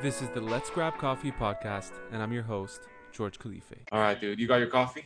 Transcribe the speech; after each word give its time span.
This 0.00 0.22
is 0.22 0.28
the 0.30 0.40
Let's 0.40 0.70
Grab 0.70 0.96
Coffee 0.98 1.32
podcast, 1.32 1.92
and 2.12 2.22
I'm 2.22 2.32
your 2.32 2.42
host, 2.44 2.82
George 3.12 3.38
Khalife. 3.38 3.78
All 3.90 4.00
right, 4.00 4.20
dude. 4.20 4.38
You 4.38 4.46
got 4.46 4.56
your 4.56 4.68
coffee? 4.68 5.04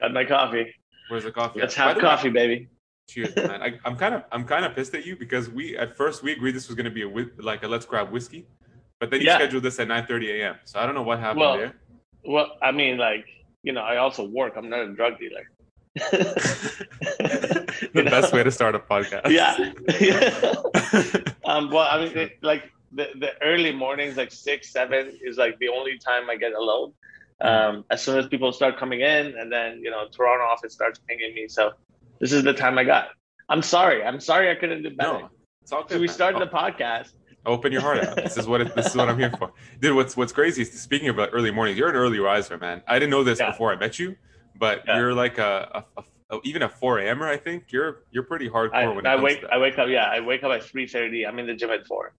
Got 0.00 0.12
my 0.12 0.24
coffee. 0.24 0.74
Where's 1.08 1.22
the 1.24 1.30
coffee? 1.32 1.60
Let's 1.60 1.74
have 1.76 1.94
the 1.96 2.02
way- 2.02 2.08
coffee, 2.08 2.30
baby. 2.30 2.68
Cheers, 3.08 3.34
man. 3.36 3.62
I, 3.62 3.78
I'm 3.86 3.96
kind 3.96 4.14
of 4.14 4.24
I'm 4.32 4.44
kind 4.44 4.64
of 4.66 4.74
pissed 4.74 4.94
at 4.94 5.06
you 5.06 5.16
because 5.16 5.48
we 5.48 5.78
at 5.78 5.96
first 5.96 6.22
we 6.22 6.32
agreed 6.32 6.54
this 6.54 6.68
was 6.68 6.74
going 6.76 6.84
to 6.84 6.90
be 6.90 7.02
a 7.02 7.08
like 7.42 7.62
a 7.62 7.68
let's 7.68 7.86
grab 7.86 8.10
whiskey, 8.10 8.46
but 9.00 9.10
then 9.10 9.20
you 9.20 9.26
Yeah. 9.26 9.36
scheduled 9.36 9.62
this 9.62 9.78
at 9.80 9.88
9:30 9.88 10.40
a.m. 10.40 10.56
So 10.64 10.78
I 10.78 10.84
don't 10.84 10.94
know 10.94 11.02
what 11.02 11.18
happened 11.18 11.40
Well, 11.40 11.56
there. 11.56 11.72
Well, 12.26 12.48
I 12.60 12.70
mean, 12.72 12.98
like, 12.98 13.24
you 13.62 13.72
know, 13.72 13.80
I 13.80 13.96
also 13.96 14.28
work. 14.28 14.54
I'm 14.58 14.68
not 14.68 14.80
a 14.80 14.92
drug 14.92 15.14
dealer. 15.18 15.48
the 15.94 18.02
best 18.04 18.34
way 18.34 18.42
to 18.42 18.50
start 18.50 18.74
a 18.74 18.78
podcast. 18.90 19.30
Yeah. 19.30 19.56
yeah. 20.00 20.34
um, 21.50 21.70
well, 21.70 21.88
I 21.90 22.04
mean, 22.04 22.14
it, 22.18 22.32
like 22.42 22.64
the, 22.92 23.08
the 23.18 23.30
early 23.42 23.72
mornings, 23.72 24.16
like 24.16 24.32
six, 24.32 24.72
seven, 24.72 25.18
is 25.22 25.36
like 25.36 25.58
the 25.58 25.68
only 25.68 25.98
time 25.98 26.30
I 26.30 26.36
get 26.36 26.52
alone. 26.52 26.92
Um, 27.40 27.84
as 27.90 28.02
soon 28.02 28.18
as 28.18 28.26
people 28.26 28.52
start 28.52 28.78
coming 28.78 29.00
in, 29.00 29.36
and 29.38 29.52
then 29.52 29.80
you 29.82 29.90
know, 29.90 30.06
Toronto 30.10 30.44
office 30.44 30.72
starts 30.72 30.98
pinging 31.08 31.34
me. 31.34 31.46
So 31.48 31.72
this 32.20 32.32
is 32.32 32.42
the 32.42 32.52
time 32.54 32.78
I 32.78 32.84
got. 32.84 33.08
I'm 33.48 33.62
sorry. 33.62 34.02
I'm 34.02 34.20
sorry 34.20 34.50
I 34.50 34.54
couldn't 34.56 34.82
do 34.82 34.90
better. 34.90 35.20
No, 35.20 35.30
it's 35.62 35.72
all 35.72 35.82
good. 35.84 35.92
so 35.92 36.00
we 36.00 36.08
started 36.08 36.38
Oh, 36.42 36.44
the 36.44 36.50
podcast. 36.50 37.12
Open 37.46 37.70
your 37.72 37.80
heart 37.80 38.04
out. 38.04 38.16
This 38.16 38.36
is 38.36 38.46
what 38.48 38.60
it, 38.60 38.74
this 38.74 38.86
is 38.88 38.96
what 38.96 39.08
I'm 39.08 39.18
here 39.18 39.30
for, 39.38 39.52
dude. 39.80 39.94
What's 39.94 40.16
what's 40.16 40.32
crazy 40.32 40.62
is 40.62 40.72
speaking 40.80 41.08
about 41.08 41.30
early 41.32 41.50
mornings. 41.52 41.78
You're 41.78 41.88
an 41.90 41.96
early 41.96 42.18
riser, 42.18 42.58
man. 42.58 42.82
I 42.88 42.98
didn't 42.98 43.10
know 43.10 43.22
this 43.22 43.38
Yeah. 43.38 43.50
before 43.52 43.72
I 43.72 43.76
met 43.76 43.98
you, 43.98 44.16
but 44.58 44.82
Yeah. 44.86 44.96
you're 44.98 45.14
like 45.14 45.38
a, 45.38 45.84
a, 45.96 46.02
a 46.34 46.40
even 46.44 46.62
a 46.62 46.68
4 46.68 46.98
a.m.er. 46.98 47.28
I 47.28 47.36
think 47.36 47.70
you're 47.70 48.02
you're 48.10 48.24
pretty 48.24 48.50
hardcore 48.50 48.74
I, 48.74 48.86
when 48.88 49.06
I 49.06 49.14
wake. 49.16 49.44
I 49.50 49.58
wake 49.58 49.78
up. 49.78 49.88
Yeah, 49.88 50.06
I 50.10 50.18
wake 50.20 50.42
up 50.42 50.50
at 50.50 50.64
three 50.64 50.88
thirty. 50.88 51.24
I'm 51.24 51.38
in 51.38 51.46
the 51.46 51.54
gym 51.54 51.70
at 51.70 51.86
four. 51.86 52.12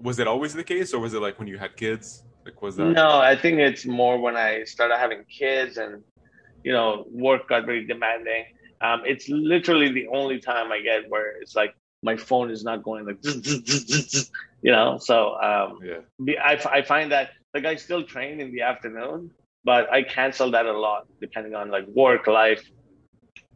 Was 0.00 0.18
it 0.18 0.26
always 0.26 0.54
the 0.54 0.64
case, 0.64 0.92
or 0.92 1.00
was 1.00 1.14
it 1.14 1.20
like 1.20 1.38
when 1.38 1.48
you 1.48 1.58
had 1.58 1.76
kids? 1.76 2.24
Like 2.44 2.60
was 2.60 2.76
that? 2.76 2.92
No, 2.92 3.18
I 3.20 3.36
think 3.36 3.58
it's 3.58 3.86
more 3.86 4.18
when 4.20 4.36
I 4.36 4.64
started 4.64 4.98
having 4.98 5.24
kids 5.24 5.76
and 5.78 6.02
you 6.62 6.72
know 6.72 7.06
work 7.10 7.48
got 7.48 7.64
very 7.66 7.86
demanding. 7.86 8.44
Um, 8.80 9.02
it's 9.06 9.28
literally 9.28 9.90
the 9.92 10.08
only 10.08 10.38
time 10.40 10.72
I 10.72 10.80
get 10.80 11.08
where 11.08 11.40
it's 11.40 11.54
like 11.56 11.74
my 12.02 12.16
phone 12.16 12.50
is 12.50 12.64
not 12.64 12.82
going 12.82 13.06
like 13.06 13.18
you 14.62 14.72
know. 14.72 14.98
So 14.98 15.34
um, 15.40 15.78
Yeah. 15.82 16.40
I, 16.42 16.60
I 16.70 16.82
find 16.82 17.12
that 17.12 17.30
like 17.54 17.64
I 17.64 17.76
still 17.76 18.02
train 18.04 18.40
in 18.40 18.52
the 18.52 18.62
afternoon, 18.62 19.30
but 19.64 19.90
I 19.92 20.02
cancel 20.02 20.50
that 20.50 20.66
a 20.66 20.76
lot 20.78 21.06
depending 21.20 21.54
on 21.54 21.70
like 21.70 21.86
work 21.86 22.26
life. 22.26 22.62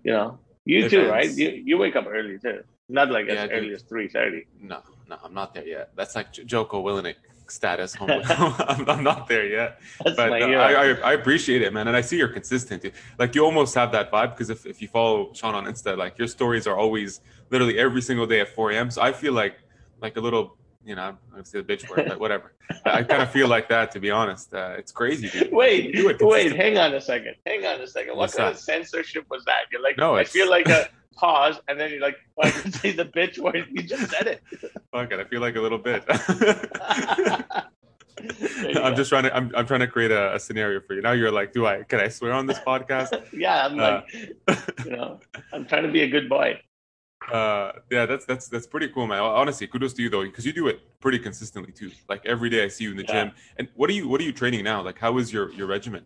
You 0.04 0.12
know, 0.12 0.38
you 0.64 0.88
too, 0.88 1.08
right? 1.08 1.30
You 1.30 1.50
you 1.50 1.76
wake 1.78 1.96
up 1.96 2.06
early 2.08 2.38
too, 2.38 2.62
not 2.88 3.10
like 3.10 3.26
Yeah, 3.26 3.44
as 3.44 3.50
early 3.50 3.72
as 3.74 3.82
three 3.82 4.08
thirty. 4.08 4.46
No, 4.60 4.80
no, 5.08 5.16
I'm 5.22 5.34
not 5.34 5.54
there 5.54 5.66
yet. 5.66 5.90
That's 5.96 6.14
like 6.14 6.32
Jocko 6.32 6.84
Willink 6.84 7.16
status. 7.48 7.96
I'm, 8.00 8.88
I'm 8.88 9.02
not 9.02 9.26
there 9.28 9.46
yet. 9.46 9.80
That's 10.04 10.16
But 10.16 10.42
uh. 10.42 10.46
I, 10.46 10.72
I, 10.72 10.86
I 10.92 11.12
appreciate 11.14 11.62
it, 11.62 11.72
man. 11.72 11.88
And 11.88 11.96
I 11.96 12.00
see 12.00 12.18
you're 12.18 12.28
consistent. 12.28 12.84
Like 13.18 13.34
you 13.34 13.44
almost 13.44 13.74
have 13.74 13.92
that 13.92 14.10
vibe 14.10 14.30
because 14.30 14.50
if, 14.50 14.66
if 14.66 14.82
you 14.82 14.88
follow 14.88 15.32
Sean 15.32 15.54
on 15.54 15.64
Insta, 15.64 15.96
like 15.96 16.18
your 16.18 16.28
stories 16.28 16.66
are 16.66 16.76
always 16.76 17.20
literally 17.50 17.78
every 17.78 18.02
single 18.02 18.26
day 18.26 18.40
at 18.40 18.48
4 18.54 18.72
a.m. 18.72 18.90
So 18.90 19.02
I 19.02 19.12
feel 19.12 19.32
like 19.32 19.58
like 20.00 20.16
a 20.16 20.20
little, 20.20 20.56
you 20.84 20.94
know, 20.94 21.02
I'm 21.02 21.18
gonna 21.30 21.44
say 21.44 21.60
the 21.60 21.64
bitch 21.76 21.88
word, 21.88 22.06
but 22.06 22.20
whatever. 22.20 22.52
I 22.84 23.02
kind 23.02 23.22
of 23.22 23.30
feel 23.30 23.48
like 23.48 23.68
that 23.70 23.90
to 23.92 24.00
be 24.00 24.10
honest. 24.10 24.52
Uh, 24.52 24.74
it's 24.78 24.92
crazy, 24.92 25.28
dude. 25.28 25.50
Wait, 25.52 25.96
wait, 26.20 26.54
hang 26.54 26.76
on 26.78 26.94
a 26.94 27.00
second. 27.00 27.34
Hang 27.46 27.64
on 27.64 27.80
a 27.80 27.86
second. 27.86 28.10
What 28.10 28.18
What's 28.18 28.34
kind 28.34 28.48
that? 28.48 28.54
of 28.54 28.60
censorship 28.60 29.24
was 29.30 29.44
that? 29.46 29.62
You're 29.72 29.82
like, 29.82 29.96
No, 29.96 30.14
I 30.14 30.24
feel 30.24 30.48
like 30.50 30.68
a 30.68 30.88
pause, 31.18 31.60
and 31.68 31.78
then 31.78 31.90
you're 31.90 32.00
like, 32.00 32.16
I 32.42 32.50
say 32.80 32.92
the 32.92 33.04
bitch 33.04 33.38
word. 33.38 33.66
You 33.70 33.82
just 33.82 34.10
said 34.10 34.26
it. 34.26 34.42
Fuck 34.92 35.12
it, 35.12 35.20
I 35.20 35.24
feel 35.24 35.40
like 35.40 35.56
a 35.56 35.60
little 35.60 35.78
bit. 35.78 36.04
I'm 38.18 38.74
go. 38.74 38.94
just 38.94 39.10
trying 39.10 39.24
to 39.24 39.36
I'm, 39.36 39.52
I'm 39.54 39.66
trying 39.66 39.80
to 39.80 39.86
create 39.86 40.10
a, 40.10 40.34
a 40.34 40.40
scenario 40.40 40.80
for 40.80 40.94
you. 40.94 41.02
Now 41.02 41.12
you're 41.12 41.30
like, 41.30 41.52
do 41.52 41.66
I 41.66 41.82
can 41.84 42.00
I 42.00 42.08
swear 42.08 42.32
on 42.32 42.46
this 42.46 42.58
podcast? 42.60 43.10
yeah, 43.32 43.66
I'm 43.66 43.78
Uh, 43.78 44.00
like, 44.48 44.74
you 44.84 44.90
know, 44.90 45.20
I'm 45.52 45.66
trying 45.66 45.84
to 45.84 45.92
be 45.92 46.02
a 46.02 46.08
good 46.08 46.28
boy. 46.28 46.60
uh 47.32 47.72
yeah 47.90 48.06
that's 48.06 48.24
that's 48.24 48.46
that's 48.48 48.66
pretty 48.66 48.88
cool 48.88 49.04
man 49.06 49.20
honestly 49.20 49.66
kudos 49.66 49.92
to 49.92 50.00
you 50.02 50.08
though 50.08 50.22
because 50.22 50.46
you 50.46 50.52
do 50.52 50.68
it 50.68 50.78
pretty 51.00 51.18
consistently 51.18 51.72
too 51.72 51.90
like 52.08 52.24
every 52.24 52.48
day 52.48 52.62
i 52.64 52.68
see 52.68 52.84
you 52.84 52.92
in 52.92 52.96
the 52.96 53.02
Yeah. 53.02 53.24
gym 53.24 53.32
and 53.58 53.68
what 53.74 53.90
are 53.90 53.92
you 53.92 54.08
what 54.08 54.20
are 54.20 54.24
you 54.24 54.32
training 54.32 54.62
now 54.62 54.80
like 54.82 54.98
how 54.98 55.18
is 55.18 55.30
your 55.32 55.50
your 55.52 55.66
regimen 55.66 56.04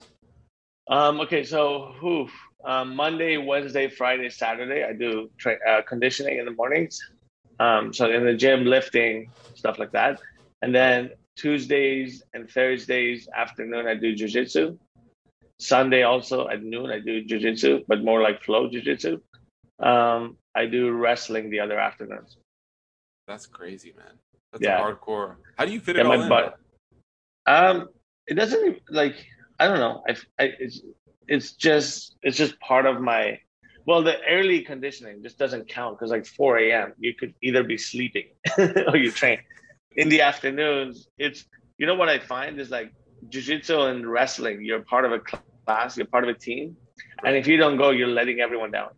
Um, 0.88 1.20
okay, 1.20 1.44
so 1.44 1.94
oof, 2.02 2.32
um, 2.64 2.94
Monday, 2.96 3.36
Wednesday, 3.38 3.88
Friday, 3.88 4.30
Saturday, 4.30 4.84
I 4.84 4.92
do 4.92 5.30
tra- 5.38 5.58
uh, 5.68 5.82
conditioning 5.82 6.38
in 6.38 6.44
the 6.44 6.52
mornings. 6.52 7.00
Um, 7.58 7.92
so 7.92 8.10
in 8.10 8.24
the 8.24 8.34
gym, 8.34 8.64
lifting 8.64 9.30
stuff 9.54 9.78
like 9.78 9.92
that, 9.92 10.20
and 10.62 10.74
then 10.74 11.10
Tuesdays 11.36 12.22
and 12.34 12.50
Thursdays 12.50 13.28
afternoon, 13.34 13.86
I 13.86 13.94
do 13.94 14.14
jujitsu. 14.14 14.78
Sunday 15.58 16.02
also 16.02 16.48
at 16.48 16.62
noon, 16.62 16.90
I 16.90 16.98
do 16.98 17.24
jujitsu, 17.24 17.84
but 17.86 18.02
more 18.02 18.20
like 18.20 18.42
flow 18.42 18.68
jujitsu. 18.68 19.20
Um, 19.80 20.36
I 20.54 20.66
do 20.66 20.90
wrestling 20.90 21.50
the 21.50 21.60
other 21.60 21.78
afternoons. 21.78 22.36
that's 23.26 23.46
crazy 23.46 23.92
man 23.96 24.14
that's 24.52 24.64
Yeah. 24.64 24.80
hardcore 24.80 25.36
how 25.56 25.64
do 25.64 25.72
you 25.72 25.80
fit 25.80 25.96
it 25.96 26.04
all 26.04 26.16
my 26.16 26.22
in 26.22 26.28
butt. 26.28 26.58
Um, 27.46 27.88
it 28.26 28.34
doesn't 28.34 28.82
like 28.90 29.16
I 29.58 29.68
don't 29.68 29.78
know. 29.78 30.02
I, 30.08 30.16
I 30.42 30.52
it's 31.32 31.52
just 31.52 32.16
it's 32.22 32.36
just 32.36 32.54
part 32.60 32.86
of 32.86 33.00
my. 33.00 33.38
Well, 33.86 34.02
the 34.02 34.16
early 34.28 34.60
conditioning 34.62 35.22
just 35.26 35.38
doesn't 35.38 35.64
count 35.68 35.98
because 35.98 36.10
like 36.16 36.26
4 36.26 36.58
a.m. 36.58 36.92
you 36.98 37.14
could 37.18 37.34
either 37.42 37.64
be 37.64 37.76
sleeping 37.76 38.26
or 38.88 38.96
you 38.96 39.10
train. 39.10 39.38
In 39.96 40.08
the 40.08 40.20
afternoons, 40.20 41.08
it's 41.18 41.44
you 41.78 41.86
know 41.86 41.96
what 41.96 42.08
I 42.08 42.18
find 42.18 42.60
is 42.60 42.70
like 42.70 42.92
jujitsu 43.28 43.90
and 43.90 44.00
wrestling. 44.14 44.64
You're 44.64 44.84
part 44.94 45.04
of 45.04 45.12
a 45.12 45.20
class. 45.20 45.96
You're 45.96 46.06
part 46.14 46.24
of 46.24 46.30
a 46.36 46.38
team, 46.48 46.76
and 47.24 47.34
if 47.34 47.46
you 47.46 47.56
don't 47.56 47.78
go, 47.84 47.90
you're 47.90 48.14
letting 48.20 48.38
everyone 48.40 48.70
down. 48.70 48.90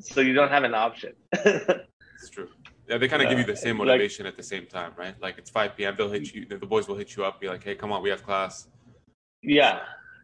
So 0.00 0.20
you 0.20 0.32
don't 0.32 0.50
have 0.56 0.64
an 0.64 0.74
option. 0.74 1.12
it's 1.32 2.30
true 2.30 2.48
yeah 2.88 2.98
they 2.98 3.06
kind 3.06 3.22
of 3.22 3.28
give 3.28 3.38
you 3.38 3.44
the 3.44 3.54
same 3.54 3.78
like- 3.78 3.86
motivation 3.86 4.26
at 4.26 4.36
the 4.36 4.42
same 4.42 4.66
time 4.66 4.92
right 4.96 5.14
like 5.20 5.38
it's 5.38 5.50
5 5.50 5.76
p.m 5.76 5.94
they'll 5.96 6.10
hit 6.10 6.34
you 6.34 6.44
the 6.46 6.56
boys 6.74 6.88
will 6.88 6.96
hit 6.96 7.14
you 7.14 7.24
up 7.24 7.40
be 7.40 7.48
like 7.48 7.62
hey 7.62 7.74
come 7.76 7.92
on 7.92 8.02
we 8.02 8.10
have 8.10 8.24
class 8.24 8.66
Yeah. 9.42 9.80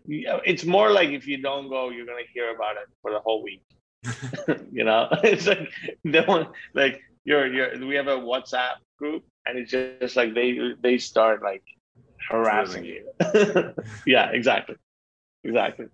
Yeah, 0.06 0.40
It's 0.44 0.64
more 0.64 0.90
like 0.90 1.10
if 1.10 1.26
you 1.26 1.38
don't 1.38 1.68
go, 1.68 1.90
you're 1.90 2.06
gonna 2.06 2.28
hear 2.32 2.54
about 2.54 2.76
it 2.76 2.88
for 3.02 3.10
the 3.10 3.20
whole 3.20 3.42
week. 3.42 3.62
you 4.72 4.84
know, 4.84 5.08
it's 5.24 5.46
like 5.46 5.70
they 6.04 6.20
want 6.20 6.48
like 6.74 7.00
you're 7.24 7.46
you're 7.46 7.86
we 7.86 7.94
have 7.94 8.08
a 8.08 8.16
WhatsApp 8.18 8.76
group 8.98 9.24
and 9.46 9.58
it's 9.58 9.70
just 9.70 10.16
like 10.16 10.34
they 10.34 10.58
they 10.82 10.98
start 10.98 11.42
like 11.42 11.62
harassing 12.28 12.84
you. 12.84 13.06
yeah, 14.06 14.30
exactly. 14.30 14.76
Exactly. 15.42 15.86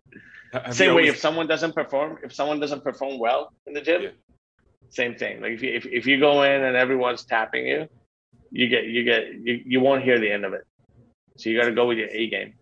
Have 0.53 0.75
same 0.75 0.91
you 0.91 0.95
way 0.97 1.03
always- 1.03 1.15
if 1.15 1.21
someone 1.21 1.47
doesn't 1.47 1.75
perform, 1.75 2.19
if 2.25 2.33
someone 2.35 2.59
doesn't 2.59 2.83
perform 2.83 3.19
well 3.19 3.53
in 3.67 3.75
the 3.75 3.81
gym, 3.81 4.03
Yeah. 4.03 4.11
same 4.89 5.15
thing. 5.15 5.41
Like 5.41 5.53
if 5.53 5.63
you 5.63 5.73
if, 5.73 5.87
if 5.87 6.07
you 6.07 6.19
go 6.19 6.43
in 6.43 6.63
and 6.65 6.77
everyone's 6.77 7.25
tapping 7.25 7.67
you, 7.67 7.89
you 8.51 8.67
get 8.69 8.85
you 8.87 9.05
get 9.05 9.23
you, 9.35 9.63
you 9.65 9.81
won't 9.81 10.03
hear 10.03 10.19
the 10.19 10.31
end 10.31 10.45
of 10.45 10.53
it. 10.53 10.65
So 11.39 11.49
you 11.51 11.59
gotta 11.61 11.73
go 11.73 11.87
with 11.87 11.99
your 11.99 12.09
A 12.11 12.29
game. 12.29 12.55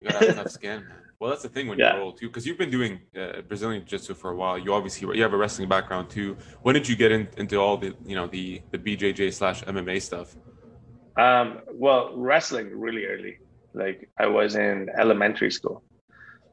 You 0.00 0.10
gotta 0.10 0.32
have 0.32 0.50
skin 0.50 0.80
man 0.88 0.98
well 1.18 1.30
that's 1.30 1.42
the 1.42 1.48
thing 1.48 1.66
when 1.66 1.78
Yeah. 1.78 1.94
you're 1.94 2.02
old 2.02 2.18
too 2.18 2.28
because 2.28 2.46
you've 2.46 2.58
been 2.58 2.70
doing 2.70 3.00
uh, 3.18 3.42
brazilian 3.42 3.82
jiu-jitsu 3.84 4.14
for 4.14 4.30
a 4.30 4.36
while 4.36 4.56
you 4.58 4.72
obviously 4.72 5.16
you 5.16 5.22
have 5.22 5.32
a 5.32 5.36
wrestling 5.36 5.68
background 5.68 6.08
too 6.10 6.36
when 6.62 6.74
did 6.74 6.88
you 6.88 6.96
get 6.96 7.10
in, 7.12 7.28
into 7.36 7.56
all 7.56 7.76
the 7.76 7.94
you 8.04 8.14
know 8.14 8.26
the 8.26 8.60
the 8.70 8.78
bjj 8.78 9.32
slash 9.32 9.62
mma 9.64 10.00
stuff 10.00 10.36
Um, 11.26 11.48
well, 11.84 12.12
wrestling 12.14 12.68
really 12.84 13.04
early. 13.12 13.34
Like 13.74 14.08
I 14.24 14.26
was 14.38 14.54
in 14.54 14.86
elementary 15.02 15.50
school. 15.50 15.82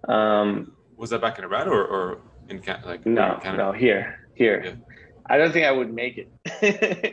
Um, 0.10 0.72
was 0.98 1.12
that 1.12 1.22
back 1.22 1.38
in 1.38 1.44
iran 1.46 1.68
or, 1.68 1.82
or 1.96 2.04
in 2.50 2.58
Can- 2.66 2.82
like 2.84 3.06
no, 3.06 3.36
in 3.36 3.40
Canada? 3.42 3.64
no, 3.64 3.72
here, 3.74 4.04
here. 4.34 4.58
Yeah. 4.66 4.95
I 5.30 5.38
don't 5.38 5.52
think 5.52 5.66
I 5.66 5.72
would 5.72 5.92
make 5.94 6.18
it 6.18 6.30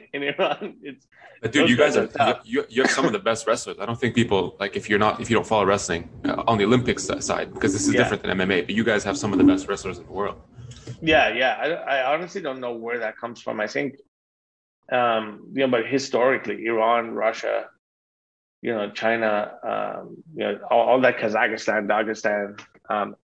in 0.12 0.22
Iran. 0.22 0.76
It's 0.82 1.06
But 1.40 1.52
dude, 1.52 1.68
you 1.70 1.76
guys 1.76 1.96
guys 1.96 1.96
are 1.96 2.04
are 2.04 2.34
tough. 2.34 2.40
you, 2.44 2.64
you 2.68 2.82
have 2.82 2.90
some 2.90 3.06
of 3.06 3.12
the 3.12 3.18
best 3.18 3.46
wrestlers. 3.46 3.76
I 3.80 3.86
don't 3.86 3.98
think 3.98 4.14
people 4.14 4.56
like 4.60 4.76
if 4.76 4.88
you're 4.88 4.98
not 5.06 5.20
if 5.20 5.30
you 5.30 5.36
don't 5.36 5.46
follow 5.46 5.64
wrestling 5.64 6.08
uh, 6.24 6.42
on 6.50 6.58
the 6.58 6.64
Olympics 6.64 7.04
side 7.20 7.52
because 7.54 7.72
this 7.72 7.86
is 7.88 7.94
Yeah. 7.94 8.02
different 8.02 8.22
than 8.22 8.30
MMA. 8.38 8.66
But 8.66 8.74
you 8.74 8.84
guys 8.84 9.02
have 9.04 9.16
some 9.16 9.32
of 9.32 9.38
the 9.38 9.44
best 9.52 9.66
wrestlers 9.68 9.98
in 9.98 10.04
the 10.04 10.12
world. 10.12 10.36
yeah, 11.00 11.26
yeah. 11.42 11.52
I, 11.64 11.66
I 11.96 12.14
honestly 12.14 12.40
don't 12.46 12.60
know 12.60 12.74
where 12.74 12.98
that 13.04 13.16
comes 13.22 13.40
from. 13.44 13.60
I 13.60 13.66
think, 13.66 13.96
um, 14.90 15.24
you 15.54 15.60
know, 15.66 15.68
but 15.76 15.86
historically, 15.86 16.66
Iran, 16.66 17.12
Russia, 17.12 17.68
you 18.62 18.72
know, 18.74 18.90
China, 18.90 19.30
um, 19.72 20.16
you 20.36 20.44
know, 20.44 20.58
all, 20.70 20.84
all 20.88 21.00
that 21.00 21.18
Kazakhstan, 21.18 21.86
Dagestan 21.86 22.60
um, 22.90 23.16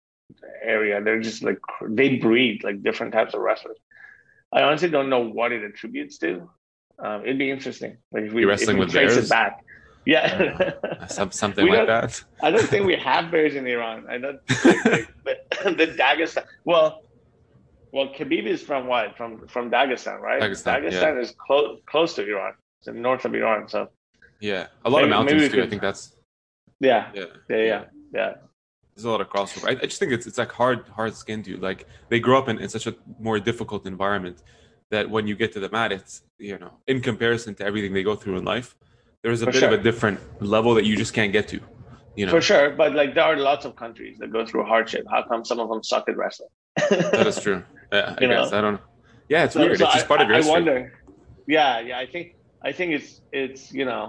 area, 0.62 1.02
they're 1.02 1.20
just 1.20 1.42
like 1.42 1.58
they 1.88 2.16
breed 2.16 2.62
like 2.64 2.82
different 2.82 3.12
types 3.12 3.34
of 3.34 3.40
wrestlers. 3.40 3.78
I 4.52 4.62
honestly 4.62 4.88
don't 4.90 5.10
know 5.10 5.20
what 5.20 5.52
it 5.52 5.62
attributes 5.64 6.18
to. 6.18 6.48
Um, 6.98 7.22
it'd 7.22 7.38
be 7.38 7.50
interesting. 7.50 7.98
Like 8.12 8.24
if 8.24 8.32
we, 8.32 8.42
You're 8.42 8.50
if 8.52 8.60
wrestling 8.60 8.78
we 8.78 8.84
with 8.84 8.92
trace 8.92 9.14
bears? 9.14 9.26
it 9.26 9.30
back. 9.30 9.62
Yeah. 10.06 10.72
Some, 11.08 11.32
something 11.32 11.66
like 11.66 11.86
that. 11.88 12.22
I 12.42 12.50
don't 12.52 12.66
think 12.68 12.86
we 12.86 12.94
have 12.96 13.30
bears 13.30 13.54
in 13.56 13.66
Iran. 13.66 14.06
I 14.08 14.18
don't 14.18 14.40
like, 14.64 15.08
like, 15.24 15.50
the, 15.64 15.94
Dagestan. 15.98 16.44
Well, 16.64 17.02
well, 17.92 18.08
Khabib 18.08 18.46
is 18.46 18.62
from 18.62 18.86
what? 18.86 19.16
From 19.16 19.46
from 19.48 19.70
Dagestan, 19.70 20.20
right? 20.20 20.40
Dagestan, 20.40 20.92
yeah. 20.92 21.18
is 21.18 21.34
close 21.44 21.80
close 21.86 22.14
to 22.14 22.28
Iran. 22.28 22.52
It's 22.78 22.88
in 22.88 23.02
north 23.02 23.24
of 23.24 23.34
Iran. 23.34 23.68
So 23.68 23.88
Yeah, 24.40 24.68
a 24.84 24.90
lot 24.90 24.98
Maybe- 24.98 25.04
of 25.04 25.10
mountains 25.10 25.52
too. 25.52 25.62
I 25.62 25.68
think 25.68 25.82
that's 25.82 26.14
Yeah, 26.80 27.10
yeah, 27.14 27.24
yeah, 27.48 27.56
yeah, 27.56 27.84
yeah. 28.14 28.32
There's 28.96 29.04
a 29.04 29.10
lot 29.10 29.20
of 29.20 29.28
crossover. 29.28 29.68
I, 29.68 29.72
I 29.72 29.86
just 29.90 29.98
think 29.98 30.12
it's 30.12 30.26
it's 30.26 30.38
like 30.38 30.50
hard 30.50 30.88
hard 30.88 31.14
skin 31.14 31.42
dude. 31.42 31.60
Like 31.60 31.86
they 32.08 32.18
grow 32.18 32.38
up 32.38 32.48
in, 32.48 32.58
in 32.58 32.68
such 32.70 32.86
a 32.86 32.94
more 33.20 33.38
difficult 33.38 33.86
environment 33.86 34.42
that 34.90 35.10
when 35.10 35.26
you 35.26 35.36
get 35.36 35.52
to 35.52 35.60
the 35.60 35.68
mat, 35.68 35.92
it's 35.92 36.22
you 36.38 36.58
know 36.58 36.72
in 36.86 37.02
comparison 37.02 37.54
to 37.56 37.64
everything 37.64 37.92
they 37.92 38.02
go 38.02 38.16
through 38.16 38.38
in 38.38 38.44
life, 38.44 38.74
there's 39.22 39.42
a 39.42 39.46
For 39.46 39.52
bit 39.52 39.62
of 39.64 39.72
a 39.72 39.82
different 39.82 40.18
level 40.42 40.72
that 40.74 40.86
you 40.86 40.96
just 40.96 41.12
can't 41.12 41.30
get 41.32 41.46
to. 41.48 41.60
You 42.16 42.24
know, 42.24 42.32
For 42.32 42.40
sure, 42.40 42.70
but 42.70 42.94
like 42.94 43.14
there 43.14 43.24
are 43.24 43.36
lots 43.36 43.66
of 43.66 43.76
countries 43.76 44.16
that 44.20 44.32
go 44.32 44.46
through 44.46 44.64
hardship. 44.64 45.04
How 45.10 45.22
come 45.28 45.44
some 45.44 45.60
of 45.60 45.68
them 45.68 45.82
suck 45.82 46.08
at 46.08 46.16
wrestling? 46.16 46.48
that 46.88 47.26
is 47.26 47.38
true. 47.40 47.62
Yeah, 47.92 48.16
I 48.18 48.22
You 48.22 48.28
guess 48.28 48.50
know? 48.50 48.58
I 48.58 48.60
don't 48.62 48.74
know. 48.74 48.80
Yeah, 49.28 49.44
it's 49.44 49.54
So- 49.54 49.60
weird. 49.60 49.78
so 49.78 49.84
it's 49.84 49.92
just 49.94 50.06
I, 50.06 50.08
part 50.08 50.20
of 50.22 50.26
your 50.28 50.34
I, 50.36 50.38
I 50.38 50.42
history. 50.42 50.52
wonder. 50.52 50.92
Yeah, 51.46 51.78
yeah. 51.80 51.98
I 51.98 52.06
think 52.06 52.34
I 52.68 52.72
think 52.72 52.88
it's 52.94 53.20
it's 53.32 53.72
you 53.72 53.84
know 53.84 54.04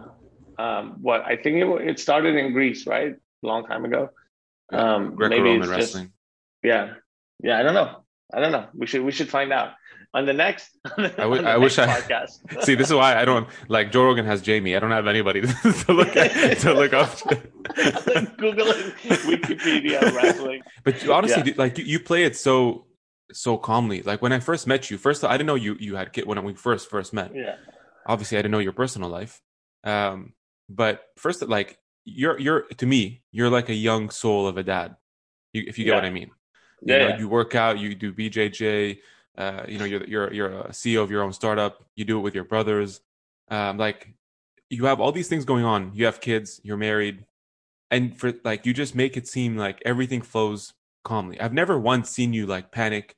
um, 0.57 0.95
what 1.01 1.21
I 1.25 1.35
think 1.35 1.57
it, 1.63 1.67
it 1.89 1.99
started 1.99 2.33
in 2.37 2.53
Greece, 2.53 2.87
right? 2.87 3.13
A 3.43 3.45
long 3.51 3.65
time 3.67 3.83
ago. 3.85 4.09
Um, 4.71 5.03
maybe 5.03 5.15
Greco-Roman 5.15 5.61
just 5.61 5.71
wrestling. 5.71 6.11
yeah, 6.63 6.93
yeah. 7.43 7.59
I 7.59 7.63
don't 7.63 7.73
know. 7.73 8.03
I 8.33 8.39
don't 8.41 8.51
know. 8.51 8.67
We 8.73 8.85
should 8.87 9.03
we 9.03 9.11
should 9.11 9.29
find 9.29 9.53
out 9.53 9.71
on 10.13 10.25
the 10.25 10.33
next. 10.33 10.69
On 10.97 11.03
the, 11.03 11.21
I 11.21 11.25
on 11.25 11.43
the 11.43 11.49
I 11.49 11.57
wish 11.57 11.77
next 11.77 11.89
I- 11.89 12.01
podcast. 12.01 12.63
See, 12.63 12.75
this 12.75 12.87
is 12.87 12.93
why 12.93 13.15
I 13.15 13.23
don't 13.25 13.47
like 13.69 13.91
Joe 13.91 14.03
Rogan 14.05 14.25
has 14.25 14.41
Jamie. 14.41 14.75
I 14.75 14.79
don't 14.79 14.91
have 14.91 15.07
anybody 15.07 15.41
to, 15.41 15.47
to 15.85 15.93
look 15.93 16.15
at, 16.17 16.57
to 16.59 16.73
look 16.73 16.93
up. 16.93 17.15
to. 17.17 17.35
Google 18.37 18.67
it, 18.67 18.93
Wikipedia 19.03 20.01
wrestling. 20.15 20.61
But 20.83 21.03
you, 21.03 21.13
honestly, 21.13 21.37
Yeah. 21.37 21.43
dude, 21.43 21.57
like 21.57 21.77
you, 21.77 21.85
you 21.85 21.99
play 21.99 22.23
it 22.23 22.35
so 22.35 22.85
so 23.31 23.57
calmly. 23.57 24.01
Like 24.01 24.21
when 24.21 24.31
I 24.33 24.39
first 24.39 24.67
met 24.67 24.89
you, 24.89 24.97
first 24.97 25.23
I 25.23 25.33
didn't 25.37 25.47
know 25.47 25.55
you 25.55 25.75
you 25.79 25.95
had 25.95 26.13
kid 26.13 26.25
when 26.25 26.41
we 26.43 26.53
first 26.53 26.89
first 26.89 27.13
met. 27.13 27.31
Yeah, 27.35 27.55
Obviously, 28.05 28.37
I 28.37 28.41
didn't 28.41 28.51
know 28.51 28.59
your 28.59 28.73
personal 28.73 29.09
life. 29.09 29.41
Um, 29.83 30.33
but 30.69 31.01
first, 31.17 31.41
like 31.47 31.77
you're 32.07 32.39
you're 32.39 32.61
to 32.61 32.85
me, 32.85 33.21
you're 33.31 33.49
like 33.49 33.69
a 33.69 33.73
young 33.73 34.09
soul 34.09 34.47
of 34.47 34.57
a 34.57 34.63
dad. 34.63 34.95
You, 35.53 35.63
if 35.67 35.77
you 35.77 35.85
get 35.85 35.91
Yeah. 35.91 35.95
what 35.97 36.05
I 36.05 36.09
mean. 36.09 36.31
You 36.81 36.93
yeah, 36.93 36.97
know, 36.99 37.07
yeah. 37.09 37.17
you 37.19 37.27
work 37.27 37.55
out, 37.55 37.79
you 37.79 37.95
do 37.95 38.13
BJJ. 38.13 38.99
Uh, 39.37 39.63
you 39.67 39.77
know, 39.77 39.85
you're 39.85 40.03
you're 40.05 40.33
you're 40.33 40.49
a 40.61 40.69
CEO 40.69 41.03
of 41.03 41.11
your 41.11 41.21
own 41.23 41.33
startup. 41.33 41.83
You 41.95 42.05
do 42.05 42.17
it 42.17 42.21
with 42.21 42.33
your 42.33 42.43
brothers. 42.45 43.01
Um, 43.49 43.77
like 43.77 44.13
you 44.69 44.85
have 44.85 44.99
all 44.99 45.11
these 45.11 45.27
things 45.27 45.45
going 45.45 45.65
on. 45.65 45.91
You 45.93 46.05
have 46.05 46.21
kids. 46.21 46.61
You're 46.63 46.77
married, 46.77 47.25
and 47.91 48.17
for 48.17 48.33
like 48.43 48.65
you 48.65 48.73
just 48.73 48.95
make 48.95 49.17
it 49.17 49.27
seem 49.27 49.57
like 49.57 49.81
everything 49.85 50.21
flows 50.21 50.73
calmly. 51.03 51.39
I've 51.41 51.53
never 51.53 51.77
once 51.77 52.09
seen 52.09 52.33
you 52.33 52.45
like 52.45 52.71
panic, 52.71 53.15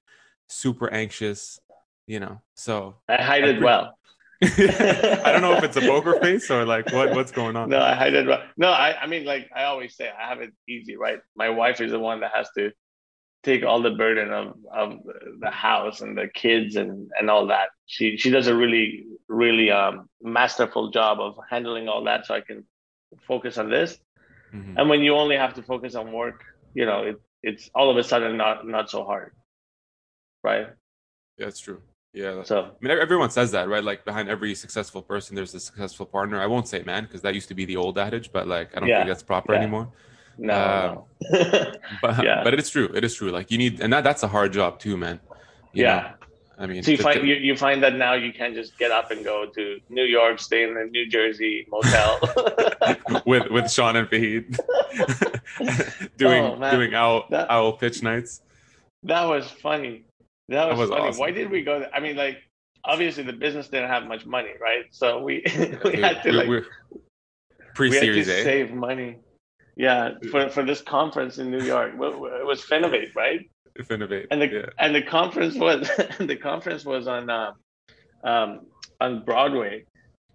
super 0.47 0.91
anxious. 0.91 1.59
You 2.07 2.19
know, 2.19 2.41
so 2.55 2.95
I 3.07 3.21
hide 3.21 3.43
it 3.43 3.61
well. 3.61 3.93
I 4.43 5.31
don't 5.33 5.41
know 5.41 5.53
if 5.55 5.63
it's 5.65 5.75
a 5.75 5.81
poker 5.81 6.17
face 6.21 6.49
or 6.49 6.65
like 6.65 6.91
what 6.93 7.13
what's 7.13 7.31
going 7.31 7.57
on. 7.57 7.69
No, 7.69 7.81
I 7.81 7.93
hide 7.93 8.13
it. 8.13 8.25
No, 8.55 8.69
I, 8.69 9.01
I 9.01 9.07
mean, 9.07 9.25
like 9.25 9.49
I 9.53 9.65
always 9.65 9.95
say, 9.97 10.09
I 10.09 10.29
have 10.29 10.39
it 10.39 10.53
easy, 10.67 10.95
right? 10.95 11.19
My 11.35 11.49
wife 11.49 11.81
is 11.81 11.91
the 11.91 11.99
one 11.99 12.21
that 12.21 12.31
has 12.33 12.49
to 12.57 12.71
take 13.43 13.63
all 13.63 13.81
the 13.81 13.91
burden 13.91 14.31
of, 14.31 14.55
of 14.71 14.99
the 15.39 15.49
house 15.49 16.01
and 16.01 16.17
the 16.17 16.27
kids 16.27 16.77
and, 16.77 17.09
and 17.19 17.29
all 17.29 17.47
that. 17.47 17.69
She 17.85 18.15
she 18.15 18.29
does 18.29 18.47
a 18.47 18.55
really 18.55 19.07
really 19.27 19.71
um, 19.71 20.09
masterful 20.21 20.89
job 20.89 21.19
of 21.19 21.37
handling 21.49 21.89
all 21.89 22.05
that, 22.05 22.25
so 22.25 22.33
I 22.33 22.41
can 22.41 22.65
focus 23.27 23.57
on 23.57 23.69
this. 23.69 23.99
Mhm. 24.53 24.75
And 24.77 24.89
when 24.89 25.01
you 25.01 25.15
only 25.15 25.35
have 25.35 25.53
to 25.55 25.63
focus 25.63 25.95
on 25.95 26.13
work, 26.13 26.43
you 26.73 26.85
know, 26.85 27.03
it, 27.03 27.21
it's 27.43 27.69
all 27.75 27.89
of 27.89 27.97
a 27.97 28.03
sudden 28.03 28.37
not 28.37 28.65
not 28.65 28.89
so 28.89 29.03
hard, 29.03 29.33
right? 30.43 30.67
Yeah, 31.37 31.47
it's 31.47 31.59
true. 31.59 31.81
Yeah, 32.13 32.41
So 32.43 32.61
I 32.63 32.69
mean, 32.81 32.97
everyone 32.97 33.29
says 33.29 33.51
that, 33.51 33.69
right? 33.69 33.83
Like 33.83 34.03
behind 34.03 34.29
every 34.29 34.55
successful 34.55 35.01
person, 35.03 35.35
there's 35.35 35.53
a 35.53 35.59
successful 35.59 36.07
partner. 36.07 36.41
I 36.41 36.47
won't 36.47 36.67
say 36.67 36.81
man 36.83 37.03
because 37.03 37.21
that 37.21 37.35
used 37.35 37.47
to 37.49 37.53
be 37.53 37.65
the 37.65 37.75
old 37.77 37.99
adage, 37.99 38.31
but 38.31 38.47
like 38.47 38.75
I 38.75 38.79
don't 38.79 38.89
Yeah, 38.89 38.99
think 38.99 39.09
that's 39.09 39.21
proper 39.23 39.53
yeah. 39.53 39.59
anymore. 39.59 39.89
no, 40.39 40.53
Um, 40.53 41.29
no. 41.31 41.71
But 42.01 42.23
Yeah. 42.23 42.43
but 42.43 42.53
it's 42.55 42.69
true. 42.71 42.89
It 42.95 43.03
is 43.03 43.13
true. 43.15 43.29
Like 43.29 43.51
you 43.51 43.57
need, 43.59 43.79
and 43.81 43.93
that 43.93 44.03
that's 44.03 44.23
a 44.23 44.27
hard 44.27 44.53
job 44.53 44.79
too, 44.79 44.97
man. 44.97 45.19
You 45.73 45.83
yeah. 45.83 45.99
know? 45.99 46.09
I 46.57 46.65
mean, 46.65 46.81
So 46.83 46.91
you 46.91 46.97
find 46.97 47.25
you, 47.27 47.35
you 47.35 47.55
find 47.55 47.81
that 47.83 47.95
now 47.95 48.15
you 48.15 48.33
can 48.33 48.53
just 48.55 48.77
get 48.79 48.91
up 48.91 49.11
and 49.11 49.23
go 49.23 49.45
to 49.45 49.79
New 49.89 50.03
York, 50.03 50.39
stay 50.39 50.63
in 50.63 50.73
the 50.73 50.85
New 50.85 51.07
Jersey 51.07 51.67
motel. 51.69 52.19
with 53.25 53.49
with 53.51 53.71
Sean 53.71 53.95
and 53.95 54.09
Vahid 54.09 54.57
doing 56.17 56.43
Oh, 56.43 56.71
doing 56.71 56.93
owl 56.95 57.25
That- 57.29 57.49
owl 57.51 57.73
pitch 57.73 58.01
nights. 58.03 58.41
that 59.03 59.23
was 59.25 59.45
funny. 59.49 60.03
That 60.49 60.69
was, 60.69 60.79
was 60.79 60.89
funny. 60.89 61.01
awesome. 61.09 61.19
Why 61.19 61.31
did 61.31 61.49
we 61.49 61.63
go 61.63 61.79
there? 61.79 61.89
I 61.93 61.99
mean, 61.99 62.15
like 62.15 62.37
obviously 62.83 63.23
the 63.23 63.33
business 63.33 63.67
didn't 63.67 63.89
have 63.89 64.05
much 64.07 64.25
money, 64.25 64.51
right? 64.59 64.85
So 64.91 65.19
we 65.21 65.43
we 65.83 66.01
had 66.01 66.23
to 66.23 66.31
like 66.31 66.47
we're 66.47 66.65
we 67.77 67.93
had 67.93 68.01
to 68.01 68.19
A. 68.19 68.23
save 68.23 68.71
money. 68.71 69.17
Yeah, 69.75 70.15
for 70.31 70.49
for 70.49 70.63
this 70.63 70.81
conference 70.81 71.37
in 71.37 71.51
New 71.51 71.63
York, 71.63 71.93
it 71.93 71.97
was 71.97 72.61
Finovate, 72.61 73.15
right? 73.15 73.49
Finovate. 73.79 74.27
And 74.31 74.41
the 74.41 74.47
yeah. 74.47 74.65
and 74.77 74.93
the 74.93 75.01
conference 75.01 75.55
was 75.55 75.89
the 76.19 76.35
conference 76.35 76.83
was 76.83 77.07
on 77.07 77.29
uh, 77.29 77.51
um, 78.23 78.65
on 78.99 79.23
Broadway 79.23 79.85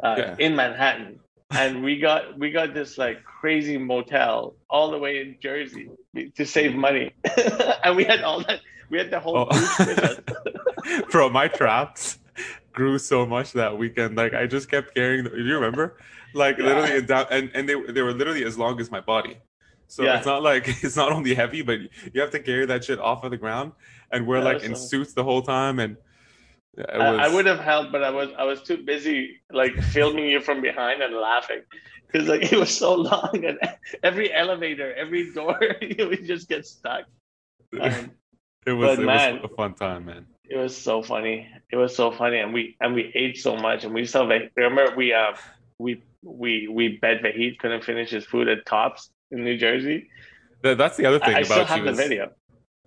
uh, 0.03 0.15
Yeah. 0.17 0.37
in 0.39 0.57
Manhattan, 0.57 1.21
and 1.51 1.83
we 1.83 1.99
got 1.99 2.39
we 2.39 2.53
got 2.53 2.73
this 2.73 2.97
like 2.97 3.23
crazy 3.25 3.77
motel 3.77 4.57
all 4.71 4.91
the 4.91 4.99
way 4.99 5.21
in 5.21 5.37
Jersey 5.43 5.91
to 6.37 6.47
save 6.47 6.75
money, 6.75 7.13
and 7.85 7.97
we 7.97 8.05
had 8.05 8.23
all 8.23 8.41
that 8.45 8.61
we 8.91 8.99
had 8.99 9.11
the 9.11 9.21
whole 9.21 9.37
Oh. 9.37 9.45
group 9.47 9.89
with 9.89 9.99
us. 9.99 10.21
Bro, 11.11 11.31
my 11.31 11.49
traps 11.49 12.19
grew 12.73 12.99
so 12.99 13.25
much 13.27 13.53
that 13.53 13.77
weekend. 13.79 14.17
Like 14.17 14.35
I 14.35 14.47
just 14.47 14.71
kept 14.71 14.95
carrying. 14.95 15.25
Do 15.25 15.37
you 15.43 15.55
remember? 15.55 15.97
Like 16.35 16.59
Yeah. 16.59 16.65
literally 16.67 17.03
down, 17.03 17.27
and 17.31 17.51
and 17.55 17.69
they 17.69 17.81
they 17.93 18.03
were 18.03 18.13
literally 18.13 18.45
as 18.45 18.59
long 18.59 18.81
as 18.81 18.91
my 18.91 19.01
body. 19.01 19.39
So 19.87 20.03
Yeah. 20.03 20.17
it's 20.19 20.27
not 20.27 20.43
like 20.43 20.65
it's 20.85 20.97
not 20.97 21.13
only 21.13 21.35
heavy, 21.35 21.63
but 21.63 21.79
you 22.13 22.21
have 22.21 22.31
to 22.33 22.41
carry 22.41 22.67
that 22.67 22.85
shit 22.85 22.99
off 22.99 23.25
of 23.25 23.31
the 23.31 23.37
ground, 23.39 23.73
and 24.11 24.27
we're 24.27 24.39
Yeah, 24.39 24.45
like 24.45 24.63
in 24.65 24.75
so- 24.75 24.87
suits 24.87 25.13
the 25.15 25.25
whole 25.25 25.43
time, 25.43 25.79
and 25.79 25.97
it 26.77 26.87
I, 26.91 27.27
I 27.27 27.29
would 27.35 27.47
have 27.47 27.61
helped, 27.61 27.93
but 27.93 28.03
I 28.03 28.11
was 28.11 28.31
I 28.37 28.43
was 28.45 28.61
too 28.63 28.79
busy 28.79 29.41
like 29.53 29.75
filming 29.95 30.27
you 30.27 30.41
from 30.41 30.61
behind 30.61 31.03
and 31.03 31.15
laughing 31.15 31.63
because 32.11 32.27
like 32.29 32.43
it 32.53 32.59
was 32.59 32.77
so 32.77 32.95
long 32.95 33.45
and 33.45 33.59
every 34.03 34.33
elevator, 34.33 34.93
every 34.95 35.33
door, 35.33 35.59
you 35.81 36.09
would 36.09 36.25
just 36.27 36.49
get 36.49 36.67
stuck. 36.67 37.05
Um, 37.81 38.11
it 38.67 38.73
was 38.73 38.97
but 38.97 39.03
it 39.03 39.07
man- 39.07 39.41
was 39.43 39.51
a 39.51 39.55
fun 39.55 39.75
time, 39.75 40.07
man. 40.07 40.27
It 40.49 40.57
was 40.57 40.77
so 40.77 41.03
funny. 41.03 41.49
It 41.73 41.77
was 41.77 41.97
so 41.97 42.11
funny, 42.11 42.39
and 42.39 42.53
we 42.53 42.77
and 42.81 42.95
we 42.95 43.11
ate 43.15 43.39
so 43.39 43.57
much, 43.57 43.85
and 43.85 43.95
we 43.95 44.05
still 44.07 44.27
remember 44.57 44.95
we 44.97 45.13
uh 45.13 45.33
we 45.79 46.03
we 46.23 46.69
we 46.69 46.99
bet 46.99 47.23
Vahid 47.23 47.59
couldn't 47.59 47.83
finish 47.85 48.11
his 48.11 48.25
food 48.27 48.49
at 48.49 48.65
Tops 48.67 49.11
in 49.31 49.43
New 49.44 49.56
Jersey. 49.56 50.09
That's 50.63 50.97
the 50.97 51.06
other 51.06 51.19
thing 51.19 51.35
I, 51.35 51.39
I 51.39 51.41
about 51.41 51.47
still 51.49 51.65
have 51.65 51.79
you 51.79 51.85
the 51.85 51.91
is- 51.93 51.97
video. 51.99 52.31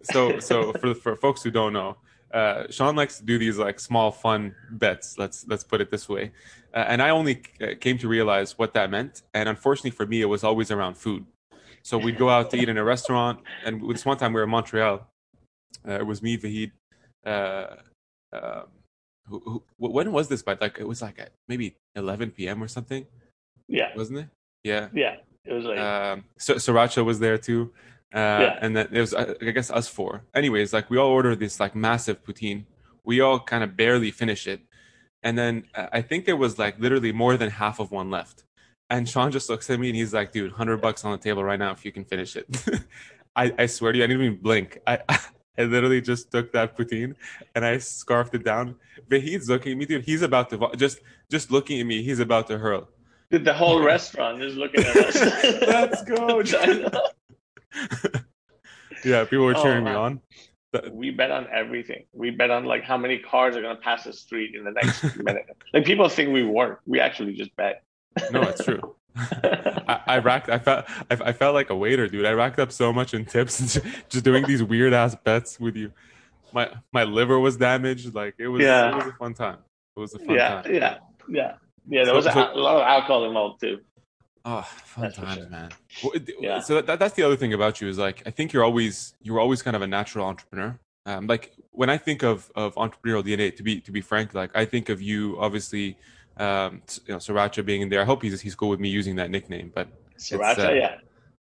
so 0.03 0.39
so 0.49 0.73
for 0.73 0.93
for 0.93 1.15
folks 1.15 1.41
who 1.43 1.51
don't 1.51 1.73
know 1.73 1.97
uh 2.33 2.65
sean 2.69 2.95
likes 2.95 3.17
to 3.19 3.23
do 3.23 3.37
these 3.39 3.57
like 3.57 3.79
small 3.79 4.11
fun 4.11 4.53
bets 4.71 5.17
let's 5.17 5.45
let's 5.47 5.63
put 5.63 5.79
it 5.81 5.89
this 5.89 6.07
way 6.09 6.31
uh, 6.73 6.83
and 6.91 7.01
i 7.01 7.09
only 7.09 7.41
uh, 7.61 7.67
came 7.79 7.97
to 7.97 8.07
realize 8.07 8.57
what 8.59 8.73
that 8.73 8.91
meant 8.91 9.21
and 9.33 9.47
unfortunately 9.47 9.91
for 9.91 10.05
me 10.05 10.21
it 10.21 10.25
was 10.25 10.43
always 10.43 10.69
around 10.69 10.95
food 10.97 11.25
so 11.83 11.97
we'd 11.97 12.17
go 12.17 12.29
out 12.29 12.51
to 12.51 12.57
eat 12.57 12.67
in 12.67 12.77
a 12.77 12.83
restaurant 12.83 13.39
and 13.65 13.81
this 13.89 14.05
one 14.05 14.17
time 14.17 14.33
we 14.33 14.39
were 14.39 14.43
in 14.43 14.49
montreal 14.49 15.07
it 15.85 16.05
was 16.05 16.21
me 16.21 16.37
Vahid, 16.37 16.71
uh, 17.25 17.75
um, 18.33 18.63
who, 19.27 19.39
who, 19.45 19.63
when 19.77 20.11
was 20.11 20.27
this 20.27 20.41
by 20.41 20.57
like 20.59 20.79
it 20.79 20.87
was 20.87 21.01
like 21.01 21.19
at 21.19 21.31
maybe 21.47 21.75
11 21.95 22.31
p.m 22.31 22.63
or 22.63 22.67
something 22.67 23.05
Yeah, 23.67 23.89
wasn't 23.95 24.19
it 24.19 24.27
yeah 24.63 24.87
yeah. 24.93 25.15
It 25.45 25.53
was 25.53 25.65
like 25.65 25.79
um, 25.79 26.25
so 26.37 26.55
Sriracha 26.55 27.05
was 27.05 27.19
there 27.19 27.37
too, 27.37 27.71
uh, 28.13 28.17
Yeah. 28.17 28.59
and 28.61 28.75
then 28.75 28.89
it 28.91 28.99
was 28.99 29.13
uh, 29.13 29.33
I 29.41 29.51
guess 29.51 29.71
us 29.71 29.87
four. 29.87 30.23
Anyways, 30.35 30.73
like 30.73 30.89
we 30.89 30.97
all 30.97 31.07
ordered 31.09 31.39
this 31.39 31.57
like 31.61 31.73
massive 31.73 32.21
poutine. 32.21 32.65
We 33.05 33.21
all 33.21 33.39
kind 33.39 33.63
of 33.63 33.77
barely 33.77 34.11
finish 34.11 34.45
it, 34.45 34.59
and 35.23 35.37
then 35.37 35.63
uh, 35.73 35.87
I 35.93 36.01
think 36.01 36.25
there 36.25 36.35
was 36.35 36.59
like 36.59 36.77
literally 36.79 37.13
more 37.13 37.37
than 37.37 37.49
half 37.49 37.79
of 37.79 37.91
one 37.91 38.11
left. 38.11 38.43
And 38.89 39.07
Sean 39.07 39.31
just 39.31 39.49
looks 39.49 39.69
at 39.69 39.79
me 39.79 39.87
and 39.87 39.95
he's 39.95 40.13
like, 40.13 40.33
"Dude, 40.33 40.51
hundred 40.51 40.81
bucks 40.81 41.05
on 41.05 41.13
the 41.13 41.17
table 41.17 41.43
right 41.45 41.59
now 41.59 41.71
if 41.71 41.85
you 41.85 41.93
can 41.93 42.03
finish 42.03 42.35
it." 42.35 42.45
I, 43.37 43.53
I 43.57 43.65
swear 43.67 43.93
to 43.93 43.97
you, 43.99 44.03
I 44.03 44.07
didn't 44.07 44.23
even 44.25 44.41
blink. 44.41 44.79
I 44.85 44.99
I 45.07 45.17
literally 45.63 46.01
just 46.01 46.31
took 46.31 46.51
that 46.53 46.77
poutine 46.77 47.15
and 47.55 47.65
I 47.65 47.77
scarfed 47.79 48.35
it 48.35 48.43
down. 48.43 48.75
Vahid's 49.09 49.49
looking 49.49 49.71
at 49.73 49.77
me, 49.77 49.85
dude. 49.85 50.03
He's 50.05 50.21
about 50.21 50.49
to 50.51 50.69
just 50.77 50.99
just 51.31 51.51
looking 51.51 51.79
at 51.79 51.85
me. 51.85 52.01
He's 52.03 52.19
about 52.19 52.47
to 52.47 52.57
hurl. 52.57 52.87
the 53.29 53.53
whole 53.53 53.81
restaurant 53.81 54.41
is 54.41 54.55
looking 54.55 54.83
at 54.85 54.95
us. 54.97 55.15
Let's 55.61 56.03
go, 56.03 56.41
I. 56.45 57.01
Yeah, 59.03 59.23
people 59.25 59.45
were 59.45 59.55
Oh, 59.57 59.61
cheering 59.63 59.83
me 59.83 59.91
on. 59.91 60.21
But- 60.71 60.93
we 60.93 61.11
bet 61.11 61.31
on 61.31 61.47
everything. 61.51 62.05
We 62.13 62.29
bet 62.31 62.51
on 62.51 62.65
like 62.65 62.83
how 62.83 62.97
many 62.97 63.19
cars 63.19 63.55
are 63.55 63.61
gonna 63.61 63.75
pass 63.79 64.03
the 64.03 64.13
street 64.13 64.53
in 64.55 64.63
the 64.63 64.71
next 64.71 65.15
minute. 65.17 65.45
Like 65.73 65.85
people 65.85 66.07
think 66.09 66.33
we 66.33 66.43
work. 66.43 66.81
We 66.85 66.99
actually 66.99 67.33
just 67.33 67.55
bet. 67.55 67.83
No, 68.31 68.41
it's 68.41 68.63
true. 68.63 68.95
I, 69.17 70.01
I 70.07 70.17
racked. 70.19 70.49
I 70.49 70.59
felt. 70.59 70.85
I, 71.09 71.17
I 71.29 71.33
felt 71.33 71.53
like 71.53 71.69
a 71.69 71.75
waiter, 71.75 72.07
dude. 72.07 72.25
I 72.25 72.31
racked 72.33 72.59
up 72.59 72.71
so 72.71 72.91
much 72.93 73.13
in 73.13 73.25
tips, 73.25 73.79
just 74.09 74.23
doing 74.25 74.45
these 74.45 74.63
weird 74.63 74.93
ass 74.93 75.15
bets 75.15 75.59
with 75.59 75.75
you. 75.75 75.91
My 76.53 76.69
my 76.93 77.03
liver 77.03 77.39
was 77.39 77.57
damaged. 77.57 78.13
Like 78.13 78.35
it 78.37 78.47
was. 78.47 78.61
Yeah. 78.61 78.91
It 78.91 78.95
was 78.95 79.05
a 79.07 79.11
fun 79.13 79.33
time. 79.33 79.57
It 79.95 79.99
was 79.99 80.13
a 80.13 80.19
fun 80.19 80.35
yeah, 80.35 80.61
time. 80.61 80.73
yeah, 80.73 80.97
yeah. 81.29 81.53
Yeah, 81.89 82.03
there 82.03 82.05
So- 82.07 82.15
was 82.15 82.25
a, 82.27 82.31
so- 82.33 82.53
a 82.53 82.59
lot 82.59 82.75
of 82.77 82.81
alcohol 82.83 83.25
involved 83.25 83.61
too. 83.61 83.79
Oh, 84.45 84.61
fun 84.61 85.03
That's 85.03 85.17
times, 85.17 85.35
sure. 85.39 85.49
man. 85.49 85.69
Well, 86.03 86.13
Yeah. 86.39 86.59
So 86.61 86.81
that, 86.81 86.99
that's 86.99 87.15
the 87.15 87.23
other 87.23 87.35
thing 87.35 87.53
about 87.53 87.81
you 87.81 87.89
is 87.89 87.97
like 87.97 88.23
I 88.25 88.31
think 88.31 88.53
you're 88.53 88.63
always 88.63 89.13
you're 89.21 89.39
always 89.39 89.61
kind 89.61 89.75
of 89.75 89.81
a 89.81 89.87
natural 89.87 90.25
entrepreneur. 90.25 90.79
Um, 91.05 91.27
like 91.27 91.53
when 91.71 91.89
I 91.89 91.97
think 91.97 92.23
of 92.23 92.49
of 92.55 92.75
entrepreneurial 92.75 93.23
DNA, 93.25 93.55
to 93.57 93.63
be 93.63 93.81
to 93.81 93.91
be 93.91 93.99
frank, 94.01 94.33
like 94.33 94.51
I 94.55 94.63
think 94.65 94.87
of 94.89 95.01
you 95.01 95.37
obviously, 95.39 95.97
um, 96.39 96.81
you 97.05 97.13
know, 97.13 97.17
Sriracha 97.17 97.65
being 97.65 97.81
in 97.81 97.89
there. 97.89 98.01
I 98.01 98.05
hope 98.05 98.21
he's 98.21 98.41
he's 98.41 98.55
cool 98.55 98.69
with 98.69 98.79
me 98.79 98.89
using 98.89 99.15
that 99.17 99.29
nickname, 99.31 99.71
but 99.73 99.87
Sriracha, 100.17 100.69
uh, 100.69 100.71
yeah. 100.71 100.95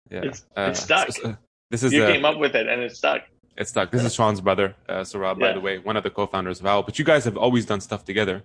yeah, 0.09 0.17
It's- 0.19 0.45
it's 0.57 0.81
stuck. 0.81 1.11
so- 1.11 1.21
so- 1.21 1.37
this 1.71 1.83
is 1.83 1.93
You 1.93 2.03
uh, 2.03 2.11
came 2.11 2.25
up 2.25 2.37
with 2.39 2.55
it 2.55 2.67
and 2.67 2.81
it 2.81 2.95
stuck. 2.95 3.21
it's 3.55 3.69
stuck. 3.69 3.91
This 3.91 4.03
is 4.03 4.13
Sean's 4.15 4.41
brother, 4.41 4.75
uh, 4.87 5.01
Sarab, 5.01 5.39
by 5.39 5.53
the 5.53 5.59
way, 5.59 5.77
one 5.77 5.95
of 5.97 6.01
the 6.03 6.09
co-founders 6.09 6.59
of 6.59 6.65
Owl. 6.65 6.81
But 6.81 6.97
you 6.97 7.05
guys 7.05 7.25
have 7.25 7.37
always 7.37 7.65
done 7.67 7.79
stuff 7.79 8.03
together. 8.05 8.41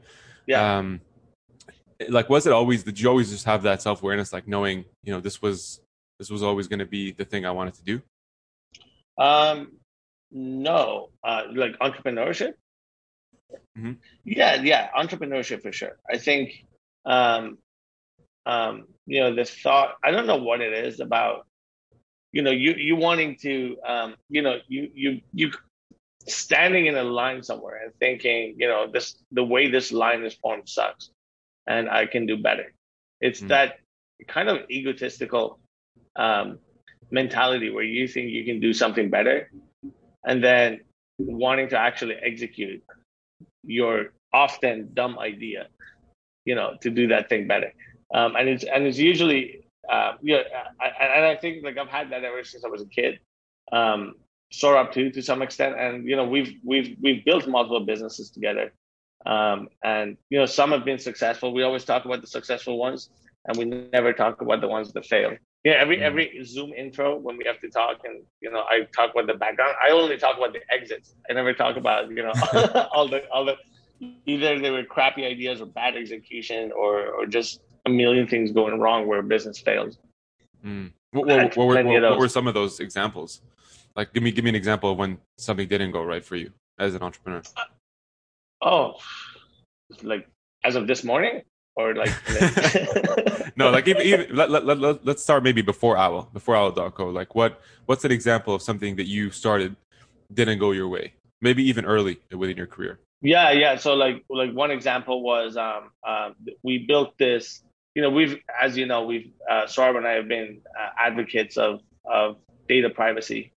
Yeah. 0.47 0.77
Um, 0.79 1.01
like, 2.11 2.29
was 2.29 2.47
it 2.47 2.53
always? 2.53 2.83
Did 2.85 3.01
you 3.01 3.09
always 3.09 3.31
just 3.31 3.47
have 3.47 3.63
that 3.63 3.81
self 3.81 4.03
awareness, 4.03 4.33
like 4.33 4.47
knowing, 4.47 4.85
you 5.05 5.13
know, 5.15 5.21
this 5.21 5.41
was 5.41 5.81
this 6.19 6.29
was 6.29 6.43
always 6.43 6.69
going 6.69 6.81
to 6.81 6.85
be 6.87 7.13
the 7.13 7.25
thing 7.25 7.47
I 7.47 7.51
wanted 7.51 7.75
to 7.75 7.83
do? 7.85 8.03
Um, 9.17 9.73
no, 10.31 11.11
uh, 11.23 11.45
like 11.55 11.79
entrepreneurship. 11.79 12.55
Mhm. 13.79 13.99
Yeah, 14.25 14.63
yeah, 14.63 14.91
entrepreneurship 14.97 15.63
for 15.63 15.73
sure. 15.73 15.99
I 16.11 16.19
think, 16.19 16.65
um, 17.05 17.59
um, 18.47 18.87
you 19.07 19.21
know, 19.21 19.35
the 19.35 19.45
thought. 19.45 19.95
I 20.05 20.11
don't 20.11 20.27
know 20.27 20.37
what 20.37 20.61
it 20.61 20.73
is 20.73 21.01
about. 21.01 21.47
You 22.33 22.43
know, 22.43 22.51
you 22.51 22.75
you 22.77 22.97
wanting 22.97 23.37
to, 23.43 23.77
um, 23.87 24.17
you 24.29 24.43
know, 24.43 24.59
you 24.69 24.91
you 24.95 25.21
you 25.33 25.51
standing 26.27 26.87
in 26.87 26.97
a 26.97 27.03
line 27.05 27.43
somewhere 27.43 27.81
and 27.85 27.93
thinking, 28.01 28.57
you 28.59 28.69
know, 28.69 28.87
this 28.91 29.17
the 29.33 29.45
way 29.45 29.71
this 29.71 29.93
line 29.93 30.25
is 30.25 30.35
formed 30.35 30.69
sucks, 30.69 31.11
and 31.67 31.89
I 31.89 32.07
can 32.07 32.27
do 32.27 32.37
better. 32.37 32.73
It's 33.21 33.43
Mm. 33.43 33.49
that 33.49 33.79
kind 34.29 34.49
of 34.49 34.59
egotistical 34.71 35.59
um, 36.17 36.59
mentality 37.11 37.71
where 37.71 37.85
you 37.85 38.07
think 38.09 38.31
you 38.31 38.45
can 38.45 38.61
do 38.61 38.73
something 38.73 39.11
better, 39.11 39.51
and 40.25 40.43
then 40.43 40.81
wanting 41.19 41.69
to 41.71 41.79
actually 41.79 42.17
execute 42.17 42.83
your 43.65 44.13
often 44.33 44.91
dumb 44.95 45.19
idea, 45.19 45.69
you 46.45 46.55
know, 46.55 46.75
to 46.83 46.91
do 46.91 47.09
that 47.09 47.29
thing 47.29 47.47
better. 47.47 47.73
Um, 48.13 48.37
and 48.37 48.49
it's 48.49 48.65
and 48.65 48.87
it's 48.87 48.99
usually, 48.99 49.65
uh, 49.91 50.13
yeah, 50.23 50.43
I, 50.81 50.87
I- 51.05 51.17
and 51.17 51.25
I 51.27 51.37
think 51.37 51.65
like 51.65 51.79
I've 51.79 51.89
had 51.89 52.11
that 52.13 52.25
ever 52.25 52.45
since 52.45 52.65
I 52.65 52.69
was 52.69 52.83
a 52.83 52.87
kid. 52.87 53.19
Um, 53.73 54.15
Sorab 54.53 54.93
too, 54.93 55.11
to 55.11 55.23
some 55.23 55.43
extent, 55.43 55.77
and 55.79 56.09
you 56.09 56.17
know, 56.17 56.25
we've 56.27 56.55
we've 56.65 56.97
we've 57.03 57.25
built 57.25 57.49
multiple 57.49 57.81
businesses 57.81 58.31
together, 58.31 58.73
um, 59.27 59.69
and 59.83 60.17
you 60.31 60.39
know, 60.39 60.47
some 60.47 60.71
have 60.71 60.85
been 60.85 60.99
successful. 60.99 61.53
We 61.53 61.63
always 61.65 61.85
talk 61.85 62.05
about 62.05 62.21
the 62.21 62.29
successful 62.29 62.79
ones, 62.79 63.11
and 63.47 63.57
we 63.57 63.65
never 63.65 64.13
talk 64.13 64.43
about 64.43 64.61
the 64.61 64.69
ones 64.69 64.93
that 64.93 65.07
fail. 65.07 65.37
Yeah, 65.65 65.73
every 65.73 65.97
Mm. 65.97 66.03
every 66.03 66.45
Zoom 66.45 66.75
intro 66.75 67.17
when 67.17 67.39
we 67.39 67.45
have 67.47 67.59
to 67.61 67.71
talk, 67.71 68.05
and 68.05 68.23
you 68.41 68.51
know, 68.51 68.65
I 68.69 68.83
talk 68.95 69.13
about 69.13 69.27
the 69.27 69.35
background. 69.35 69.75
I 69.83 69.91
only 69.91 70.19
talk 70.19 70.37
about 70.37 70.53
the 70.53 70.61
exits. 70.71 71.15
I 71.29 71.33
never 71.33 71.55
talk 71.55 71.77
about 71.77 72.11
you 72.11 72.23
know 72.23 72.33
all 72.93 73.09
the 73.09 73.27
all 73.31 73.45
the 73.47 73.57
either 74.27 74.59
they 74.59 74.71
were 74.71 74.85
crappy 74.85 75.25
ideas 75.25 75.63
or 75.63 75.67
bad 75.67 75.97
execution 75.97 76.71
or 76.73 77.09
or 77.09 77.27
just 77.27 77.61
a 77.87 77.91
million 77.91 78.27
things 78.27 78.53
going 78.53 78.79
wrong 78.79 79.07
where 79.07 79.23
business 79.23 79.59
fails. 79.59 79.99
Mm. 80.65 80.93
What, 81.13 81.27
what, 81.27 81.57
what, 81.57 81.67
were, 81.67 81.85
what, 81.85 82.03
what 82.03 82.19
were 82.19 82.29
some 82.29 82.47
of 82.47 82.55
those 82.55 82.81
examples? 82.81 83.41
Like, 83.97 84.13
give 84.13 84.23
me 84.23 84.33
give 84.33 84.45
me 84.45 84.51
an 84.51 84.57
example 84.57 84.93
of 84.93 84.99
when 84.99 85.19
something 85.39 85.69
didn't 85.69 85.93
go 85.93 86.03
right 86.03 86.25
for 86.25 86.37
you 86.37 86.53
as 86.79 86.95
an 86.95 87.03
entrepreneur. 87.03 87.43
Oh, 88.61 88.97
like 90.03 90.29
as 90.63 90.75
of 90.77 90.87
this 90.87 91.05
morning, 91.05 91.43
or 91.77 91.95
like 91.95 92.13
no, 93.57 93.71
like 93.71 93.89
even, 93.89 94.03
even 94.03 94.35
let, 94.35 94.51
let, 94.51 94.65
let, 94.65 94.79
let, 94.79 95.05
let's 95.05 95.23
start 95.23 95.43
maybe 95.43 95.63
before 95.63 95.97
Owl, 95.97 96.29
before 96.33 96.57
Owl.co. 96.57 97.09
Like, 97.09 97.35
what 97.35 97.61
what's 97.87 98.05
an 98.05 98.13
example 98.13 98.55
of 98.55 98.63
something 98.63 98.97
that 98.97 99.07
you 99.07 99.31
started 99.31 99.77
didn't 100.33 100.59
go 100.59 100.71
your 100.73 100.89
way? 100.89 101.15
Maybe 101.41 101.63
even 101.69 101.85
early 101.85 102.19
within 102.33 102.57
your 102.57 102.67
career. 102.67 103.01
Yeah, 103.21 103.51
yeah. 103.53 103.77
So 103.77 103.95
like 103.95 104.25
like 104.29 104.53
one 104.53 104.71
example 104.71 105.23
was 105.23 105.57
um, 105.57 105.91
um 106.07 106.35
we 106.63 106.79
built 106.87 107.17
this. 107.19 107.63
You 107.95 108.03
know, 108.03 108.11
we've 108.11 108.39
as 108.61 108.77
you 108.77 108.87
know 108.87 109.05
we've 109.05 109.33
uh, 109.51 109.67
and 109.79 110.07
I 110.07 110.13
have 110.13 110.29
been 110.29 110.61
uh, 110.79 110.91
advocates 110.99 111.57
of 111.57 111.81
of 112.05 112.37
data 112.69 112.91
privacy 112.91 113.53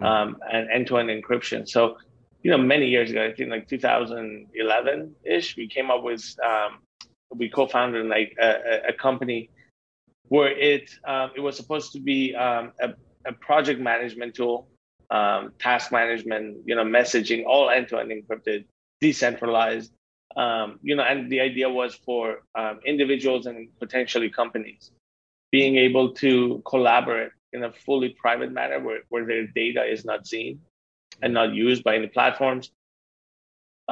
um, 0.00 0.36
and 0.50 0.70
end 0.70 0.86
to 0.88 0.98
end 0.98 1.10
encryption. 1.10 1.68
So 1.68 1.96
you 2.42 2.50
know, 2.50 2.58
many 2.58 2.88
years 2.88 3.10
ago, 3.10 3.24
I 3.24 3.32
think 3.32 3.50
like 3.50 3.68
2011 3.68 5.14
ish, 5.24 5.56
we 5.56 5.68
came 5.68 5.90
up 5.90 6.02
with 6.02 6.24
um, 6.44 6.80
we 7.34 7.48
co-founded 7.48 8.06
like 8.06 8.34
a, 8.40 8.88
a- 8.88 8.92
company 8.92 9.50
where 10.28 10.50
it 10.50 10.90
um, 11.04 11.30
it 11.36 11.40
was 11.40 11.56
supposed 11.56 11.92
to 11.92 12.00
be 12.00 12.34
um, 12.34 12.72
a, 12.80 12.90
a 13.26 13.32
project 13.32 13.80
management 13.80 14.34
tool, 14.34 14.68
um, 15.10 15.52
task 15.58 15.92
management, 15.92 16.58
you 16.64 16.74
know, 16.74 16.84
messaging, 16.84 17.44
all 17.46 17.70
end 17.70 17.88
to 17.88 17.98
end 17.98 18.10
encrypted 18.10 18.64
decentralized. 19.00 19.92
Um, 20.36 20.78
you 20.82 20.96
know, 20.96 21.02
and 21.02 21.30
the 21.30 21.40
idea 21.40 21.68
was 21.68 21.94
for 21.94 22.42
um, 22.54 22.80
individuals 22.86 23.46
and 23.46 23.68
potentially 23.78 24.30
companies 24.30 24.90
being 25.50 25.76
able 25.76 26.14
to 26.14 26.62
collaborate 26.64 27.32
in 27.52 27.64
a 27.64 27.72
fully 27.72 28.10
private 28.10 28.50
manner 28.50 28.80
where, 28.80 29.00
where 29.10 29.26
their 29.26 29.46
data 29.46 29.84
is 29.84 30.04
not 30.06 30.26
seen 30.26 30.60
and 31.20 31.34
not 31.34 31.52
used 31.52 31.84
by 31.84 31.96
any 31.96 32.06
platforms. 32.06 32.70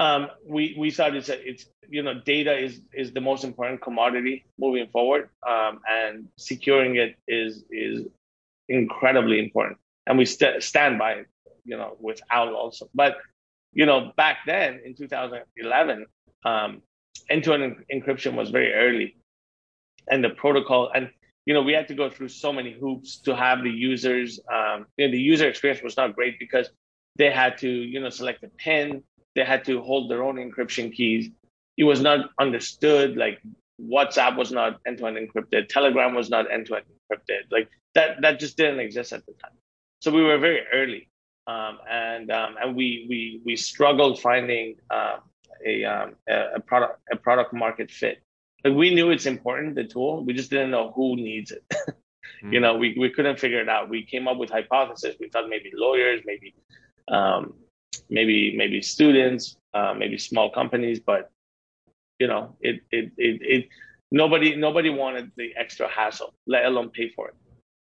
Um, 0.00 0.28
we 0.49 0.75
we 0.78 0.90
thought 0.90 1.14
it's 1.14 1.28
it's 1.28 1.66
you 1.90 2.02
know 2.02 2.14
data 2.14 2.57
is 2.57 2.80
is 2.95 3.12
the 3.12 3.21
most 3.21 3.45
important 3.45 3.83
commodity 3.83 4.47
moving 4.59 4.88
forward, 4.88 5.28
um, 5.47 5.80
and 5.87 6.26
securing 6.37 6.97
it 6.97 7.16
is 7.28 7.64
is 7.71 8.07
incredibly 8.71 9.38
important, 9.38 9.76
and 10.07 10.16
we 10.16 10.25
st- 10.25 10.62
stand 10.62 10.99
by 10.99 11.12
it. 11.21 11.26
You 11.66 11.76
know, 11.76 11.99
with 12.00 12.23
also, 12.33 12.88
but 12.95 13.19
you 13.75 13.85
know, 13.85 14.12
back 14.16 14.38
then 14.47 14.80
in 14.87 14.95
2011, 14.95 16.07
um, 16.47 16.83
end-to-end 17.28 17.85
encryption 17.92 18.35
was 18.35 18.49
very 18.49 18.73
early, 18.73 19.16
and 20.11 20.25
the 20.25 20.30
protocol, 20.30 20.90
and 20.95 21.11
you 21.45 21.52
know, 21.52 21.61
we 21.61 21.75
had 21.75 21.88
to 21.88 21.95
go 21.95 22.09
through 22.09 22.28
so 22.28 22.54
many 22.54 22.73
hoops 22.73 23.19
to 23.26 23.37
have 23.37 23.62
the 23.62 23.71
users. 23.71 24.40
Um, 24.50 24.87
you 24.97 25.07
know, 25.07 25.12
the 25.12 25.21
user 25.21 25.47
experience 25.47 25.83
was 25.83 25.99
not 25.99 26.14
great 26.14 26.38
because 26.38 26.71
they 27.16 27.30
had 27.30 27.59
to, 27.59 27.69
you 27.69 28.00
know, 28.00 28.09
select 28.09 28.42
a 28.45 28.49
PIN, 28.49 29.02
they 29.35 29.45
had 29.45 29.65
to 29.67 29.81
hold 29.81 30.11
their 30.11 30.23
own 30.23 30.37
encryption 30.37 30.93
keys. 30.93 31.29
It 31.77 31.85
was 31.85 32.01
not 32.01 32.31
understood. 32.39 33.17
Like 33.17 33.41
WhatsApp 33.81 34.37
was 34.37 34.53
not 34.53 34.81
end-to-end 34.87 35.17
encrypted, 35.17 35.69
Telegram 35.69 36.15
was 36.15 36.31
not 36.31 36.51
end-to-end 36.51 36.85
encrypted. 36.87 37.51
Like 37.51 37.69
that, 37.95 38.21
that 38.23 38.41
just 38.41 38.57
didn't 38.57 38.81
exist 38.81 39.13
at 39.13 39.25
the 39.27 39.33
time. 39.33 39.53
So 40.01 40.11
we 40.11 40.23
were 40.23 40.39
very 40.39 40.63
early 40.73 41.11
um, 41.51 41.79
and 41.91 42.31
um, 42.31 42.57
and 42.61 42.77
we 42.77 43.07
we 43.09 43.41
we 43.45 43.57
struggled 43.57 44.21
finding 44.21 44.77
um, 44.91 45.21
a, 45.67 45.85
um, 45.85 46.15
a 46.29 46.61
product 46.61 47.01
a 47.13 47.17
product 47.17 47.53
market 47.53 47.91
fit. 47.91 48.23
Like 48.65 48.75
we 48.75 48.95
knew 48.95 49.11
it's 49.11 49.27
important, 49.27 49.75
the 49.75 49.85
tool. 49.85 50.25
We 50.25 50.35
just 50.35 50.51
didn't 50.51 50.71
know 50.71 50.93
who 50.95 51.17
needs 51.17 51.51
it. 51.51 51.65
Mm. 52.45 52.53
You 52.53 52.61
know, 52.61 52.77
we 52.77 52.97
we 52.99 53.11
couldn't 53.11 53.39
figure 53.39 53.61
it 53.61 53.69
out. 53.69 53.91
We 53.91 54.05
came 54.05 54.29
up 54.29 54.39
with 54.39 54.51
hypotheses. 54.51 55.17
We 55.19 55.29
thought 55.29 55.49
maybe 55.49 55.73
lawyers, 55.75 56.21
maybe 56.25 56.55
um, 57.09 57.55
maybe 58.09 58.57
maybe 58.57 58.83
students, 58.83 59.57
uh, 59.75 59.95
maybe 59.97 60.19
small 60.19 60.51
companies, 60.51 61.01
but 61.01 61.31
you 62.19 62.27
know, 62.27 62.57
it 62.61 62.83
it 62.91 63.13
it, 63.17 63.43
it 63.43 63.69
nobody 64.11 64.57
nobody 64.57 64.91
wanted 64.91 65.31
the 65.37 65.53
extra 65.57 65.89
hassle, 65.89 66.35
let 66.47 66.65
alone 66.65 66.91
pay 66.91 67.11
for 67.11 67.29
it. 67.29 67.35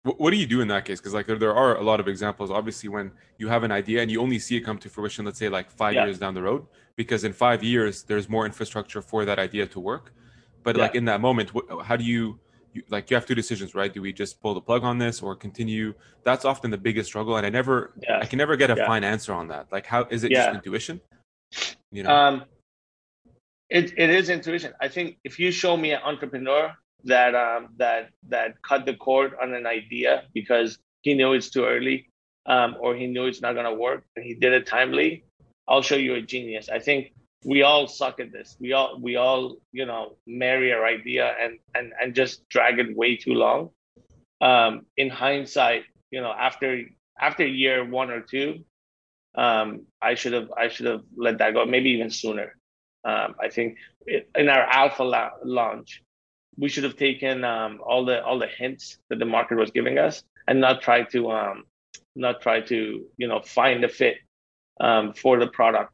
What, 0.04 0.32
do 0.32 0.38
you 0.38 0.48
do 0.48 0.62
in 0.62 0.70
that 0.70 0.86
case? 0.86 1.00
Because 1.00 1.14
like 1.14 1.28
there, 1.28 1.38
there 1.38 1.54
are 1.54 1.76
a 1.76 1.84
lot 1.84 2.00
of 2.00 2.08
examples. 2.08 2.50
Obviously, 2.50 2.88
when 2.88 3.12
you 3.38 3.50
have 3.50 3.64
an 3.64 3.72
idea 3.72 4.02
and 4.02 4.10
you 4.10 4.22
only 4.22 4.40
see 4.40 4.56
it 4.56 4.62
come 4.62 4.78
to 4.78 4.90
fruition, 4.90 5.26
let's 5.26 5.38
say 5.38 5.50
like 5.50 5.70
five 5.70 5.94
Yeah. 5.94 6.06
years 6.06 6.18
down 6.18 6.34
the 6.34 6.42
road, 6.42 6.66
because 6.96 7.26
in 7.26 7.34
five 7.34 7.64
years 7.64 8.04
there's 8.04 8.30
more 8.30 8.46
infrastructure 8.46 9.02
for 9.02 9.26
that 9.26 9.40
idea 9.40 9.68
to 9.68 9.80
work. 9.80 10.14
But 10.64 10.78
Yeah. 10.78 10.84
like 10.84 10.96
in 10.96 11.04
that 11.06 11.20
moment, 11.20 11.52
how 11.84 11.98
do 11.98 12.06
you, 12.06 12.40
you 12.74 12.84
like 12.90 13.10
you 13.10 13.16
have 13.16 13.26
two 13.26 13.36
decisions, 13.36 13.76
right? 13.76 13.94
Do 13.94 14.02
we 14.02 14.14
just 14.14 14.42
pull 14.42 14.54
the 14.54 14.62
plug 14.62 14.84
on 14.84 14.98
this 14.98 15.22
or 15.22 15.36
continue? 15.36 15.94
That's 16.24 16.46
often 16.46 16.72
the 16.72 16.78
biggest 16.78 17.10
struggle, 17.10 17.38
and 17.38 17.46
I 17.46 17.50
never, 17.50 17.94
Yeah. 18.04 18.20
I 18.20 18.26
can 18.26 18.38
never 18.38 18.56
get 18.56 18.70
a 18.70 18.76
Yeah. 18.76 18.86
fine 18.86 19.04
answer 19.04 19.34
on 19.34 19.48
that. 19.50 19.72
Like, 19.72 19.86
how 19.86 20.04
is 20.10 20.24
it 20.24 20.32
Yeah. 20.32 20.46
just 20.46 20.56
intuition? 20.56 21.02
You 21.92 22.04
know, 22.04 22.12
Um, 22.12 22.46
it 23.70 23.98
it 23.98 24.10
is 24.10 24.30
intuition. 24.30 24.74
I 24.80 24.88
think 24.88 25.18
if 25.24 25.40
you 25.40 25.52
show 25.52 25.78
me 25.78 25.92
an 25.94 26.02
entrepreneur 26.04 26.76
that 27.06 27.34
um, 27.36 27.70
that 27.78 28.10
that 28.28 28.62
cut 28.62 28.86
the 28.86 28.96
cord 28.96 29.34
on 29.42 29.54
an 29.54 29.66
idea 29.66 30.26
because 30.34 30.78
he 31.02 31.14
knew 31.14 31.34
it's 31.34 31.50
too 31.50 31.66
early, 31.66 32.10
um, 32.46 32.78
or 32.80 32.96
he 32.96 33.08
knew 33.08 33.26
it's 33.26 33.42
not 33.42 33.54
gonna 33.54 33.74
work, 33.74 34.04
and 34.16 34.26
he 34.26 34.34
did 34.34 34.54
it 34.54 34.66
timely, 34.66 35.24
I'll 35.68 35.82
show 35.82 35.96
you 35.96 36.16
a 36.16 36.22
genius. 36.22 36.70
I 36.70 36.80
think 36.80 37.14
we 37.44 37.64
all 37.64 37.88
suck 37.88 38.20
at 38.20 38.32
this. 38.32 38.58
We 38.60 38.74
all 38.74 39.00
we 39.00 39.16
all 39.16 39.58
you 39.72 39.86
know 39.86 40.18
marry 40.28 40.74
our 40.74 40.86
idea 40.86 41.34
and 41.40 41.60
and 41.76 41.94
and 42.02 42.14
just 42.14 42.48
drag 42.50 42.80
it 42.80 42.96
way 42.96 43.16
too 43.16 43.34
long. 43.34 43.70
Um, 44.42 44.86
in 44.98 45.10
hindsight, 45.10 45.84
you 46.12 46.22
know, 46.22 46.32
after 46.32 46.82
after 47.20 47.46
year 47.46 47.86
one 47.86 48.10
or 48.10 48.22
two, 48.22 48.64
um, 49.36 49.86
I 50.02 50.16
should 50.16 50.34
have 50.34 50.52
I 50.56 50.70
should 50.70 50.86
have 50.88 51.02
let 51.16 51.38
that 51.40 51.54
go, 51.54 51.66
maybe 51.66 51.92
even 51.92 52.10
sooner. 52.10 52.56
Um, 53.06 53.36
I 53.42 53.50
think 53.50 53.78
in 54.36 54.50
our 54.50 54.64
alpha 54.64 55.04
la- 55.04 55.32
launch, 55.44 56.04
we 56.58 56.68
should 56.70 56.84
have 56.84 56.98
taken 56.98 57.44
um, 57.44 57.80
all 57.86 58.06
the 58.06 58.24
all 58.24 58.40
the 58.40 58.48
hints 58.48 58.98
that 59.10 59.20
the 59.20 59.26
market 59.26 59.58
was 59.58 59.72
giving 59.72 59.98
us 59.98 60.24
and 60.48 60.60
not 60.60 60.82
try 60.82 61.04
to 61.04 61.32
um, 61.32 61.64
not 62.16 62.42
try 62.42 62.60
to 62.62 63.06
you 63.18 63.28
know 63.28 63.42
find 63.42 63.84
a 63.84 63.90
fit 63.90 64.18
um, 64.82 65.14
for 65.14 65.40
the 65.40 65.48
product. 65.48 65.94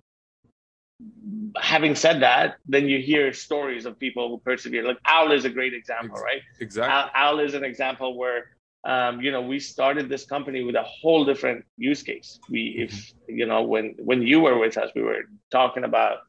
Having 1.62 1.96
said 1.96 2.22
that, 2.22 2.56
then 2.66 2.88
you 2.88 3.00
hear 3.02 3.34
stories 3.34 3.86
of 3.86 3.98
people 4.00 4.30
who 4.30 4.38
persevere. 4.40 4.84
Like 4.86 4.98
Owl 5.06 5.32
is 5.32 5.46
a 5.46 5.50
great 5.50 5.74
example, 5.74 6.18
right? 6.18 6.42
Exactly. 6.60 6.92
Owl, 6.94 7.10
Owl 7.16 7.40
is 7.40 7.54
an 7.54 7.64
example 7.64 8.18
where 8.18 8.46
um, 8.86 9.22
you 9.22 9.32
know 9.32 9.42
we 9.42 9.60
started 9.60 10.10
this 10.10 10.26
company 10.26 10.64
with 10.64 10.76
a 10.76 10.84
whole 10.84 11.26
different 11.26 11.66
use 11.78 12.04
case. 12.04 12.40
We, 12.50 12.76
if 12.80 12.92
Mm-hmm. 12.92 13.36
you 13.40 13.46
know, 13.46 13.64
when 13.64 13.96
when 14.00 14.22
you 14.22 14.40
were 14.42 14.58
with 14.58 14.78
us, 14.78 14.90
we 14.96 15.02
were 15.02 15.22
talking 15.52 15.84
about 15.84 16.20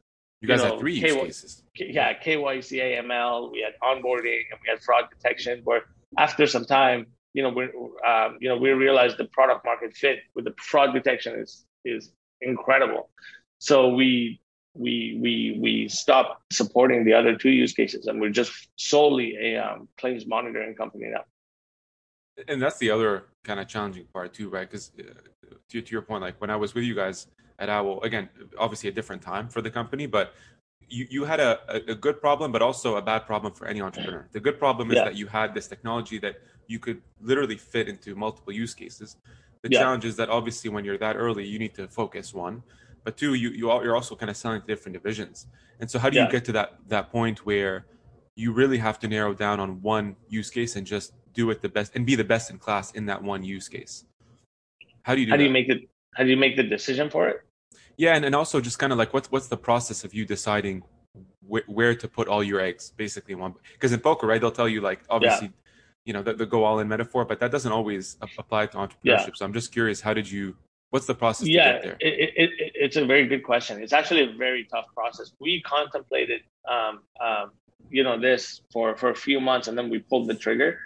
You 0.41 0.47
guys 0.47 0.59
you 0.61 0.65
had 0.65 0.73
know, 0.73 0.79
three 0.79 0.99
K- 0.99 1.07
use 1.07 1.15
cases. 1.15 1.63
yeah, 1.75 2.13
KYC, 2.13 2.71
AML, 2.79 3.51
we 3.51 3.61
had 3.61 3.73
onboarding, 3.83 4.41
and 4.51 4.59
we 4.63 4.69
had 4.69 4.81
fraud 4.81 5.05
detection. 5.09 5.61
Where 5.63 5.81
after 6.17 6.45
some 6.47 6.65
time, 6.65 7.07
you 7.33 7.43
know, 7.43 7.49
we 7.49 7.63
um, 8.07 8.37
you 8.41 8.49
know 8.49 8.57
we 8.57 8.69
realized 8.71 9.17
the 9.17 9.25
product 9.25 9.65
market 9.65 9.95
fit 9.95 10.19
with 10.35 10.45
the 10.45 10.53
fraud 10.57 10.93
detection 10.93 11.39
is 11.39 11.65
is 11.85 12.11
incredible. 12.41 13.09
So 13.59 13.89
we 13.93 14.39
we 14.77 15.17
we 15.21 15.57
we 15.61 15.89
stopped 15.89 16.53
supporting 16.53 17.03
the 17.05 17.13
other 17.13 17.35
two 17.35 17.49
use 17.49 17.73
cases, 17.73 18.07
and 18.07 18.19
we're 18.21 18.29
just 18.29 18.69
solely 18.75 19.35
a 19.37 19.57
um, 19.57 19.87
claims 19.97 20.25
monitoring 20.27 20.75
company 20.75 21.07
now. 21.09 21.23
and 22.47 22.61
that's 22.61 22.77
the 22.77 22.89
other 22.89 23.25
kind 23.43 23.59
of 23.59 23.67
challenging 23.67 24.05
part 24.13 24.33
too, 24.33 24.49
right? 24.49 24.69
Because 24.69 24.91
uh, 24.99 25.03
to, 25.69 25.81
to 25.81 25.91
your 25.91 26.01
point, 26.01 26.21
like 26.21 26.39
when 26.39 26.49
I 26.49 26.55
was 26.55 26.73
with 26.75 26.83
you 26.83 26.95
guys 26.95 27.27
at 27.59 27.69
Owl, 27.69 28.01
again, 28.03 28.29
obviously 28.57 28.89
a 28.89 28.91
different 28.91 29.21
time 29.21 29.49
for 29.49 29.61
the 29.61 29.71
company, 29.71 30.05
but 30.05 30.33
you, 30.89 31.07
you 31.09 31.25
had 31.25 31.39
a, 31.39 31.59
a, 31.67 31.91
a 31.91 31.95
good 31.95 32.21
problem, 32.21 32.51
but 32.51 32.61
also 32.61 32.95
a 32.97 33.01
bad 33.01 33.25
problem 33.25 33.53
for 33.53 33.65
any 33.67 33.81
entrepreneur. 33.81 34.27
The 34.31 34.39
good 34.39 34.59
problem 34.59 34.91
is 34.91 34.97
Yeah. 34.97 35.05
that 35.05 35.15
you 35.15 35.27
had 35.27 35.53
this 35.53 35.67
technology 35.67 36.17
that 36.19 36.35
you 36.67 36.79
could 36.79 37.01
literally 37.21 37.57
fit 37.57 37.87
into 37.87 38.15
multiple 38.15 38.53
use 38.53 38.73
cases. 38.73 39.17
The 39.63 39.69
Yeah. 39.69 39.79
challenge 39.79 40.05
is 40.05 40.15
that 40.17 40.29
obviously 40.29 40.69
when 40.69 40.85
you're 40.85 40.97
that 40.99 41.15
early, 41.15 41.45
you 41.45 41.59
need 41.59 41.73
to 41.75 41.87
focus 41.87 42.33
one, 42.33 42.63
but 43.07 43.15
two, 43.15 43.35
you, 43.35 43.51
you 43.51 43.71
al- 43.71 43.81
you're 43.85 43.95
also 43.95 44.17
kind 44.17 44.29
of 44.29 44.35
selling 44.35 44.59
to 44.59 44.67
different 44.67 44.91
divisions. 44.91 45.47
And 45.79 45.89
so 45.89 45.97
how 45.97 46.09
do 46.09 46.19
you 46.19 46.29
get 46.29 46.43
to 46.43 46.51
that 46.51 46.69
that 46.89 47.09
point 47.09 47.45
where 47.45 47.85
you 48.35 48.51
really 48.51 48.77
have 48.79 48.99
to 48.99 49.07
narrow 49.07 49.33
down 49.33 49.61
on 49.61 49.81
one 49.81 50.17
use 50.27 50.49
case 50.49 50.75
and 50.75 50.85
just 50.85 51.13
do 51.31 51.49
it 51.49 51.61
the 51.61 51.69
best 51.69 51.95
and 51.95 52.05
be 52.05 52.15
the 52.15 52.25
best 52.25 52.51
in 52.51 52.57
class 52.57 52.91
in 52.91 53.05
that 53.05 53.23
one 53.23 53.45
use 53.45 53.69
case? 53.69 54.03
How 55.03 55.15
do 55.15 55.21
you 55.21 55.27
do 55.27 55.31
How 55.31 55.37
do 55.37 55.45
you 55.45 55.49
make 55.49 55.69
the 55.69 55.87
how 56.15 56.23
do 56.25 56.29
you 56.29 56.35
make 56.35 56.57
the 56.57 56.63
decision 56.63 57.09
for 57.09 57.29
it? 57.29 57.37
yeah, 57.95 58.13
and, 58.17 58.25
and 58.25 58.35
also 58.35 58.59
just 58.59 58.77
kind 58.77 58.91
of 58.91 58.99
like 58.99 59.13
what's 59.13 59.31
what's 59.31 59.47
the 59.47 59.61
process 59.69 60.03
of 60.03 60.13
you 60.13 60.25
deciding 60.25 60.83
wh- 61.49 61.67
where 61.77 61.95
to 61.95 62.07
put 62.09 62.27
all 62.27 62.43
your 62.43 62.59
eggs 62.59 62.91
basically 62.97 63.35
in 63.35 63.39
one 63.39 63.53
because 63.71 63.93
in 63.93 64.01
poker 64.01 64.27
right 64.27 64.41
they'll 64.41 64.51
tell 64.61 64.67
you 64.67 64.81
like 64.81 64.99
obviously 65.09 65.47
you 66.03 66.11
know 66.11 66.23
the, 66.27 66.33
the 66.33 66.45
go 66.45 66.65
all 66.65 66.79
in 66.79 66.87
metaphor 66.89 67.23
but 67.23 67.39
that 67.39 67.51
doesn't 67.55 67.71
always 67.71 68.17
apply 68.37 68.65
to 68.65 68.77
entrepreneurship 68.77 69.35
so 69.37 69.45
i'm 69.45 69.53
just 69.53 69.71
curious 69.71 70.01
how 70.01 70.13
did 70.13 70.29
you 70.29 70.55
what's 70.91 71.05
the 71.05 71.15
process 71.15 71.47
yeah, 71.47 71.65
to 71.65 71.73
get 71.73 71.83
there 71.83 71.97
it, 71.99 72.13
it, 72.19 72.33
it, 72.37 72.71
it's 72.75 72.95
a 72.95 73.05
very 73.05 73.27
good 73.27 73.43
question. 73.43 73.81
It's 73.81 73.93
actually 73.93 74.23
a 74.23 74.33
very 74.37 74.65
tough 74.65 74.85
process. 74.95 75.31
We 75.39 75.61
contemplated, 75.61 76.41
um, 76.69 77.01
um, 77.23 77.51
you 77.89 78.03
know, 78.03 78.19
this 78.19 78.61
for 78.71 78.95
for 78.95 79.09
a 79.09 79.15
few 79.15 79.39
months, 79.39 79.67
and 79.67 79.77
then 79.77 79.89
we 79.89 79.99
pulled 79.99 80.27
the 80.27 80.35
trigger. 80.35 80.79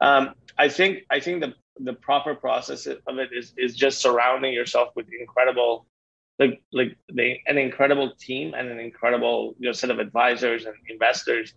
Um, 0.00 0.34
I 0.58 0.68
think 0.68 1.04
I 1.10 1.20
think 1.20 1.40
the 1.40 1.54
the 1.80 1.94
proper 1.94 2.34
process 2.34 2.86
of 2.86 3.18
it 3.18 3.30
is 3.32 3.52
is 3.56 3.76
just 3.76 4.00
surrounding 4.00 4.52
yourself 4.52 4.90
with 4.96 5.06
incredible, 5.18 5.86
like 6.38 6.62
like 6.72 6.96
the, 7.08 7.36
an 7.46 7.58
incredible 7.58 8.12
team 8.18 8.54
and 8.54 8.68
an 8.68 8.78
incredible 8.78 9.54
you 9.58 9.66
know 9.66 9.72
set 9.72 9.90
of 9.90 9.98
advisors 9.98 10.66
and 10.66 10.74
investors 10.88 11.54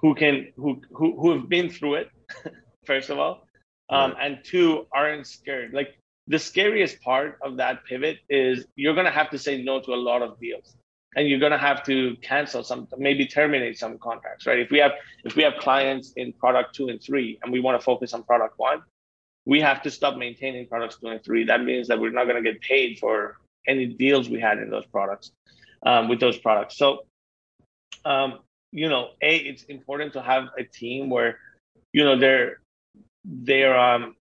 who 0.00 0.14
can 0.14 0.52
who 0.56 0.80
who 0.92 1.18
who 1.20 1.32
have 1.32 1.48
been 1.48 1.70
through 1.70 1.94
it, 1.94 2.10
first 2.86 3.10
of 3.10 3.18
all, 3.18 3.46
um, 3.90 4.14
and 4.20 4.38
two 4.44 4.86
aren't 4.92 5.26
scared. 5.26 5.72
Like 5.72 5.96
the 6.26 6.38
scariest 6.38 7.00
part 7.02 7.38
of 7.42 7.56
that 7.56 7.84
pivot 7.84 8.18
is 8.28 8.64
you're 8.76 8.94
going 8.94 9.06
to 9.06 9.12
have 9.12 9.30
to 9.30 9.38
say 9.38 9.62
no 9.62 9.80
to 9.80 9.92
a 9.92 9.96
lot 9.96 10.22
of 10.22 10.38
deals 10.38 10.76
and 11.16 11.28
you're 11.28 11.40
going 11.40 11.52
to 11.52 11.58
have 11.58 11.84
to 11.84 12.16
cancel 12.22 12.62
some 12.62 12.88
maybe 12.96 13.26
terminate 13.26 13.78
some 13.78 13.98
contracts 13.98 14.46
right? 14.46 14.60
If 14.60 14.70
we 14.70 14.78
have 14.78 14.92
if 15.24 15.36
we 15.36 15.42
have 15.42 15.54
clients 15.58 16.12
in 16.16 16.32
product 16.32 16.74
2 16.76 16.88
and 16.88 17.02
3 17.02 17.40
and 17.42 17.52
we 17.52 17.60
want 17.60 17.80
to 17.80 17.84
focus 17.84 18.14
on 18.14 18.22
product 18.22 18.54
1 18.58 18.82
we 19.44 19.60
have 19.60 19.82
to 19.82 19.90
stop 19.90 20.16
maintaining 20.16 20.66
products 20.68 20.96
2 21.00 21.08
and 21.08 21.24
3 21.24 21.44
that 21.44 21.62
means 21.62 21.88
that 21.88 22.00
we're 22.00 22.10
not 22.10 22.26
going 22.28 22.42
to 22.42 22.52
get 22.52 22.60
paid 22.60 22.98
for 22.98 23.38
any 23.66 23.86
deals 23.86 24.28
we 24.28 24.40
had 24.40 24.58
in 24.58 24.70
those 24.70 24.86
products 24.86 25.32
um, 25.84 26.08
with 26.08 26.20
those 26.20 26.38
products. 26.38 26.76
So 26.76 27.04
um, 28.04 28.40
you 28.70 28.88
know 28.88 29.10
a 29.22 29.36
it's 29.36 29.64
important 29.64 30.14
to 30.14 30.22
have 30.22 30.48
a 30.58 30.64
team 30.64 31.10
where 31.10 31.38
you 31.92 32.04
know 32.04 32.18
they're 32.18 32.60
they're 33.24 33.78
um 33.78 34.16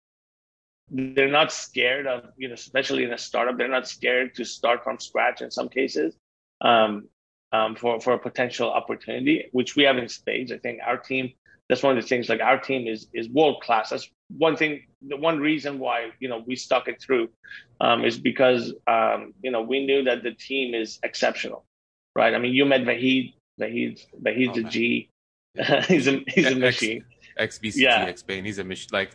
they're 0.91 1.29
not 1.31 1.53
scared 1.53 2.07
of 2.07 2.25
you 2.37 2.49
know 2.49 2.55
especially 2.55 3.03
in 3.05 3.13
a 3.13 3.19
startup 3.19 3.57
they're 3.59 3.69
not 3.69 3.89
scared 3.89 4.35
to 4.35 4.45
start 4.45 4.85
from 4.85 4.99
scratch 5.01 5.43
in 5.43 5.51
some 5.51 5.69
cases 5.69 6.15
um, 6.61 7.09
um, 7.53 7.75
for 7.75 8.01
for 8.01 8.13
a 8.13 8.19
potential 8.19 8.71
opportunity 8.71 9.49
which 9.53 9.75
we 9.77 9.83
have 9.83 9.99
in 9.99 10.09
spades 10.09 10.53
i 10.53 10.59
think 10.59 10.79
our 10.87 10.97
team 10.97 11.33
that's 11.69 11.83
one 11.83 11.97
of 11.97 12.03
the 12.03 12.09
things 12.09 12.29
like 12.29 12.41
our 12.41 12.59
team 12.59 12.87
is 12.87 13.09
is 13.13 13.29
world 13.29 13.61
class 13.63 13.91
that's 13.91 14.09
one 14.39 14.57
thing 14.57 14.83
the 15.09 15.17
one 15.17 15.39
reason 15.41 15.79
why 15.79 16.11
you 16.21 16.29
know 16.29 16.43
we 16.47 16.55
stuck 16.57 16.87
it 16.89 17.01
through 17.03 17.29
um, 17.81 18.05
is 18.05 18.17
because 18.19 18.73
um, 18.87 19.33
you 19.43 19.51
know 19.51 19.63
we 19.63 19.85
knew 19.85 20.05
that 20.05 20.23
the 20.23 20.33
team 20.33 20.75
is 20.75 20.99
exceptional 21.03 21.65
right? 22.15 22.35
I 22.35 22.39
mean 22.39 22.55
you 22.55 22.65
met 22.65 22.83
vahid 22.83 23.35
vahid 23.61 24.01
vahid's 24.23 24.59
Oh, 24.59 24.67
a 24.67 24.71
g. 24.71 25.11
He's 25.89 26.07
a 26.07 26.23
he's 26.29 26.47
a 26.47 26.55
machine. 26.55 27.05
ex-BCG 27.37 27.77
Yeah. 27.77 28.05
x 28.05 28.23
Bain, 28.23 28.45
he's 28.45 28.59
a 28.59 28.65
mission 28.65 28.91
like 28.93 29.11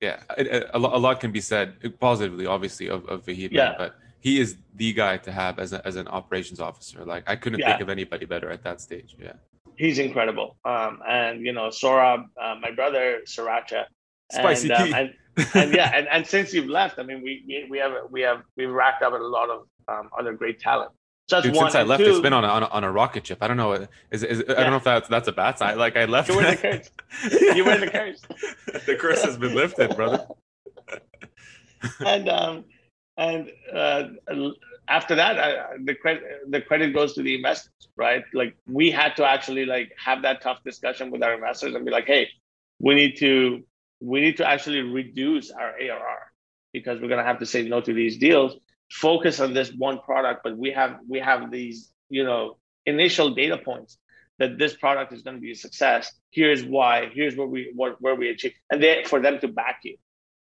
yeah 0.00 0.20
a, 0.36 0.76
a 0.76 0.78
lot 0.78 1.20
can 1.20 1.32
be 1.32 1.40
said 1.40 1.74
positively 2.00 2.46
obviously 2.46 2.88
of, 2.88 3.06
of 3.06 3.24
Vahid, 3.24 3.50
Yeah. 3.52 3.74
but 3.78 3.96
he 4.20 4.40
is 4.40 4.56
the 4.74 4.92
guy 4.92 5.16
to 5.18 5.32
have 5.32 5.58
as, 5.58 5.72
a, 5.72 5.86
as 5.86 5.96
an 5.96 6.08
operations 6.08 6.60
officer 6.60 7.04
like 7.04 7.24
i 7.26 7.36
couldn't 7.36 7.60
Yeah. 7.60 7.70
think 7.70 7.80
of 7.80 7.88
anybody 7.88 8.26
better 8.26 8.50
at 8.50 8.62
that 8.64 8.80
stage 8.80 9.16
yeah 9.18 9.32
he's 9.76 9.98
incredible. 9.98 10.56
Um, 10.64 11.00
and 11.06 11.44
you 11.44 11.52
know, 11.52 11.68
Sorab, 11.68 12.24
uh, 12.40 12.54
my 12.60 12.70
brother 12.70 13.20
Sriracha, 13.26 13.84
Spicy 14.32 14.70
and, 14.72 14.82
um, 14.82 14.94
and, 14.94 15.14
and 15.54 15.74
yeah, 15.74 15.92
and, 15.94 16.08
and 16.08 16.26
since 16.26 16.52
you've 16.52 16.68
left, 16.68 16.98
I 16.98 17.02
mean, 17.02 17.22
we 17.22 17.44
we, 17.46 17.66
we 17.70 17.78
have 17.78 17.92
we 18.10 18.20
have 18.22 18.42
we've 18.56 18.70
racked 18.70 19.02
up 19.02 19.12
a 19.12 19.16
lot 19.16 19.50
of 19.50 19.66
um, 19.88 20.10
other 20.18 20.32
great 20.32 20.58
talent. 20.60 20.92
So 21.28 21.42
Dude, 21.42 21.56
one. 21.56 21.64
since 21.64 21.74
I 21.74 21.82
left, 21.82 22.04
two, 22.04 22.10
it's 22.10 22.20
been 22.20 22.32
on 22.32 22.44
a, 22.44 22.48
on 22.48 22.62
a, 22.62 22.66
on 22.66 22.84
a 22.84 22.92
rocket 22.92 23.26
ship. 23.26 23.38
I 23.40 23.48
don't 23.48 23.56
know. 23.56 23.72
Is, 24.12 24.22
is, 24.22 24.44
I 24.48 24.62
don't 24.62 24.70
know 24.70 24.76
if 24.76 24.84
that's 24.84 25.08
that's 25.08 25.26
a 25.26 25.32
bad 25.32 25.58
sign. 25.58 25.76
Like 25.76 25.96
I 25.96 26.04
left. 26.04 26.28
You 26.28 26.36
were 26.36 26.42
the 26.42 26.56
curse. 26.56 26.90
You 27.56 27.64
were 27.64 27.78
the 27.78 27.90
curse. 27.90 28.20
the 28.86 28.96
curse 28.96 29.24
has 29.24 29.36
been 29.36 29.54
lifted, 29.54 29.96
brother. 29.96 30.24
and 32.06 32.28
um, 32.28 32.64
and 33.16 33.50
uh, 33.72 34.04
after 34.88 35.16
that, 35.16 35.38
I, 35.38 35.76
the 35.82 35.96
credit 35.96 36.22
the 36.48 36.60
credit 36.60 36.94
goes 36.94 37.14
to 37.14 37.22
the 37.22 37.34
investors, 37.34 37.88
right? 37.96 38.22
Like 38.32 38.56
we 38.68 38.92
had 38.92 39.16
to 39.16 39.24
actually 39.24 39.64
like 39.64 39.92
have 40.02 40.22
that 40.22 40.42
tough 40.42 40.62
discussion 40.64 41.10
with 41.10 41.24
our 41.24 41.34
investors 41.34 41.74
and 41.74 41.84
be 41.84 41.90
like, 41.90 42.06
hey, 42.06 42.28
we 42.78 42.94
need 42.94 43.16
to 43.18 43.64
we 44.00 44.20
need 44.20 44.36
to 44.36 44.48
actually 44.48 44.82
reduce 44.82 45.50
our 45.50 45.70
ARR 45.70 46.32
because 46.72 47.00
we're 47.00 47.08
gonna 47.08 47.24
have 47.24 47.40
to 47.40 47.46
say 47.46 47.66
no 47.66 47.80
to 47.80 47.92
these 47.92 48.16
deals. 48.16 48.56
Focus 48.90 49.40
on 49.40 49.52
this 49.52 49.72
one 49.72 49.98
product, 49.98 50.42
but 50.44 50.56
we 50.56 50.70
have 50.70 50.98
we 51.08 51.18
have 51.20 51.50
these 51.50 51.90
you 52.08 52.24
know 52.24 52.56
initial 52.84 53.30
data 53.30 53.58
points 53.58 53.98
that 54.38 54.58
this 54.58 54.74
product 54.74 55.12
is 55.12 55.22
going 55.22 55.36
to 55.36 55.40
be 55.40 55.52
a 55.52 55.56
success. 55.56 56.12
Here's 56.30 56.62
why. 56.62 57.10
Here's 57.12 57.36
where 57.36 57.46
we 57.46 57.72
what 57.74 58.00
where 58.00 58.14
we 58.14 58.30
achieve, 58.30 58.52
and 58.70 58.82
then 58.82 59.04
for 59.04 59.20
them 59.20 59.40
to 59.40 59.48
back 59.48 59.80
you. 59.82 59.96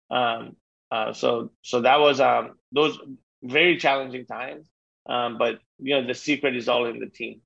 Um, 0.09 0.55
uh, 0.91 1.13
so 1.13 1.51
so 1.61 1.81
that 1.81 1.99
was 1.99 2.19
um, 2.19 2.55
those 2.71 2.97
very 3.43 3.77
challenging 3.77 4.25
times. 4.25 4.67
Um, 5.07 5.37
but 5.37 5.59
you 5.79 5.95
know 5.95 6.07
the 6.07 6.13
secret 6.13 6.55
is 6.55 6.69
all 6.69 6.85
in 6.85 6.99
the 6.99 7.07
team. 7.07 7.41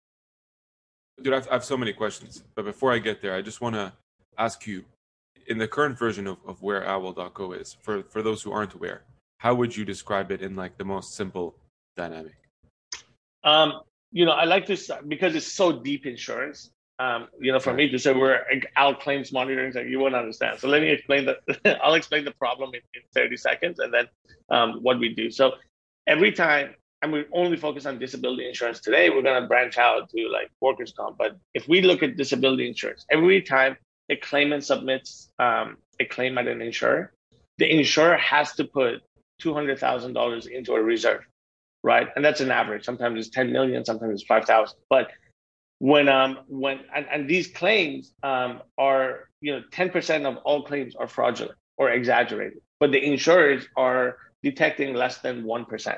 Dude, 1.21 1.33
I've, 1.33 1.47
I 1.49 1.53
have 1.53 1.65
so 1.65 1.77
many 1.77 1.93
questions. 1.93 2.43
But 2.55 2.65
before 2.65 2.91
I 2.91 2.99
get 2.99 3.21
there, 3.21 3.35
I 3.35 3.41
just 3.41 3.61
want 3.61 3.75
to 3.75 3.93
ask 4.37 4.65
you 4.65 4.83
in 5.47 5.57
the 5.57 5.67
current 5.67 5.97
version 5.97 6.27
of, 6.27 6.37
of 6.45 6.61
where 6.61 6.85
owl.co 6.87 7.51
is, 7.51 7.77
for, 7.81 8.03
for 8.03 8.21
those 8.21 8.41
who 8.41 8.51
aren't 8.51 8.73
aware, 8.73 9.03
how 9.37 9.55
would 9.55 9.75
you 9.75 9.85
describe 9.85 10.31
it 10.31 10.41
in 10.41 10.55
like 10.55 10.77
the 10.77 10.85
most 10.85 11.15
simple 11.15 11.55
dynamic? 11.95 12.35
Um, 13.43 13.81
you 14.11 14.25
know, 14.25 14.31
I 14.31 14.45
like 14.45 14.73
start 14.77 15.07
because 15.09 15.35
it's 15.35 15.51
so 15.51 15.71
deep 15.71 16.05
insurance. 16.05 16.71
Um, 16.99 17.27
you 17.39 17.51
know, 17.51 17.59
for 17.59 17.73
me 17.73 17.89
to 17.89 17.99
say 17.99 18.13
we're 18.13 18.39
out 18.75 19.01
claims 19.01 19.31
monitoring, 19.33 19.73
like 19.73 19.87
you 19.87 19.99
won't 19.99 20.15
understand. 20.15 20.59
So 20.59 20.67
let 20.67 20.81
me 20.81 20.89
explain 20.89 21.25
the. 21.25 21.79
I'll 21.83 21.95
explain 21.95 22.23
the 22.23 22.31
problem 22.31 22.69
in, 22.73 22.81
in 22.93 23.01
30 23.13 23.35
seconds, 23.37 23.79
and 23.79 23.93
then 23.93 24.07
um, 24.49 24.83
what 24.83 24.99
we 24.99 25.13
do. 25.13 25.31
So 25.31 25.53
every 26.07 26.31
time, 26.31 26.75
and 27.01 27.11
we 27.11 27.25
only 27.33 27.57
focus 27.57 27.85
on 27.85 27.99
disability 27.99 28.47
insurance 28.47 28.79
today. 28.79 29.09
We're 29.09 29.23
going 29.23 29.41
to 29.41 29.47
branch 29.47 29.77
out 29.77 30.09
to 30.11 30.29
like 30.29 30.49
workers' 30.61 30.93
comp. 30.95 31.17
But 31.17 31.37
if 31.53 31.67
we 31.67 31.81
look 31.81 32.01
at 32.01 32.15
disability 32.15 32.67
insurance, 32.67 33.05
every 33.11 33.41
time 33.41 33.75
a 34.09 34.15
claimant 34.15 34.63
submits 34.63 35.29
um, 35.39 35.77
a 35.99 36.05
claim 36.05 36.37
at 36.37 36.47
an 36.47 36.61
insurer, 36.61 37.11
the 37.57 37.69
insurer 37.69 38.17
has 38.17 38.53
to 38.53 38.63
put 38.63 39.01
two 39.43 39.53
hundred 39.53 39.77
thousand 39.79 40.13
dollars 40.13 40.47
into 40.47 40.73
a 40.73 40.81
reserve 40.81 41.23
right? 41.85 42.07
And 42.15 42.23
that's 42.23 42.39
an 42.39 42.49
average. 42.49 42.85
Sometimes 42.85 43.19
it's 43.19 43.35
10 43.35 43.51
million, 43.51 43.83
sometimes 43.83 44.13
it's 44.13 44.23
5,000. 44.23 44.77
But 44.89 45.11
when 45.79 46.07
um 46.07 46.39
when 46.47 46.79
and, 46.95 47.05
and 47.11 47.29
these 47.29 47.47
claims 47.47 48.13
um 48.23 48.61
are 48.77 49.27
you 49.41 49.51
know 49.51 49.61
10% 49.71 50.25
of 50.25 50.37
all 50.45 50.63
claims 50.63 50.95
are 50.95 51.09
fraudulent 51.09 51.57
or 51.77 51.89
exaggerated 51.91 52.59
but 52.79 52.91
the 52.93 53.03
insurers 53.03 53.67
are 53.75 54.17
detecting 54.43 54.93
less 54.93 55.17
than 55.17 55.43
1% 55.43 55.97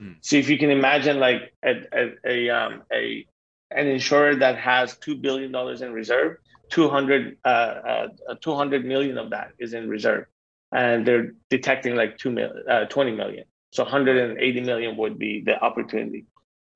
mm. 0.00 0.16
so 0.22 0.34
if 0.34 0.48
you 0.50 0.58
can 0.58 0.70
imagine 0.70 1.20
like 1.20 1.54
a 1.64 1.72
a, 1.92 2.12
a 2.26 2.50
um 2.50 2.82
a 2.92 3.24
an 3.70 3.86
insurer 3.86 4.34
that 4.34 4.58
has 4.58 4.96
2 4.96 5.14
billion 5.16 5.52
dollars 5.52 5.82
in 5.82 5.92
reserve 5.92 6.38
200 6.70 7.36
uh, 7.44 7.48
uh 7.48 8.08
200 8.40 8.84
million 8.84 9.18
of 9.18 9.30
that 9.30 9.52
is 9.60 9.72
in 9.72 9.88
reserve 9.88 10.24
and 10.72 11.06
they're 11.06 11.32
detecting 11.50 11.94
like 11.94 12.18
2 12.18 12.30
million 12.30 12.64
uh, 12.68 12.84
20 12.86 13.12
million 13.12 13.44
so 13.70 13.82
180 13.84 14.60
million 14.60 14.96
would 14.96 15.18
be 15.18 15.40
the 15.40 15.60
opportunity 15.62 16.26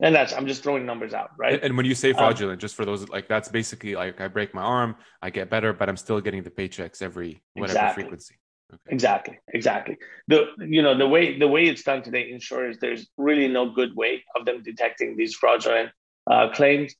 and 0.00 0.14
that's 0.14 0.34
I'm 0.34 0.46
just 0.46 0.62
throwing 0.62 0.84
numbers 0.84 1.14
out, 1.14 1.30
right? 1.38 1.62
And 1.62 1.76
when 1.76 1.86
you 1.86 1.94
say 1.94 2.10
um, 2.10 2.18
fraudulent, 2.18 2.58
um, 2.58 2.60
just 2.60 2.74
for 2.74 2.84
those 2.84 3.08
like 3.08 3.28
that's 3.28 3.48
basically 3.48 3.94
like 3.94 4.20
I 4.20 4.28
break 4.28 4.52
my 4.52 4.62
arm, 4.62 4.96
I 5.22 5.30
get 5.30 5.48
better, 5.48 5.72
but 5.72 5.88
I'm 5.88 5.96
still 5.96 6.20
getting 6.20 6.42
the 6.42 6.50
paychecks 6.50 7.00
every 7.00 7.42
whatever 7.54 7.78
exactly. 7.78 8.02
frequency. 8.02 8.34
Okay. 8.72 8.82
Exactly, 8.88 9.38
exactly. 9.54 9.96
The 10.28 10.48
you 10.58 10.82
know 10.82 10.96
the 10.98 11.08
way 11.08 11.38
the 11.38 11.48
way 11.48 11.66
it's 11.66 11.82
done 11.82 12.02
today, 12.02 12.30
insurers 12.30 12.78
there's 12.78 13.08
really 13.16 13.48
no 13.48 13.70
good 13.70 13.96
way 13.96 14.24
of 14.34 14.44
them 14.44 14.62
detecting 14.62 15.16
these 15.16 15.34
fraudulent 15.34 15.90
uh, 16.30 16.50
claims. 16.50 16.94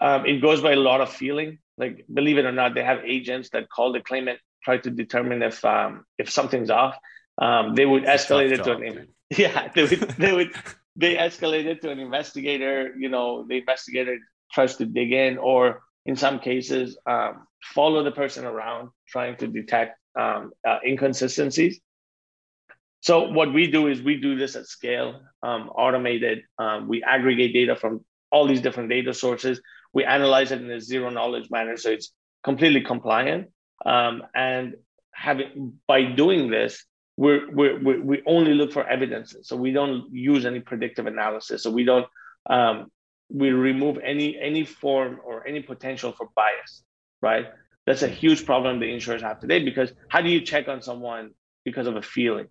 Um, 0.00 0.26
it 0.26 0.40
goes 0.40 0.60
by 0.60 0.72
a 0.72 0.76
lot 0.76 1.00
of 1.00 1.10
feeling. 1.12 1.58
Like 1.76 2.04
believe 2.12 2.38
it 2.38 2.46
or 2.46 2.52
not, 2.52 2.74
they 2.74 2.82
have 2.82 3.04
agents 3.04 3.50
that 3.50 3.68
call 3.68 3.92
the 3.92 4.00
claimant, 4.00 4.40
try 4.64 4.78
to 4.78 4.90
determine 4.90 5.42
if 5.42 5.64
um, 5.64 6.04
if 6.18 6.30
something's 6.30 6.70
off. 6.70 6.96
Um, 7.36 7.74
they 7.74 7.86
would 7.86 8.04
it's 8.04 8.24
escalate 8.24 8.52
it 8.52 8.64
to 8.64 8.72
an 8.72 8.80
dude. 8.80 9.08
yeah 9.38 9.68
they 9.74 9.82
would 9.84 10.00
they 10.18 10.32
would 10.32 10.52
they 10.96 11.16
escalate 11.16 11.66
it 11.66 11.82
to 11.82 11.90
an 11.90 11.98
investigator. 11.98 12.94
You 12.96 13.08
know, 13.08 13.44
the 13.46 13.58
investigator 13.58 14.18
tries 14.52 14.76
to 14.76 14.86
dig 14.86 15.12
in, 15.12 15.38
or 15.38 15.82
in 16.06 16.16
some 16.16 16.38
cases, 16.38 16.96
um, 17.06 17.46
follow 17.62 18.02
the 18.04 18.12
person 18.12 18.44
around 18.44 18.90
trying 19.08 19.36
to 19.38 19.46
detect 19.46 19.98
um, 20.18 20.52
uh, 20.66 20.78
inconsistencies. 20.86 21.80
So 23.00 23.28
what 23.32 23.52
we 23.52 23.70
do 23.70 23.88
is 23.88 24.00
we 24.00 24.20
do 24.20 24.36
this 24.36 24.56
at 24.56 24.66
scale, 24.66 25.20
um, 25.42 25.68
automated. 25.68 26.42
Um, 26.58 26.88
we 26.88 27.02
aggregate 27.02 27.52
data 27.52 27.76
from 27.76 28.04
all 28.30 28.46
these 28.46 28.62
different 28.62 28.88
data 28.88 29.12
sources. 29.12 29.60
We 29.92 30.04
analyze 30.04 30.52
it 30.52 30.62
in 30.62 30.70
a 30.70 30.80
zero 30.80 31.10
knowledge 31.10 31.50
manner, 31.50 31.76
so 31.76 31.90
it's 31.90 32.12
completely 32.42 32.80
compliant. 32.80 33.50
Um, 33.84 34.22
and 34.34 34.74
having 35.12 35.74
by 35.86 36.04
doing 36.04 36.50
this, 36.50 36.84
we're, 37.16 37.50
we're, 37.52 38.02
we 38.02 38.22
only 38.26 38.54
look 38.54 38.72
for 38.72 38.86
evidence. 38.86 39.34
So 39.42 39.56
we 39.56 39.72
don't 39.72 40.12
use 40.12 40.44
any 40.44 40.60
predictive 40.60 41.06
analysis. 41.06 41.62
So 41.62 41.70
we 41.70 41.84
don't, 41.84 42.06
um, 42.50 42.90
we 43.30 43.50
remove 43.50 43.98
any, 44.02 44.38
any 44.38 44.64
form 44.64 45.20
or 45.24 45.46
any 45.46 45.60
potential 45.60 46.12
for 46.12 46.28
bias, 46.34 46.82
right? 47.22 47.46
That's 47.86 48.02
a 48.02 48.08
huge 48.08 48.44
problem 48.44 48.80
the 48.80 48.92
insurers 48.92 49.22
have 49.22 49.40
today 49.40 49.62
because 49.62 49.92
how 50.08 50.20
do 50.20 50.30
you 50.30 50.40
check 50.40 50.68
on 50.68 50.82
someone 50.82 51.30
because 51.64 51.86
of 51.86 51.96
a 51.96 52.02
feeling? 52.02 52.48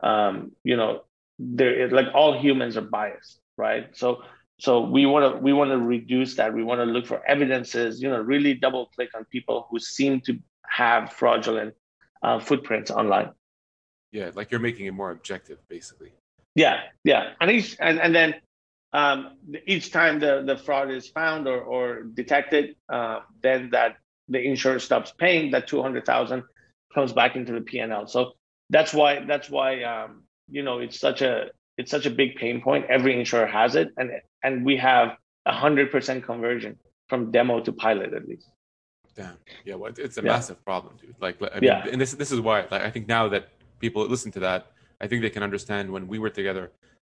Um, 0.00 0.52
you 0.64 0.76
know, 0.76 1.02
there 1.38 1.88
like 1.90 2.06
all 2.14 2.38
humans 2.38 2.76
are 2.76 2.82
biased, 2.82 3.40
right? 3.56 3.88
So 3.96 4.22
so 4.60 4.80
we 4.80 5.06
want 5.06 5.34
to 5.34 5.40
we 5.40 5.52
want 5.52 5.70
to 5.70 5.78
reduce 5.78 6.34
that. 6.36 6.52
We 6.52 6.64
want 6.64 6.80
to 6.80 6.84
look 6.84 7.06
for 7.06 7.24
evidences. 7.26 8.02
You 8.02 8.10
know, 8.10 8.20
really 8.20 8.54
double 8.54 8.86
click 8.86 9.10
on 9.14 9.24
people 9.26 9.66
who 9.70 9.78
seem 9.78 10.20
to 10.22 10.38
have 10.70 11.12
fraudulent 11.12 11.74
uh, 12.22 12.40
footprints 12.40 12.90
online. 12.90 13.30
Yeah, 14.12 14.30
like 14.34 14.50
you're 14.50 14.60
making 14.60 14.86
it 14.86 14.92
more 14.92 15.10
objective, 15.10 15.58
basically. 15.68 16.12
Yeah, 16.54 16.80
yeah, 17.04 17.34
and 17.40 17.50
each 17.50 17.76
and 17.78 18.00
and 18.00 18.14
then 18.14 18.34
um, 18.92 19.36
each 19.66 19.92
time 19.92 20.18
the 20.18 20.42
the 20.46 20.56
fraud 20.56 20.90
is 20.90 21.08
found 21.08 21.46
or 21.46 21.60
or 21.60 22.02
detected, 22.02 22.76
uh, 22.88 23.20
then 23.42 23.70
that 23.72 23.96
the 24.28 24.40
insurer 24.40 24.78
stops 24.78 25.12
paying. 25.16 25.50
That 25.50 25.68
two 25.68 25.82
hundred 25.82 26.06
thousand 26.06 26.44
comes 26.94 27.12
back 27.12 27.36
into 27.36 27.52
the 27.52 27.60
PNL. 27.60 28.08
So 28.08 28.32
that's 28.70 28.94
why 28.94 29.24
that's 29.26 29.50
why 29.50 29.82
um, 29.82 30.22
you 30.50 30.62
know 30.62 30.78
it's 30.78 30.98
such 30.98 31.20
a 31.22 31.50
it's 31.76 31.90
such 31.90 32.06
a 32.06 32.10
big 32.10 32.36
pain 32.36 32.60
point. 32.62 32.86
Every 32.88 33.18
insurer 33.18 33.46
has 33.46 33.74
it, 33.74 33.92
and 33.96 34.10
and 34.42 34.64
we 34.64 34.76
have 34.78 35.16
a 35.44 35.52
hundred 35.52 35.92
percent 35.92 36.24
conversion 36.24 36.78
from 37.08 37.30
demo 37.30 37.60
to 37.60 37.72
pilot 37.72 38.14
at 38.14 38.26
least. 38.26 38.48
Damn. 39.18 39.36
Yeah, 39.64 39.74
well, 39.74 39.92
it's 39.98 40.16
a 40.16 40.22
yeah. 40.22 40.28
massive 40.28 40.64
problem, 40.64 40.94
dude. 41.00 41.16
Like, 41.20 41.42
I 41.42 41.54
mean, 41.56 41.64
yeah. 41.64 41.86
and 41.90 42.00
this 42.00 42.12
this 42.12 42.30
is 42.30 42.40
why. 42.40 42.60
Like, 42.70 42.82
I 42.82 42.90
think 42.90 43.08
now 43.08 43.28
that 43.28 43.48
people 43.80 44.06
listen 44.06 44.30
to 44.32 44.40
that, 44.40 44.70
I 45.00 45.08
think 45.08 45.22
they 45.22 45.30
can 45.30 45.42
understand 45.42 45.90
when 45.90 46.06
we 46.06 46.18
were 46.20 46.30
together. 46.30 46.70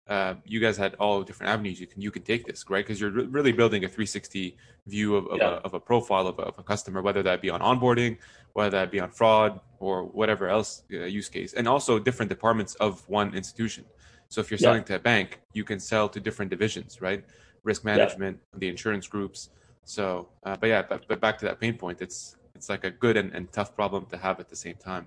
Uh, 0.06 0.34
you 0.44 0.60
guys 0.60 0.76
had 0.76 0.94
all 0.96 1.22
different 1.22 1.50
avenues 1.50 1.80
you 1.80 1.86
can 1.86 2.02
you 2.02 2.10
can 2.10 2.20
take 2.20 2.44
this 2.44 2.62
right 2.68 2.84
because 2.84 3.00
you're 3.00 3.10
re- 3.10 3.24
really 3.24 3.52
building 3.52 3.86
a 3.86 3.88
360 3.88 4.54
view 4.86 5.16
of, 5.16 5.26
of, 5.28 5.38
yeah. 5.38 5.48
a, 5.48 5.52
of 5.66 5.72
a, 5.72 5.80
profile 5.80 6.26
of 6.26 6.38
a, 6.38 6.42
of 6.42 6.58
a, 6.58 6.62
customer 6.62 7.00
whether 7.00 7.22
that 7.22 7.40
be 7.40 7.48
on 7.48 7.60
onboarding 7.62 8.18
whether 8.52 8.68
that 8.68 8.90
be 8.90 9.00
on 9.00 9.08
fraud 9.08 9.58
or 9.80 10.04
whatever 10.04 10.46
else 10.46 10.82
uh, 10.92 11.04
use 11.04 11.30
case 11.30 11.54
and 11.54 11.66
also 11.66 11.98
different 11.98 12.28
departments 12.28 12.74
of 12.86 13.08
one 13.08 13.34
institution 13.34 13.82
so 14.28 14.42
if 14.42 14.50
you're 14.50 14.58
selling 14.58 14.82
yeah. 14.82 14.92
to 14.92 14.94
a 14.96 14.98
bank 14.98 15.40
you 15.54 15.64
can 15.64 15.80
sell 15.80 16.06
to 16.06 16.20
different 16.20 16.50
divisions 16.50 17.00
right 17.00 17.24
risk 17.62 17.82
management 17.82 18.38
yeah. 18.52 18.58
the 18.58 18.68
insurance 18.68 19.06
groups 19.06 19.48
so 19.84 20.28
uh, 20.44 20.56
but 20.56 20.68
yeah 20.68 20.82
but, 20.82 21.06
but 21.08 21.20
back 21.20 21.38
to 21.38 21.44
that 21.44 21.60
pain 21.60 21.76
point 21.76 22.00
it's 22.00 22.36
it's 22.54 22.68
like 22.68 22.84
a 22.84 22.90
good 22.90 23.16
and, 23.16 23.32
and 23.34 23.50
tough 23.52 23.74
problem 23.74 24.06
to 24.06 24.16
have 24.16 24.40
at 24.40 24.48
the 24.48 24.56
same 24.56 24.76
time 24.76 25.06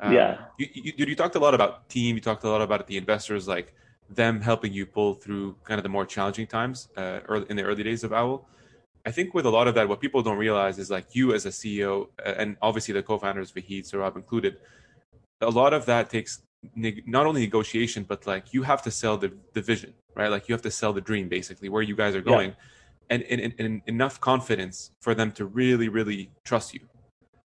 um, 0.00 0.12
yeah. 0.12 0.38
You, 0.58 0.66
you, 0.72 0.92
you 0.96 1.16
talked 1.16 1.36
a 1.36 1.38
lot 1.38 1.54
about 1.54 1.88
team. 1.88 2.16
You 2.16 2.20
talked 2.20 2.44
a 2.44 2.48
lot 2.48 2.62
about 2.62 2.86
the 2.86 2.96
investors, 2.96 3.46
like 3.46 3.74
them 4.08 4.40
helping 4.40 4.72
you 4.72 4.86
pull 4.86 5.14
through 5.14 5.56
kind 5.64 5.78
of 5.78 5.82
the 5.82 5.88
more 5.88 6.06
challenging 6.06 6.46
times 6.46 6.88
uh, 6.96 7.20
early, 7.28 7.46
in 7.48 7.56
the 7.56 7.62
early 7.62 7.82
days 7.82 8.02
of 8.02 8.12
Owl. 8.12 8.48
I 9.06 9.10
think 9.10 9.34
with 9.34 9.46
a 9.46 9.50
lot 9.50 9.68
of 9.68 9.74
that, 9.74 9.88
what 9.88 10.00
people 10.00 10.22
don't 10.22 10.38
realize 10.38 10.78
is 10.78 10.90
like 10.90 11.14
you 11.14 11.32
as 11.32 11.46
a 11.46 11.50
CEO, 11.50 12.08
and 12.24 12.56
obviously 12.60 12.92
the 12.92 13.02
co-founders, 13.02 13.52
Vahid, 13.52 13.90
Saurabh 13.90 14.16
included, 14.16 14.58
a 15.40 15.48
lot 15.48 15.72
of 15.72 15.86
that 15.86 16.10
takes 16.10 16.42
neg- 16.74 17.04
not 17.06 17.24
only 17.24 17.40
negotiation, 17.40 18.04
but 18.04 18.26
like 18.26 18.52
you 18.52 18.62
have 18.62 18.82
to 18.82 18.90
sell 18.90 19.16
the, 19.16 19.32
the 19.54 19.62
vision, 19.62 19.94
right? 20.14 20.28
Like 20.28 20.48
you 20.48 20.52
have 20.52 20.62
to 20.62 20.70
sell 20.70 20.92
the 20.92 21.00
dream, 21.00 21.28
basically, 21.28 21.70
where 21.70 21.82
you 21.82 21.96
guys 21.96 22.14
are 22.14 22.20
going, 22.20 22.50
yeah. 22.50 22.56
And, 23.10 23.22
and, 23.24 23.52
and 23.58 23.82
enough 23.86 24.20
confidence 24.20 24.92
for 25.02 25.14
them 25.14 25.32
to 25.32 25.44
really, 25.44 25.88
really 25.88 26.30
trust 26.44 26.72
you. 26.72 26.80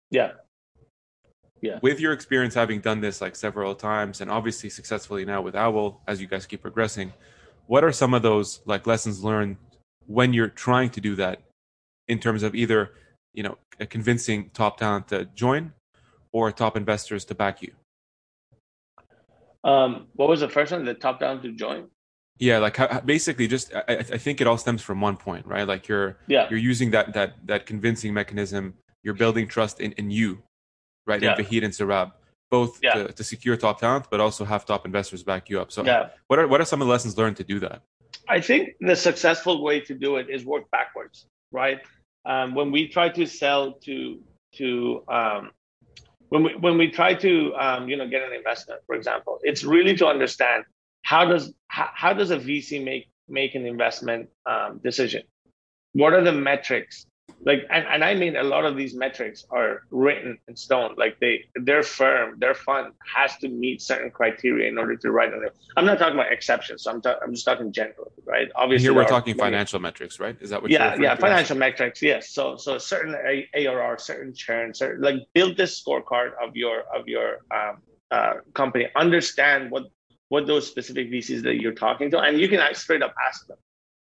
Yeah 0.09 0.31
yeah. 1.61 1.77
With 1.81 1.99
your 1.99 2.11
experience 2.11 2.55
having 2.55 2.81
done 2.81 3.01
this 3.01 3.21
like 3.21 3.35
several 3.35 3.75
times 3.75 4.21
and 4.21 4.31
obviously 4.31 4.69
successfully 4.69 5.25
now 5.25 5.41
with 5.41 5.55
Owl 5.55 6.01
as 6.07 6.19
you 6.19 6.27
guys 6.27 6.45
keep 6.45 6.61
progressing, 6.61 7.13
what 7.67 7.83
are 7.83 7.91
some 7.91 8.13
of 8.13 8.23
those 8.23 8.61
like 8.65 8.87
lessons 8.87 9.23
learned 9.23 9.57
when 10.07 10.33
you're 10.33 10.49
trying 10.49 10.89
to 10.89 11.01
do 11.01 11.15
that 11.15 11.41
in 12.07 12.19
terms 12.19 12.41
of 12.41 12.55
either, 12.55 12.93
you 13.33 13.43
know, 13.43 13.57
convincing 13.89 14.49
top 14.53 14.77
talent 14.77 15.07
to 15.09 15.25
join 15.35 15.71
or 16.33 16.51
top 16.51 16.75
investors 16.75 17.25
to 17.25 17.35
back 17.35 17.61
you? 17.61 17.71
Um, 19.63 20.07
what 20.15 20.27
was 20.27 20.39
the 20.39 20.49
first 20.49 20.71
one? 20.71 20.83
The 20.83 20.95
top 20.95 21.19
down 21.19 21.43
to 21.43 21.51
join? 21.51 21.87
Yeah, 22.41 22.57
like 22.57 22.75
how, 22.75 22.99
basically, 23.01 23.47
just 23.47 23.73
I, 23.73 23.83
I, 23.87 24.17
think 24.17 24.41
it 24.41 24.47
all 24.47 24.57
stems 24.57 24.81
from 24.81 24.99
one 24.99 25.15
point, 25.15 25.45
right? 25.45 25.67
Like 25.67 25.87
you're 25.87 26.17
yeah. 26.27 26.47
you're 26.49 26.59
using 26.59 26.91
that 26.91 27.13
that 27.13 27.35
that 27.45 27.65
convincing 27.65 28.13
mechanism. 28.13 28.73
You're 29.03 29.13
building 29.13 29.47
trust 29.47 29.79
in, 29.79 29.93
in 29.93 30.11
you 30.11 30.43
right? 31.05 31.21
Yeah. 31.21 31.35
In 31.37 31.43
Vahid 31.43 31.63
and 31.63 31.73
Saurabh, 31.73 32.11
both 32.49 32.79
yeah. 32.81 32.93
to, 32.93 33.13
to, 33.13 33.23
secure 33.23 33.57
top 33.57 33.79
talent, 33.79 34.07
but 34.11 34.19
also 34.19 34.45
have 34.45 34.65
top 34.65 34.85
investors 34.85 35.23
back 35.23 35.49
you 35.49 35.59
up. 35.59 35.71
So, 35.71 35.83
yeah. 35.83 36.09
what 36.27 36.39
are 36.39 36.47
what 36.47 36.61
are 36.61 36.65
some 36.65 36.81
of 36.81 36.87
the 36.87 36.91
lessons 36.91 37.17
learned 37.17 37.37
to 37.37 37.43
do 37.43 37.59
that? 37.59 37.81
I 38.29 38.41
think 38.41 38.75
the 38.79 38.95
successful 38.95 39.63
way 39.63 39.79
to 39.81 39.93
do 39.93 40.17
it 40.17 40.29
is 40.29 40.45
work 40.45 40.69
backwards, 40.71 41.25
right? 41.51 41.79
Um, 42.25 42.53
when 42.55 42.71
we 42.71 42.87
try 42.87 43.09
to 43.09 43.25
sell 43.25 43.73
to 43.85 44.19
to 44.55 45.03
um, 45.07 45.51
when 46.29 46.43
we 46.43 46.55
when 46.55 46.77
we 46.77 46.89
try 46.89 47.13
to 47.15 47.53
um, 47.55 47.89
you 47.89 47.97
know 47.97 48.07
get 48.07 48.21
an 48.23 48.33
investment, 48.33 48.81
for 48.85 48.95
example, 48.95 49.39
it's 49.43 49.63
really 49.63 49.95
to 49.97 50.07
understand 50.07 50.63
how 51.03 51.25
does 51.25 51.53
how, 51.67 51.89
how 51.93 52.13
does 52.13 52.31
a 52.31 52.37
VC 52.37 52.83
make 52.83 53.07
make 53.27 53.55
an 53.55 53.65
investment 53.65 54.29
um, 54.45 54.79
decision? 54.83 55.23
What 55.93 56.13
are 56.13 56.23
the 56.23 56.31
metrics? 56.31 57.05
Like 57.43 57.65
and, 57.71 57.85
and 57.87 58.03
i 58.03 58.13
mean 58.13 58.35
a 58.35 58.43
lot 58.43 58.65
of 58.65 58.77
these 58.77 58.93
metrics 58.93 59.45
are 59.49 59.83
written 59.89 60.37
in 60.47 60.55
stone. 60.55 60.93
Like 60.97 61.19
they 61.19 61.45
their 61.55 61.81
firm. 61.81 62.37
Their 62.39 62.53
fund 62.53 62.93
has 63.15 63.35
to 63.37 63.47
meet 63.49 63.81
certain 63.81 64.11
criteria 64.11 64.69
in 64.69 64.77
order 64.77 64.95
to 64.97 65.11
write 65.11 65.33
on 65.33 65.43
it. 65.43 65.55
I'm 65.75 65.85
not 65.85 65.97
talking 65.97 66.13
about 66.13 66.31
exceptions. 66.31 66.83
So 66.83 66.91
i'm, 66.91 67.01
ta- 67.01 67.17
I'm 67.23 67.33
just 67.33 67.45
talking 67.45 67.71
general 67.71 68.11
right? 68.25 68.49
Obviously 68.55 68.85
here 68.85 68.93
we're 68.93 69.07
talking 69.07 69.35
financial 69.35 69.79
metrics 69.79 70.19
right? 70.19 70.37
Is 70.39 70.51
that 70.51 70.61
what 70.61 70.69
yeah 70.69 70.95
yeah 70.99 71.15
financial 71.15 71.57
metrics 71.57 72.01
yes. 72.01 72.29
So 72.29 72.57
so 72.57 72.77
certain 72.77 73.15
A- 73.15 73.67
arr 73.67 73.97
certain 73.97 74.33
churn 74.35 74.73
certain 74.73 75.01
like 75.01 75.15
build 75.33 75.57
this 75.57 75.81
scorecard 75.81 76.31
of 76.43 76.55
your 76.55 76.83
of 76.93 77.07
your 77.07 77.39
um, 77.49 77.77
uh, 78.11 78.33
company. 78.53 78.87
Understand 78.95 79.71
what 79.71 79.85
what 80.31 80.47
those 80.47 80.65
specific 80.65 81.11
vcs 81.11 81.43
that 81.43 81.59
you're 81.61 81.73
talking 81.73 82.09
to 82.09 82.17
and 82.17 82.39
you 82.39 82.47
can 82.47 82.61
straight 82.73 83.03
up 83.03 83.13
ask 83.27 83.45
them. 83.47 83.57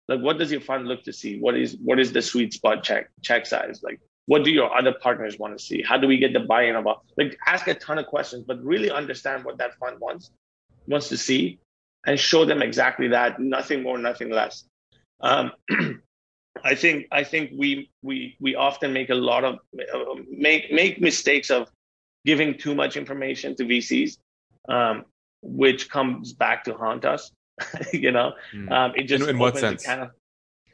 Like 0.09 0.19
what 0.19 0.37
does 0.37 0.51
your 0.51 0.59
fund 0.59 0.85
look 0.85 1.03
to 1.03 1.13
see? 1.13 1.39
What 1.39 1.55
is 1.55 1.77
what 1.81 1.97
is 1.97 2.11
the 2.11 2.21
sweet 2.21 2.51
spot 2.51 2.83
check 2.83 3.09
check 3.21 3.45
size? 3.45 3.79
Like 3.81 4.01
what 4.25 4.43
do 4.43 4.51
your 4.51 4.69
other 4.77 4.93
partners 5.01 5.39
want 5.39 5.57
to 5.57 5.63
see? 5.63 5.81
How 5.81 5.97
do 5.97 6.07
we 6.07 6.17
get 6.17 6.33
the 6.33 6.41
buy-in 6.41 6.75
about 6.75 7.03
like 7.17 7.37
ask 7.47 7.67
a 7.67 7.73
ton 7.73 7.99
of 7.99 8.07
questions 8.07 8.43
but 8.45 8.61
really 8.61 8.91
understand 8.91 9.45
what 9.45 9.57
that 9.59 9.75
fund 9.79 9.97
wants 10.01 10.31
wants 10.87 11.07
to 11.07 11.17
see 11.17 11.57
and 12.05 12.19
show 12.19 12.43
them 12.43 12.61
exactly 12.61 13.07
that 13.07 13.39
nothing 13.39 13.81
more 13.81 13.97
nothing 13.97 14.29
less. 14.29 14.65
Um, 15.21 15.53
I 16.65 16.75
think 16.75 17.07
I 17.13 17.23
think 17.23 17.51
we 17.55 17.91
we 18.01 18.35
we 18.41 18.55
often 18.55 18.91
make 18.91 19.09
a 19.09 19.21
lot 19.31 19.45
of 19.45 19.59
uh, 19.95 20.15
make 20.29 20.69
make 20.69 20.99
mistakes 20.99 21.49
of 21.49 21.69
giving 22.25 22.57
too 22.57 22.75
much 22.75 22.97
information 22.97 23.55
to 23.55 23.63
VCs, 23.63 24.17
um, 24.67 25.05
which 25.41 25.89
comes 25.89 26.33
back 26.33 26.63
to 26.65 26.73
haunt 26.73 27.05
us. 27.05 27.31
you 27.93 28.11
know, 28.11 28.33
mm. 28.53 28.71
um, 28.71 28.93
it 28.95 29.03
just 29.03 29.23
in, 29.23 29.31
in 29.31 29.37
what 29.37 29.57
sense? 29.57 29.85
Kind 29.85 30.01
of, 30.01 30.11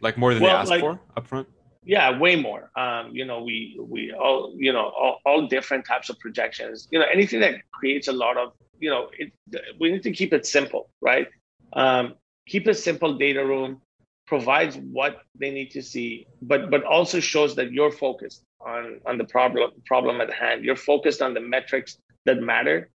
like 0.02 0.18
more 0.18 0.34
than 0.34 0.44
well, 0.44 0.54
they 0.54 0.60
asked 0.60 0.70
like, 0.70 0.82
for 0.82 1.00
upfront. 1.18 1.48
Yeah, 1.84 2.18
way 2.18 2.36
more. 2.36 2.72
Um, 2.76 3.10
you 3.12 3.26
know, 3.26 3.44
we 3.44 3.80
we 3.80 4.12
all 4.12 4.54
you 4.56 4.72
know 4.72 4.90
all, 4.90 5.20
all 5.26 5.48
different 5.48 5.86
types 5.86 6.10
of 6.10 6.20
projections. 6.20 6.88
You 6.92 7.00
know, 7.00 7.06
anything 7.12 7.40
that 7.40 7.56
creates 7.72 8.08
a 8.08 8.12
lot 8.12 8.38
of 8.38 8.54
you 8.80 8.90
know, 8.90 9.10
it, 9.18 9.32
we 9.80 9.92
need 9.92 10.04
to 10.04 10.12
keep 10.12 10.34
it 10.34 10.46
simple, 10.46 10.90
right? 11.02 11.28
Um, 11.74 12.16
keep 12.48 12.68
a 12.68 12.74
simple 12.74 13.18
data 13.18 13.46
room 13.46 13.82
provides 14.28 14.78
what 14.78 15.22
they 15.40 15.52
need 15.52 15.72
to 15.72 15.82
see, 15.82 16.28
but 16.42 16.70
but 16.72 16.84
also 16.84 17.20
shows 17.20 17.56
that 17.56 17.72
you're 17.72 17.92
focused 17.92 18.44
on 18.66 19.00
on 19.06 19.18
the 19.18 19.26
problem 19.26 19.72
problem 19.86 20.22
at 20.22 20.32
hand. 20.34 20.66
You're 20.66 20.76
focused 20.76 21.22
on 21.22 21.34
the 21.34 21.42
metrics 21.42 21.98
that 22.26 22.42
matter, 22.42 22.90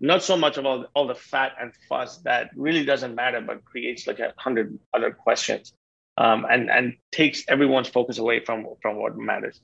not 0.00 0.22
so 0.22 0.36
much 0.36 0.56
of 0.56 0.66
all, 0.66 0.86
all 0.94 1.06
the 1.06 1.14
fat 1.14 1.52
and 1.60 1.72
fuss 1.88 2.18
that 2.18 2.50
really 2.56 2.84
doesn't 2.84 3.14
matter, 3.14 3.40
but 3.40 3.64
creates 3.64 4.06
like 4.06 4.18
a 4.18 4.32
hundred 4.36 4.78
other 4.92 5.10
questions, 5.10 5.72
um, 6.16 6.46
and 6.50 6.70
and 6.70 6.96
takes 7.12 7.44
everyone's 7.48 7.88
focus 7.88 8.18
away 8.18 8.44
from 8.44 8.66
from 8.82 8.96
what 8.96 9.16
matters. 9.16 9.60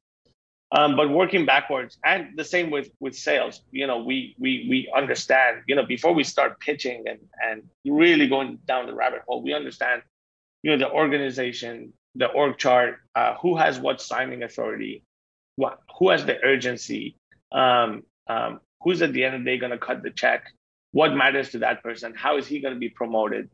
Um, 0.73 0.95
but 0.95 1.11
working 1.11 1.47
backwards, 1.47 1.99
and 2.05 2.37
the 2.37 2.45
same 2.45 2.71
with 2.71 2.90
with 3.01 3.16
sales. 3.16 3.62
You 3.73 3.87
know, 3.87 3.99
we 4.05 4.37
we 4.38 4.66
we 4.69 4.93
understand. 4.97 5.62
You 5.66 5.75
know, 5.75 5.85
before 5.85 6.14
we 6.14 6.25
start 6.25 6.61
pitching 6.61 7.05
and 7.07 7.19
and 7.45 7.62
really 7.85 8.29
going 8.29 8.59
down 8.66 8.87
the 8.87 8.95
rabbit 8.95 9.23
hole, 9.27 9.43
we 9.43 9.53
understand 9.53 10.03
you 10.62 10.71
know 10.71 10.79
the 10.79 10.90
organization 10.90 11.93
the 12.14 12.27
org 12.27 12.59
chart 12.59 12.97
uh, 13.14 13.35
who 13.40 13.57
has 13.57 13.79
what 13.79 14.01
signing 14.01 14.43
authority 14.43 15.03
what 15.57 15.79
who 15.99 16.11
has 16.11 16.25
the 16.25 16.43
urgency 16.43 17.16
um, 17.53 18.03
um, 18.29 18.61
who's 18.83 19.03
at 19.03 19.12
the 19.12 19.25
end 19.25 19.35
of 19.35 19.40
the 19.43 19.45
day 19.45 19.59
going 19.59 19.73
to 19.73 19.79
cut 19.79 20.03
the 20.03 20.11
check? 20.11 20.45
What 20.93 21.14
matters 21.14 21.51
to 21.51 21.59
that 21.59 21.83
person? 21.83 22.14
How 22.14 22.37
is 22.37 22.47
he 22.47 22.61
going 22.61 22.75
to 22.75 22.81
be 22.81 22.88
promoted? 22.88 23.51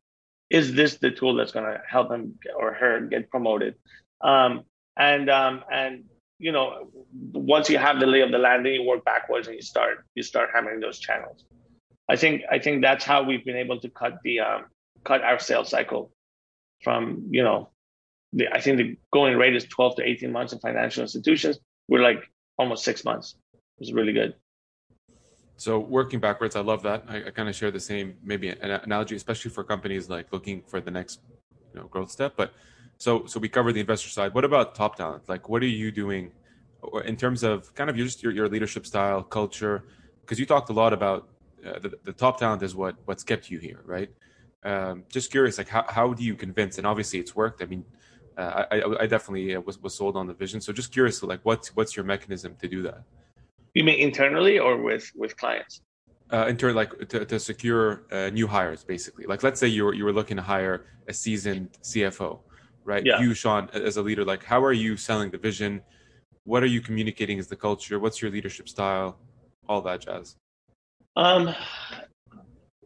Is 0.48 0.74
this 0.74 0.96
the 0.96 1.10
tool 1.10 1.34
that's 1.34 1.52
going 1.52 1.66
to 1.66 1.80
help 1.88 2.10
him 2.10 2.38
or 2.56 2.72
her 2.72 3.00
get 3.00 3.30
promoted? 3.30 3.74
Um, 4.20 4.62
and 4.96 5.28
um, 5.28 5.62
and 5.70 6.04
you 6.38 6.52
know 6.52 6.88
once 7.32 7.68
you 7.68 7.78
have 7.78 8.00
the 8.00 8.06
lay 8.06 8.20
of 8.20 8.30
the 8.30 8.38
land 8.38 8.64
then 8.64 8.72
you 8.72 8.82
work 8.82 9.04
backwards 9.04 9.48
and 9.48 9.56
you 9.56 9.62
start 9.62 10.04
you 10.14 10.22
start 10.22 10.50
hammering 10.54 10.80
those 10.80 10.98
channels. 10.98 11.44
I 12.08 12.16
think 12.16 12.42
i 12.50 12.58
think 12.58 12.82
that's 12.82 13.04
how 13.04 13.22
we've 13.22 13.44
been 13.44 13.56
able 13.56 13.80
to 13.80 13.88
cut 13.88 14.18
the 14.22 14.40
um, 14.40 14.66
cut 15.04 15.22
our 15.22 15.38
sales 15.38 15.68
cycle 15.68 16.12
from 16.84 17.28
you 17.30 17.42
know 17.42 17.70
the, 18.32 18.48
i 18.54 18.60
think 18.60 18.76
the 18.76 18.96
going 19.12 19.36
rate 19.36 19.56
is 19.56 19.64
12 19.64 19.96
to 19.96 20.02
18 20.08 20.30
months 20.30 20.52
in 20.52 20.58
financial 20.60 21.02
institutions. 21.02 21.58
We're 21.88 22.02
like 22.02 22.22
almost 22.58 22.84
six 22.84 23.04
months. 23.04 23.36
It's 23.78 23.92
really 23.92 24.12
good 24.12 24.34
so 25.56 25.78
working 25.78 26.20
backwards 26.20 26.56
i 26.56 26.60
love 26.60 26.82
that 26.82 27.04
i, 27.08 27.26
I 27.26 27.30
kind 27.30 27.48
of 27.48 27.54
share 27.54 27.70
the 27.70 27.80
same 27.80 28.16
maybe 28.22 28.48
an 28.48 28.70
analogy 28.70 29.16
especially 29.16 29.50
for 29.50 29.64
companies 29.64 30.08
like 30.08 30.32
looking 30.32 30.62
for 30.66 30.80
the 30.80 30.90
next 30.90 31.20
you 31.72 31.80
know 31.80 31.86
growth 31.86 32.10
step 32.10 32.34
but 32.36 32.52
so 32.98 33.26
so 33.26 33.40
we 33.40 33.48
covered 33.48 33.72
the 33.72 33.80
investor 33.80 34.08
side 34.08 34.34
what 34.34 34.44
about 34.44 34.74
top 34.74 34.96
talent 34.96 35.28
like 35.28 35.48
what 35.48 35.62
are 35.62 35.66
you 35.82 35.90
doing 35.90 36.32
in 37.04 37.16
terms 37.16 37.42
of 37.42 37.74
kind 37.74 37.90
of 37.90 37.96
your 37.96 38.06
just 38.06 38.22
your, 38.22 38.32
your 38.32 38.48
leadership 38.48 38.86
style 38.86 39.22
culture 39.22 39.84
because 40.20 40.38
you 40.38 40.46
talked 40.46 40.70
a 40.70 40.72
lot 40.72 40.92
about 40.92 41.28
uh, 41.66 41.78
the, 41.78 41.92
the 42.04 42.12
top 42.12 42.38
talent 42.38 42.62
is 42.62 42.74
what 42.74 42.96
what's 43.06 43.24
kept 43.24 43.50
you 43.50 43.58
here 43.58 43.80
right 43.84 44.10
um, 44.66 45.04
just 45.08 45.30
curious, 45.30 45.58
like 45.58 45.68
how, 45.68 45.84
how 45.88 46.12
do 46.12 46.24
you 46.24 46.34
convince? 46.34 46.76
And 46.76 46.86
obviously, 46.86 47.20
it's 47.20 47.36
worked. 47.36 47.62
I 47.62 47.66
mean, 47.66 47.84
uh, 48.36 48.64
I, 48.70 48.82
I 49.00 49.06
definitely 49.06 49.54
uh, 49.54 49.60
was 49.60 49.80
was 49.80 49.94
sold 49.94 50.16
on 50.16 50.26
the 50.26 50.34
vision. 50.34 50.60
So 50.60 50.72
just 50.72 50.92
curious, 50.92 51.22
like 51.22 51.40
what's 51.44 51.74
what's 51.76 51.96
your 51.96 52.04
mechanism 52.04 52.56
to 52.60 52.68
do 52.68 52.82
that? 52.82 53.02
You 53.76 53.84
mean 53.84 54.00
internally 54.00 54.58
or 54.58 54.78
with 54.78 55.12
with 55.14 55.36
clients? 55.36 55.82
Uh, 56.32 56.46
in 56.48 56.56
turn, 56.56 56.74
like 56.74 56.92
to, 57.10 57.26
to 57.26 57.38
secure 57.38 58.06
uh, 58.10 58.30
new 58.30 58.46
hires, 58.46 58.82
basically. 58.82 59.26
Like 59.26 59.42
let's 59.42 59.60
say 59.60 59.68
you 59.68 59.84
were 59.84 59.92
you 59.92 60.04
were 60.06 60.14
looking 60.14 60.38
to 60.38 60.42
hire 60.42 60.86
a 61.08 61.12
seasoned 61.12 61.68
CFO, 61.82 62.40
right? 62.86 63.04
Yeah. 63.04 63.20
You, 63.20 63.34
Sean, 63.34 63.68
as 63.74 63.98
a 63.98 64.02
leader, 64.02 64.24
like 64.24 64.42
how 64.42 64.64
are 64.64 64.72
you 64.72 64.96
selling 64.96 65.30
the 65.30 65.36
vision? 65.36 65.82
What 66.44 66.62
are 66.62 66.72
you 66.74 66.80
communicating 66.80 67.38
as 67.38 67.48
the 67.48 67.56
culture? 67.56 68.00
What's 68.00 68.22
your 68.22 68.30
leadership 68.30 68.66
style? 68.66 69.18
All 69.68 69.82
that 69.82 70.00
jazz. 70.00 70.36
Um, 71.14 71.54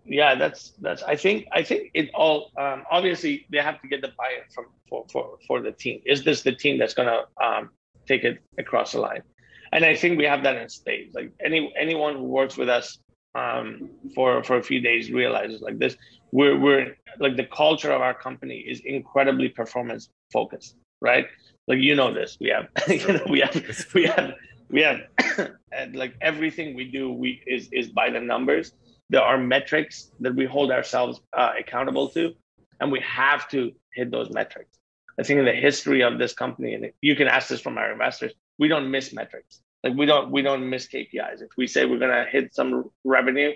yeah 0.04 0.34
that's 0.34 0.72
that's 0.80 1.04
i 1.04 1.14
think 1.14 1.46
i 1.52 1.62
think 1.62 1.90
it 1.94 2.10
all 2.14 2.50
um, 2.58 2.82
obviously 2.90 3.46
they 3.50 3.58
have 3.58 3.80
to 3.80 3.86
get 3.86 4.00
the 4.00 4.08
buy-in 4.18 4.42
from 4.52 4.64
for, 4.88 5.04
for 5.12 5.38
for 5.46 5.60
the 5.60 5.70
team 5.70 6.00
is 6.04 6.24
this 6.24 6.42
the 6.42 6.52
team 6.52 6.78
that's 6.78 6.94
to 6.94 7.22
um, 7.40 7.70
take 8.08 8.24
it 8.24 8.38
across 8.58 8.92
the 8.92 8.98
line 8.98 9.22
and 9.72 9.84
i 9.84 9.94
think 9.94 10.18
we 10.18 10.24
have 10.24 10.42
that 10.44 10.56
in 10.56 10.68
spades. 10.68 11.14
Like 11.14 11.32
any 11.44 11.72
anyone 11.78 12.16
who 12.16 12.24
works 12.24 12.56
with 12.56 12.68
us 12.68 12.98
um, 13.34 13.90
for 14.14 14.42
for 14.42 14.56
a 14.56 14.62
few 14.62 14.80
days 14.80 15.10
realizes 15.10 15.60
like 15.60 15.78
this 15.78 15.96
we're 16.32 16.58
we're 16.58 16.96
like 17.18 17.36
the 17.36 17.46
culture 17.46 17.92
of 17.92 18.00
our 18.02 18.14
company 18.14 18.58
is 18.58 18.80
incredibly 18.84 19.48
performance 19.48 20.08
focused 20.32 20.76
right? 21.00 21.26
Like 21.66 21.78
you 21.78 21.94
know 21.94 22.12
this. 22.12 22.36
We 22.40 22.48
have 22.48 22.68
you 22.88 23.12
know 23.12 23.26
we 23.28 23.40
have 23.40 23.86
we 23.94 24.06
have 24.06 24.34
we 24.70 24.82
have 24.82 25.00
like 25.94 26.14
everything 26.20 26.74
we 26.74 26.84
do 26.84 27.12
we 27.12 27.42
is 27.46 27.68
is 27.72 27.88
by 27.90 28.10
the 28.10 28.20
numbers. 28.20 28.72
There 29.08 29.22
are 29.22 29.38
metrics 29.38 30.10
that 30.20 30.34
we 30.34 30.44
hold 30.44 30.70
ourselves 30.70 31.20
uh, 31.32 31.52
accountable 31.58 32.08
to, 32.10 32.32
and 32.80 32.92
we 32.92 33.00
have 33.00 33.48
to 33.48 33.72
hit 33.92 34.10
those 34.10 34.30
metrics. 34.30 34.78
I 35.18 35.24
think 35.24 35.40
in 35.40 35.44
the 35.44 35.52
history 35.52 36.02
of 36.02 36.18
this 36.18 36.32
company, 36.32 36.74
and 36.74 36.92
you 37.02 37.16
can 37.16 37.26
ask 37.26 37.48
this 37.48 37.60
from 37.60 37.76
our 37.76 37.90
investors, 37.90 38.32
we 38.60 38.68
don't 38.68 38.90
miss 38.90 39.12
metrics. 39.12 39.60
Like 39.82 39.94
we 39.96 40.06
don't 40.06 40.30
we 40.30 40.42
don't 40.42 40.68
miss 40.70 40.86
KPIs. 40.86 41.42
If 41.42 41.50
we 41.56 41.66
say 41.66 41.86
we're 41.86 41.98
gonna 41.98 42.26
hit 42.30 42.54
some 42.54 42.90
revenue, 43.04 43.52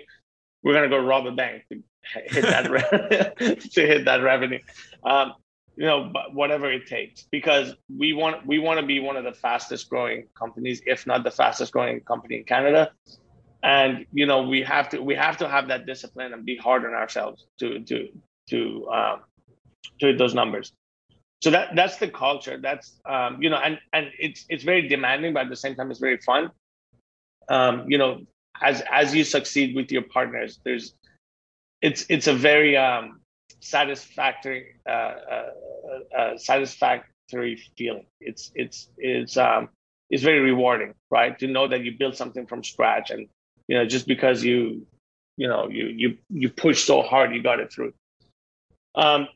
we're 0.63 0.73
gonna 0.73 0.89
go 0.89 0.97
rob 0.97 1.27
a 1.27 1.31
bank 1.31 1.63
to 1.71 1.81
hit 2.25 2.43
that 2.43 2.69
re- 2.69 3.55
to 3.55 3.81
hit 3.87 4.05
that 4.05 4.21
revenue. 4.23 4.59
Um, 5.05 5.33
you 5.77 5.85
know, 5.85 6.09
but 6.11 6.33
whatever 6.33 6.71
it 6.71 6.87
takes, 6.87 7.23
because 7.31 7.75
we 7.95 8.13
want 8.13 8.45
we 8.45 8.59
want 8.59 8.79
to 8.79 8.85
be 8.85 8.99
one 8.99 9.15
of 9.15 9.23
the 9.23 9.33
fastest 9.33 9.89
growing 9.89 10.27
companies, 10.37 10.81
if 10.85 11.07
not 11.07 11.23
the 11.23 11.31
fastest 11.31 11.71
growing 11.71 12.01
company 12.01 12.37
in 12.37 12.43
Canada 12.43 12.91
and 13.65 14.05
you 14.13 14.25
know 14.27 14.43
we 14.43 14.61
have 14.61 14.89
to 14.89 15.01
we 15.01 15.15
have 15.15 15.37
to 15.37 15.49
have 15.49 15.67
that 15.67 15.85
discipline 15.85 16.33
and 16.33 16.45
be 16.45 16.55
hard 16.55 16.85
on 16.85 16.93
ourselves 16.93 17.45
to 17.59 17.79
to 17.79 18.09
to 18.47 18.87
um, 18.93 19.19
to 19.99 20.07
hit 20.07 20.17
those 20.17 20.35
numbers 20.35 20.71
so 21.41 21.51
that 21.51 21.75
that's 21.75 21.97
the 21.97 22.07
culture. 22.09 22.59
That's 22.61 22.93
um, 23.05 23.41
you 23.41 23.49
know 23.49 23.57
and 23.57 23.79
and 23.93 24.07
it's 24.19 24.45
it's 24.49 24.63
very 24.63 24.87
demanding 24.87 25.33
but 25.33 25.43
at 25.43 25.49
the 25.49 25.55
same 25.55 25.75
time 25.75 25.91
it's 25.91 25.99
very 25.99 26.17
fun. 26.17 26.51
Um, 27.49 27.85
you 27.89 27.97
know 27.97 28.21
as 28.61 28.81
as 28.91 29.13
you 29.15 29.23
succeed 29.23 29.75
with 29.75 29.91
your 29.91 30.03
partners 30.03 30.59
there's 30.63 30.93
it's 31.81 32.05
it's 32.09 32.27
a 32.27 32.33
very 32.33 32.77
um, 32.77 33.21
satisfactory 33.61 34.75
uh, 34.87 34.91
uh, 34.91 35.49
uh, 36.17 36.37
satisfactory 36.37 37.61
feeling. 37.77 38.05
It's 38.21 38.51
it's 38.55 38.89
it's 38.97 39.37
um 39.37 39.69
it's 40.09 40.23
very 40.23 40.39
rewarding 40.39 40.93
right? 41.11 41.37
To 41.39 41.47
know 41.47 41.67
that 41.67 41.83
you 41.83 41.97
build 41.97 42.15
something 42.15 42.45
from 42.47 42.63
scratch 42.63 43.11
and 43.11 43.27
you 43.67 43.77
know 43.77 43.85
just 43.85 44.07
because 44.07 44.43
you 44.43 44.85
you 45.37 45.47
know 45.47 45.69
you 45.69 45.87
you 45.87 46.17
you 46.29 46.49
push 46.49 46.83
so 46.83 47.01
hard 47.01 47.33
you 47.35 47.43
got 47.43 47.59
it 47.59 47.71
through. 47.71 47.93
Um 48.95 49.27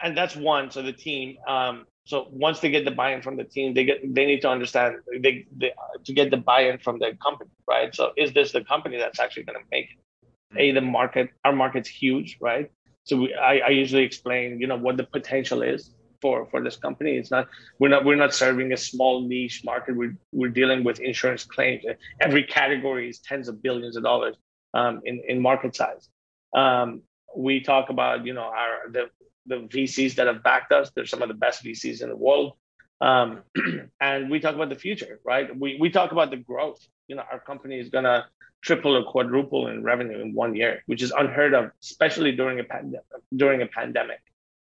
and 0.00 0.16
that's 0.16 0.36
one 0.36 0.70
so 0.70 0.82
the 0.82 0.92
team 0.92 1.36
um 1.48 1.86
so 2.04 2.28
once 2.30 2.60
they 2.60 2.70
get 2.70 2.84
the 2.84 2.90
buy-in 2.90 3.22
from 3.22 3.36
the 3.36 3.44
team 3.44 3.74
they 3.74 3.84
get 3.84 3.98
they 4.14 4.26
need 4.26 4.40
to 4.40 4.48
understand 4.48 4.96
they, 5.20 5.46
they 5.56 5.72
to 6.04 6.12
get 6.12 6.30
the 6.30 6.36
buy-in 6.36 6.78
from 6.78 6.98
the 6.98 7.12
company 7.22 7.50
right 7.68 7.94
so 7.94 8.12
is 8.16 8.32
this 8.32 8.52
the 8.52 8.64
company 8.64 8.96
that's 8.96 9.18
actually 9.20 9.42
going 9.42 9.58
to 9.58 9.64
make 9.70 9.88
it 9.90 10.58
a 10.58 10.72
the 10.72 10.80
market 10.80 11.30
our 11.44 11.52
market's 11.52 11.88
huge 11.88 12.38
right 12.40 12.70
so 13.04 13.16
we, 13.16 13.34
I, 13.34 13.58
I 13.58 13.68
usually 13.70 14.02
explain 14.02 14.60
you 14.60 14.66
know 14.66 14.76
what 14.76 14.96
the 14.96 15.04
potential 15.04 15.62
is 15.62 15.94
for 16.20 16.46
for 16.50 16.62
this 16.62 16.76
company. 16.76 17.16
It's 17.16 17.30
not 17.30 17.48
we're 17.78 17.88
not 17.88 18.04
we're 18.04 18.16
not 18.16 18.34
serving 18.34 18.72
a 18.72 18.76
small 18.76 19.26
niche 19.26 19.62
market. 19.64 19.96
We're 19.96 20.16
we're 20.32 20.50
dealing 20.50 20.84
with 20.84 21.00
insurance 21.00 21.44
claims. 21.44 21.84
Every 22.20 22.44
category 22.44 23.08
is 23.08 23.18
tens 23.20 23.48
of 23.48 23.62
billions 23.62 23.96
of 23.96 24.02
dollars 24.02 24.36
um, 24.74 25.00
in 25.04 25.22
in 25.28 25.40
market 25.40 25.76
size. 25.76 26.08
Um, 26.54 27.02
we 27.36 27.60
talk 27.60 27.90
about 27.90 28.26
you 28.26 28.34
know 28.34 28.48
our 28.62 28.90
the 28.90 29.10
the 29.46 29.56
VCs 29.56 30.16
that 30.16 30.26
have 30.26 30.42
backed 30.42 30.72
us. 30.72 30.90
They're 30.94 31.06
some 31.06 31.22
of 31.22 31.28
the 31.28 31.34
best 31.34 31.64
VCs 31.64 32.02
in 32.02 32.08
the 32.08 32.16
world. 32.16 32.54
Um, 33.00 33.42
and 34.00 34.30
we 34.30 34.40
talk 34.40 34.54
about 34.54 34.68
the 34.68 34.76
future, 34.76 35.20
right? 35.24 35.54
We 35.58 35.76
we 35.80 35.90
talk 35.90 36.12
about 36.12 36.30
the 36.30 36.38
growth. 36.38 36.80
You 37.08 37.16
know, 37.16 37.24
our 37.30 37.40
company 37.40 37.78
is 37.78 37.90
gonna 37.90 38.26
triple 38.62 38.96
or 38.96 39.04
quadruple 39.04 39.68
in 39.68 39.82
revenue 39.82 40.20
in 40.20 40.34
one 40.34 40.54
year, 40.54 40.82
which 40.86 41.02
is 41.02 41.12
unheard 41.12 41.54
of, 41.54 41.70
especially 41.82 42.32
during 42.32 42.58
a 42.60 42.64
pandemic. 42.64 43.06
During 43.34 43.62
a 43.62 43.66
pandemic, 43.66 44.20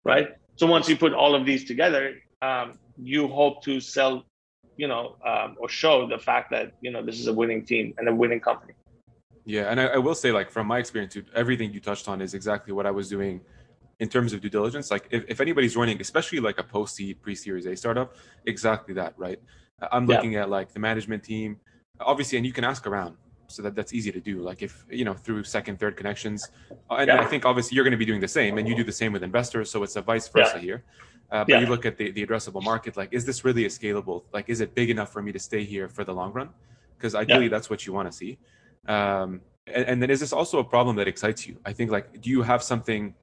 right? 0.04 0.30
So 0.56 0.66
once 0.66 0.90
you 0.90 0.98
put 0.98 1.14
all 1.14 1.36
of 1.36 1.46
these 1.46 1.66
together, 1.66 2.16
um, 2.42 2.80
you 2.98 3.28
hope 3.28 3.64
to 3.64 3.80
sell, 3.80 4.26
you 4.76 4.88
know, 4.88 5.16
um, 5.24 5.56
or 5.60 5.70
show 5.70 6.08
the 6.08 6.18
fact 6.18 6.52
that 6.52 6.74
you 6.82 6.92
know 6.92 7.06
this 7.06 7.20
is 7.20 7.28
a 7.28 7.34
winning 7.34 7.66
team 7.66 7.94
and 7.98 8.10
a 8.10 8.16
winning 8.16 8.40
company. 8.40 8.74
Yeah, 9.46 9.72
and 9.72 9.80
I, 9.80 9.86
I 9.86 9.98
will 9.98 10.16
say, 10.16 10.32
like 10.32 10.50
from 10.50 10.68
my 10.68 10.80
experience, 10.80 11.16
everything 11.34 11.72
you 11.72 11.80
touched 11.80 12.10
on 12.10 12.20
is 12.20 12.34
exactly 12.34 12.74
what 12.74 12.86
I 12.86 12.92
was 12.92 13.08
doing 13.08 13.42
in 14.00 14.10
terms 14.10 14.34
of 14.34 14.42
due 14.42 14.50
diligence. 14.50 14.92
Like 14.92 15.08
if, 15.12 15.26
if 15.28 15.42
anybody's 15.42 15.76
running, 15.76 16.00
especially 16.00 16.40
like 16.40 16.60
a 16.60 16.64
post 16.64 16.96
seed, 16.96 17.22
pre 17.22 17.36
Series 17.36 17.66
A 17.66 17.76
startup, 17.76 18.16
exactly 18.46 18.94
that, 18.96 19.14
right? 19.18 19.40
I'm 19.92 20.06
looking 20.06 20.34
yeah. 20.34 20.44
at 20.44 20.50
like 20.50 20.74
the 20.74 20.80
management 20.80 21.24
team, 21.24 21.60
obviously, 22.00 22.38
and 22.38 22.46
you 22.46 22.54
can 22.54 22.64
ask 22.64 22.88
around. 22.88 23.16
So 23.50 23.62
that 23.62 23.76
that's 23.76 23.94
easy 23.94 24.12
to 24.12 24.20
do. 24.20 24.42
Like 24.42 24.62
if 24.62 24.86
you 24.90 25.06
know 25.06 25.14
through 25.14 25.44
second, 25.46 25.80
third 25.80 25.96
connections, 25.96 26.50
uh, 26.90 26.96
and 26.96 27.08
yeah. 27.08 27.22
I 27.22 27.26
think 27.26 27.46
obviously 27.46 27.76
you're 27.76 27.86
going 27.86 27.92
to 27.92 27.98
be 27.98 28.06
doing 28.06 28.20
the 28.20 28.28
same, 28.28 28.58
and 28.58 28.68
you 28.68 28.76
do 28.76 28.84
the 28.84 28.92
same 28.92 29.14
with 29.14 29.24
investors. 29.24 29.72
So 29.72 29.84
it's 29.84 29.96
a 29.96 30.02
vice 30.02 30.28
versa 30.28 30.54
yeah. 30.56 30.62
here. 30.62 30.84
Uh, 31.30 31.44
but 31.44 31.60
you 31.60 31.68
look 31.68 31.86
at 31.86 31.98
the, 31.98 32.12
the 32.12 32.26
addressable 32.26 32.64
market, 32.64 32.96
like 32.96 33.10
is 33.12 33.26
this 33.26 33.44
really 33.46 33.66
a 33.66 33.70
scalable? 33.70 34.24
Like 34.34 34.50
is 34.50 34.62
it 34.62 34.76
big 34.76 34.90
enough 34.90 35.12
for 35.12 35.22
me 35.22 35.32
to 35.32 35.40
stay 35.40 35.64
here 35.64 35.88
for 35.88 36.04
the 36.04 36.14
long 36.14 36.32
run? 36.34 36.50
Because 36.98 37.16
ideally 37.16 37.48
that's 37.48 37.70
what 37.70 37.86
you 37.86 37.94
want 37.94 38.10
to 38.10 38.18
see. 38.18 38.38
Um, 38.88 39.42
and, 39.68 39.86
and 39.86 40.02
then 40.02 40.10
is 40.10 40.22
this 40.22 40.32
also 40.34 40.60
a 40.60 40.64
problem 40.64 40.96
that 40.98 41.08
excites 41.08 41.46
you? 41.46 41.58
I 41.66 41.74
think 41.74 41.92
like 41.92 42.22
do 42.22 42.30
you 42.30 42.42
have 42.42 42.64
something 42.64 43.14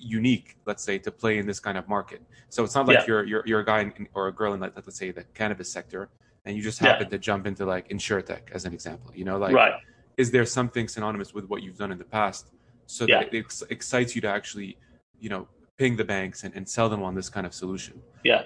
unique, 0.00 0.56
let's 0.66 0.82
say, 0.82 0.98
to 0.98 1.10
play 1.10 1.38
in 1.38 1.46
this 1.46 1.60
kind 1.60 1.78
of 1.78 1.88
market. 1.88 2.22
So 2.48 2.64
it's 2.64 2.74
not 2.74 2.86
like 2.86 2.98
yeah. 2.98 3.04
you're, 3.06 3.24
you're 3.24 3.42
you're 3.46 3.60
a 3.60 3.64
guy 3.64 3.80
in, 3.80 4.08
or 4.14 4.28
a 4.28 4.32
girl 4.32 4.54
in 4.54 4.60
like 4.60 4.72
let's 4.74 4.96
say 4.96 5.10
the 5.10 5.24
cannabis 5.34 5.70
sector, 5.70 6.08
and 6.44 6.56
you 6.56 6.62
just 6.62 6.78
happen 6.78 7.06
yeah. 7.06 7.10
to 7.10 7.18
jump 7.18 7.46
into 7.46 7.64
like 7.64 7.88
insurtech 7.88 8.50
as 8.52 8.64
an 8.64 8.72
example. 8.72 9.12
You 9.14 9.24
know, 9.24 9.38
like 9.38 9.54
right. 9.54 9.74
is 10.16 10.30
there 10.30 10.46
something 10.46 10.88
synonymous 10.88 11.34
with 11.34 11.48
what 11.48 11.62
you've 11.62 11.78
done 11.78 11.92
in 11.92 11.98
the 11.98 12.04
past, 12.04 12.50
so 12.86 13.06
yeah. 13.06 13.20
that 13.20 13.34
it 13.34 13.38
ex- 13.38 13.62
excites 13.70 14.14
you 14.14 14.20
to 14.22 14.28
actually, 14.28 14.76
you 15.20 15.28
know, 15.28 15.46
ping 15.76 15.96
the 15.96 16.04
banks 16.04 16.44
and, 16.44 16.54
and 16.54 16.68
sell 16.68 16.88
them 16.88 17.02
on 17.02 17.14
this 17.14 17.28
kind 17.28 17.46
of 17.46 17.54
solution? 17.54 18.00
Yeah. 18.24 18.42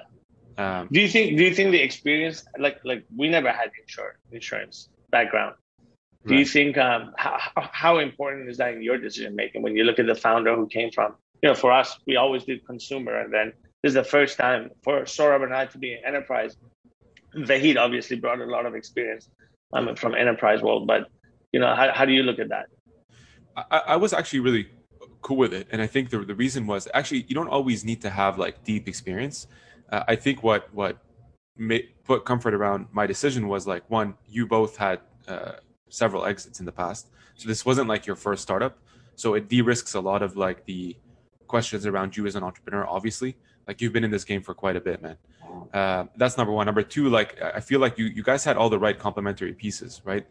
Um, 0.57 0.89
do 0.93 1.01
you 1.01 1.09
think? 1.09 1.37
Do 1.37 1.45
you 1.45 1.55
think 1.55 1.73
the 1.73 1.83
experience, 1.83 2.45
like 2.59 2.81
like 2.85 3.05
we 3.17 3.29
never 3.29 3.51
had 3.51 3.71
insurance 3.81 4.19
insurance 4.31 4.89
background. 5.11 5.55
Do 6.27 6.33
right. 6.33 6.41
you 6.41 6.47
think 6.47 6.79
um, 6.79 7.13
how, 7.17 7.39
how 7.83 7.99
important 7.99 8.49
is 8.49 8.57
that 8.57 8.75
in 8.75 8.83
your 8.83 8.99
decision 8.99 9.37
making 9.37 9.63
when 9.63 9.77
you 9.77 9.85
look 9.85 9.99
at 9.99 10.07
the 10.07 10.15
founder 10.15 10.57
who 10.57 10.67
came 10.67 10.91
from 10.91 11.15
you 11.45 11.51
know, 11.51 11.55
for 11.55 11.71
us, 11.71 11.99
we 12.07 12.17
always 12.17 12.45
did 12.45 12.67
consumer, 12.67 13.21
and 13.21 13.31
then 13.31 13.53
this 13.83 13.91
is 13.91 13.95
the 13.95 14.03
first 14.03 14.39
time 14.39 14.71
for 14.83 15.03
Saurabh 15.03 15.45
and 15.45 15.53
I 15.53 15.67
to 15.67 15.77
be 15.77 15.93
in 15.93 15.99
enterprise. 16.03 16.57
Vahid 17.37 17.77
obviously 17.77 18.17
brought 18.17 18.41
a 18.41 18.47
lot 18.47 18.65
of 18.65 18.75
experience 18.75 19.29
um, 19.75 19.95
from 19.95 20.15
enterprise 20.15 20.63
world, 20.63 20.87
but 20.87 21.11
you 21.53 21.61
know, 21.61 21.75
how, 21.75 21.93
how 21.93 22.07
do 22.07 22.13
you 22.13 22.23
look 22.23 22.39
at 22.39 22.49
that? 22.49 22.69
I, 23.55 23.79
I 23.89 23.97
was 23.97 24.15
actually 24.15 24.41
really 24.41 24.69
cool 25.21 25.37
with 25.37 25.53
it, 25.53 25.69
and 25.71 25.83
I 25.83 25.87
think 25.87 26.09
the 26.09 26.21
the 26.21 26.35
reason 26.35 26.67
was 26.67 26.89
actually 26.95 27.27
you 27.29 27.35
don't 27.35 27.49
always 27.49 27.85
need 27.85 28.01
to 28.01 28.09
have 28.09 28.39
like 28.39 28.65
deep 28.65 28.89
experience. 28.89 29.47
Uh, 29.93 30.03
I 30.09 30.17
think 30.17 30.43
what 30.43 30.73
what 30.73 30.97
put 32.05 32.25
comfort 32.25 32.55
around 32.55 32.87
my 32.91 33.07
decision 33.07 33.49
was 33.49 33.67
like 33.67 33.83
one, 33.91 34.15
you 34.27 34.47
both 34.47 34.79
had 34.79 35.01
uh, 35.29 35.57
several 35.91 36.25
exits 36.25 36.59
in 36.59 36.65
the 36.65 36.73
past, 36.73 37.11
so 37.35 37.49
this 37.49 37.67
wasn't 37.67 37.87
like 37.87 38.07
your 38.07 38.17
first 38.17 38.43
startup, 38.43 38.79
so 39.15 39.35
it 39.35 39.47
de-risks 39.47 39.93
a 39.93 40.01
lot 40.01 40.23
of 40.23 40.39
like 40.39 40.65
the 40.65 40.97
questions 41.55 41.87
around 41.87 42.11
you 42.17 42.27
as 42.27 42.35
an 42.35 42.43
entrepreneur 42.43 42.85
obviously. 42.97 43.31
Like 43.69 43.77
you've 43.81 43.95
been 43.97 44.07
in 44.09 44.11
this 44.17 44.25
game 44.31 44.43
for 44.47 44.55
quite 44.63 44.77
a 44.81 44.85
bit 44.89 44.99
man. 45.07 45.17
Uh, 45.73 46.03
that's 46.21 46.37
number 46.37 46.53
one. 46.59 46.67
Number 46.71 46.85
two 46.95 47.05
like 47.19 47.31
i 47.59 47.61
feel 47.69 47.81
like 47.85 47.95
you 48.01 48.07
you 48.17 48.25
guys 48.31 48.43
had 48.49 48.57
all 48.61 48.71
the 48.77 48.81
right 48.87 48.99
complementary 49.07 49.55
pieces 49.65 49.93
right? 50.11 50.27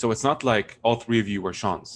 So 0.00 0.04
it's 0.12 0.24
not 0.28 0.38
like 0.52 0.68
all 0.84 0.96
three 1.04 1.20
of 1.24 1.28
you 1.32 1.38
were 1.44 1.54
sean's 1.62 1.90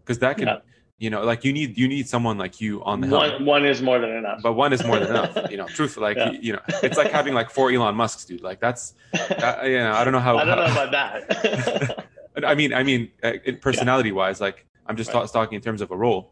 because 0.00 0.18
that 0.24 0.34
can 0.40 0.48
yeah. 0.48 0.58
you 1.04 1.10
know 1.12 1.22
like 1.30 1.40
you 1.46 1.52
need 1.58 1.70
you 1.82 1.86
need 1.94 2.06
someone 2.14 2.36
like 2.44 2.54
you 2.64 2.72
on 2.90 2.96
the 3.02 3.08
one, 3.08 3.44
one 3.56 3.64
is 3.72 3.78
more 3.88 3.98
than 4.04 4.12
enough. 4.22 4.38
But 4.46 4.54
one 4.64 4.72
is 4.76 4.82
more 4.90 4.98
than 5.02 5.10
enough 5.14 5.32
you 5.52 5.58
know 5.60 5.68
truth 5.78 5.94
like 6.06 6.16
yeah. 6.16 6.30
you 6.46 6.52
know 6.54 6.62
it's 6.86 6.98
like 7.02 7.12
having 7.18 7.34
like 7.40 7.48
four 7.56 7.66
elon 7.74 7.94
musks 8.02 8.24
dude. 8.24 8.40
Like 8.50 8.60
that's 8.66 8.94
uh, 9.14 9.60
you 9.72 9.80
know 9.84 9.92
i 9.98 10.02
don't 10.04 10.14
know 10.16 10.24
how 10.28 10.34
i 10.38 10.44
don't 10.46 10.60
know 10.64 10.76
about 10.78 10.90
that. 10.98 12.06
I 12.52 12.54
mean 12.60 12.70
i 12.80 12.82
mean 12.88 13.02
uh, 13.26 13.32
personality 13.68 14.12
wise 14.20 14.38
like 14.46 14.58
i'm 14.86 14.96
just 14.96 15.12
right. 15.12 15.28
talking 15.38 15.56
in 15.60 15.64
terms 15.68 15.82
of 15.84 15.90
a 15.96 15.98
role 16.06 16.22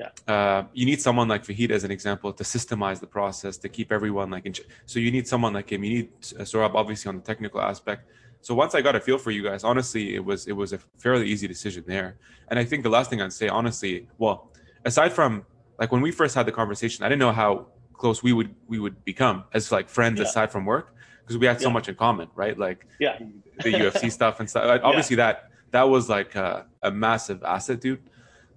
yeah. 0.00 0.10
Uh, 0.34 0.64
you 0.72 0.86
need 0.86 1.00
someone 1.00 1.28
like 1.28 1.44
Vahid 1.44 1.70
as 1.70 1.84
an 1.84 1.90
example 1.90 2.32
to 2.32 2.44
systemize 2.44 3.00
the 3.00 3.06
process 3.06 3.56
to 3.58 3.68
keep 3.68 3.92
everyone 3.92 4.30
like 4.30 4.46
in. 4.46 4.52
Ch- 4.54 4.66
so 4.86 4.98
you 4.98 5.10
need 5.10 5.26
someone 5.28 5.52
like 5.52 5.70
him. 5.70 5.84
You 5.84 5.92
need 5.96 6.08
uh, 6.38 6.44
Saurabh 6.50 6.74
obviously 6.74 7.08
on 7.10 7.16
the 7.16 7.22
technical 7.22 7.60
aspect. 7.60 8.10
So 8.40 8.54
once 8.54 8.74
I 8.74 8.80
got 8.80 8.96
a 8.96 9.00
feel 9.00 9.18
for 9.18 9.30
you 9.30 9.42
guys, 9.42 9.62
honestly, 9.62 10.14
it 10.14 10.24
was 10.24 10.46
it 10.46 10.56
was 10.62 10.72
a 10.72 10.78
fairly 11.04 11.26
easy 11.28 11.46
decision 11.46 11.84
there. 11.86 12.16
And 12.48 12.58
I 12.58 12.64
think 12.64 12.82
the 12.82 12.94
last 12.96 13.10
thing 13.10 13.20
I'd 13.20 13.32
say, 13.32 13.48
honestly, 13.48 14.08
well, 14.16 14.50
aside 14.84 15.12
from 15.12 15.44
like 15.78 15.92
when 15.92 16.00
we 16.00 16.10
first 16.10 16.34
had 16.34 16.46
the 16.46 16.52
conversation, 16.52 17.04
I 17.04 17.08
didn't 17.08 17.20
know 17.20 17.32
how 17.32 17.66
close 17.92 18.22
we 18.22 18.32
would 18.32 18.54
we 18.66 18.78
would 18.78 19.04
become 19.04 19.44
as 19.52 19.70
like 19.70 19.88
friends 19.90 20.18
yeah. 20.18 20.26
aside 20.26 20.50
from 20.50 20.64
work 20.64 20.94
because 21.22 21.36
we 21.36 21.46
had 21.46 21.60
so 21.60 21.68
yeah. 21.68 21.74
much 21.74 21.88
in 21.90 21.94
common, 21.94 22.28
right? 22.34 22.58
Like 22.58 22.86
yeah, 22.98 23.18
the 23.62 23.72
UFC 23.84 24.10
stuff 24.10 24.40
and 24.40 24.48
stuff. 24.48 24.80
Obviously, 24.82 25.16
that 25.16 25.50
that 25.72 25.88
was 25.88 26.08
like 26.08 26.34
a, 26.34 26.66
a 26.82 26.90
massive 26.90 27.42
asset, 27.44 27.80
dude. 27.80 28.02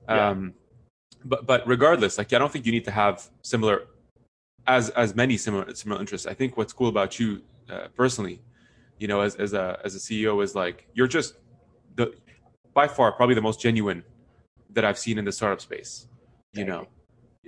Um, 0.07 0.53
but 1.25 1.45
but 1.45 1.67
regardless, 1.67 2.17
like 2.17 2.31
I 2.33 2.39
don't 2.39 2.51
think 2.51 2.65
you 2.65 2.71
need 2.71 2.85
to 2.85 2.91
have 2.91 3.27
similar 3.41 3.87
as 4.67 4.89
as 4.91 5.15
many 5.15 5.37
similar 5.37 5.73
similar 5.75 5.99
interests. 5.99 6.27
I 6.27 6.33
think 6.33 6.57
what's 6.57 6.73
cool 6.73 6.89
about 6.89 7.19
you 7.19 7.41
uh, 7.69 7.87
personally, 7.95 8.41
you 8.99 9.07
know, 9.07 9.21
as 9.21 9.35
as 9.35 9.53
a 9.53 9.79
as 9.83 9.95
a 9.95 9.99
CEO 9.99 10.43
is 10.43 10.55
like 10.55 10.87
you're 10.93 11.07
just 11.07 11.35
the 11.95 12.13
by 12.73 12.87
far 12.87 13.11
probably 13.11 13.35
the 13.35 13.41
most 13.41 13.59
genuine 13.59 14.03
that 14.71 14.83
I've 14.83 14.97
seen 14.97 15.17
in 15.17 15.25
the 15.25 15.31
startup 15.31 15.61
space. 15.61 16.07
You 16.53 16.65
know, 16.65 16.81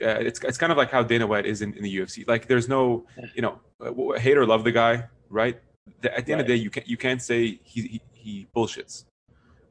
uh, 0.01 0.19
it's 0.19 0.39
it's 0.43 0.57
kind 0.57 0.71
of 0.71 0.77
like 0.77 0.91
how 0.91 1.03
Dana 1.03 1.27
White 1.27 1.45
is 1.45 1.61
in, 1.61 1.73
in 1.73 1.83
the 1.83 1.97
UFC. 1.97 2.27
Like 2.27 2.47
there's 2.47 2.67
no, 2.67 3.05
you 3.35 3.41
know, 3.41 3.59
uh, 3.79 4.19
hate 4.19 4.37
or 4.37 4.45
love 4.45 4.63
the 4.63 4.71
guy, 4.71 5.05
right? 5.29 5.59
At 6.03 6.25
the 6.25 6.31
end 6.31 6.41
of 6.41 6.47
the 6.47 6.53
day, 6.53 6.61
you 6.61 6.69
can't 6.71 6.87
you 6.87 6.97
can't 6.97 7.21
say 7.21 7.59
he 7.63 7.81
he, 7.81 8.01
he 8.13 8.47
bullshits 8.55 9.05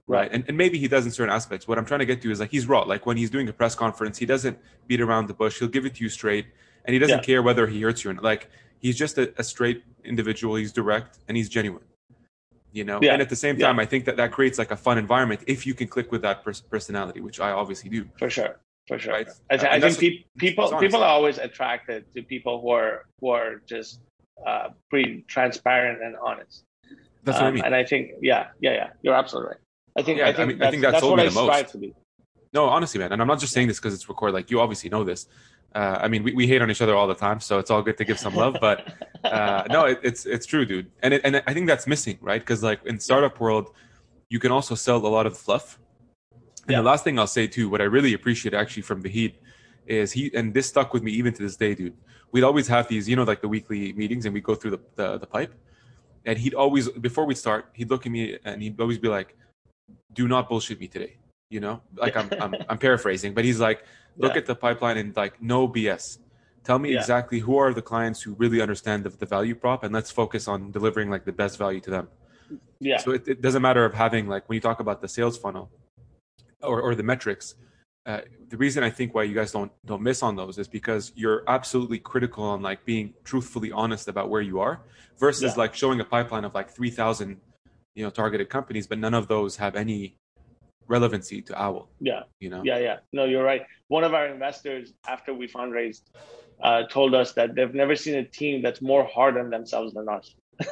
right? 0.07 0.31
And, 0.33 0.45
and 0.49 0.57
maybe 0.57 0.79
he 0.79 0.89
does 0.89 1.07
in 1.07 1.13
certain 1.13 1.33
aspects. 1.33 1.67
What 1.67 1.79
I'm 1.79 1.85
trying 1.85 2.01
to 2.01 2.07
get 2.07 2.23
to 2.23 2.31
is 2.31 2.41
like 2.41 2.51
he's 2.51 2.67
raw. 2.67 2.83
Like 2.83 3.07
when 3.07 3.17
he's 3.17 3.31
doing 3.31 3.49
a 3.49 3.53
press 3.53 3.75
conference, 3.75 4.19
he 4.19 4.27
doesn't 4.27 4.59
beat 4.87 5.01
around 5.01 5.29
the 5.29 5.35
bush. 5.35 5.59
He'll 5.59 5.69
give 5.69 5.87
it 5.87 5.95
to 5.97 6.03
you 6.03 6.09
straight, 6.09 6.47
and 6.85 6.93
he 6.93 6.99
doesn't 6.99 7.19
yeah. 7.19 7.25
care 7.25 7.43
whether 7.43 7.67
he 7.67 7.81
hurts 7.81 8.05
you 8.05 8.11
or 8.11 8.15
not. 8.15 8.25
Like 8.25 8.51
he's 8.79 8.97
just 8.97 9.19
a, 9.19 9.33
a, 9.39 9.45
straight 9.45 9.83
individual. 10.05 10.57
He's 10.57 10.73
direct 10.73 11.19
and 11.29 11.37
he's 11.37 11.49
genuine. 11.49 11.85
You 12.73 12.85
know, 12.85 12.99
yeah. 13.01 13.13
and 13.13 13.23
at 13.23 13.29
the 13.29 13.37
same 13.37 13.57
time, 13.57 13.77
yeah. 13.77 13.83
I 13.83 13.87
think 13.87 14.05
that 14.07 14.17
that 14.17 14.33
creates 14.33 14.59
like 14.59 14.73
a 14.73 14.77
fun 14.77 14.99
environment 14.99 15.43
if 15.47 15.65
you 15.65 15.75
can 15.75 15.87
click 15.87 16.11
with 16.11 16.23
that 16.23 16.43
pers- 16.43 16.61
personality, 16.61 17.21
which 17.21 17.39
I 17.39 17.53
obviously 17.53 17.89
do. 17.89 18.09
For 18.19 18.29
sure, 18.29 18.59
for 18.89 18.99
sure. 18.99 19.13
Right? 19.13 19.29
I, 19.49 19.57
th- 19.57 19.73
I 19.73 19.79
think 19.79 19.99
pe- 19.99 20.25
people 20.37 20.77
people 20.81 21.05
are 21.05 21.09
always 21.09 21.39
attracted 21.39 22.05
to 22.17 22.23
people 22.23 22.61
who 22.61 22.71
are 22.71 23.07
who 23.21 23.29
are 23.29 23.63
just 23.65 24.01
uh, 24.45 24.71
pretty 24.91 25.25
transparent 25.29 26.03
and 26.03 26.17
honest. 26.17 26.65
That's 27.23 27.39
um, 27.39 27.45
what 27.45 27.47
I 27.47 27.49
um, 27.49 27.55
mean. 27.55 27.65
And 27.65 27.75
I 27.75 27.85
think, 27.85 28.11
yeah, 28.21 28.49
yeah, 28.61 28.73
yeah, 28.73 28.91
you're 29.03 29.15
absolutely 29.15 29.51
right. 29.51 29.61
I 29.97 30.03
think 30.03 30.19
yeah, 30.19 30.29
I 30.29 30.33
think, 30.33 30.39
I, 30.39 30.45
mean, 30.47 30.63
I 30.63 30.71
think 30.71 30.83
that's, 30.83 30.95
that's 30.95 31.05
what 31.05 31.21
I 31.21 31.29
strive 31.29 31.71
to 31.73 31.79
be. 31.79 31.95
No, 32.53 32.67
honestly, 32.67 33.01
man, 33.01 33.13
and 33.13 33.21
I'm 33.21 33.29
not 33.29 33.41
just 33.41 33.53
saying 33.53 33.69
this 33.69 33.79
because 33.79 33.95
it's 33.95 34.09
recorded. 34.09 34.35
Like 34.35 34.51
you 34.51 34.61
obviously 34.61 34.91
know 34.91 35.05
this. 35.05 35.27
Uh, 35.75 35.99
I 36.01 36.09
mean, 36.09 36.23
we, 36.23 36.33
we 36.33 36.47
hate 36.47 36.63
on 36.63 36.71
each 36.71 36.81
other 36.81 36.95
all 36.95 37.09
the 37.09 37.17
time, 37.17 37.41
so 37.41 37.59
it's 37.59 37.71
all 37.71 37.83
good 37.83 37.99
to 37.99 38.05
give 38.05 38.19
some 38.19 38.35
love. 38.35 38.57
But 38.61 38.95
uh, 39.25 39.65
no, 39.71 39.87
it, 39.87 39.99
it's 40.05 40.25
it's 40.25 40.47
true, 40.47 40.65
dude. 40.65 40.91
And 41.03 41.15
it, 41.15 41.23
and 41.25 41.43
I 41.49 41.53
think 41.53 41.67
that's 41.67 41.87
missing, 41.87 42.19
right? 42.21 42.41
Because 42.41 42.63
like 42.63 42.85
in 42.87 43.01
startup 43.01 43.41
world, 43.41 43.73
you 44.29 44.39
can 44.39 44.53
also 44.53 44.77
sell 44.77 45.05
a 45.05 45.09
lot 45.09 45.27
of 45.27 45.37
fluff. 45.37 45.81
And 46.63 46.73
yeah. 46.73 46.77
the 46.79 46.85
last 46.85 47.03
thing 47.03 47.19
I'll 47.19 47.27
say 47.27 47.49
too, 47.49 47.69
what 47.69 47.81
I 47.81 47.85
really 47.85 48.15
appreciate 48.15 48.55
actually 48.55 48.83
from 48.83 49.03
Vahid 49.03 49.35
is 49.87 50.13
he 50.13 50.31
and 50.35 50.55
this 50.55 50.69
stuck 50.69 50.95
with 50.95 51.03
me 51.03 51.11
even 51.13 51.35
to 51.35 51.43
this 51.43 51.57
day, 51.57 51.75
dude. 51.75 51.95
We'd 52.31 52.45
always 52.45 52.69
have 52.69 52.89
these, 52.89 53.09
you 53.09 53.17
know, 53.17 53.25
like 53.25 53.41
the 53.41 53.49
weekly 53.49 53.93
meetings, 53.95 54.27
and 54.27 54.35
we 54.35 54.41
go 54.41 54.55
through 54.55 54.73
the, 54.73 54.81
the 54.95 55.19
the 55.19 55.27
pipe. 55.27 55.53
And 56.25 56.39
he'd 56.39 56.55
always 56.55 56.89
before 56.89 57.27
we'd 57.27 57.37
start, 57.37 57.71
he'd 57.75 57.91
look 57.91 58.07
at 58.07 58.13
me 58.13 58.39
and 58.45 58.63
he'd 58.63 58.81
always 58.81 58.99
be 58.99 59.09
like, 59.09 59.37
do 60.13 60.29
not 60.29 60.49
bullshit 60.49 60.81
me 60.81 60.89
today. 60.89 61.17
You 61.51 61.61
know, 61.61 61.83
like 61.95 62.17
I'm, 62.17 62.29
I'm, 62.41 62.55
I'm 62.69 62.79
paraphrasing, 62.79 63.35
but 63.35 63.45
he's 63.45 63.61
like, 63.61 63.85
look 64.17 64.33
yeah. 64.33 64.39
at 64.39 64.47
the 64.47 64.55
pipeline 64.55 64.97
and 64.97 65.15
like, 65.17 65.41
no 65.43 65.69
BS. 65.69 66.19
Tell 66.65 66.79
me 66.79 66.93
yeah. 66.93 67.01
exactly 67.01 67.41
who 67.41 67.59
are 67.59 67.75
the 67.75 67.83
clients 67.83 68.23
who 68.23 68.35
really 68.35 68.63
understand 68.63 69.05
the, 69.05 69.11
the, 69.11 69.27
value 69.27 69.55
prop, 69.55 69.85
and 69.85 69.93
let's 69.93 70.11
focus 70.11 70.49
on 70.49 70.71
delivering 70.71 71.11
like 71.11 71.27
the 71.27 71.33
best 71.33 71.59
value 71.59 71.81
to 71.81 71.91
them. 71.91 72.09
Yeah. 72.81 72.99
So 72.99 73.11
it, 73.13 73.29
it 73.29 73.43
doesn't 73.43 73.61
matter 73.61 73.85
of 73.85 73.93
having 73.95 74.27
like 74.29 74.49
when 74.49 74.55
you 74.55 74.61
talk 74.61 74.81
about 74.81 75.03
the 75.03 75.09
sales 75.09 75.37
funnel 75.37 75.71
or, 76.63 76.81
or 76.81 76.95
the 76.95 77.03
metrics. 77.03 77.55
Uh, 78.07 78.21
the 78.49 78.57
reason 78.57 78.83
I 78.83 78.91
think 78.91 79.15
why 79.15 79.23
you 79.23 79.35
guys 79.35 79.53
don't 79.53 79.73
don't 79.87 80.03
miss 80.03 80.23
on 80.23 80.37
those 80.37 80.59
is 80.59 80.69
because 80.69 81.13
you're 81.15 81.43
absolutely 81.49 81.99
critical 81.99 82.45
on 82.45 82.61
like 82.61 82.85
being 82.85 83.15
truthfully 83.25 83.73
honest 83.73 84.09
about 84.09 84.29
where 84.29 84.43
you 84.43 84.61
are 84.61 84.83
versus 85.19 85.55
yeah. 85.55 85.63
like 85.63 85.75
showing 85.75 86.01
a 86.01 86.05
pipeline 86.05 86.45
of 86.45 86.55
like 86.55 86.71
three 86.71 86.91
thousand 86.91 87.41
you 87.95 88.05
know 88.05 88.11
targeted 88.11 88.49
companies 88.49 88.87
but 88.87 88.99
none 88.99 89.15
of 89.15 89.29
those 89.29 89.57
have 89.57 89.77
any 89.77 90.17
relevancy 90.87 91.41
to 91.41 91.61
owl 91.61 91.89
yeah. 92.01 92.23
you 92.41 92.51
know? 92.51 92.63
Yeah 92.65 92.79
yeah. 92.79 92.97
No 93.13 93.25
you're 93.25 93.45
right. 93.45 93.63
One 93.89 94.05
of 94.05 94.13
our 94.15 94.27
investors 94.27 94.93
after 95.09 95.33
we 95.33 95.49
fundraised 95.49 96.03
uh, 96.63 96.83
told 96.85 97.15
us 97.15 97.33
that 97.33 97.55
they've 97.55 97.75
never 97.75 97.97
seen 97.97 98.17
a 98.17 98.25
team 98.25 98.63
that's 98.63 98.83
more 98.83 99.05
hard 99.05 99.37
on 99.37 99.51
themselves 99.51 99.95
than 99.95 100.09
us. 100.09 100.35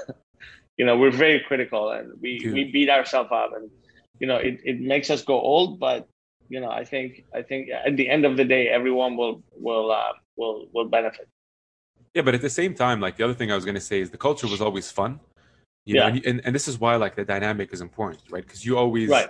You 0.79 0.87
know 0.87 0.97
we're 0.97 1.11
very 1.11 1.41
critical 1.41 1.91
and 1.91 2.13
we 2.21 2.39
Dude. 2.39 2.55
we 2.55 2.65
beat 2.73 2.89
ourselves 2.89 3.29
up 3.31 3.51
and 3.55 3.71
you 4.19 4.27
know 4.27 4.37
it, 4.37 4.59
it 4.65 4.81
makes 4.81 5.11
us 5.11 5.23
go 5.23 5.39
old 5.39 5.79
but 5.79 6.09
you 6.49 6.61
know 6.61 6.71
i 6.71 6.83
think 6.83 7.25
i 7.35 7.43
think 7.43 7.69
at 7.71 7.95
the 7.97 8.09
end 8.09 8.25
of 8.25 8.37
the 8.39 8.45
day 8.45 8.69
everyone 8.69 9.17
will 9.17 9.43
will 9.53 9.91
uh, 9.91 10.13
will 10.37 10.67
will 10.73 10.89
benefit. 10.89 11.29
Yeah 12.15 12.23
but 12.23 12.35
at 12.35 12.41
the 12.41 12.51
same 12.51 12.75
time 12.75 13.01
like 13.01 13.17
the 13.17 13.25
other 13.25 13.35
thing 13.35 13.53
i 13.53 13.55
was 13.55 13.67
going 13.67 13.75
to 13.75 13.87
say 13.93 14.01
is 14.01 14.11
the 14.11 14.23
culture 14.29 14.47
was 14.47 14.63
always 14.63 14.91
fun 14.91 15.21
you 15.85 15.97
yeah. 15.97 16.09
know, 16.09 16.15
and, 16.15 16.27
and, 16.27 16.41
and 16.45 16.55
this 16.55 16.69
is 16.69 16.79
why 16.79 16.97
like 16.97 17.15
the 17.17 17.25
dynamic 17.25 17.73
is 17.73 17.81
important, 17.81 18.23
right? 18.31 18.43
Because 18.43 18.65
you 18.65 18.79
always 18.79 19.09
right. 19.09 19.29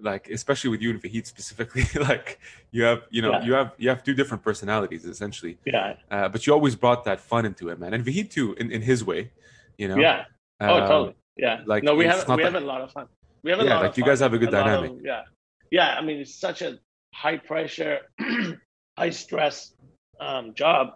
like 0.00 0.28
especially 0.30 0.70
with 0.70 0.80
you 0.80 0.90
and 0.90 1.02
Vahid 1.02 1.26
specifically, 1.26 1.84
like 2.00 2.38
you 2.70 2.82
have 2.84 3.02
you 3.10 3.22
know 3.22 3.32
Yeah. 3.32 3.44
you 3.44 3.52
have 3.54 3.72
you 3.78 3.88
have 3.88 4.02
two 4.04 4.14
different 4.14 4.42
personalities 4.42 5.04
essentially, 5.04 5.58
Yeah. 5.64 5.94
uh, 6.10 6.28
but 6.28 6.46
you 6.46 6.52
always 6.52 6.76
brought 6.76 7.04
that 7.04 7.20
fun 7.20 7.44
into 7.46 7.68
it, 7.68 7.78
man. 7.80 7.94
And 7.94 8.04
Vahid 8.04 8.30
too, 8.30 8.54
in, 8.54 8.70
in 8.70 8.82
his 8.82 9.04
way, 9.04 9.30
you 9.76 9.88
know. 9.88 9.96
Yeah. 9.96 10.24
Oh, 10.60 10.74
Um, 10.74 10.88
totally. 10.88 11.14
Yeah. 11.36 11.62
like, 11.66 11.82
no, 11.84 11.94
we 11.94 12.04
have 12.06 12.28
we 12.28 12.42
have 12.42 12.54
a 12.54 12.60
lot 12.60 12.80
of 12.80 12.92
fun. 12.92 13.06
We 13.42 13.50
have 13.50 13.60
a 13.60 13.62
lot. 13.62 13.68
Yeah, 13.68 13.74
lot 13.76 13.82
like, 13.86 13.96
you 13.96 14.02
fun. 14.02 14.10
guys 14.10 14.20
have 14.20 14.34
a 14.34 14.38
good 14.38 14.52
lot 14.52 14.64
dynamic. 14.64 14.90
of- 14.90 15.04
yeah. 15.04 15.22
Yeah. 15.70 15.94
I 15.96 16.02
mean, 16.02 16.18
it's 16.18 16.34
such 16.34 16.62
a 16.62 16.78
high 17.14 17.36
pressure, 17.38 18.00
high 18.98 19.10
stress 19.10 19.72
um, 20.20 20.54
job. 20.54 20.94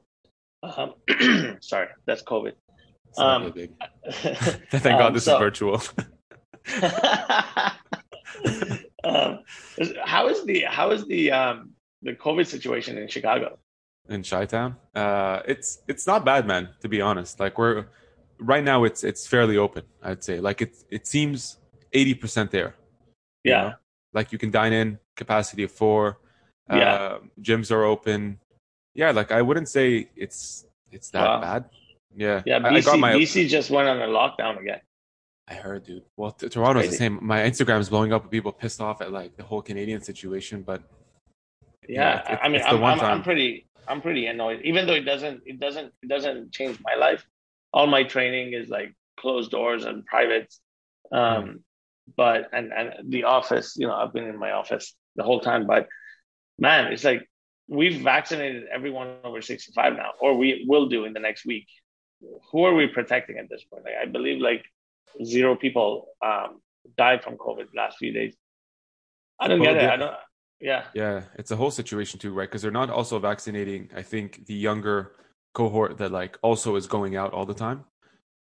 Um, 0.62 0.94
sorry, 1.60 1.88
that's 2.06 2.22
COVID. 2.22 2.52
Um, 3.18 3.44
really. 3.44 3.70
Thank 4.70 4.98
God 4.98 5.08
um, 5.08 5.14
this 5.14 5.24
so- 5.24 5.34
is 5.36 5.38
virtual. 5.40 5.82
um, 9.04 9.40
how 10.04 10.28
is 10.28 10.44
the 10.44 10.60
how 10.68 10.90
is 10.90 11.06
the 11.06 11.32
um, 11.32 11.70
the 12.02 12.12
COVID 12.14 12.46
situation 12.46 12.98
in 12.98 13.08
Chicago? 13.08 13.58
in 14.08 14.22
Chi-Town. 14.24 14.74
Uh, 14.94 15.40
it's 15.46 15.78
it's 15.86 16.06
not 16.06 16.24
bad, 16.24 16.46
man. 16.46 16.68
To 16.80 16.88
be 16.88 17.00
honest, 17.00 17.38
like 17.40 17.56
we're 17.58 17.86
right 18.38 18.64
now, 18.64 18.84
it's 18.84 19.04
it's 19.04 19.26
fairly 19.26 19.56
open. 19.56 19.84
I'd 20.02 20.24
say 20.24 20.40
like 20.40 20.60
it 20.60 20.74
it 20.90 21.06
seems 21.06 21.58
eighty 21.92 22.14
percent 22.14 22.50
there. 22.50 22.74
you 23.44 23.52
Yeah. 23.52 23.62
know? 23.62 23.72
like 24.14 24.30
you 24.32 24.38
can 24.38 24.50
dine 24.50 24.72
in, 24.74 24.98
capacity 25.16 25.62
of 25.62 25.70
four. 25.72 26.18
Yeah. 26.70 26.94
Uh, 26.94 27.18
gyms 27.40 27.70
are 27.70 27.84
open. 27.84 28.38
Yeah, 28.94 29.10
like 29.12 29.30
I 29.32 29.40
wouldn't 29.42 29.68
say 29.68 30.10
it's 30.16 30.66
it's 30.90 31.10
that 31.10 31.24
Wow. 31.26 31.40
bad. 31.40 31.64
Yeah, 32.16 32.42
Yeah, 32.46 32.58
I, 32.62 32.68
I 32.68 32.72
BC, 32.80 32.84
got 32.84 32.98
my. 32.98 33.12
BC 33.14 33.48
just 33.48 33.70
went 33.70 33.88
on 33.88 34.00
a 34.00 34.06
lockdown 34.06 34.60
again. 34.60 34.80
I 35.48 35.54
heard, 35.54 35.84
dude. 35.84 36.04
Well, 36.16 36.30
t- 36.32 36.48
Toronto's 36.48 36.88
the 36.90 36.96
same. 36.96 37.18
My 37.22 37.40
Instagram 37.42 37.80
is 37.80 37.88
blowing 37.90 38.12
up 38.12 38.22
with 38.22 38.30
people 38.30 38.52
pissed 38.52 38.80
off 38.80 39.00
at 39.02 39.10
like 39.12 39.36
the 39.36 39.42
whole 39.42 39.60
Canadian 39.62 40.00
situation, 40.02 40.62
but 40.62 40.82
Yeah, 41.88 42.20
it's- 42.20 42.38
I 42.42 42.48
mean, 42.48 42.62
I'm, 42.64 42.82
I'm, 42.84 43.00
I'm 43.00 43.22
pretty, 43.22 43.66
I'm 43.88 44.00
pretty 44.00 44.26
annoyed. 44.26 44.60
Even 44.64 44.86
though 44.86 44.94
it 44.94 45.02
doesn't, 45.04 45.42
it 45.46 45.58
doesn't, 45.58 45.92
it 46.02 46.08
doesn't 46.08 46.52
change 46.52 46.78
my 46.82 46.94
life. 46.94 47.26
All 47.72 47.86
my 47.86 48.04
training 48.04 48.52
is 48.52 48.68
like 48.68 48.94
closed 49.18 49.50
doors 49.50 49.84
and 49.84 50.04
private. 50.06 50.52
Um, 51.10 51.20
Mm. 51.44 51.58
but 52.16 52.48
and 52.52 52.72
and 52.72 53.10
the 53.10 53.24
office, 53.24 53.74
you 53.76 53.86
know, 53.86 53.94
I've 53.94 54.12
been 54.12 54.24
in 54.24 54.38
my 54.38 54.52
office 54.52 54.94
the 55.16 55.22
whole 55.22 55.40
time. 55.40 55.66
But 55.66 55.88
man, 56.58 56.92
it's 56.92 57.04
like 57.04 57.28
we've 57.68 58.00
vaccinated 58.02 58.64
everyone 58.72 59.16
over 59.24 59.40
65 59.42 59.94
now, 59.96 60.10
or 60.20 60.36
we 60.36 60.64
will 60.68 60.86
do 60.88 61.04
in 61.04 61.12
the 61.12 61.20
next 61.20 61.44
week. 61.46 61.66
Who 62.50 62.64
are 62.64 62.74
we 62.74 62.86
protecting 62.86 63.38
at 63.38 63.48
this 63.48 63.64
point? 63.64 63.84
Like, 63.84 63.94
I 64.00 64.06
believe 64.06 64.40
like 64.40 64.64
zero 65.24 65.56
people 65.56 66.08
um, 66.24 66.60
died 66.96 67.22
from 67.22 67.36
COVID 67.36 67.66
last 67.74 67.98
few 67.98 68.12
days. 68.12 68.34
I 69.40 69.48
don't 69.48 69.60
Well, 69.60 69.74
get 69.74 69.82
it. 69.82 69.86
yeah. 69.86 69.92
I 69.92 69.96
don't. 69.96 70.14
Yeah. 70.60 70.84
Yeah, 70.94 71.22
it's 71.34 71.50
a 71.50 71.56
whole 71.56 71.72
situation 71.72 72.20
too, 72.20 72.32
right? 72.32 72.48
Because 72.48 72.62
they're 72.62 72.70
not 72.70 72.88
also 72.90 73.18
vaccinating. 73.18 73.90
I 73.96 74.02
think 74.02 74.46
the 74.46 74.54
younger 74.54 75.12
cohort 75.54 75.98
that 75.98 76.12
like 76.12 76.38
also 76.42 76.76
is 76.76 76.86
going 76.86 77.16
out 77.16 77.32
all 77.32 77.44
the 77.46 77.54
time. 77.54 77.84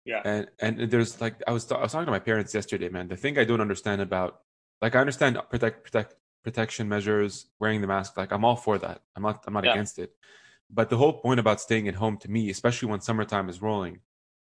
Yeah. 0.06 0.22
And 0.26 0.48
and 0.60 0.92
there's 0.92 1.22
like 1.22 1.36
I 1.48 1.52
was 1.52 1.72
I 1.72 1.80
was 1.82 1.92
talking 1.94 2.08
to 2.08 2.12
my 2.12 2.20
parents 2.20 2.54
yesterday, 2.54 2.90
man. 2.90 3.08
The 3.08 3.16
thing 3.16 3.38
I 3.40 3.46
don't 3.46 3.62
understand 3.62 4.02
about 4.02 4.42
like 4.82 4.96
I 4.96 5.00
understand 5.00 5.38
protect 5.50 5.84
protect 5.86 6.16
protection 6.44 6.90
measures, 6.90 7.48
wearing 7.60 7.80
the 7.82 7.88
mask. 7.88 8.18
Like 8.18 8.32
I'm 8.34 8.44
all 8.44 8.56
for 8.58 8.78
that. 8.80 9.02
I'm 9.16 9.24
not 9.24 9.44
I'm 9.48 9.54
not 9.54 9.64
Yeah. 9.64 9.72
against 9.74 9.98
it. 10.00 10.12
But 10.72 10.90
the 10.90 10.98
whole 10.98 11.14
point 11.14 11.40
about 11.40 11.60
staying 11.60 11.88
at 11.88 11.96
home 11.96 12.18
to 12.18 12.30
me, 12.30 12.50
especially 12.50 12.90
when 12.90 13.02
summertime 13.02 13.50
is 13.50 13.62
rolling, 13.62 14.00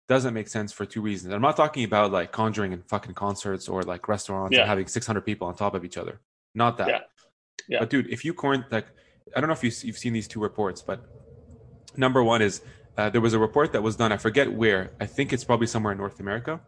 doesn't 0.09 0.35
make 0.35 0.49
sense 0.49 0.73
for 0.73 0.85
two 0.85 1.01
reasons. 1.01 1.33
I'm 1.35 1.43
not 1.43 1.57
talking 1.57 1.85
about 1.85 2.13
like 2.13 2.33
conjuring 2.33 2.73
and 2.73 2.85
fucking 2.89 3.15
concerts 3.15 3.69
or 3.69 3.83
like 3.83 4.09
restaurants 4.09 4.55
Yeah. 4.55 4.63
and 4.63 4.69
having 4.69 4.87
600 4.87 5.21
people 5.23 5.49
on 5.49 5.55
top 5.57 5.75
of 5.75 5.85
each 5.85 5.97
other. 5.97 6.21
Not 6.55 6.79
that. 6.79 6.89
Yeah. 6.89 7.01
Yeah. 7.69 7.79
But 7.81 7.91
dude, 7.91 8.09
if 8.11 8.25
you 8.25 8.35
quarant 8.35 8.71
like, 8.71 8.87
I 9.35 9.41
don't 9.41 9.49
know 9.49 9.55
if 9.55 9.65
you, 9.65 9.71
you've 9.87 9.99
seen 9.99 10.13
these 10.13 10.29
two 10.29 10.41
reports, 10.41 10.83
but 10.83 11.05
number 11.97 12.23
one 12.23 12.43
is 12.43 12.63
uh, 12.99 13.09
there 13.11 13.21
was 13.21 13.33
a 13.35 13.39
report 13.39 13.73
that 13.73 13.83
was 13.83 13.97
done. 13.97 14.13
I 14.13 14.17
forget 14.17 14.53
where. 14.53 14.93
I 15.01 15.07
think 15.07 15.33
it's 15.33 15.45
probably 15.45 15.67
somewhere 15.67 15.93
in 15.93 15.99
North 15.99 16.21
America 16.21 16.61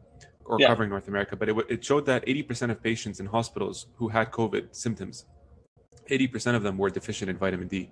or 0.44 0.58
Yeah. 0.60 0.68
covering 0.68 0.90
North 0.90 1.06
America. 1.08 1.36
But 1.36 1.48
it, 1.48 1.52
w- 1.52 1.66
it 1.68 1.84
showed 1.84 2.06
that 2.06 2.24
80% 2.26 2.70
of 2.70 2.82
patients 2.82 3.20
in 3.20 3.26
hospitals 3.26 3.86
who 3.96 4.08
had 4.08 4.30
COVID 4.30 4.74
symptoms, 4.74 5.26
80% 6.10 6.54
of 6.54 6.62
them 6.62 6.78
were 6.78 6.90
deficient 6.90 7.28
in 7.30 7.36
vitamin 7.36 7.68
D. 7.68 7.90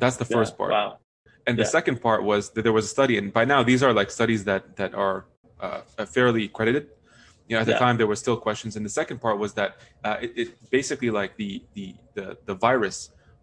That's 0.00 0.16
the 0.16 0.26
Yeah, 0.28 0.36
first 0.36 0.56
part. 0.58 0.72
Wow. 0.72 0.98
And 1.46 1.58
the 1.58 1.62
Yeah. 1.62 1.76
second 1.78 1.96
part 2.06 2.22
was 2.24 2.50
that 2.54 2.62
there 2.62 2.72
was 2.72 2.84
a 2.86 2.92
study, 2.96 3.14
and 3.18 3.32
by 3.32 3.44
now 3.44 3.62
these 3.70 3.82
are 3.82 3.92
like 4.00 4.10
studies 4.10 4.44
that 4.50 4.62
that 4.80 4.92
are 4.94 5.26
uh, 5.60 5.82
fairly 6.16 6.48
credited. 6.48 6.84
You 7.46 7.52
know, 7.56 7.60
at 7.64 7.66
the 7.66 7.72
Yeah. 7.72 7.86
time 7.86 7.96
there 8.00 8.06
were 8.12 8.16
still 8.24 8.36
questions. 8.48 8.76
And 8.76 8.84
the 8.88 8.94
second 9.00 9.18
part 9.20 9.36
was 9.44 9.50
that 9.60 9.70
uh, 10.06 10.16
it, 10.24 10.30
it 10.42 10.48
basically 10.70 11.10
like 11.20 11.32
the 11.36 11.50
the 11.76 11.86
the 12.16 12.26
the 12.48 12.54
virus 12.54 12.96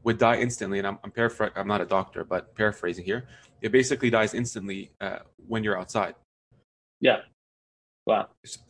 would 0.04 0.18
die 0.18 0.38
instantly. 0.46 0.78
And 0.82 0.88
I'm 0.90 0.98
I'm, 1.04 1.12
paraphr- 1.12 1.52
I'm 1.60 1.68
not 1.74 1.82
a 1.82 1.90
doctor, 1.98 2.22
but 2.24 2.42
paraphrasing 2.56 3.06
here, 3.12 3.22
it 3.62 3.72
basically 3.72 4.10
dies 4.10 4.34
instantly 4.34 4.82
uh, 5.06 5.20
when 5.52 5.64
you're 5.64 5.78
outside. 5.82 6.16
Yeah. 7.02 7.20
Wow. 8.10 8.30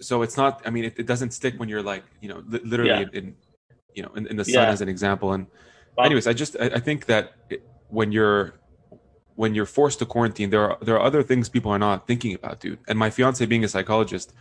So 0.10 0.24
it's 0.26 0.36
not. 0.36 0.62
I 0.66 0.70
mean, 0.76 0.86
it, 0.90 0.96
it 0.98 1.06
doesn't 1.06 1.32
stick 1.32 1.54
when 1.60 1.70
you're 1.70 1.84
like 1.94 2.04
you 2.24 2.30
know 2.32 2.40
li- 2.54 2.66
literally 2.72 3.06
Yeah. 3.14 3.20
in, 3.20 3.26
you 3.96 4.04
know 4.04 4.12
in, 4.18 4.24
in 4.32 4.36
the 4.42 4.46
sun 4.46 4.64
Yeah. 4.68 4.76
as 4.76 4.82
an 4.82 4.90
example. 4.90 5.32
And 5.36 5.48
Wow. 5.96 6.06
anyways, 6.06 6.28
I 6.28 6.34
just 6.34 6.54
I, 6.60 6.66
I 6.66 6.82
think 6.88 7.06
that 7.06 7.24
it, 7.50 7.62
when 7.90 8.12
you're 8.12 8.54
when 9.36 9.54
you're 9.54 9.66
forced 9.68 10.00
to 10.00 10.06
quarantine, 10.06 10.50
there 10.50 10.62
are 10.72 10.78
there 10.82 10.96
are 10.96 11.02
other 11.06 11.24
things 11.24 11.48
people 11.50 11.72
are 11.72 11.80
not 11.80 12.08
thinking 12.08 12.34
about, 12.34 12.60
dude. 12.60 12.80
And 12.88 12.98
my 12.98 13.10
fiance, 13.10 13.46
being 13.46 13.64
a 13.64 13.68
psychologist, 13.68 14.34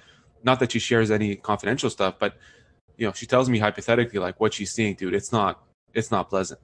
not 0.43 0.59
that 0.61 0.73
she 0.73 0.79
shares 0.79 1.11
any 1.11 1.37
confidential 1.37 1.91
stuff, 1.91 2.15
but 2.19 2.37
you 2.97 3.07
know, 3.07 3.13
she 3.13 3.27
tells 3.27 3.49
me 3.51 3.59
hypothetically 3.59 4.19
like 4.19 4.41
what 4.41 4.55
she's 4.55 4.73
seeing, 4.73 4.95
dude. 4.95 5.15
It's 5.15 5.33
not 5.33 5.63
it's 5.95 6.11
not 6.11 6.29
pleasant. 6.31 6.61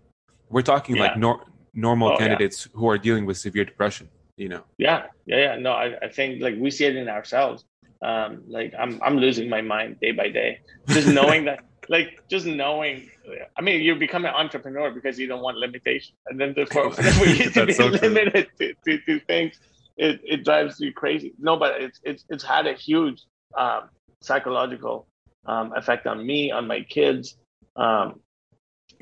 We're 0.49 0.63
talking 0.63 0.97
like 0.97 1.17
nor- 1.17 1.45
normal 1.75 2.09
Oh, 2.09 2.13
yeah. 2.13 2.19
candidates 2.19 2.69
who 2.75 2.89
are 2.89 2.99
dealing 2.99 3.25
with 3.27 3.37
severe 3.39 3.65
depression. 3.65 4.09
You 4.37 4.49
know, 4.49 4.65
Yeah. 4.79 5.07
Yeah. 5.27 5.37
Yeah. 5.37 5.57
No, 5.57 5.73
I, 5.73 5.97
I 6.03 6.09
think 6.09 6.41
like 6.43 6.55
we 6.59 6.71
see 6.71 6.87
it 6.87 6.97
in 6.97 7.09
ourselves. 7.09 7.65
Um, 8.03 8.43
like 8.49 8.75
I'm 8.79 9.01
I'm 9.03 9.17
losing 9.17 9.49
my 9.49 9.63
mind 9.63 10.01
day 10.01 10.13
by 10.13 10.29
day. 10.29 10.61
Just 10.89 11.09
knowing 11.09 11.45
that 11.45 11.65
like 11.89 12.21
just 12.29 12.47
knowing 12.47 13.09
I 13.57 13.63
mean 13.63 13.81
you 13.81 13.95
become 13.95 14.25
an 14.25 14.35
entrepreneur 14.35 14.91
because 14.91 15.19
you 15.19 15.27
don't 15.29 15.43
want 15.43 15.57
limitation. 15.57 16.15
And 16.27 16.41
then 16.41 16.55
the 16.55 16.67
for 16.73 16.87
you 17.27 17.51
to 17.51 17.67
be 17.67 17.73
so 17.73 17.87
limited 17.87 18.49
to, 18.59 18.75
to, 18.85 18.99
to 18.99 19.21
things 19.21 19.59
it, 19.97 20.21
it 20.25 20.45
drives 20.45 20.81
you 20.81 20.93
crazy. 20.93 21.33
No, 21.39 21.57
but 21.57 21.81
it's 21.81 22.01
it's 22.03 22.25
it's 22.29 22.45
had 22.45 22.67
a 22.67 22.75
huge 22.75 23.23
um 23.57 23.83
psychological 24.21 25.07
um 25.47 25.73
effect 25.77 26.07
on 26.07 26.27
me, 26.27 26.51
on 26.51 26.67
my 26.67 26.81
kids. 26.83 27.37
Um 27.77 28.21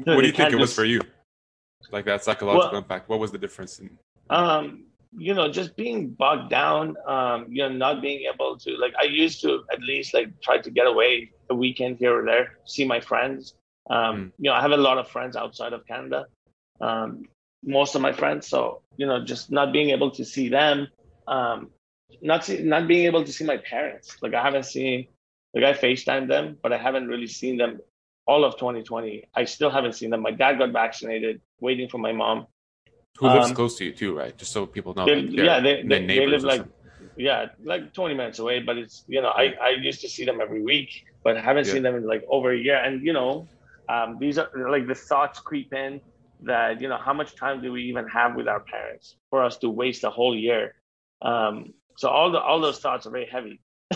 what 0.05 0.21
do 0.21 0.27
you 0.27 0.33
think 0.33 0.53
it 0.53 0.57
was 0.57 0.75
for 0.75 0.85
you? 0.85 1.01
Like 1.91 2.05
that 2.05 2.23
psychological 2.23 2.73
Well- 2.73 2.79
impact. 2.79 3.09
What 3.09 3.19
was 3.19 3.33
the 3.33 3.39
difference? 3.39 3.79
In, 3.79 3.99
um 4.29 4.85
you 5.17 5.35
know 5.35 5.51
just 5.51 5.77
being 5.77 6.11
bogged 6.11 6.51
down 6.51 6.95
um 7.07 7.47
you 7.49 7.63
know 7.63 7.69
not 7.69 8.01
being 8.01 8.23
able 8.33 8.57
to 8.59 8.77
like 8.77 8.93
i 9.01 9.05
used 9.05 9.41
to 9.41 9.61
at 9.73 9.81
least 9.81 10.15
like 10.15 10.29
try 10.43 10.59
to 10.59 10.71
get 10.71 10.87
away 10.87 11.31
a 11.51 11.55
weekend 11.55 11.97
here 11.99 12.19
or 12.21 12.25
there 12.25 12.49
see 12.65 12.85
my 12.85 13.01
friends. 13.01 13.55
Um 13.91 14.17
Mm. 14.17 14.33
you 14.39 14.51
know 14.51 14.55
i 14.55 14.61
have 14.61 14.73
a 14.73 14.77
lot 14.89 14.99
of 14.99 15.09
friends 15.09 15.37
outside 15.37 15.73
of 15.73 15.87
canada 15.87 16.27
um 16.81 17.23
most 17.65 17.95
of 17.95 18.03
my 18.03 18.13
friends 18.13 18.49
so 18.49 18.83
you 18.97 19.07
know 19.07 19.25
just 19.25 19.51
not 19.51 19.73
being 19.73 19.91
able 19.91 20.11
to 20.13 20.25
see 20.25 20.49
them 20.49 20.89
um 21.27 21.71
not 22.23 22.45
see, 22.45 22.63
not 22.63 22.87
being 22.89 23.07
able 23.07 23.25
to 23.25 23.33
see 23.33 23.45
my 23.45 23.57
parents. 23.59 24.17
Like 24.23 24.35
i 24.35 24.43
haven't 24.43 24.65
seen 24.65 25.07
like 25.55 25.65
i 25.65 25.73
facetime 25.73 26.29
them 26.29 26.57
but 26.63 26.73
i 26.73 26.79
haven't 26.79 27.09
really 27.09 27.27
seen 27.27 27.57
them 27.57 27.81
all 28.27 28.45
of 28.45 28.57
2020 28.59 29.25
i 29.35 29.45
still 29.45 29.71
haven't 29.71 29.95
seen 29.95 30.11
them. 30.11 30.23
My 30.23 30.31
dad 30.33 30.59
got 30.59 30.73
vaccinated 30.73 31.41
waiting 31.61 31.89
for 31.89 31.99
my 31.99 32.13
mom 32.13 32.47
who 33.21 33.29
lives 33.29 33.49
Um, 33.51 33.55
close 33.55 33.77
to 33.79 33.85
you 33.85 33.93
too, 33.93 34.17
right? 34.17 34.35
Just 34.37 34.51
so 34.53 34.65
people 34.67 34.95
know. 34.95 35.05
they- 35.05 35.21
like, 35.23 35.37
yeah, 35.49 35.61
they, 35.61 35.83
they, 35.83 36.07
they 36.07 36.27
live 36.27 36.43
like 36.43 36.65
yeah, 37.17 37.47
like 37.63 37.93
20 37.93 38.15
minutes 38.15 38.39
away. 38.39 38.61
But 38.61 38.79
it's 38.79 39.05
you 39.15 39.21
know, 39.23 39.29
I 39.29 39.45
I 39.69 39.71
used 39.89 40.01
to 40.01 40.09
see 40.09 40.25
them 40.25 40.41
every 40.41 40.63
week, 40.63 40.91
but 41.25 41.37
I 41.37 41.41
haven't 41.49 41.67
Yeah. 41.67 41.75
seen 41.75 41.83
them 41.83 41.95
in 41.97 42.05
like 42.15 42.25
over 42.37 42.49
a 42.53 42.57
year. 42.67 42.79
And 42.87 43.05
you 43.07 43.13
know, 43.13 43.47
um, 43.95 44.17
these 44.19 44.39
are 44.39 44.49
like 44.75 44.87
the 44.87 44.95
thoughts 44.95 45.39
creep 45.39 45.71
in 45.75 46.01
that 46.51 46.81
you 46.81 46.89
know, 46.89 46.97
how 47.07 47.13
much 47.21 47.31
time 47.37 47.61
do 47.65 47.69
we 47.77 47.83
even 47.91 48.07
have 48.09 48.31
with 48.39 48.49
our 48.49 48.61
parents 48.75 49.17
for 49.31 49.39
us 49.45 49.59
to 49.59 49.69
waste 49.69 50.03
a 50.05 50.11
whole 50.19 50.35
year? 50.49 50.75
Um, 51.21 51.75
so 51.99 52.09
all 52.09 52.31
the 52.35 52.41
all 52.41 52.59
those 52.61 52.79
thoughts 52.85 53.07
are 53.07 53.11
very 53.19 53.27
heavy. 53.37 53.61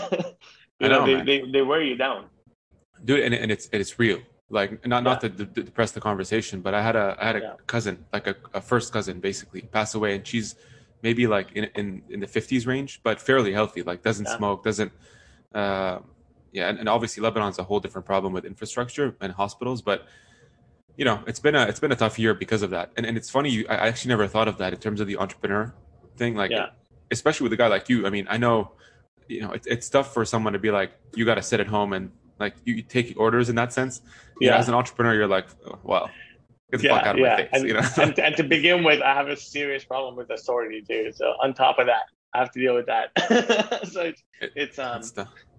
you 0.79 0.85
I 0.85 0.87
know, 0.89 1.05
they, 1.07 1.15
man. 1.15 1.25
they 1.25 1.37
they 1.53 1.63
wear 1.71 1.81
you 1.81 1.95
down. 2.05 2.21
dude 3.03 3.21
and, 3.25 3.33
and 3.33 3.49
it's 3.55 3.65
it's 3.71 3.97
real 3.97 4.19
like 4.49 4.85
not 4.85 5.03
not 5.03 5.21
to, 5.21 5.29
d- 5.29 5.63
depress 5.63 5.91
the 5.91 6.01
conversation 6.01 6.61
but 6.61 6.73
i 6.73 6.81
had 6.81 6.95
a 6.95 7.17
i 7.19 7.25
had 7.25 7.35
a 7.35 7.39
Yeah. 7.39 7.53
cousin 7.65 8.05
like 8.13 8.27
a, 8.27 8.35
a 8.53 8.61
first 8.61 8.93
cousin 8.93 9.19
basically 9.19 9.61
pass 9.61 9.95
away 9.95 10.15
and 10.15 10.25
she's 10.27 10.55
maybe 11.01 11.25
like 11.27 11.51
in 11.53 11.65
in, 11.75 12.03
in 12.09 12.19
the 12.19 12.27
50s 12.27 12.67
range 12.67 13.01
but 13.03 13.19
fairly 13.19 13.53
healthy 13.53 13.81
like 13.81 14.03
doesn't 14.03 14.27
Yeah. 14.27 14.37
smoke 14.37 14.63
doesn't 14.63 14.91
uh 15.55 15.99
yeah 16.51 16.69
and, 16.69 16.77
and 16.79 16.87
obviously 16.87 17.23
lebanon's 17.23 17.57
a 17.57 17.63
whole 17.63 17.79
different 17.79 18.05
problem 18.05 18.33
with 18.33 18.45
infrastructure 18.45 19.15
and 19.19 19.33
hospitals 19.33 19.81
but 19.81 20.05
you 20.95 21.05
know 21.05 21.23
it's 21.25 21.39
been 21.39 21.55
a 21.55 21.63
it's 21.65 21.79
been 21.79 21.91
a 21.91 21.95
tough 21.95 22.19
year 22.19 22.33
because 22.35 22.61
of 22.61 22.69
that 22.69 22.91
and, 22.97 23.05
and 23.05 23.17
it's 23.17 23.29
funny 23.31 23.49
you, 23.49 23.65
i 23.67 23.75
I 23.75 23.87
actually 23.87 24.09
never 24.09 24.27
thought 24.27 24.47
of 24.47 24.57
that 24.59 24.73
in 24.73 24.79
terms 24.79 24.99
of 25.01 25.07
the 25.07 25.17
entrepreneur 25.17 25.73
thing 26.17 26.35
like 26.35 26.51
Yeah. 26.51 26.67
especially 27.11 27.45
with 27.45 27.53
a 27.53 27.57
guy 27.57 27.67
like 27.67 27.89
you 27.89 28.05
i 28.05 28.11
mean 28.11 28.27
i 28.29 28.37
know 28.37 28.71
you 29.27 29.41
know 29.41 29.51
it, 29.57 29.63
it's 29.65 29.89
tough 29.89 30.13
for 30.13 30.23
someone 30.23 30.53
to 30.53 30.59
be 30.59 30.69
like 30.69 30.91
you 31.15 31.25
got 31.25 31.35
to 31.35 31.41
sit 31.41 31.59
at 31.59 31.67
home 31.67 31.93
and 31.93 32.11
like 32.39 32.55
you, 32.65 32.75
you 32.75 32.81
take 32.81 33.13
orders 33.17 33.49
in 33.49 33.55
that 33.55 33.73
sense. 33.73 34.01
Yeah. 34.39 34.51
Yeah. 34.51 34.57
As 34.57 34.67
an 34.67 34.73
entrepreneur, 34.75 35.13
you're 35.13 35.27
like, 35.27 35.47
oh, 35.65 35.79
well, 35.83 36.09
get 36.71 36.81
the 36.81 36.87
yeah, 36.87 36.97
fuck 36.97 37.07
out 37.07 37.15
of 37.15 37.21
yeah. 37.21 37.29
my 37.29 37.37
face. 37.37 37.49
And, 37.53 37.67
you 37.67 37.73
know. 37.73 37.87
and, 37.97 38.19
and 38.19 38.37
to 38.37 38.43
begin 38.43 38.83
with, 38.83 39.01
I 39.01 39.13
have 39.13 39.27
a 39.27 39.37
serious 39.37 39.83
problem 39.85 40.15
with 40.15 40.29
authority 40.29 40.81
too. 40.81 41.11
So 41.15 41.25
on 41.41 41.53
top 41.53 41.79
of 41.79 41.87
that, 41.87 42.03
I 42.33 42.39
have 42.39 42.51
to 42.51 42.59
deal 42.59 42.75
with 42.75 42.87
that. 42.87 43.11
so 43.91 44.01
it's 44.01 44.23
It- 44.41 44.51
it's 44.55 44.79
um 44.79 44.99
It's 45.01 45.13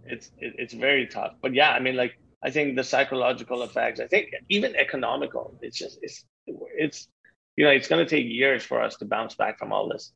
it's 0.04 0.30
it, 0.38 0.54
it's 0.58 0.74
very 0.74 1.06
tough. 1.06 1.34
But 1.42 1.54
yeah, 1.54 1.70
I 1.70 1.80
mean, 1.80 1.96
like 1.96 2.18
I 2.42 2.50
think 2.50 2.76
the 2.76 2.84
psychological 2.84 3.62
effects. 3.62 3.98
I 4.00 4.06
think 4.06 4.30
even 4.48 4.76
economical. 4.76 5.58
It's 5.62 5.76
just 5.76 5.98
it's 6.02 6.24
it's 6.46 7.08
you 7.56 7.64
know 7.64 7.70
it's 7.70 7.88
going 7.88 8.04
to 8.04 8.08
take 8.08 8.26
years 8.26 8.62
for 8.62 8.80
us 8.80 8.96
to 8.96 9.04
bounce 9.04 9.34
back 9.34 9.58
from 9.58 9.72
all 9.72 9.88
this. 9.88 10.12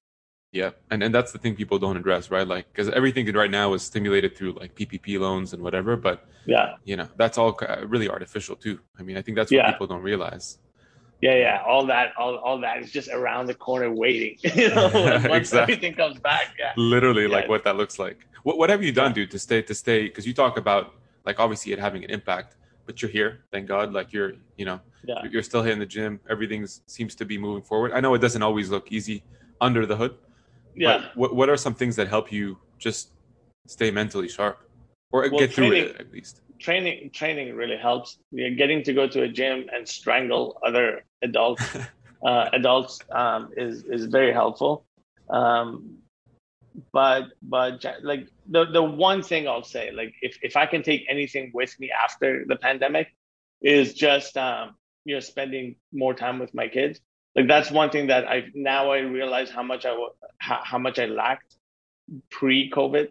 Yeah, 0.53 0.71
and 0.91 1.03
and 1.03 1.15
that's 1.15 1.31
the 1.31 1.39
thing 1.39 1.55
people 1.55 1.79
don't 1.79 1.97
address, 1.97 2.31
right? 2.31 2.47
Like, 2.47 2.67
because 2.73 2.89
everything 2.89 3.31
right 3.33 3.51
now 3.51 3.73
is 3.75 3.83
stimulated 3.83 4.37
through 4.37 4.53
like 4.55 4.75
PPP 4.75 5.19
loans 5.21 5.53
and 5.53 5.63
whatever, 5.63 5.97
but 5.97 6.27
Yeah, 6.47 6.75
you 6.85 6.97
know 6.97 7.09
that's 7.17 7.39
all 7.39 7.57
really 7.87 8.09
artificial 8.09 8.57
too. 8.57 8.81
I 8.99 9.03
mean, 9.05 9.17
I 9.17 9.23
think 9.23 9.37
that's 9.37 9.51
what 9.53 9.59
Yeah. 9.59 9.71
people 9.71 9.87
don't 9.87 10.03
realize. 10.03 10.59
yeah, 11.23 11.37
yeah. 11.37 11.63
All 11.65 11.87
that, 11.87 12.13
all 12.19 12.35
all 12.39 12.59
that 12.67 12.79
is 12.83 12.91
just 12.91 13.09
around 13.11 13.47
the 13.47 13.55
corner 13.55 13.93
waiting. 13.93 14.37
you 14.61 14.71
know, 14.71 14.91
once 15.35 15.53
Exactly. 15.53 15.61
everything 15.75 15.95
comes 15.95 16.19
back. 16.19 16.47
Yeah. 16.59 16.73
Literally, 16.77 17.29
like 17.29 17.49
what 17.49 17.63
that 17.65 17.77
looks 17.77 17.99
like. 18.01 18.19
What 18.43 18.59
what 18.59 18.71
have 18.71 18.83
you 18.83 18.91
done, 18.91 19.11
Yeah. 19.13 19.27
dude, 19.27 19.31
to 19.31 19.39
stay 19.39 19.63
to 19.63 19.75
stay? 19.75 20.01
Because 20.09 20.27
you 20.27 20.35
talk 20.35 20.57
about 20.59 20.95
like 21.29 21.39
obviously 21.39 21.71
it 21.75 21.79
having 21.79 22.03
an 22.03 22.11
impact, 22.11 22.57
but 22.87 23.01
you're 23.03 23.11
here, 23.19 23.45
thank 23.53 23.69
God. 23.69 23.93
Like 23.93 24.13
you're, 24.13 24.33
you 24.57 24.65
know, 24.65 24.81
Yeah. 25.05 25.23
you're 25.31 25.45
still 25.51 25.63
hitting 25.63 25.79
the 25.79 25.93
gym. 25.97 26.19
Everything 26.29 26.67
seems 26.97 27.15
to 27.21 27.25
be 27.25 27.39
moving 27.39 27.63
forward. 27.63 27.93
I 27.93 28.01
know 28.01 28.15
it 28.15 28.23
doesn't 28.27 28.43
always 28.43 28.69
look 28.75 28.91
easy 28.91 29.23
under 29.61 29.87
the 29.87 29.95
hood. 29.97 30.15
Yeah. 30.75 31.09
What 31.15 31.35
what 31.35 31.49
are 31.49 31.57
some 31.57 31.75
things 31.75 31.97
that 31.97 32.09
help 32.09 32.31
you 32.33 32.59
just 32.79 33.13
stay 33.67 33.91
mentally 33.91 34.29
sharp 34.29 34.59
or 35.13 35.23
Well, 35.23 35.41
get 35.41 35.53
through 35.53 35.71
training- 35.71 35.95
it 35.95 36.01
at 36.01 36.13
least? 36.13 36.43
training 36.59 37.11
training 37.13 37.55
really 37.55 37.77
helps. 37.77 38.19
Yeah, 38.33 38.51
getting 38.51 38.83
to 38.85 38.93
go 38.93 39.09
to 39.09 39.23
a 39.23 39.29
gym 39.29 39.67
and 39.75 39.89
strangle 39.89 40.59
other 40.67 41.05
adults 41.23 41.63
uh, 42.25 42.51
adults 42.53 43.01
um, 43.11 43.51
is 43.57 43.85
is 43.85 44.07
very 44.07 44.33
helpful. 44.33 44.85
Um, 45.31 45.97
but 46.93 47.25
but 47.43 47.85
like 48.03 48.29
the 48.49 48.65
the 48.67 48.83
one 48.83 49.23
thing 49.23 49.49
I'll 49.49 49.65
say, 49.65 49.91
like 49.91 50.15
if 50.23 50.39
if 50.43 50.57
I 50.57 50.67
can 50.67 50.83
take 50.83 51.05
anything 51.09 51.51
with 51.55 51.79
me 51.81 51.91
after 51.91 52.45
the 52.47 52.57
pandemic, 52.57 53.09
is 53.63 53.95
just 53.95 54.37
um, 54.37 54.75
you 55.05 55.15
know 55.17 55.21
spending 55.21 55.77
more 55.93 56.15
time 56.15 56.39
with 56.39 56.53
my 56.55 56.69
kids. 56.69 57.01
Like 57.37 57.47
that's 57.49 57.71
one 57.71 57.91
thing 57.91 58.09
that 58.09 58.27
I 58.29 58.47
now 58.55 58.91
I 58.91 58.99
realize 58.99 59.51
how 59.51 59.63
much 59.63 59.85
I 59.87 59.95
how, 60.39 60.61
how 60.65 60.79
much 60.79 60.99
I 60.99 61.07
lacked 61.07 61.57
pre-COVID 62.31 63.09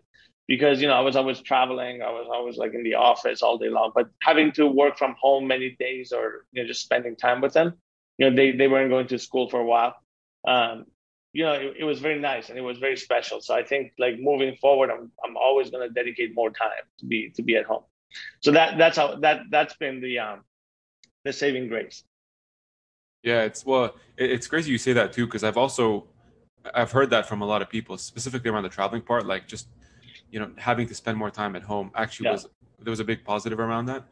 because 0.47 0.81
you 0.81 0.87
know 0.87 0.93
I 0.95 1.01
was 1.01 1.15
always 1.15 1.39
traveling, 1.41 2.01
I 2.01 2.09
was 2.09 2.27
always 2.29 2.57
like 2.57 2.73
in 2.73 2.83
the 2.83 2.95
office 2.95 3.41
all 3.41 3.57
day 3.57 3.69
long, 3.69 3.91
but 3.93 4.09
having 4.21 4.51
to 4.53 4.67
work 4.67 4.97
from 4.97 5.15
home 5.21 5.47
many 5.47 5.77
days 5.79 6.11
or 6.11 6.45
you 6.51 6.61
know 6.61 6.67
just 6.67 6.81
spending 6.81 7.15
time 7.15 7.39
with 7.39 7.53
them, 7.53 7.75
you 8.17 8.29
know 8.29 8.35
they 8.35 8.51
they 8.51 8.67
weren't 8.67 8.89
going 8.89 9.07
to 9.07 9.19
school 9.19 9.49
for 9.49 9.59
a 9.61 9.65
while. 9.65 9.95
Um, 10.47 10.85
you 11.33 11.45
know 11.45 11.53
it, 11.53 11.75
it 11.79 11.83
was 11.83 11.99
very 11.99 12.19
nice 12.19 12.49
and 12.49 12.57
it 12.57 12.61
was 12.61 12.79
very 12.79 12.97
special. 12.97 13.41
So 13.41 13.53
I 13.53 13.63
think 13.63 13.93
like 13.99 14.15
moving 14.19 14.55
forward, 14.57 14.89
I'm 14.89 15.11
I'm 15.23 15.37
always 15.37 15.69
going 15.69 15.87
to 15.87 15.93
dedicate 15.93 16.35
more 16.35 16.49
time 16.49 16.83
to 16.99 17.05
be 17.05 17.31
to 17.35 17.43
be 17.43 17.55
at 17.55 17.65
home. 17.65 17.83
So 18.41 18.51
that 18.51 18.77
that's 18.77 18.97
how 18.97 19.15
that 19.17 19.41
that's 19.51 19.75
been 19.75 20.01
the 20.01 20.19
um 20.19 20.41
the 21.25 21.31
saving 21.31 21.69
grace. 21.69 22.03
Yeah, 23.23 23.41
it's 23.43 23.65
well, 23.65 23.95
it, 24.17 24.31
it's 24.31 24.47
crazy 24.47 24.71
you 24.71 24.77
say 24.77 24.93
that 24.93 25.13
too 25.13 25.25
because 25.25 25.43
I've 25.43 25.57
also 25.57 26.05
I've 26.73 26.91
heard 26.91 27.09
that 27.11 27.27
from 27.27 27.41
a 27.41 27.45
lot 27.45 27.61
of 27.61 27.69
people, 27.69 27.97
specifically 27.97 28.49
around 28.49 28.63
the 28.63 28.69
traveling 28.69 29.01
part, 29.01 29.25
like 29.25 29.47
just 29.47 29.67
you 30.31 30.39
know 30.39 30.51
having 30.57 30.87
to 30.87 30.95
spend 30.95 31.17
more 31.17 31.31
time 31.31 31.55
at 31.55 31.63
home. 31.63 31.91
Actually, 31.95 32.27
Yeah. 32.27 32.31
was 32.33 32.47
there 32.79 32.91
was 32.91 32.99
a 32.99 33.03
big 33.03 33.23
positive 33.25 33.59
around 33.59 33.85
that. 33.87 34.03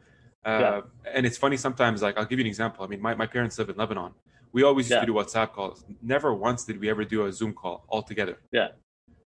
Uh, 0.44 0.50
Yeah. 0.60 0.80
And 1.14 1.24
it's 1.26 1.38
funny 1.38 1.56
sometimes. 1.56 2.02
Like 2.02 2.18
I'll 2.18 2.26
give 2.26 2.38
you 2.38 2.44
an 2.44 2.48
example. 2.48 2.84
I 2.84 2.88
mean, 2.88 3.00
my, 3.00 3.14
my 3.14 3.26
parents 3.26 3.58
live 3.58 3.70
in 3.70 3.76
Lebanon. 3.76 4.12
We 4.52 4.62
always 4.62 4.86
used 4.86 4.92
Yeah. 4.96 5.00
to 5.00 5.06
do 5.06 5.14
WhatsApp 5.14 5.52
calls. 5.52 5.84
Never 6.02 6.34
once 6.34 6.64
did 6.64 6.78
we 6.80 6.90
ever 6.90 7.04
do 7.04 7.26
a 7.26 7.32
Zoom 7.32 7.52
call 7.54 7.84
all 7.88 8.02
together. 8.02 8.38
Yeah. 8.52 8.68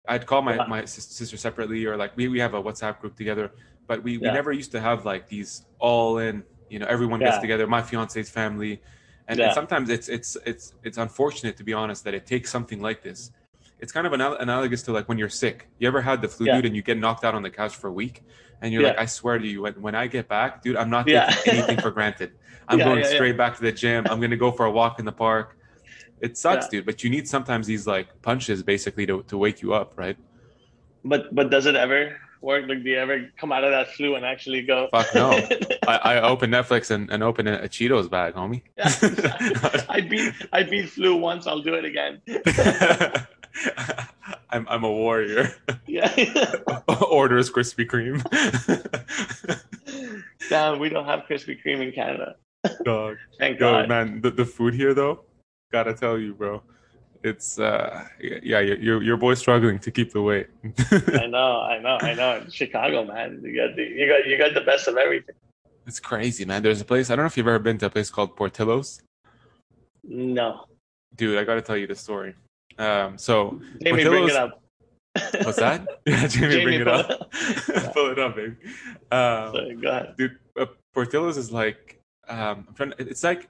I'd 0.08 0.26
call 0.26 0.42
my, 0.42 0.56
Yeah. 0.56 0.66
my 0.68 0.86
sister 0.86 1.38
separately, 1.38 1.86
or 1.86 1.98
like 1.98 2.16
we, 2.18 2.28
we 2.30 2.40
have 2.40 2.54
a 2.56 2.62
WhatsApp 2.64 3.00
group 3.00 3.16
together, 3.16 3.52
but 3.88 4.02
we, 4.04 4.18
we 4.18 4.28
never 4.32 4.52
used 4.52 4.72
to 4.72 4.80
have 4.80 5.06
like 5.06 5.28
these 5.28 5.66
all 5.80 6.18
in. 6.18 6.44
You 6.70 6.80
know, 6.80 6.88
everyone 6.88 7.20
gets 7.20 7.38
together. 7.40 7.68
My 7.68 7.82
fiance's 7.82 8.30
family, 8.30 8.82
and, 9.28 9.40
Yeah. 9.40 9.46
and 9.46 9.54
sometimes 9.54 9.90
it's 9.90 10.08
it's 10.10 10.38
it's 10.46 10.74
it's 10.84 10.98
unfortunate 10.98 11.58
to 11.58 11.64
be 11.64 11.74
honest 11.74 12.04
that 12.06 12.14
it 12.14 12.26
takes 12.26 12.50
something 12.52 12.82
like 12.82 13.04
this. 13.04 13.32
It's 13.80 13.92
kind 13.92 14.08
of 14.08 14.14
anal- 14.14 14.38
analogous 14.38 14.82
to 14.84 14.92
like 14.92 15.08
when 15.10 15.18
you're 15.18 15.30
sick. 15.30 15.68
You 15.80 15.88
ever 15.88 16.02
had 16.02 16.22
the 16.22 16.28
flu, 16.28 16.48
Yeah. 16.48 16.56
dude, 16.56 16.66
and 16.68 16.76
you 16.76 16.82
get 16.82 16.98
knocked 16.98 17.24
out 17.24 17.36
on 17.36 17.44
the 17.44 17.50
couch 17.52 17.76
for 17.76 17.88
a 17.90 17.92
week, 17.92 18.24
and 18.62 18.74
you're 18.74 18.82
Yeah. 18.82 18.90
like, 18.90 19.00
I 19.00 19.06
swear 19.06 19.38
to 19.38 19.48
you, 19.48 19.62
when, 19.64 19.74
when 19.82 19.94
I 19.96 20.08
get 20.08 20.28
back, 20.28 20.62
dude, 20.64 20.76
I'm 20.78 20.90
not 20.90 21.06
taking 21.06 21.54
anything 21.54 21.80
for 21.80 21.92
granted. 21.92 22.32
I'm 22.68 22.80
going 22.80 23.04
straight 23.06 23.38
back 23.38 23.56
to 23.58 23.62
the 23.62 23.72
gym. 23.72 24.06
I'm 24.10 24.20
gonna 24.20 24.36
go 24.36 24.52
for 24.52 24.66
a 24.66 24.72
walk 24.72 24.98
in 25.00 25.06
the 25.06 25.12
park. 25.12 25.58
It 26.20 26.36
sucks, 26.38 26.68
dude, 26.68 26.86
but 26.86 27.04
you 27.04 27.10
need 27.12 27.28
sometimes 27.28 27.68
these 27.68 27.86
like 27.86 28.08
punches 28.24 28.64
basically 28.64 29.06
to, 29.06 29.22
to 29.24 29.38
wake 29.38 29.62
you 29.62 29.74
up, 29.74 29.94
right? 29.98 30.18
But 31.06 31.34
but 31.36 31.52
does 31.52 31.66
it 31.68 31.76
ever 31.76 32.18
work? 32.42 32.68
Like 32.68 32.84
do 32.84 32.90
you 32.90 32.98
ever 32.98 33.30
come 33.38 33.52
out 33.52 33.64
of 33.64 33.72
that 33.72 33.92
flu 33.94 34.16
and 34.16 34.26
actually 34.26 34.62
go? 34.62 34.88
Fuck 34.92 35.14
no. 35.16 35.32
I, 35.88 35.98
I 35.98 36.22
open 36.22 36.52
Netflix 36.52 36.92
and, 36.92 37.10
and 37.10 37.24
open 37.24 37.48
a, 37.48 37.56
a 37.64 37.70
Cheetos 37.70 38.10
bag, 38.10 38.34
homie. 38.34 38.62
Yeah. 38.78 39.86
I 39.90 40.02
beat 40.02 40.34
I 40.54 40.64
beat 40.64 40.90
flu 40.90 41.16
once. 41.16 41.48
I'll 41.48 41.62
do 41.62 41.74
it 41.74 41.86
again. 41.86 42.22
I'm 44.50 44.68
I'm 44.70 44.84
a 44.84 44.92
warrior. 44.92 45.52
Yeah. 45.86 46.14
Orders 47.10 47.50
Krispy 47.50 47.86
Kreme. 47.88 48.22
Damn, 50.50 50.80
we 50.80 50.90
don't 50.90 51.06
have 51.06 51.22
Krispy 51.30 51.58
Kreme 51.64 51.82
in 51.82 51.92
Canada. 51.92 52.36
Dog. 52.84 53.18
Thank 53.40 53.60
Yo, 53.60 53.72
God. 53.72 53.90
man, 53.90 54.22
the, 54.22 54.32
the 54.32 54.46
food 54.46 54.74
here 54.74 54.94
though, 54.94 55.22
gotta 55.72 55.94
tell 55.94 56.18
you, 56.18 56.34
bro. 56.34 56.62
It's 57.24 57.60
uh 57.60 58.06
yeah, 58.22 58.60
your 58.60 58.78
your, 58.78 59.04
your 59.04 59.18
boy's 59.18 59.40
struggling 59.40 59.80
to 59.80 59.92
keep 59.92 60.14
the 60.14 60.22
weight. 60.22 60.48
I 61.14 61.28
know, 61.28 61.62
I 61.62 61.80
know, 61.80 61.98
I 62.02 62.14
know. 62.14 62.38
In 62.38 62.50
Chicago, 62.52 63.04
man, 63.06 63.42
you 63.44 63.56
got 63.56 63.76
the 63.76 63.84
you 63.84 64.08
got 64.08 64.28
you 64.28 64.38
got 64.38 64.54
the 64.54 64.62
best 64.62 64.88
of 64.88 64.98
everything. 64.98 65.36
it's 65.86 66.00
crazy, 66.00 66.46
man. 66.46 66.62
There's 66.64 66.82
a 66.82 66.86
place 66.86 67.10
I 67.10 67.16
don't 67.16 67.24
know 67.24 67.28
if 67.28 67.38
you've 67.38 67.48
ever 67.48 67.60
been 67.60 67.78
to 67.80 67.88
a 67.88 67.90
place 67.90 68.10
called 68.10 68.36
Portillo's. 68.36 69.02
No, 70.04 70.66
Dude, 71.16 71.38
I 71.38 71.44
gotta 71.44 71.62
tell 71.62 71.78
you 71.78 71.88
the 71.88 71.96
story. 71.96 72.36
Um 72.78 73.18
so 73.18 73.60
Jamie, 73.84 74.04
bring 74.06 74.30
it 74.30 74.36
up. 74.36 74.62
what's 75.44 75.58
that? 75.58 75.88
yeah, 76.06 76.28
Jamie, 76.28 76.54
Jamie, 76.54 76.64
bring 76.64 76.82
it 76.82 76.86
pull 76.86 76.94
up. 76.94 77.32
Pull 77.94 78.12
it 78.12 78.20
up, 78.20 78.36
baby. 78.36 78.56
Um, 79.12 79.52
Sorry, 79.52 79.76
go 79.76 79.90
ahead. 79.90 80.16
dude 80.18 80.38
uh, 80.60 80.66
portillo's 80.94 81.38
is 81.38 81.52
like 81.52 82.00
um 82.30 82.66
i'm 82.68 82.74
trying 82.76 82.92
to, 82.92 83.08
it's 83.08 83.24
like 83.24 83.50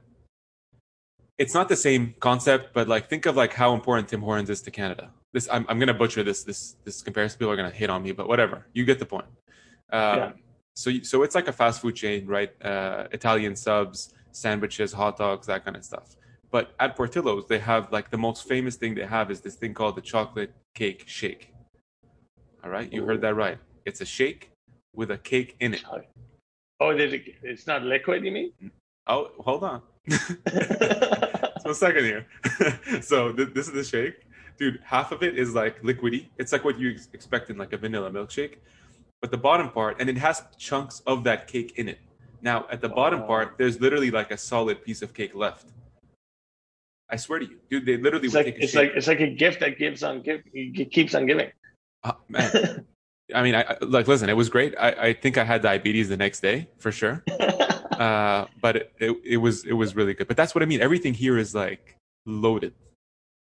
it's 1.38 1.54
not 1.54 1.70
the 1.70 1.76
same 1.76 2.16
concept 2.20 2.74
but 2.74 2.88
like 2.88 3.10
think 3.10 3.26
of 3.26 3.36
like 3.36 3.54
how 3.54 3.74
important 3.74 4.08
tim 4.08 4.22
hortons 4.22 4.50
is 4.50 4.62
to 4.62 4.72
canada. 4.72 5.12
This 5.34 5.48
i'm, 5.52 5.66
I'm 5.70 5.80
gonna 5.80 5.94
butcher 5.94 6.24
this 6.24 6.44
this 6.44 6.76
this 6.86 7.02
comparison. 7.02 7.38
People 7.40 7.52
are 7.54 7.56
gonna 7.56 7.70
hate 7.82 7.90
on 7.90 8.02
me 8.04 8.12
but 8.12 8.28
whatever. 8.28 8.66
You 8.74 8.86
get 8.86 9.00
the 9.00 9.06
point. 9.06 9.26
Um 9.92 10.18
Yeah. 10.20 10.32
so 10.76 10.92
so 11.12 11.24
it's 11.24 11.36
like 11.36 11.48
a 11.48 11.54
fast 11.54 11.82
food 11.82 11.96
chain 11.96 12.26
right? 12.28 12.52
Uh 12.64 13.08
italian 13.12 13.56
subs 13.56 14.14
sandwiches 14.32 14.94
hot 14.94 15.18
dogs 15.18 15.48
that 15.48 15.64
kind 15.66 15.76
of 15.78 15.84
stuff. 15.84 16.16
But 16.50 16.66
at 16.80 16.96
portillo's 16.96 17.46
they 17.48 17.60
have 17.60 17.92
like 17.92 18.10
the 18.10 18.18
most 18.28 18.48
famous 18.48 18.76
thing 18.76 18.96
they 18.96 19.06
have 19.06 19.30
is 19.32 19.42
this 19.42 19.56
thing 19.56 19.74
called 19.74 19.96
the 19.96 20.02
chocolate 20.14 20.54
cake 20.76 21.04
shake. 21.08 21.54
All 22.64 22.70
right? 22.72 22.92
You 22.92 23.06
heard 23.06 23.22
that 23.22 23.36
right. 23.36 23.58
It's 23.86 24.02
a 24.02 24.06
shake 24.06 24.52
with 24.94 25.12
a 25.12 25.18
cake 25.18 25.56
in 25.60 25.74
it. 25.76 25.84
Oh, 26.80 26.94
did 26.94 27.14
it, 27.14 27.24
it's 27.44 27.66
not 27.68 27.84
liquid, 27.84 28.24
you 28.26 28.32
mean? 28.32 28.52
Oh, 29.08 29.30
hold 29.40 29.64
on. 29.64 29.82
a 31.70 31.76
second 31.76 32.04
here. 32.06 32.26
so 33.02 33.32
th- 33.34 33.50
this 33.54 33.68
is 33.68 33.74
the 33.74 33.84
shake, 33.84 34.22
dude. 34.58 34.80
Half 34.84 35.12
of 35.12 35.24
it 35.24 35.38
is 35.38 35.54
like 35.56 35.82
liquidy. 35.84 36.28
It's 36.38 36.52
like 36.52 36.64
what 36.64 36.80
you 36.80 36.92
ex- 36.92 37.10
expect 37.14 37.50
in 37.50 37.58
like 37.58 37.74
a 37.74 37.78
vanilla 37.78 38.10
milkshake, 38.12 38.56
but 39.22 39.32
the 39.32 39.38
bottom 39.38 39.70
part, 39.70 39.98
and 40.00 40.10
it 40.10 40.18
has 40.18 40.44
chunks 40.58 41.02
of 41.08 41.24
that 41.26 41.48
cake 41.48 41.74
in 41.78 41.88
it. 41.90 42.00
Now 42.42 42.66
at 42.72 42.82
the 42.82 42.90
bottom 42.90 43.22
Oh. 43.24 43.28
part, 43.28 43.56
there's 43.58 43.80
literally 43.82 44.12
like 44.12 44.32
a 44.32 44.38
solid 44.38 44.84
piece 44.84 45.02
of 45.02 45.14
cake 45.14 45.34
left. 45.36 45.66
I 47.10 47.16
swear 47.16 47.40
to 47.40 47.46
you, 47.46 47.58
dude. 47.70 47.86
They 47.86 47.98
literally 47.98 48.26
it's 48.28 48.36
would 48.36 48.46
like 48.46 48.54
take 48.56 48.62
a 48.62 48.64
it's 48.64 48.74
shake. 48.74 48.90
like 48.90 48.98
it's 48.98 49.08
like 49.08 49.20
a 49.22 49.30
gift 49.30 49.60
that 49.62 49.78
gives 49.80 50.04
on 50.04 50.22
give 50.22 50.42
keeps 50.92 51.16
on 51.16 51.26
giving. 51.26 51.50
Uh, 52.04 52.12
man, 52.30 52.86
I 53.34 53.42
mean, 53.44 53.56
I, 53.56 53.62
I 53.62 53.78
like 53.82 54.08
listen. 54.08 54.30
It 54.30 54.34
was 54.38 54.50
great. 54.50 54.76
I, 54.78 54.90
I 54.92 55.14
think 55.14 55.38
I 55.38 55.44
had 55.46 55.62
diabetes 55.62 56.10
the 56.10 56.18
next 56.18 56.42
day 56.42 56.68
for 56.78 56.92
sure. 56.92 57.24
uh, 58.00 58.48
but 58.62 58.76
it, 58.78 58.94
it, 59.00 59.18
it 59.24 59.38
was 59.38 59.66
it 59.66 59.74
was 59.74 59.96
really 59.96 60.14
good. 60.14 60.28
But 60.28 60.38
that's 60.38 60.54
what 60.56 60.62
I 60.62 60.66
mean. 60.66 60.82
Everything 60.82 61.14
here 61.14 61.38
is 61.38 61.54
like 61.56 61.96
loaded. 62.26 62.74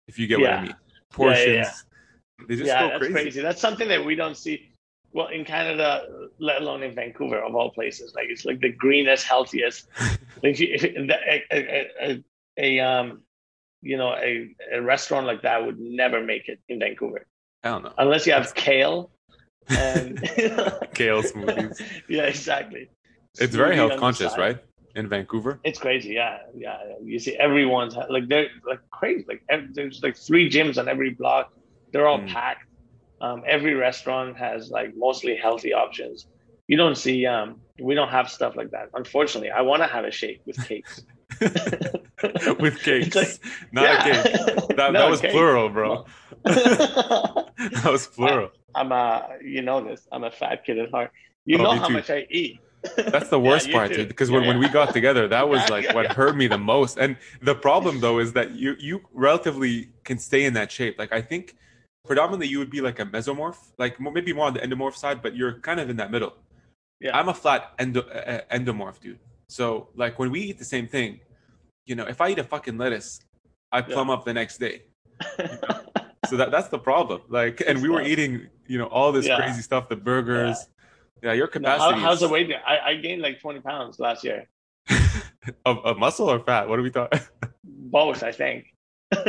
If 0.08 0.20
you 0.20 0.28
get 0.28 0.40
what 0.40 0.50
I 0.50 0.54
Yeah. 0.56 0.62
mean, 0.62 0.70
Yeah, 0.70 0.76
yeah, 0.76 1.16
portions. 1.16 1.48
yeah. 1.48 2.46
They 2.48 2.56
just 2.56 2.68
yeah, 2.68 2.82
go 2.82 2.88
that's 2.90 3.00
crazy. 3.00 3.14
crazy. 3.14 3.42
That's 3.42 3.62
something 3.62 3.88
that 3.88 4.04
we 4.04 4.16
don't 4.16 4.36
see. 4.38 4.70
Well, 5.14 5.28
in 5.28 5.46
Canada, 5.46 6.08
let 6.40 6.62
alone 6.62 6.82
in 6.84 6.96
Vancouver, 6.96 7.40
of 7.40 7.54
all 7.56 7.70
places, 7.70 8.14
like 8.16 8.28
it's 8.30 8.46
like 8.46 8.60
the 8.60 8.72
greenest, 8.72 9.26
healthiest. 9.26 9.88
like 10.44 10.60
you- 10.60 10.76
a, 10.76 11.44
a, 11.52 11.92
a, 12.02 12.24
a, 12.58 12.80
um, 12.80 13.22
you 13.82 13.96
know, 13.98 14.14
a, 14.16 14.50
a 14.74 14.82
restaurant 14.82 15.28
like 15.28 15.42
that 15.44 15.64
would 15.66 15.80
never 15.80 16.22
make 16.24 16.50
it 16.50 16.60
in 16.70 16.80
Vancouver 16.80 17.26
I 17.64 17.70
don't 17.70 17.84
know. 17.84 17.94
unless 17.98 18.26
you 18.26 18.34
have 18.34 18.54
kale 18.56 19.12
and 19.70 20.20
Kale 20.94 21.22
smoothies. 21.24 21.80
yeah, 22.10 22.24
exactly. 22.24 22.90
It's 23.40 23.56
very 23.56 23.76
health 23.76 23.98
conscious, 24.00 24.38
right? 24.38 24.58
In 24.96 25.10
Vancouver. 25.10 25.60
It's 25.64 25.80
crazy, 25.80 26.14
yeah, 26.14 26.38
yeah. 26.56 26.78
You 27.04 27.18
see, 27.18 27.36
everyone's 27.36 27.96
like 28.10 28.28
they're 28.28 28.48
like 28.68 28.80
crazy. 28.92 29.26
Like 29.28 29.42
there's 29.74 30.04
like 30.04 30.16
three 30.16 30.50
gyms 30.50 30.78
on 30.78 30.88
every 30.88 31.10
block. 31.12 31.52
They're 31.92 32.08
all 32.08 32.20
Mm. 32.20 32.28
packed. 32.30 32.66
Um, 33.22 33.44
every 33.48 33.74
restaurant 33.74 34.38
has 34.38 34.70
like 34.70 34.96
mostly 34.96 35.36
healthy 35.36 35.74
options. 35.74 36.28
You 36.68 36.78
don't 36.78 36.96
see. 36.96 37.26
Um, 37.26 37.62
we 37.80 37.96
don't 37.96 38.10
have 38.10 38.30
stuff 38.30 38.56
like 38.56 38.70
that. 38.72 38.90
Unfortunately, 38.94 39.50
I 39.50 39.62
want 39.62 39.82
to 39.82 39.88
have 39.88 40.06
a 40.06 40.12
shake 40.12 40.42
with 40.46 40.64
cakes. 40.68 41.02
With 42.60 42.82
cakes, 42.84 43.16
like- 43.16 43.40
not 43.72 43.86
a 43.86 44.04
cake. 44.04 44.68
That, 44.78 44.92
No, 44.94 45.00
that 45.02 45.10
was 45.10 45.20
cake. 45.22 45.32
plural, 45.32 45.70
bro. 45.70 46.06
that 46.44 47.82
was 47.86 48.08
plural. 48.08 48.50
I'm 48.76 48.92
a, 48.92 49.28
you 49.44 49.62
know 49.62 49.84
this. 49.84 50.08
I'm 50.12 50.24
a 50.24 50.32
fat 50.32 50.66
kid 50.66 50.78
at 50.80 50.92
heart. 50.92 51.12
You 51.46 51.58
Oh, 51.60 51.64
know 51.64 51.72
how 51.76 51.88
too. 51.88 51.94
much 51.94 52.10
I 52.10 52.26
eat. 52.30 52.60
That's 52.98 53.30
the 53.30 53.40
worst 53.50 53.68
you 53.68 53.74
part, 53.74 53.90
too. 53.90 53.98
dude. 53.98 54.08
Because 54.10 54.30
Yeah, 54.30 54.38
when, 54.40 54.48
when 54.48 54.60
we 54.60 54.70
got 54.70 54.94
together, 54.94 55.28
that 55.28 55.48
was 55.48 55.68
like 55.76 55.94
what 55.94 56.06
yeah. 56.06 56.14
hurt 56.14 56.36
me 56.36 56.48
the 56.48 56.58
most. 56.58 56.98
And 56.98 57.18
the 57.42 57.56
problem 57.56 58.00
though 58.00 58.20
is 58.20 58.34
that 58.34 58.52
you 58.52 58.76
you 58.80 59.02
relatively 59.14 59.90
can 60.04 60.18
stay 60.18 60.46
in 60.46 60.54
that 60.56 60.72
shape. 60.72 60.98
Like 61.00 61.12
I 61.14 61.22
think 61.22 61.56
predominantly 62.06 62.48
you 62.48 62.60
would 62.60 62.70
be 62.70 62.82
like 62.82 63.00
a 63.00 63.06
mesomorph, 63.06 63.58
like 63.78 64.00
maybe 64.00 64.34
more 64.34 64.48
on 64.48 64.54
the 64.54 64.60
endomorph 64.60 64.96
side, 64.96 65.22
but 65.22 65.36
you're 65.36 65.60
kind 65.60 65.80
of 65.80 65.90
in 65.90 65.98
that 65.98 66.12
middle. 66.12 66.34
Yeah. 67.00 67.18
I'm 67.18 67.30
a 67.30 67.34
flat 67.34 67.74
endo, 67.80 68.02
uh, 68.02 68.42
endomorph, 68.52 69.00
dude. 69.00 69.20
So 69.50 69.90
like 69.96 70.20
when 70.20 70.30
we 70.32 70.40
eat 70.42 70.58
the 70.58 70.66
same 70.66 70.88
thing, 70.88 71.20
you 71.86 71.96
know, 71.96 72.06
if 72.06 72.20
I 72.22 72.30
eat 72.30 72.40
a 72.40 72.44
fucking 72.44 72.78
lettuce, 72.78 73.20
I 73.72 73.82
plumb 73.82 74.10
up 74.10 74.26
the 74.26 74.34
next 74.34 74.58
day. 74.60 74.84
So 76.30 76.38
that 76.38 76.52
that's 76.52 76.70
the 76.70 76.80
problem. 76.80 77.22
Like, 77.28 77.62
and 77.68 77.82
we 77.82 77.90
were 77.90 78.02
eating, 78.02 78.48
you 78.66 78.78
know, 78.78 78.86
all 78.88 79.12
this 79.12 79.26
Yeah. 79.28 79.36
crazy 79.36 79.62
stuff, 79.62 79.90
the 79.90 79.98
burgers. 79.98 80.58
Yeah, 81.24 81.32
your 81.34 81.48
No, 81.56 81.70
how, 81.70 81.76
capacity 81.78 82.02
how's 82.02 82.20
the 82.20 82.28
weight? 82.28 82.52
I, 82.68 82.80
I 82.80 82.96
gained 82.96 83.22
like 83.22 83.40
20 83.40 83.62
pounds 83.62 83.98
last 83.98 84.26
year. 84.26 84.46
of, 85.66 85.78
of 85.86 85.98
muscle 85.98 86.30
or 86.30 86.40
fat? 86.40 86.68
What 86.68 86.78
are 86.80 86.82
we 86.82 86.92
talking? 86.92 87.22
Both, 87.64 88.24
I 88.24 88.32
think. 88.32 88.66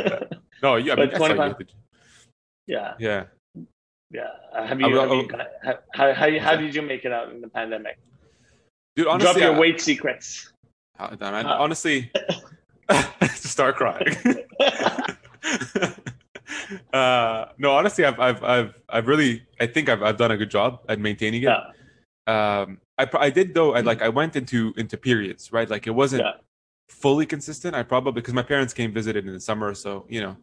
No, 0.63 0.77
yeah, 0.77 0.95
I 0.95 0.97
mean, 0.97 1.11
But 1.11 1.15
I 1.15 1.19
saw 1.19 1.27
you 1.27 1.35
25 1.35 1.51
at 1.51 1.59
the- 1.59 1.67
yeah, 2.67 2.95
yeah. 2.99 3.25
yeah. 4.11 4.29
Uh, 4.55 4.65
have 4.67 4.81
you? 4.81 4.87
I 4.87 5.03
have 5.03 5.11
I 5.11 5.15
you 5.15 5.29
how, 5.63 5.75
how, 5.93 6.15
how, 6.15 6.39
how 6.39 6.57
did 6.57 6.75
you 6.75 6.81
make 6.81 7.05
it 7.05 7.13
out 7.13 7.31
in 7.33 7.43
the 7.43 7.49
pandemic? 7.49 7.99
Dude, 8.97 9.09
honestly, 9.09 9.33
Drop 9.41 9.43
your 9.43 9.55
I- 9.57 9.59
weight 9.59 9.81
secrets. 9.83 10.53
uh, 10.99 11.15
man, 11.21 11.45
Uh, 11.45 11.57
honestly, 11.59 12.11
start 13.35 13.77
crying. 13.77 14.17
uh, 16.95 17.47
no, 17.59 17.73
honestly, 17.73 18.05
I've, 18.07 18.19
I've, 18.21 18.43
I've, 18.43 18.75
I've 18.89 19.07
really, 19.07 19.43
I 19.61 19.67
think 19.67 19.89
I've, 19.91 20.03
I've 20.03 20.17
done 20.17 20.31
a 20.31 20.37
good 20.39 20.51
job 20.51 20.81
at 20.89 20.99
maintaining 20.99 21.43
it. 21.43 21.47
Yeah, 21.47 21.61
Um, 22.27 22.79
I, 22.99 23.09
I 23.19 23.31
did 23.31 23.55
though. 23.55 23.75
I 23.75 23.81
like, 23.81 24.03
I 24.03 24.09
went 24.09 24.37
into 24.37 24.73
into 24.77 24.97
periods, 24.97 25.53
right? 25.53 25.69
Like 25.69 25.87
it 25.87 25.91
wasn't 25.91 26.23
Yeah. 26.23 26.33
fully 26.89 27.27
consistent. 27.27 27.75
I 27.75 27.83
probably 27.83 28.13
because 28.13 28.35
my 28.35 28.43
parents 28.43 28.73
came 28.73 28.93
visited 28.93 29.27
in 29.27 29.33
the 29.33 29.41
summer, 29.41 29.75
so 29.75 30.07
you 30.09 30.21
know, 30.21 30.37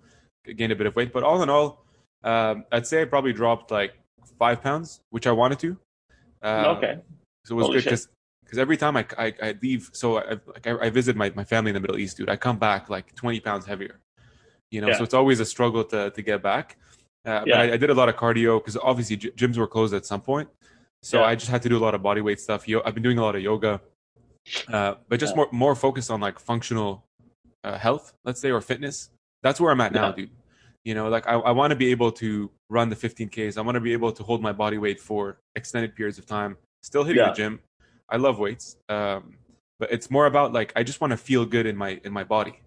gained 0.55 0.71
a 0.71 0.75
bit 0.75 0.87
of 0.87 0.95
weight. 0.95 1.11
But 1.13 1.23
all 1.23 1.41
in 1.41 1.49
all, 1.49 1.85
um, 2.23 2.65
I'd 2.71 2.85
say 2.87 3.01
I 3.01 3.05
probably 3.05 3.33
dropped 3.33 3.71
like 3.71 3.93
five 4.37 4.61
pounds, 4.61 5.01
which 5.09 5.25
I 5.27 5.31
wanted 5.31 5.59
to. 5.59 5.77
Uh, 6.43 6.75
okay. 6.77 6.99
So 7.45 7.55
it 7.55 7.57
was 7.57 7.65
Holy 7.67 7.77
good 7.77 7.85
because 7.85 8.07
because 8.43 8.59
every 8.59 8.75
time 8.77 8.97
I, 8.97 9.05
I, 9.17 9.33
I 9.41 9.55
leave, 9.61 9.89
so 9.93 10.17
I, 10.17 10.31
like 10.45 10.67
I, 10.67 10.77
I 10.85 10.89
visit 10.89 11.15
my, 11.15 11.31
my 11.35 11.43
family 11.45 11.69
in 11.69 11.73
the 11.73 11.79
Middle 11.79 11.97
East, 11.97 12.17
dude. 12.17 12.29
I 12.29 12.35
come 12.35 12.57
back 12.59 12.89
like 12.89 13.15
20 13.15 13.39
pounds 13.39 13.65
heavier, 13.65 13.99
you 14.71 14.81
know. 14.81 14.89
Yeah. 14.89 14.97
So 14.97 15.03
it's 15.05 15.13
always 15.13 15.39
a 15.39 15.45
struggle 15.45 15.83
to 15.85 16.11
to 16.11 16.21
get 16.21 16.43
back. 16.43 16.77
Uh, 17.25 17.39
But 17.39 17.47
Yeah. 17.47 17.59
I, 17.61 17.73
I 17.73 17.77
did 17.77 17.89
a 17.89 17.93
lot 17.93 18.09
of 18.09 18.15
cardio 18.17 18.59
because 18.59 18.75
obviously 18.77 19.15
gy- 19.15 19.31
gyms 19.31 19.57
were 19.57 19.67
closed 19.67 19.93
at 19.93 20.05
some 20.05 20.21
point, 20.21 20.49
so 21.01 21.19
Yeah. 21.19 21.25
I 21.27 21.35
just 21.35 21.49
had 21.49 21.61
to 21.63 21.69
do 21.69 21.77
a 21.77 21.83
lot 21.83 21.95
of 21.95 22.01
body 22.03 22.21
weight 22.21 22.39
stuff. 22.39 22.67
Yo- 22.67 22.81
I've 22.85 22.93
been 22.93 23.03
doing 23.03 23.17
a 23.17 23.23
lot 23.23 23.35
of 23.35 23.41
yoga, 23.41 23.81
uh, 24.67 24.95
but 25.09 25.19
just 25.19 25.33
Yeah. 25.33 25.37
more 25.37 25.49
more 25.51 25.75
focused 25.75 26.09
on 26.11 26.19
like 26.21 26.39
functional 26.39 27.05
uh, 27.63 27.77
health, 27.77 28.13
let's 28.25 28.39
say, 28.41 28.49
or 28.51 28.59
fitness. 28.61 29.09
That's 29.43 29.59
where 29.61 29.71
I'm 29.71 29.81
at 29.81 29.91
now, 29.93 30.11
dude. 30.11 30.31
You 30.83 30.95
know, 30.95 31.09
like 31.09 31.27
I, 31.27 31.33
I 31.33 31.51
want 31.51 31.69
to 31.71 31.75
be 31.75 31.91
able 31.91 32.11
to 32.13 32.49
run 32.69 32.89
the 32.89 32.95
15Ks. 32.95 33.55
I 33.57 33.61
want 33.61 33.75
to 33.75 33.79
be 33.81 33.93
able 33.93 34.11
to 34.11 34.23
hold 34.23 34.41
my 34.41 34.51
body 34.51 34.79
weight 34.79 34.99
for 34.99 35.37
extended 35.55 35.95
periods 35.95 36.17
of 36.17 36.25
time. 36.25 36.57
Still 36.81 37.03
hitting 37.03 37.23
the 37.23 37.33
gym. 37.33 37.59
I 38.09 38.17
love 38.17 38.39
weights. 38.39 38.77
Um, 38.89 39.35
but 39.79 39.91
it's 39.91 40.09
more 40.09 40.25
about 40.25 40.53
like 40.53 40.73
I 40.75 40.81
just 40.83 40.99
want 41.01 41.11
to 41.11 41.17
feel 41.17 41.45
good 41.45 41.65
in 41.67 41.77
my 41.77 41.99
in 42.03 42.11
my 42.11 42.23
body. 42.23 42.59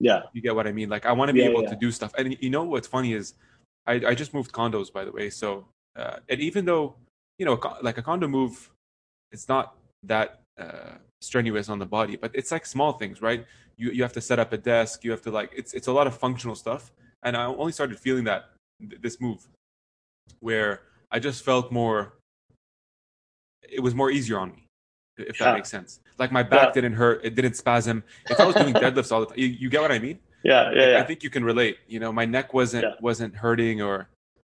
Yeah. 0.00 0.22
You 0.32 0.42
get 0.42 0.56
what 0.56 0.66
I 0.66 0.72
mean? 0.72 0.88
Like 0.88 1.06
I 1.06 1.12
want 1.12 1.28
to 1.28 1.32
be 1.32 1.40
Yeah, 1.40 1.50
able 1.50 1.62
yeah. 1.62 1.70
to 1.70 1.76
do 1.76 1.92
stuff. 1.92 2.12
And 2.18 2.36
you 2.40 2.50
know 2.50 2.64
what's 2.64 2.88
funny 2.88 3.12
is 3.12 3.34
I, 3.86 3.94
I 4.08 4.14
just 4.16 4.34
moved 4.34 4.50
condos 4.52 4.92
by 4.92 5.04
the 5.04 5.12
way. 5.12 5.30
So 5.30 5.68
uh, 5.94 6.16
and 6.28 6.40
even 6.40 6.64
though 6.64 6.96
you 7.38 7.46
know 7.46 7.60
like 7.82 7.98
a 7.98 8.02
condo 8.02 8.28
move, 8.28 8.70
it's 9.32 9.48
not 9.48 9.76
that 10.04 10.40
uh, 10.58 10.92
strenuous 11.20 11.68
on 11.68 11.78
the 11.78 11.86
body, 11.86 12.16
but 12.16 12.30
it's 12.34 12.50
like 12.52 12.66
small 12.66 12.92
things, 12.92 13.22
right? 13.22 13.44
You 13.76 13.90
you 13.90 14.02
have 14.02 14.12
to 14.14 14.20
set 14.20 14.38
up 14.38 14.52
a 14.52 14.58
desk. 14.58 15.04
You 15.04 15.10
have 15.10 15.22
to 15.22 15.30
like 15.30 15.50
it's 15.56 15.72
it's 15.74 15.86
a 15.88 15.92
lot 15.92 16.06
of 16.06 16.14
functional 16.16 16.54
stuff. 16.56 16.92
And 17.24 17.36
I 17.36 17.44
only 17.44 17.72
started 17.72 17.98
feeling 17.98 18.24
that 18.24 18.50
th- 18.80 19.00
this 19.00 19.20
move, 19.20 19.46
where 20.40 20.80
I 21.10 21.18
just 21.18 21.44
felt 21.44 21.70
more. 21.72 22.14
It 23.68 23.80
was 23.80 23.94
more 23.94 24.10
easier 24.10 24.38
on 24.38 24.50
me, 24.50 24.66
if 25.18 25.38
that 25.38 25.54
makes 25.54 25.70
sense. 25.70 26.00
Like 26.18 26.32
my 26.32 26.42
back 26.42 26.68
Yeah. 26.68 26.72
didn't 26.72 26.94
hurt. 26.94 27.24
It 27.24 27.34
didn't 27.34 27.54
spasm. 27.56 28.02
If 28.28 28.38
I 28.40 28.44
was 28.44 28.54
doing 28.56 28.74
deadlifts 28.84 29.12
all 29.12 29.20
the 29.20 29.26
time, 29.26 29.38
you, 29.38 29.46
you 29.46 29.70
get 29.70 29.80
what 29.80 29.92
I 29.92 29.98
mean? 29.98 30.18
Yeah. 30.44 30.70
Yeah. 30.72 30.82
I 30.82 30.86
Yeah. 30.90 31.04
think 31.04 31.22
you 31.22 31.30
can 31.30 31.44
relate. 31.44 31.78
You 31.88 32.00
know, 32.00 32.12
my 32.12 32.24
neck 32.26 32.52
wasn't 32.52 32.84
Yeah. 32.84 32.94
wasn't 33.00 33.34
hurting 33.36 33.80
or 33.80 34.08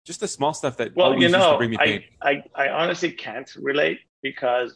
just 0.08 0.20
the 0.20 0.26
small 0.28 0.52
stuff 0.54 0.76
that 0.78 0.96
Well, 0.96 1.06
always 1.08 1.18
you 1.20 1.28
used 1.28 1.34
to 1.34 1.38
know, 1.38 1.56
bring 1.58 1.70
me 1.70 1.76
pain. 1.76 2.02
I, 2.22 2.42
I, 2.56 2.64
I 2.64 2.68
honestly 2.82 3.10
can't 3.12 3.48
relate 3.70 4.00
because 4.22 4.70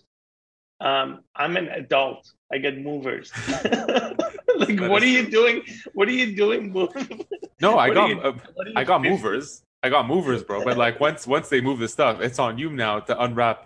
um, 0.80 1.08
I'm 1.34 1.56
an 1.56 1.68
adult. 1.68 2.30
I 2.52 2.58
get 2.58 2.78
movers. 2.78 3.32
like, 3.48 4.76
That 4.76 4.90
what 4.90 5.02
are 5.02 5.06
you 5.18 5.24
doing? 5.38 5.62
What 5.94 6.06
are 6.08 6.12
you 6.22 6.36
doing? 6.36 6.62
No, 7.60 7.78
I 7.78 7.94
got 7.94 8.08
you- 8.10 8.20
uh, 8.20 8.32
what 8.54 8.66
are 8.66 8.70
you 8.70 8.76
I 8.76 8.84
got 8.84 9.02
doing? 9.02 9.12
movers. 9.14 9.62
I 9.84 9.88
got 9.88 10.06
movers, 10.06 10.42
bro. 10.42 10.62
But 10.64 10.76
like 10.76 11.00
once 11.00 11.26
once 11.26 11.48
they 11.48 11.60
move 11.60 11.78
the 11.78 11.88
stuff, 11.88 12.20
it's 12.20 12.38
on 12.38 12.58
you 12.58 12.68
now 12.70 13.00
to 13.08 13.12
unwrap 13.24 13.58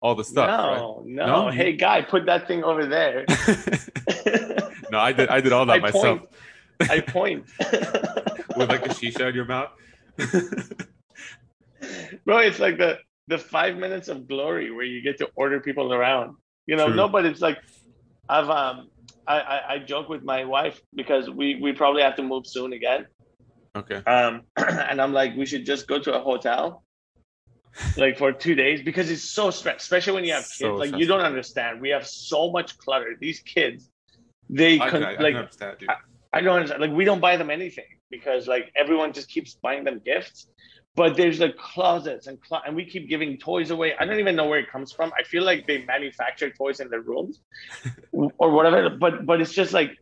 all 0.00 0.14
the 0.14 0.24
stuff. 0.24 0.48
no, 0.48 1.02
no, 1.04 1.26
No, 1.26 1.50
Hey, 1.50 1.72
guy, 1.76 2.00
put 2.02 2.24
that 2.26 2.46
thing 2.48 2.62
over 2.64 2.86
there. 2.86 3.24
no, 4.92 4.98
I 5.08 5.12
did 5.12 5.28
I 5.28 5.40
did 5.40 5.52
all 5.52 5.66
that 5.66 5.78
I 5.78 5.78
myself 5.88 6.20
point. 6.20 6.90
I 6.96 7.00
point. 7.00 7.44
with 8.56 8.68
like 8.74 8.86
a 8.86 8.92
shisha 8.98 9.28
in 9.30 9.34
your 9.34 9.44
mouth. 9.54 9.70
Bro, 12.24 12.38
it's 12.38 12.58
like 12.58 12.78
the 12.78 12.98
the 13.28 13.38
five 13.38 13.76
minutes 13.76 14.08
of 14.08 14.26
glory 14.26 14.70
where 14.70 14.84
you 14.84 15.02
get 15.02 15.18
to 15.18 15.28
order 15.36 15.60
people 15.60 15.92
around. 15.92 16.36
You 16.66 16.76
know, 16.76 16.86
True. 16.86 16.96
no, 16.96 17.08
but 17.08 17.24
it's 17.24 17.40
like 17.40 17.58
I've 18.28 18.50
um 18.50 18.90
I, 19.26 19.40
I, 19.40 19.74
I 19.74 19.78
joke 19.78 20.08
with 20.08 20.22
my 20.22 20.44
wife 20.44 20.80
because 20.94 21.30
we, 21.30 21.56
we 21.60 21.72
probably 21.72 22.02
have 22.02 22.16
to 22.16 22.22
move 22.22 22.46
soon 22.46 22.72
again. 22.72 23.06
okay. 23.76 24.02
Um 24.06 24.42
and 24.56 25.00
I'm 25.00 25.12
like, 25.12 25.36
we 25.36 25.46
should 25.46 25.64
just 25.64 25.86
go 25.86 25.98
to 25.98 26.14
a 26.14 26.20
hotel 26.20 26.84
like 27.96 28.18
for 28.18 28.32
two 28.32 28.54
days 28.54 28.82
because 28.82 29.10
it's 29.10 29.22
so 29.22 29.50
stressed, 29.50 29.82
especially 29.82 30.14
when 30.14 30.24
you 30.24 30.32
have 30.32 30.42
kids. 30.42 30.58
So 30.58 30.76
like 30.76 30.92
you 30.94 31.06
don't 31.06 31.20
understand. 31.20 31.80
We 31.80 31.90
have 31.90 32.06
so 32.06 32.50
much 32.50 32.76
clutter. 32.78 33.16
These 33.20 33.40
kids, 33.40 33.88
they 34.48 34.80
I, 34.80 34.90
con- 34.90 35.04
I, 35.04 35.14
I 35.14 35.20
like 35.20 35.34
dude. 35.78 35.88
I 36.32 36.40
don't 36.40 36.56
understand. 36.56 36.80
Like 36.80 36.92
we 36.92 37.04
don't 37.04 37.20
buy 37.20 37.36
them 37.36 37.50
anything 37.50 37.84
because 38.10 38.46
like 38.46 38.72
everyone 38.76 39.12
just 39.12 39.28
keeps 39.28 39.54
buying 39.54 39.84
them 39.84 40.00
gifts. 40.04 40.46
But 40.96 41.16
there's 41.16 41.38
like 41.40 41.56
closets 41.56 42.26
and 42.26 42.40
clo- 42.42 42.60
and 42.66 42.74
we 42.74 42.84
keep 42.84 43.08
giving 43.08 43.38
toys 43.38 43.70
away. 43.70 43.94
I 43.98 44.04
don't 44.04 44.18
even 44.18 44.34
know 44.36 44.46
where 44.46 44.58
it 44.58 44.70
comes 44.70 44.92
from. 44.92 45.12
I 45.18 45.22
feel 45.22 45.44
like 45.44 45.66
they 45.66 45.84
manufacture 45.84 46.50
toys 46.50 46.80
in 46.80 46.90
their 46.90 47.00
rooms 47.00 47.40
or 48.12 48.50
whatever. 48.50 48.90
But 48.90 49.24
but 49.24 49.40
it's 49.40 49.52
just 49.52 49.72
like 49.72 49.96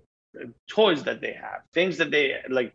toys 0.69 1.03
that 1.05 1.21
they 1.21 1.33
have, 1.35 1.63
things 1.75 1.99
that 1.99 2.11
they 2.11 2.37
like. 2.49 2.75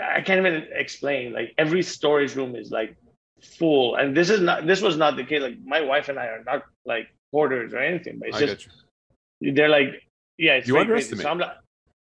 I 0.00 0.20
can't 0.20 0.38
even 0.46 0.66
explain. 0.72 1.32
Like 1.32 1.54
every 1.58 1.82
storage 1.82 2.36
room 2.36 2.54
is 2.54 2.70
like 2.70 2.96
full, 3.42 3.96
and 3.96 4.16
this 4.16 4.30
is 4.30 4.40
not. 4.40 4.66
This 4.66 4.80
was 4.80 4.96
not 4.96 5.16
the 5.16 5.24
case. 5.24 5.42
Like 5.42 5.58
my 5.64 5.80
wife 5.80 6.08
and 6.08 6.18
I 6.18 6.26
are 6.26 6.44
not 6.44 6.64
like 6.84 7.08
hoarders 7.32 7.72
or 7.72 7.78
anything. 7.78 8.18
But 8.18 8.28
it's 8.28 8.36
I 8.38 8.46
just 8.46 8.68
they're 9.40 9.68
like, 9.68 10.02
yeah, 10.38 10.54
it's 10.54 10.68
You 10.68 10.78
underestimate. 10.78 11.22
So 11.22 11.30
I'm 11.30 11.38
like, 11.38 11.52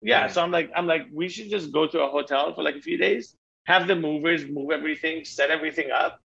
yeah, 0.01 0.21
Yeah. 0.25 0.27
so 0.27 0.41
I'm 0.41 0.51
like, 0.51 0.71
I'm 0.75 0.87
like, 0.87 1.07
we 1.13 1.29
should 1.29 1.49
just 1.49 1.71
go 1.71 1.87
to 1.87 2.01
a 2.03 2.09
hotel 2.09 2.53
for 2.53 2.63
like 2.63 2.75
a 2.75 2.81
few 2.81 2.97
days, 2.97 3.35
have 3.69 3.87
the 3.87 3.95
movers 3.95 4.45
move 4.47 4.71
everything, 4.71 5.23
set 5.23 5.51
everything 5.51 5.91
up, 5.91 6.19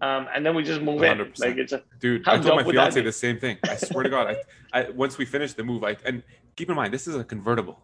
um, 0.00 0.26
and 0.34 0.44
then 0.44 0.54
we 0.56 0.62
just 0.64 0.80
move 0.80 1.02
in. 1.02 1.18
100%. 1.18 1.38
Like 1.38 1.56
it's 1.58 1.72
a 1.72 1.82
Dude, 2.00 2.26
I 2.26 2.38
told 2.38 2.56
my 2.56 2.64
fiance 2.64 3.00
the 3.00 3.12
same 3.12 3.38
thing. 3.38 3.58
I 3.68 3.76
swear 3.76 4.02
to 4.02 4.10
God, 4.10 4.26
I, 4.72 4.78
I 4.78 4.90
once 4.90 5.18
we 5.18 5.24
finish 5.24 5.52
the 5.52 5.62
move, 5.62 5.84
I 5.84 5.96
and 6.04 6.22
keep 6.56 6.68
in 6.70 6.74
mind 6.74 6.92
this 6.92 7.06
is 7.06 7.14
a 7.14 7.22
convertible. 7.34 7.78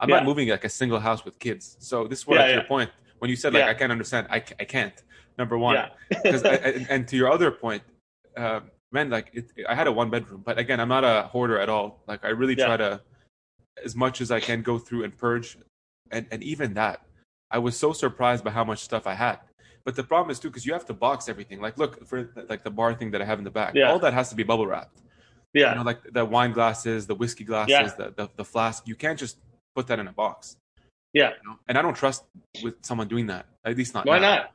I'm 0.00 0.08
Yeah. 0.08 0.16
not 0.16 0.24
moving 0.24 0.48
like 0.48 0.64
a 0.64 0.68
single 0.80 1.00
house 1.00 1.24
with 1.26 1.38
kids. 1.38 1.76
So 1.80 2.06
this 2.06 2.20
is 2.20 2.26
what 2.26 2.36
Yeah, 2.36 2.46
to 2.46 2.52
your 2.58 2.62
point 2.74 2.90
when 3.18 3.28
you 3.32 3.36
said 3.36 3.52
like 3.52 3.64
Yeah. 3.64 3.70
I 3.72 3.74
can't 3.74 3.92
understand. 3.92 4.28
I, 4.30 4.36
I 4.62 4.64
can't. 4.76 4.94
Number 5.36 5.58
one, 5.58 5.76
because 6.22 6.42
and, 6.68 6.86
and 6.88 7.00
to 7.08 7.16
your 7.16 7.30
other 7.36 7.50
point, 7.50 7.82
uh, 8.36 8.60
man, 8.92 9.10
like 9.10 9.26
it, 9.34 9.50
I 9.68 9.74
had 9.74 9.86
a 9.88 9.92
one 9.92 10.08
bedroom, 10.08 10.42
but 10.48 10.56
again, 10.58 10.78
I'm 10.80 10.88
not 10.88 11.04
a 11.04 11.16
hoarder 11.32 11.58
at 11.58 11.68
all. 11.68 11.88
Like 12.06 12.24
I 12.24 12.28
really 12.40 12.56
Yeah. 12.56 12.66
try 12.66 12.76
to, 12.84 13.00
as 13.84 13.94
much 14.04 14.20
as 14.20 14.30
I 14.30 14.40
can, 14.40 14.62
go 14.62 14.78
through 14.78 15.02
and 15.04 15.12
purge, 15.24 15.58
and 16.10 16.24
and 16.32 16.40
even 16.52 16.74
that, 16.74 16.96
I 17.50 17.58
was 17.58 17.78
so 17.78 17.92
surprised 17.92 18.44
by 18.44 18.50
how 18.50 18.64
much 18.64 18.80
stuff 18.80 19.06
I 19.06 19.14
had. 19.14 19.38
But 19.84 19.96
the 19.96 20.04
problem 20.04 20.30
is 20.30 20.38
too, 20.38 20.48
because 20.48 20.66
you 20.66 20.72
have 20.72 20.86
to 20.86 20.94
box 20.94 21.28
everything. 21.28 21.60
Like, 21.60 21.78
look 21.78 22.06
for 22.06 22.30
like 22.48 22.62
the 22.64 22.70
bar 22.70 22.94
thing 22.94 23.10
that 23.12 23.22
I 23.22 23.24
have 23.24 23.38
in 23.38 23.44
the 23.44 23.50
back. 23.50 23.74
Yeah. 23.74 23.90
All 23.90 23.98
that 24.00 24.12
has 24.12 24.28
to 24.28 24.34
be 24.36 24.42
bubble 24.42 24.66
wrapped. 24.66 25.00
Yeah. 25.54 25.70
You 25.70 25.76
know, 25.76 25.82
like 25.82 26.00
the 26.12 26.24
wine 26.24 26.52
glasses, 26.52 27.06
the 27.06 27.14
whiskey 27.14 27.44
glasses, 27.44 27.70
Yeah. 27.70 27.90
the, 27.96 28.12
the 28.16 28.28
the 28.36 28.44
flask. 28.44 28.86
You 28.86 28.94
can't 28.94 29.18
just 29.18 29.38
put 29.74 29.86
that 29.88 29.98
in 29.98 30.06
a 30.06 30.12
box. 30.12 30.56
Yeah. 31.12 31.30
You 31.30 31.50
know? 31.50 31.56
And 31.66 31.78
I 31.78 31.82
don't 31.82 31.96
trust 31.96 32.24
with 32.62 32.74
someone 32.82 33.08
doing 33.08 33.26
that. 33.28 33.46
At 33.64 33.76
least 33.76 33.94
not. 33.94 34.06
Why 34.06 34.18
now. 34.18 34.34
not? 34.36 34.52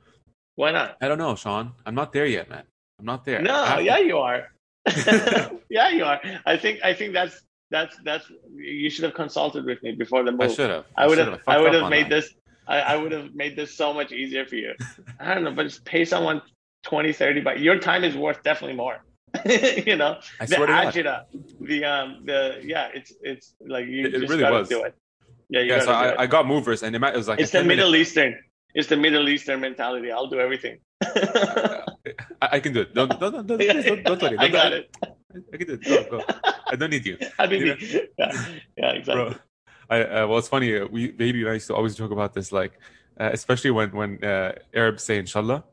Why 0.56 0.72
not? 0.72 0.98
I 1.02 1.08
don't 1.10 1.18
know, 1.18 1.36
Sean. 1.36 1.74
I'm 1.86 1.96
not 1.96 2.14
there 2.14 2.26
yet, 2.26 2.50
man. 2.50 2.64
I'm 3.00 3.06
not 3.06 3.26
there. 3.26 3.42
No, 3.42 3.76
to- 3.76 3.84
yeah, 3.84 3.98
you 3.98 4.18
are. 4.20 4.52
yeah, 5.70 5.90
you 5.90 6.06
are. 6.06 6.22
I 6.46 6.56
think 6.56 6.80
I 6.84 6.94
think 6.94 7.14
that's 7.14 7.42
that's 7.72 7.98
that's 8.06 8.32
you 8.56 8.90
should 8.90 9.04
have 9.04 9.16
consulted 9.16 9.66
with 9.66 9.82
me 9.84 9.92
before 9.94 10.24
the 10.24 10.32
move. 10.32 10.42
I 10.42 10.48
should 10.54 10.70
have. 10.70 10.86
I 10.96 11.08
would 11.08 11.18
have 11.18 11.42
I 11.48 11.60
would 11.60 11.74
have 11.74 11.90
made 11.90 12.06
that. 12.06 12.22
this 12.22 12.34
I, 12.68 12.80
I 12.80 12.96
would 12.96 13.12
have 13.12 13.34
made 13.36 13.56
this 13.56 13.76
so 13.76 13.94
much 13.94 14.12
easier 14.12 14.46
for 14.46 14.56
you. 14.56 14.74
I 15.20 15.34
don't 15.34 15.44
know, 15.44 15.52
but 15.52 15.64
just 15.64 15.86
pay 15.86 16.06
someone 16.06 16.42
20, 16.84 17.14
30 17.14 17.42
but 17.42 17.60
your 17.60 17.80
time 17.80 18.04
is 18.04 18.16
worth 18.16 18.42
definitely 18.44 18.76
more. 18.78 19.04
you 19.46 19.96
know, 19.98 20.20
I 20.40 20.46
the 20.46 20.56
swear 20.56 20.68
to 20.68 20.74
God. 20.74 20.94
agita, 20.94 21.24
the 21.60 21.84
um 21.86 22.22
the 22.26 22.62
yeah, 22.64 22.90
it's 22.94 23.12
it's 23.22 23.54
like 23.68 23.86
you 23.88 24.06
It- 24.08 24.14
it 24.16 24.20
just 24.20 24.30
really 24.30 24.42
gotta 24.42 24.60
was. 24.60 24.70
do 24.70 24.84
it. 24.84 24.96
Yeah, 25.50 25.62
you 25.62 25.68
Yeah, 25.74 25.80
so 25.82 25.92
I, 25.92 26.24
I 26.24 26.26
got 26.26 26.48
movers, 26.48 26.82
and 26.84 26.96
it, 26.96 27.00
might, 27.00 27.14
it 27.14 27.18
was 27.18 27.28
like 27.28 27.40
it's 27.40 27.52
the 27.52 27.60
10 27.60 27.68
minute- 27.68 27.82
Middle 27.82 27.96
Eastern. 27.98 28.36
It's 28.74 28.88
the 28.88 28.98
Middle 28.98 29.28
Eastern 29.30 29.60
mentality. 29.62 30.12
I'll 30.12 30.28
do 30.28 30.40
everything. 30.40 30.80
I, 31.04 31.84
I 32.42 32.60
can 32.60 32.74
do 32.74 32.82
it. 32.82 32.94
Don't 32.94 33.10
don't 33.20 33.34
don't, 33.34 33.48
don't, 33.48 33.60
don't, 33.60 34.04
don't 34.04 34.22
worry. 34.22 34.38
I 34.40 34.48
Don't- 34.48 34.52
got 34.52 34.74
it. 34.74 34.96
I 35.54 35.58
can 35.58 35.68
do 35.68 35.74
it. 35.74 35.84
Go 35.84 36.04
go. 36.20 36.24
I 36.68 36.76
don't 36.76 36.90
need 36.90 37.06
you. 37.06 37.18
Habibi. 37.40 38.08
Yeah, 38.18 38.46
yeah, 38.78 38.92
exactly. 38.92 39.14
bro. 39.16 39.36
I, 39.90 40.02
uh, 40.04 40.28
well, 40.28 40.38
it's 40.38 40.48
funny. 40.48 40.78
Uh, 40.78 40.88
we 40.88 41.12
baby 41.12 41.42
and 41.42 41.50
I 41.50 41.54
used 41.54 41.68
to 41.68 41.76
always 41.76 41.96
joke 41.96 42.12
about 42.12 42.34
this, 42.34 42.52
like, 42.52 42.74
uh, 43.20 43.30
especially 43.34 43.72
when 43.72 43.92
when 43.92 44.24
uh, 44.24 44.54
Arabs 44.74 45.04
say 45.04 45.18
"Inshallah," 45.18 45.64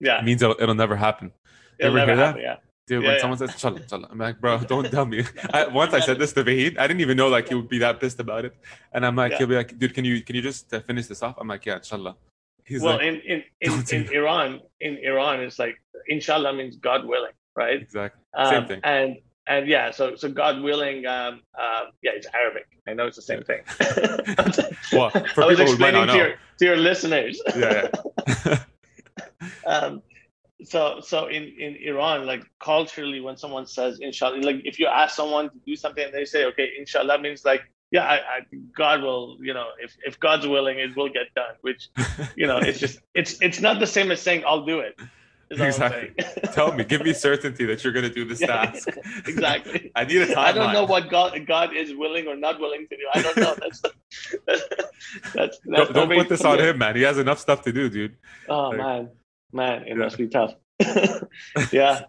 Yeah, 0.00 0.18
it 0.20 0.24
means 0.24 0.42
it'll, 0.42 0.56
it'll 0.60 0.74
never 0.74 0.96
happen. 0.96 1.32
it'll 1.78 1.96
ever 1.98 1.98
never 1.98 2.14
hear 2.14 2.32
that? 2.32 2.40
Yeah. 2.40 2.56
Dude, 2.88 3.02
Yeah, 3.02 3.08
when 3.08 3.14
yeah. 3.16 3.20
someone 3.20 3.38
says 3.38 3.50
"Inshallah," 3.52 3.80
Inshallah, 3.82 4.08
I'm 4.10 4.18
like, 4.18 4.40
bro, 4.40 4.58
don't 4.72 4.90
tell 4.90 5.06
me. 5.06 5.24
I, 5.52 5.66
once 5.68 5.94
I 5.94 6.00
said 6.00 6.18
this 6.18 6.32
to 6.34 6.44
Vahid, 6.44 6.78
I 6.78 6.86
didn't 6.86 7.00
even 7.00 7.16
know 7.16 7.28
like 7.28 7.48
he 7.48 7.54
would 7.54 7.68
be 7.68 7.78
that 7.78 8.00
pissed 8.00 8.20
about 8.20 8.44
it, 8.44 8.54
and 8.92 9.04
I'm 9.06 9.16
like, 9.16 9.32
Yeah. 9.32 9.38
he'll 9.38 9.46
be 9.48 9.56
like, 9.56 9.78
dude, 9.78 9.94
can 9.94 10.04
you 10.04 10.22
can 10.22 10.34
you 10.36 10.42
just 10.42 10.72
uh, 10.74 10.80
finish 10.80 11.06
this 11.06 11.22
off? 11.22 11.36
I'm 11.38 11.48
like, 11.48 11.64
yeah, 11.66 11.76
Inshallah. 11.76 12.16
He's 12.64 12.80
well, 12.80 12.94
like, 12.96 13.02
in 13.02 13.20
in 13.32 13.44
in, 13.60 13.84
in. 13.90 14.12
Iran, 14.12 14.60
in 14.80 14.98
Iran, 14.98 15.40
it's 15.40 15.58
like 15.58 15.76
Inshallah 16.08 16.52
means 16.54 16.76
God 16.76 17.04
willing, 17.04 17.32
right? 17.56 17.80
exactly 17.82 18.22
Um, 18.34 18.50
same 18.54 18.66
thing. 18.66 18.80
And 18.84 19.16
and 19.46 19.66
yeah, 19.66 19.90
so 19.90 20.14
so 20.16 20.28
God 20.28 20.62
willing, 20.62 21.06
um, 21.06 21.40
um, 21.58 21.90
yeah, 22.02 22.12
it's 22.14 22.26
Arabic. 22.32 22.66
I 22.86 22.94
know 22.94 23.06
it's 23.06 23.16
the 23.16 23.22
same 23.22 23.42
thing. 23.42 23.62
Well, 24.92 25.08
for 25.10 25.44
I 25.44 25.46
was 25.46 25.58
people 25.58 25.72
explaining 25.72 26.06
to 26.08 26.16
your 26.16 26.34
to 26.58 26.64
your 26.64 26.76
listeners. 26.76 27.40
yeah, 27.56 27.88
yeah. 28.46 28.58
um, 29.66 30.02
so 30.64 31.00
so 31.00 31.26
in 31.26 31.44
in 31.58 31.76
Iran, 31.76 32.26
like 32.26 32.44
culturally, 32.60 33.20
when 33.20 33.36
someone 33.36 33.66
says 33.66 34.00
Inshallah, 34.00 34.42
like 34.42 34.60
if 34.64 34.78
you 34.78 34.86
ask 34.86 35.16
someone 35.16 35.50
to 35.50 35.58
do 35.66 35.76
something 35.76 36.04
and 36.04 36.12
they 36.12 36.24
say, 36.24 36.44
okay, 36.46 36.70
Inshallah 36.78 37.20
means 37.20 37.44
like. 37.44 37.62
Yeah, 37.94 38.06
I, 38.06 38.14
I, 38.14 38.40
God 38.74 39.02
will, 39.02 39.36
you 39.42 39.52
know, 39.52 39.66
if, 39.78 39.94
if 40.06 40.18
God's 40.18 40.46
willing, 40.46 40.78
it 40.78 40.96
will 40.96 41.10
get 41.10 41.26
done. 41.36 41.56
Which, 41.60 41.90
you 42.36 42.46
know, 42.46 42.56
it's 42.56 42.78
just, 42.78 43.00
it's 43.12 43.36
it's 43.42 43.60
not 43.60 43.80
the 43.80 43.86
same 43.86 44.10
as 44.10 44.18
saying 44.18 44.44
I'll 44.46 44.64
do 44.64 44.80
it. 44.80 44.98
Is 45.52 45.78
all 45.80 45.86
I'm 45.86 45.92
Exactly. 45.92 46.24
Tell 46.52 46.72
me, 46.72 46.84
give 46.84 47.02
me 47.02 47.12
certainty 47.12 47.64
that 47.66 47.82
you're 47.84 47.92
gonna 47.92 48.08
do 48.10 48.24
this 48.24 48.38
task. 48.52 48.88
exactly. 49.26 49.90
I 49.96 50.04
need 50.04 50.22
a 50.22 50.26
timeline. 50.26 50.36
I 50.38 50.52
don't 50.52 50.72
know 50.72 50.84
what 50.84 51.08
God 51.10 51.38
God 51.46 51.74
is 51.74 51.94
willing 51.94 52.26
or 52.26 52.36
not 52.36 52.58
willing 52.60 52.86
to 52.88 52.96
do. 52.96 53.02
I 53.14 53.22
don't 53.22 53.36
know. 53.36 53.54
That's 53.60 53.82
that's, 54.46 54.62
that's 55.34 55.58
Don't, 55.58 55.92
don't 55.94 56.08
put 56.10 56.28
this 56.28 56.44
on 56.44 56.58
him, 56.58 56.78
man. 56.78 56.96
He 56.96 57.02
has 57.02 57.18
enough 57.18 57.38
stuff 57.38 57.62
to 57.62 57.72
do, 57.72 57.88
dude. 57.88 58.16
Oh 58.48 58.68
Like- 58.70 58.78
man, 58.78 59.10
man, 59.52 59.82
it 59.82 59.88
Yeah. 59.88 59.94
must 59.94 60.18
be 60.18 60.28
tough. 60.28 60.54
yeah. 61.72 62.00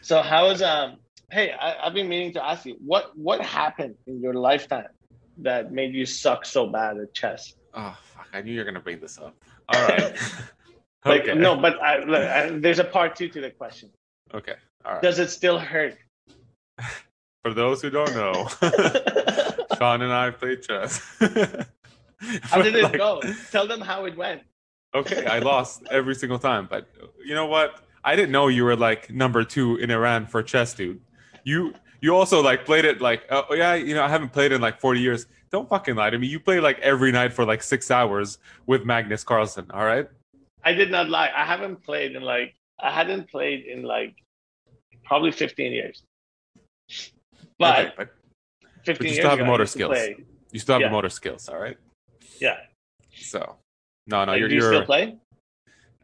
So 0.00 0.22
how 0.22 0.50
is 0.50 0.62
um? 0.62 0.96
Hey, 1.30 1.50
I, 1.52 1.86
I've 1.86 1.94
been 1.94 2.08
meaning 2.08 2.32
to 2.34 2.44
ask 2.44 2.64
you 2.66 2.76
what 2.84 3.16
what 3.18 3.40
happened 3.40 3.96
in 4.06 4.20
your 4.20 4.34
lifetime 4.34 4.86
that 5.38 5.72
made 5.72 5.92
you 5.92 6.06
suck 6.06 6.46
so 6.46 6.66
bad 6.68 6.98
at 6.98 7.12
chess. 7.14 7.54
Oh 7.74 7.96
fuck! 8.14 8.28
I 8.32 8.40
knew 8.42 8.52
you 8.52 8.60
were 8.60 8.64
gonna 8.64 8.80
bring 8.80 9.00
this 9.00 9.18
up. 9.18 9.34
All 9.68 9.82
right. 9.88 10.16
Like 11.06 11.22
okay. 11.22 11.34
no, 11.34 11.56
but 11.56 11.80
I, 11.82 12.46
I, 12.46 12.50
there's 12.50 12.78
a 12.78 12.84
part 12.84 13.16
two 13.16 13.28
to 13.28 13.40
the 13.40 13.50
question. 13.50 13.90
Okay. 14.34 14.54
All 14.84 14.94
right. 14.94 15.02
Does 15.02 15.18
it 15.18 15.30
still 15.30 15.58
hurt? 15.58 15.96
For 17.42 17.54
those 17.54 17.80
who 17.80 17.90
don't 17.90 18.12
know, 18.14 18.48
Sean 19.78 20.02
and 20.02 20.12
I 20.12 20.30
played 20.30 20.62
chess. 20.62 21.00
how 22.42 22.60
did 22.60 22.74
it 22.74 22.82
Like, 22.82 22.96
go? 22.96 23.22
Tell 23.52 23.68
them 23.68 23.80
how 23.80 24.04
it 24.06 24.16
went. 24.16 24.42
Okay, 24.96 25.26
I 25.26 25.38
lost 25.38 25.84
every 25.90 26.14
single 26.16 26.40
time, 26.40 26.66
but 26.68 26.88
you 27.24 27.34
know 27.34 27.46
what? 27.46 27.82
I 28.02 28.16
didn't 28.16 28.32
know 28.32 28.48
you 28.48 28.64
were 28.64 28.74
like 28.74 29.10
number 29.10 29.44
two 29.44 29.76
in 29.76 29.90
Iran 29.92 30.26
for 30.26 30.42
chess, 30.42 30.74
dude. 30.74 31.00
You 31.44 31.74
you 32.00 32.16
also 32.16 32.42
like 32.42 32.64
played 32.64 32.84
it 32.84 33.00
like 33.00 33.26
oh, 33.30 33.44
oh 33.50 33.54
yeah, 33.54 33.74
you 33.74 33.94
know 33.94 34.02
I 34.02 34.08
haven't 34.08 34.32
played 34.32 34.50
in 34.52 34.60
like 34.60 34.80
forty 34.80 35.00
years. 35.00 35.26
Don't 35.50 35.68
fucking 35.68 35.94
lie 35.94 36.10
to 36.10 36.18
me. 36.18 36.26
You 36.26 36.40
play 36.40 36.58
like 36.58 36.78
every 36.80 37.12
night 37.12 37.32
for 37.32 37.44
like 37.44 37.62
six 37.62 37.90
hours 37.90 38.38
with 38.66 38.84
Magnus 38.84 39.22
Carlsen. 39.22 39.66
All 39.72 39.84
right. 39.84 40.08
I 40.66 40.72
did 40.72 40.90
not 40.90 41.08
lie. 41.08 41.30
I 41.34 41.44
haven't 41.52 41.76
played 41.84 42.10
in 42.16 42.22
like 42.22 42.50
I 42.88 42.90
hadn't 42.98 43.30
played 43.30 43.60
in 43.72 43.82
like 43.94 44.14
probably 45.04 45.30
15 45.30 45.72
years. 45.72 46.02
But 47.58 47.78
Okay, 47.78 47.92
but 47.96 48.08
15 48.84 49.06
you 49.08 49.14
still 49.14 49.30
have 49.30 49.38
ago, 49.38 49.44
the 49.44 49.50
motor 49.50 49.66
skills. 49.66 49.98
you 50.52 50.58
still 50.60 50.74
have 50.74 50.82
Yeah. 50.82 50.88
the 50.88 50.92
motor 50.98 51.08
skills. 51.08 51.48
All 51.48 51.58
right. 51.66 51.78
Yeah. 52.40 52.58
So 53.14 53.56
no, 54.08 54.24
no, 54.24 54.32
Like, 54.32 54.40
you're 54.40 54.48
do 54.48 54.54
you 54.56 54.60
you're 54.60 54.72
still 54.72 54.84
play? 54.84 55.16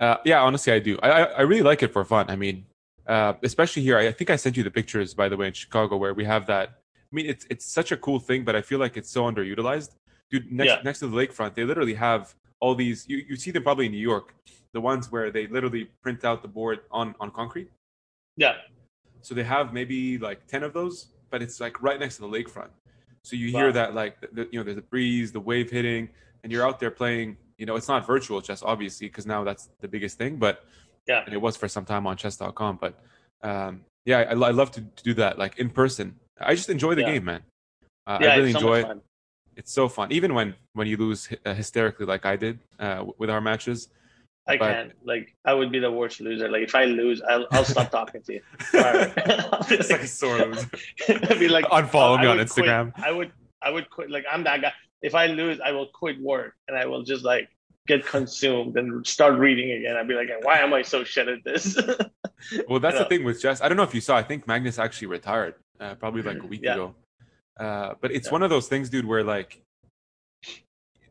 Uh, 0.01 0.17
yeah, 0.25 0.41
honestly, 0.43 0.73
I 0.73 0.79
do. 0.79 0.99
I, 1.03 1.09
I 1.11 1.23
I 1.41 1.43
really 1.43 1.63
like 1.71 1.83
it 1.83 1.93
for 1.93 2.05
fun. 2.05 2.25
I 2.31 2.37
mean, 2.37 2.65
uh, 3.07 3.35
especially 3.43 3.83
here. 3.83 3.99
I, 3.99 4.09
I 4.09 4.13
think 4.13 4.31
I 4.31 4.37
sent 4.37 4.57
you 4.57 4.63
the 4.63 4.71
pictures, 4.81 5.13
by 5.15 5.29
the 5.29 5.37
way, 5.37 5.47
in 5.49 5.53
Chicago, 5.53 5.97
where 5.97 6.15
we 6.15 6.25
have 6.25 6.47
that. 6.47 6.67
I 6.97 7.13
mean, 7.17 7.27
it's 7.27 7.45
it's 7.51 7.67
such 7.79 7.91
a 7.93 7.97
cool 7.97 8.19
thing, 8.29 8.45
but 8.45 8.55
I 8.57 8.63
feel 8.63 8.79
like 8.79 8.97
it's 8.97 9.11
so 9.11 9.25
underutilized. 9.31 9.91
Dude, 10.31 10.51
next 10.51 10.69
Yeah. 10.71 10.81
next 10.89 10.99
to 11.01 11.09
the 11.09 11.17
lakefront, 11.21 11.55
they 11.55 11.65
literally 11.65 11.95
have 11.95 12.35
all 12.63 12.75
these. 12.75 13.05
You, 13.09 13.19
you 13.29 13.37
see 13.37 13.51
them 13.51 13.65
probably 13.65 13.87
in 13.87 13.93
New 13.93 14.07
York, 14.13 14.35
the 14.73 14.81
ones 14.81 15.11
where 15.13 15.31
they 15.31 15.47
literally 15.49 15.85
print 16.03 16.25
out 16.25 16.41
the 16.41 16.49
board 16.59 16.79
on 16.91 17.15
on 17.21 17.31
concrete. 17.31 17.69
Yeah. 18.37 18.55
So 19.21 19.35
they 19.35 19.45
have 19.45 19.73
maybe 19.73 20.17
like 20.19 20.47
ten 20.47 20.63
of 20.63 20.73
those, 20.73 21.09
but 21.31 21.43
it's 21.43 21.61
like 21.61 21.83
right 21.83 21.99
next 22.01 22.17
to 22.17 22.23
the 22.23 22.29
lakefront. 22.37 22.71
So 23.25 23.37
you 23.37 23.49
hear 23.51 23.71
that 23.73 23.95
like 23.95 24.15
the, 24.37 24.49
you 24.51 24.59
know 24.59 24.65
there's 24.65 24.79
a 24.79 24.89
breeze, 24.95 25.33
the 25.33 25.41
wave 25.51 25.71
hitting, 25.71 26.09
and 26.43 26.51
you're 26.53 26.67
out 26.67 26.79
there 26.81 26.91
playing. 26.91 27.37
You 27.59 27.67
know, 27.67 27.77
it's 27.77 27.89
not 27.89 28.07
virtual 28.07 28.41
chess, 28.41 28.63
obviously, 28.63 29.09
because 29.09 29.27
now 29.27 29.45
that's 29.45 29.69
the 29.81 29.89
biggest 29.89 30.17
thing. 30.19 30.37
But 30.37 30.65
Yeah. 31.07 31.23
and 31.25 31.35
it 31.35 31.41
was 31.47 31.57
for 31.57 31.69
some 31.69 31.85
time 31.85 32.07
on 32.07 32.17
chess.com. 32.17 32.79
But 32.81 32.95
um, 33.43 33.83
yeah, 34.05 34.19
I, 34.21 34.51
I 34.51 34.53
love 34.61 34.71
to, 34.73 34.81
to 34.81 35.03
do 35.05 35.15
that 35.15 35.39
like 35.39 35.59
in 35.59 35.69
person. 35.71 36.17
I 36.41 36.55
just 36.55 36.71
enjoy 36.71 36.95
the 36.95 37.03
Yeah. 37.03 37.13
game, 37.13 37.25
man. 37.25 37.43
Uh, 38.07 38.19
yeah, 38.21 38.29
I 38.33 38.37
really 38.37 38.53
so 38.53 38.59
enjoy 38.59 38.83
much 38.83 38.97
it. 38.97 39.03
It's 39.57 39.73
so 39.73 39.89
fun, 39.89 40.13
even 40.13 40.35
when 40.35 40.55
when 40.75 40.87
you 40.87 40.97
lose 40.97 41.29
uh, 41.45 41.55
hysterically 41.55 42.07
like 42.07 42.25
I 42.27 42.37
did 42.37 42.59
uh, 42.79 43.05
with 43.19 43.31
our 43.31 43.41
matches. 43.41 43.89
I 44.49 44.57
but- 44.57 44.73
can't. 44.73 44.93
Like, 45.05 45.37
I 45.45 45.55
would 45.55 45.71
be 45.71 45.79
the 45.79 45.91
worst 45.91 46.21
loser. 46.21 46.49
Like, 46.51 46.63
if 46.63 46.75
I 46.75 46.85
lose, 46.85 47.23
I'll, 47.23 47.47
I'll 47.53 47.65
stop 47.65 47.93
talking 47.93 48.23
to 48.23 48.33
you. 48.35 48.41
I'll 48.75 49.63
be 49.69 49.77
it's 49.77 49.89
like 49.91 50.01
a 50.03 50.07
sore 50.09 50.37
loser. 50.39 50.69
I'd 51.09 51.39
be 51.39 51.47
like, 51.49 51.65
Unfollow 51.67 52.21
me 52.21 52.27
on 52.27 52.39
would 52.39 52.51
quit. 52.51 52.67
Instagram. 52.67 52.93
I 52.97 53.13
would, 53.13 53.31
I 53.63 53.71
would 53.71 53.89
quit. 53.89 54.11
Like, 54.11 54.25
I'm 54.31 54.43
that 54.43 54.61
guy. 54.61 54.73
If 55.01 55.15
I 55.15 55.27
lose, 55.27 55.61
I 55.65 55.71
will 55.71 55.87
quit 55.95 56.21
work 56.21 56.55
and 56.67 56.77
I 56.77 56.87
will 56.87 57.05
just 57.05 57.25
like 57.25 57.51
get 57.87 58.05
consumed 58.05 58.77
and 58.77 59.07
start 59.07 59.39
reading 59.39 59.71
again. 59.79 59.97
I'd 59.97 60.09
be 60.09 60.15
like, 60.15 60.29
why 60.43 60.59
am 60.59 60.75
I 60.75 60.83
so 60.83 61.05
shit 61.05 61.29
at 61.29 61.45
this? 61.45 61.79
Well, 62.69 62.81
that's 62.81 62.97
Yeah. 62.97 63.05
the 63.05 63.09
thing 63.09 63.23
with 63.25 63.41
chess. 63.41 63.61
I 63.61 63.69
don't 63.69 63.77
know 63.77 63.85
if 63.85 63.95
you 63.95 64.01
saw. 64.01 64.17
I 64.17 64.25
think 64.25 64.49
Magnus 64.49 64.77
actually 64.81 65.07
retired 65.07 65.55
uh, 65.79 65.95
probably 65.95 66.23
like 66.23 66.43
a 66.43 66.47
week 66.47 66.63
Yeah. 66.65 66.73
ago. 66.75 66.95
Uh, 67.59 67.95
but 68.01 68.11
it's 68.13 68.27
Yeah. 68.29 68.33
one 68.33 68.43
of 68.43 68.51
those 68.51 68.69
things, 68.69 68.89
dude, 68.89 69.05
where 69.07 69.23
like 69.25 69.61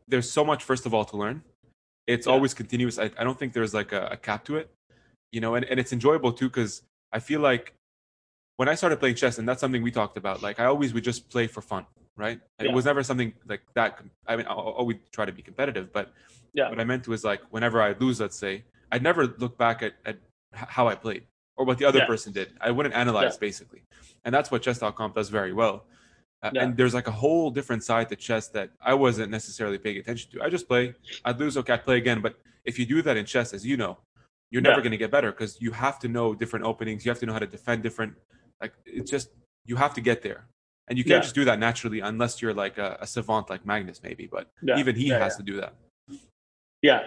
there's 0.08 0.30
so 0.30 0.44
much 0.44 0.64
first 0.64 0.86
of 0.86 0.94
all 0.94 1.04
to 1.06 1.16
learn. 1.16 1.42
It's 2.06 2.26
Yeah. 2.26 2.32
always 2.32 2.54
continuous. 2.54 2.98
I, 2.98 3.10
I 3.18 3.24
don't 3.24 3.38
think 3.38 3.52
there's 3.52 3.74
like 3.74 3.92
a, 3.92 4.06
a 4.12 4.16
cap 4.16 4.44
to 4.46 4.56
it, 4.56 4.70
you 5.30 5.40
know, 5.40 5.54
and, 5.54 5.64
and 5.66 5.78
it's 5.78 5.92
enjoyable 5.92 6.32
too 6.32 6.48
because 6.48 6.82
I 7.12 7.20
feel 7.20 7.40
like 7.40 7.74
when 8.56 8.68
I 8.68 8.74
started 8.74 8.98
playing 9.00 9.14
chess, 9.16 9.38
and 9.38 9.48
that's 9.48 9.60
something 9.60 9.82
we 9.82 9.90
talked 9.90 10.16
about. 10.16 10.42
Like 10.42 10.60
I 10.60 10.66
always 10.66 10.92
would 10.94 11.04
just 11.04 11.28
play 11.30 11.46
for 11.46 11.62
fun, 11.62 11.86
right? 12.16 12.40
It 12.58 12.72
was 12.72 12.84
never 12.84 13.02
something 13.02 13.32
like 13.46 13.62
that. 13.74 14.00
I 14.26 14.36
mean, 14.36 14.46
I 14.46 14.52
always 14.52 14.98
try 15.12 15.24
to 15.24 15.32
be 15.32 15.42
competitive, 15.42 15.92
but 15.92 16.12
Yeah. 16.52 16.68
what 16.68 16.78
I 16.80 16.84
meant 16.84 17.08
was 17.08 17.24
like 17.24 17.40
whenever 17.50 17.80
I 17.80 17.92
lose, 17.92 18.20
let's 18.20 18.36
say, 18.36 18.64
I'd 18.90 19.02
never 19.02 19.26
look 19.38 19.56
back 19.56 19.82
at, 19.82 19.94
at 20.04 20.18
how 20.52 20.86
I 20.86 20.94
played 20.94 21.24
or 21.56 21.64
what 21.64 21.78
the 21.78 21.84
other 21.86 22.00
Yeah. 22.00 22.06
person 22.06 22.32
did. 22.32 22.52
I 22.60 22.70
wouldn't 22.70 22.94
analyze 22.94 23.34
Yeah. 23.34 23.40
basically, 23.40 23.82
and 24.24 24.34
that's 24.34 24.50
what 24.50 24.62
chess.com 24.62 25.12
does 25.12 25.28
very 25.30 25.52
well. 25.52 25.86
Uh, 26.42 26.50
Yeah. 26.52 26.62
And 26.64 26.76
there's 26.76 26.94
like 26.94 27.06
a 27.08 27.12
whole 27.12 27.50
different 27.50 27.84
side 27.84 28.08
to 28.08 28.16
chess 28.16 28.48
that 28.48 28.70
I 28.80 28.94
wasn't 28.94 29.30
necessarily 29.30 29.78
paying 29.78 29.98
attention 29.98 30.30
to. 30.32 30.42
I 30.42 30.48
just 30.48 30.66
play. 30.68 30.94
I'd 31.24 31.38
lose, 31.38 31.56
okay, 31.56 31.74
I'd 31.74 31.84
play 31.84 31.98
again. 31.98 32.20
But 32.20 32.34
if 32.64 32.78
you 32.78 32.86
do 32.86 33.00
that 33.02 33.16
in 33.16 33.24
chess, 33.26 33.52
as 33.52 33.64
you 33.66 33.76
know, 33.76 33.98
you're 34.50 34.62
never 34.62 34.76
Yeah. 34.76 34.82
going 34.86 34.90
to 34.92 34.96
get 35.04 35.10
better 35.10 35.30
because 35.32 35.60
you 35.60 35.70
have 35.72 35.98
to 36.00 36.08
know 36.08 36.34
different 36.34 36.64
openings. 36.66 37.04
You 37.04 37.10
have 37.10 37.20
to 37.20 37.26
know 37.26 37.32
how 37.32 37.38
to 37.38 37.46
defend 37.46 37.82
different. 37.82 38.14
Like 38.60 38.72
it's 38.84 39.10
just 39.10 39.30
you 39.66 39.76
have 39.76 39.94
to 39.94 40.00
get 40.00 40.22
there, 40.22 40.46
and 40.88 40.98
you 40.98 41.04
can't 41.04 41.18
Yeah. 41.22 41.26
just 41.28 41.34
do 41.34 41.44
that 41.46 41.58
naturally 41.58 42.00
unless 42.00 42.42
you're 42.42 42.54
like 42.54 42.76
a, 42.78 42.98
a 43.00 43.06
savant 43.06 43.48
like 43.48 43.64
Magnus, 43.64 44.02
maybe. 44.02 44.26
But 44.26 44.50
even 44.76 44.94
he 44.96 45.08
has 45.08 45.36
to 45.36 45.42
do 45.42 45.56
that. 45.62 45.74
Yeah, 46.82 47.06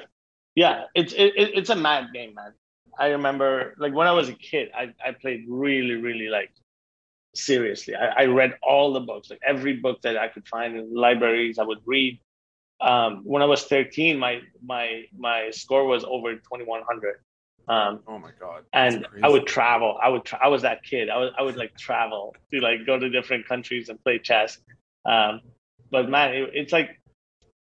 yeah. 0.56 0.86
It's 0.96 1.14
it, 1.14 1.34
it- 1.36 1.54
it's 1.60 1.70
a 1.70 1.76
mad 1.76 2.08
game, 2.14 2.34
man. 2.34 2.54
I 2.98 3.08
remember 3.10 3.76
like 3.78 3.94
when 3.94 4.08
I 4.08 4.12
was 4.12 4.30
a 4.30 4.34
kid, 4.34 4.72
I 4.74 4.94
I 5.06 5.12
played 5.12 5.46
really 5.48 5.96
really 5.96 6.30
like 6.30 6.52
seriously. 7.38 7.96
I, 7.96 8.24
I, 8.24 8.26
read 8.26 8.56
all 8.62 8.94
the 8.94 9.00
books, 9.00 9.30
like 9.30 9.40
every 9.46 9.74
book 9.78 10.02
that 10.02 10.18
I 10.18 10.28
could 10.28 10.48
find 10.48 10.78
in 10.78 10.94
libraries. 10.94 11.60
I 11.60 11.64
would 11.64 11.80
read. 11.86 12.20
Um, 12.82 13.22
when 13.24 13.42
I 13.42 13.46
was 13.46 13.64
13, 13.66 14.18
my 14.20 14.42
my 14.64 15.04
my 15.18 15.50
score 15.52 15.86
was 15.86 16.04
over 16.04 16.34
2100. 16.34 17.22
Um, 17.68 18.02
oh 18.08 18.20
my 18.20 18.30
god! 18.40 18.64
and 18.74 19.08
I 19.24 19.30
would 19.30 19.48
travel. 19.48 19.98
I 20.02 20.10
would. 20.10 20.24
Tra- 20.24 20.40
I 20.44 20.50
was 20.50 20.62
that 20.62 20.84
kid. 20.84 21.10
I 21.10 21.18
was. 21.18 21.32
I 21.38 21.42
would 21.42 21.56
like 21.56 21.76
travel 21.78 22.36
to 22.54 22.60
like 22.60 22.86
go 22.86 23.00
to 23.00 23.10
different 23.10 23.48
countries 23.48 23.90
and 23.90 24.02
play 24.04 24.20
chess. 24.20 24.60
Um, 25.06 25.42
but 25.90 26.10
man, 26.10 26.34
it, 26.34 26.50
it's 26.54 26.74
like, 26.74 27.00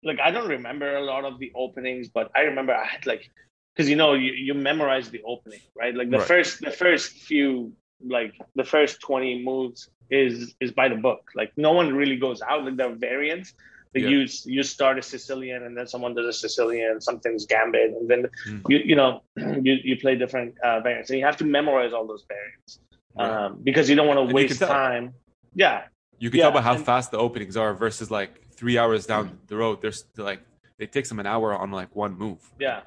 like 0.02 0.18
I 0.20 0.30
don't 0.30 0.48
remember 0.48 0.96
a 0.96 1.04
lot 1.04 1.24
of 1.24 1.38
the 1.38 1.52
openings, 1.54 2.09
but 2.09 2.30
I 2.34 2.40
remember 2.40 2.74
I 2.74 2.84
had 2.84 3.07
like, 3.07 3.30
because 3.74 3.88
you 3.88 3.96
know 3.96 4.14
you 4.14 4.32
you 4.32 4.54
memorize 4.54 5.11
the 5.11 5.22
opening, 5.24 5.61
right? 5.78 5.94
Like 5.94 6.11
the 6.11 6.18
right. 6.18 6.26
first 6.26 6.61
the 6.61 6.72
first 6.72 7.12
few 7.12 7.72
like 8.05 8.34
the 8.55 8.64
first 8.64 9.01
20 9.01 9.44
moves 9.44 9.88
is 10.11 10.55
is 10.61 10.72
by 10.72 10.88
the 10.88 10.97
book. 10.97 11.30
Like 11.34 11.53
no 11.57 11.72
one 11.72 11.94
really 11.94 12.16
goes 12.16 12.42
out. 12.42 12.64
Like 12.64 12.76
the 12.76 12.90
variants, 12.90 13.55
like 13.94 14.05
yeah. 14.05 14.11
you 14.11 14.26
you 14.44 14.62
start 14.62 14.99
a 14.99 15.03
Sicilian 15.03 15.64
and 15.64 15.76
then 15.76 15.86
someone 15.86 16.14
does 16.14 16.26
a 16.26 16.32
Sicilian, 16.32 17.01
something's 17.01 17.47
gambit, 17.47 17.92
and 17.92 18.09
then 18.09 18.26
mm. 18.49 18.62
you 18.68 18.78
you 18.78 18.97
know 18.97 19.22
you, 19.36 19.76
you 19.82 19.97
play 19.99 20.16
different 20.16 20.55
uh, 20.61 20.80
variants, 20.80 21.11
and 21.11 21.18
you 21.18 21.24
have 21.24 21.36
to 21.38 21.44
memorize 21.44 21.92
all 21.92 22.07
those 22.07 22.24
variants 22.28 22.80
right. 23.16 23.47
um, 23.47 23.61
because 23.62 23.88
you 23.88 23.97
don't 23.97 24.07
want 24.07 24.28
to 24.28 24.34
waste 24.34 24.61
time. 24.61 25.14
Yeah, 25.55 25.84
you 26.18 26.30
can 26.30 26.38
yeah. 26.38 26.44
tell 26.44 26.53
by 26.53 26.61
how 26.61 26.74
and, 26.74 26.84
fast 26.84 27.11
the 27.11 27.18
openings 27.18 27.57
are 27.57 27.74
versus 27.74 28.11
like 28.11 28.51
three 28.53 28.78
hours 28.78 29.07
down 29.07 29.30
mm. 29.30 29.49
the 29.49 29.57
road. 29.57 29.80
There's 29.80 30.05
like 30.16 30.40
it 30.78 30.92
takes 30.92 31.09
them 31.09 31.18
an 31.18 31.26
hour 31.26 31.57
on 31.57 31.70
like 31.70 31.97
one 31.97 32.16
move. 32.16 32.38
Yeah, 32.61 32.82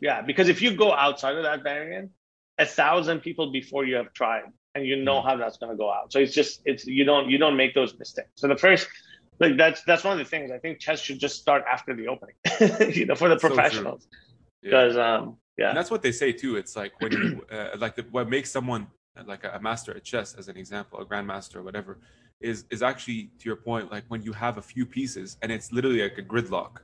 yeah, 0.00 0.22
because 0.22 0.48
if 0.48 0.60
you 0.62 0.76
go 0.76 0.92
outside 0.92 1.36
of 1.36 1.44
that 1.44 1.62
variant, 1.62 2.10
a 2.60 2.66
thousand 2.66 3.20
people 3.20 3.50
before 3.50 3.84
you 3.84 3.96
have 3.96 4.12
tried, 4.12 4.44
and 4.74 4.86
you 4.86 4.96
know 4.96 5.20
mm. 5.20 5.24
how 5.24 5.36
that's 5.36 5.58
going 5.58 5.72
to 5.72 5.76
go 5.76 5.90
out. 5.90 6.12
So 6.12 6.18
it's 6.20 6.34
just 6.34 6.62
it's 6.64 6.86
you 6.86 7.04
don't 7.04 7.28
you 7.28 7.38
don't 7.38 7.56
make 7.56 7.74
those 7.74 7.98
mistakes. 7.98 8.30
So 8.36 8.46
the 8.46 8.56
first 8.56 8.86
like 9.40 9.56
that's 9.56 9.82
that's 9.84 10.04
one 10.04 10.12
of 10.12 10.18
the 10.18 10.30
things 10.30 10.50
I 10.50 10.58
think 10.58 10.78
chess 10.78 11.00
should 11.00 11.18
just 11.18 11.40
start 11.40 11.64
after 11.70 11.96
the 11.96 12.06
opening, 12.06 12.36
you 12.94 13.06
know, 13.06 13.14
for 13.14 13.28
the 13.28 13.36
professionals. 13.36 14.06
Because 14.62 14.94
so 14.94 15.02
um, 15.02 15.36
yeah, 15.56 15.70
and 15.70 15.76
that's 15.76 15.90
what 15.90 16.02
they 16.02 16.12
say 16.12 16.32
too. 16.32 16.56
It's 16.56 16.76
like 16.76 16.92
when 17.00 17.12
you 17.12 17.46
uh, 17.52 17.76
like 17.78 17.96
the, 17.96 18.04
what 18.10 18.28
makes 18.28 18.50
someone 18.50 18.86
like 19.26 19.44
a, 19.44 19.50
a 19.52 19.60
master 19.60 19.96
at 19.96 20.04
chess, 20.04 20.34
as 20.34 20.48
an 20.48 20.56
example, 20.56 21.00
a 21.00 21.06
grandmaster 21.06 21.56
or 21.56 21.62
whatever, 21.62 21.98
is 22.40 22.66
is 22.70 22.82
actually 22.82 23.30
to 23.38 23.46
your 23.46 23.56
point, 23.56 23.90
like 23.90 24.04
when 24.08 24.22
you 24.22 24.32
have 24.32 24.58
a 24.58 24.62
few 24.62 24.84
pieces 24.84 25.38
and 25.42 25.50
it's 25.50 25.72
literally 25.72 26.02
like 26.02 26.18
a 26.18 26.22
gridlock. 26.22 26.78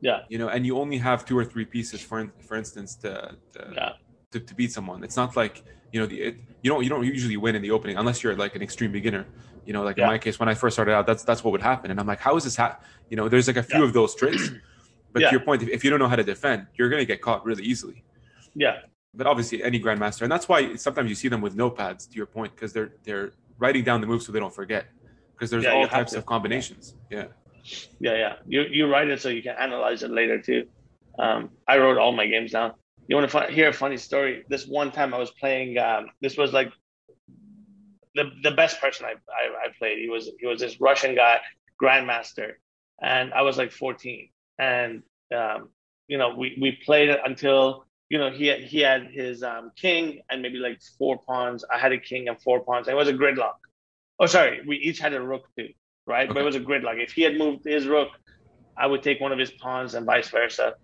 Yeah. 0.00 0.20
You 0.28 0.38
know, 0.38 0.48
and 0.48 0.64
you 0.64 0.78
only 0.78 0.96
have 0.98 1.26
two 1.26 1.36
or 1.36 1.44
three 1.44 1.64
pieces, 1.64 2.00
for 2.00 2.32
for 2.40 2.56
instance, 2.56 2.94
to 2.96 3.36
to, 3.52 3.72
yeah. 3.74 3.92
To, 4.32 4.40
to 4.40 4.54
beat 4.54 4.72
someone. 4.72 5.02
It's 5.04 5.16
not 5.16 5.36
like 5.36 5.62
you 5.92 6.00
know 6.00 6.06
the 6.06 6.20
it, 6.20 6.36
you 6.62 6.70
don't 6.70 6.82
you 6.82 6.88
don't 6.88 7.04
usually 7.04 7.36
win 7.36 7.56
in 7.56 7.62
the 7.62 7.70
opening 7.70 7.96
unless 7.96 8.22
you're 8.22 8.36
like 8.36 8.54
an 8.54 8.62
extreme 8.62 8.92
beginner. 8.92 9.26
You 9.66 9.72
know 9.72 9.82
like 9.82 9.96
yeah. 9.96 10.04
in 10.04 10.10
my 10.10 10.18
case 10.18 10.38
when 10.38 10.48
i 10.48 10.54
first 10.54 10.74
started 10.74 10.92
out 10.92 11.06
that's 11.06 11.22
that's 11.22 11.44
what 11.44 11.52
would 11.52 11.62
happen. 11.62 11.90
And 11.90 12.00
i'm 12.00 12.06
like 12.06 12.20
how 12.20 12.36
is 12.36 12.44
this 12.44 12.56
ha-? 12.56 12.78
you 13.08 13.16
know 13.16 13.28
there's 13.28 13.46
like 13.46 13.56
a 13.56 13.62
few 13.62 13.80
yeah. 13.80 13.86
of 13.86 13.92
those 13.92 14.14
tricks. 14.14 14.50
But 15.12 15.22
yeah. 15.22 15.30
to 15.30 15.32
your 15.32 15.44
point 15.44 15.60
if, 15.60 15.68
if, 15.70 15.82
you 15.82 15.90
don't 15.90 15.98
know 15.98 16.06
how 16.06 16.14
to 16.14 16.22
defend 16.22 16.68
you're 16.76 16.88
going 16.88 17.00
to 17.00 17.04
get 17.04 17.20
caught 17.20 17.44
really 17.44 17.64
easily. 17.64 18.04
Yeah. 18.54 18.76
But 19.12 19.26
obviously 19.26 19.60
any 19.60 19.80
grandmaster 19.80 20.22
and 20.22 20.30
that's 20.30 20.48
why 20.48 20.76
sometimes 20.76 21.08
you 21.08 21.16
see 21.16 21.26
them 21.26 21.40
with 21.40 21.56
notepads 21.56 22.08
to 22.10 22.14
your 22.14 22.26
point 22.26 22.54
because 22.54 22.72
they're 22.72 22.92
they're 23.02 23.32
writing 23.58 23.82
down 23.82 24.00
the 24.00 24.06
moves 24.06 24.24
so 24.24 24.30
they 24.30 24.38
don't 24.38 24.54
forget 24.54 24.86
because 25.32 25.50
there's 25.50 25.66
all 25.66 25.88
types 25.88 26.12
of 26.12 26.24
combinations. 26.26 26.94
Yeah. 27.10 27.24
Yeah 27.98 28.14
yeah. 28.14 28.34
You 28.46 28.62
you 28.70 28.86
write 28.86 29.08
it 29.08 29.20
so 29.20 29.30
you 29.30 29.42
can 29.42 29.56
analyze 29.58 30.04
it 30.04 30.12
later 30.12 30.40
too. 30.40 30.68
Um, 31.18 31.50
i 31.66 31.76
wrote 31.76 31.98
all 31.98 32.12
my 32.12 32.28
games 32.28 32.52
down 32.52 32.74
you 33.10 33.16
want 33.16 33.28
to 33.28 33.52
hear 33.52 33.68
a 33.68 33.72
funny 33.72 33.96
story? 33.96 34.44
This 34.48 34.66
one 34.68 34.92
time 34.92 35.12
I 35.12 35.18
was 35.18 35.32
playing. 35.32 35.76
Um, 35.78 36.10
this 36.20 36.36
was 36.36 36.52
like 36.52 36.72
the 38.14 38.30
the 38.44 38.52
best 38.52 38.80
person 38.80 39.04
I, 39.04 39.14
I, 39.28 39.66
I 39.66 39.68
played. 39.76 39.98
He 39.98 40.08
was 40.08 40.30
he 40.38 40.46
was 40.46 40.60
this 40.60 40.80
Russian 40.80 41.16
guy, 41.16 41.40
grandmaster, 41.82 42.52
and 43.02 43.34
I 43.34 43.42
was 43.42 43.58
like 43.58 43.72
14. 43.72 44.30
And 44.60 45.02
um, 45.36 45.70
you 46.06 46.18
know, 46.18 46.36
we 46.36 46.56
we 46.60 46.78
played 46.86 47.08
it 47.08 47.18
until 47.24 47.84
you 48.10 48.18
know 48.18 48.30
he 48.30 48.46
had, 48.46 48.60
he 48.60 48.78
had 48.78 49.08
his 49.10 49.42
um, 49.42 49.72
king 49.74 50.20
and 50.30 50.40
maybe 50.40 50.58
like 50.58 50.80
four 50.96 51.18
pawns. 51.26 51.64
I 51.64 51.78
had 51.78 51.90
a 51.90 51.98
king 51.98 52.28
and 52.28 52.40
four 52.40 52.60
pawns. 52.60 52.86
it 52.86 52.94
was 52.94 53.08
a 53.08 53.12
gridlock. 53.12 53.58
Oh, 54.20 54.26
sorry, 54.26 54.60
we 54.68 54.76
each 54.76 55.00
had 55.00 55.14
a 55.14 55.20
rook 55.20 55.48
too, 55.58 55.70
right? 56.06 56.28
Okay. 56.28 56.34
But 56.34 56.42
it 56.42 56.44
was 56.44 56.54
a 56.54 56.60
gridlock. 56.60 57.02
If 57.02 57.10
he 57.10 57.22
had 57.22 57.36
moved 57.36 57.64
his 57.64 57.88
rook, 57.88 58.10
I 58.76 58.86
would 58.86 59.02
take 59.02 59.20
one 59.20 59.32
of 59.32 59.38
his 59.40 59.50
pawns 59.50 59.94
and 59.94 60.06
vice 60.06 60.28
versa 60.28 60.74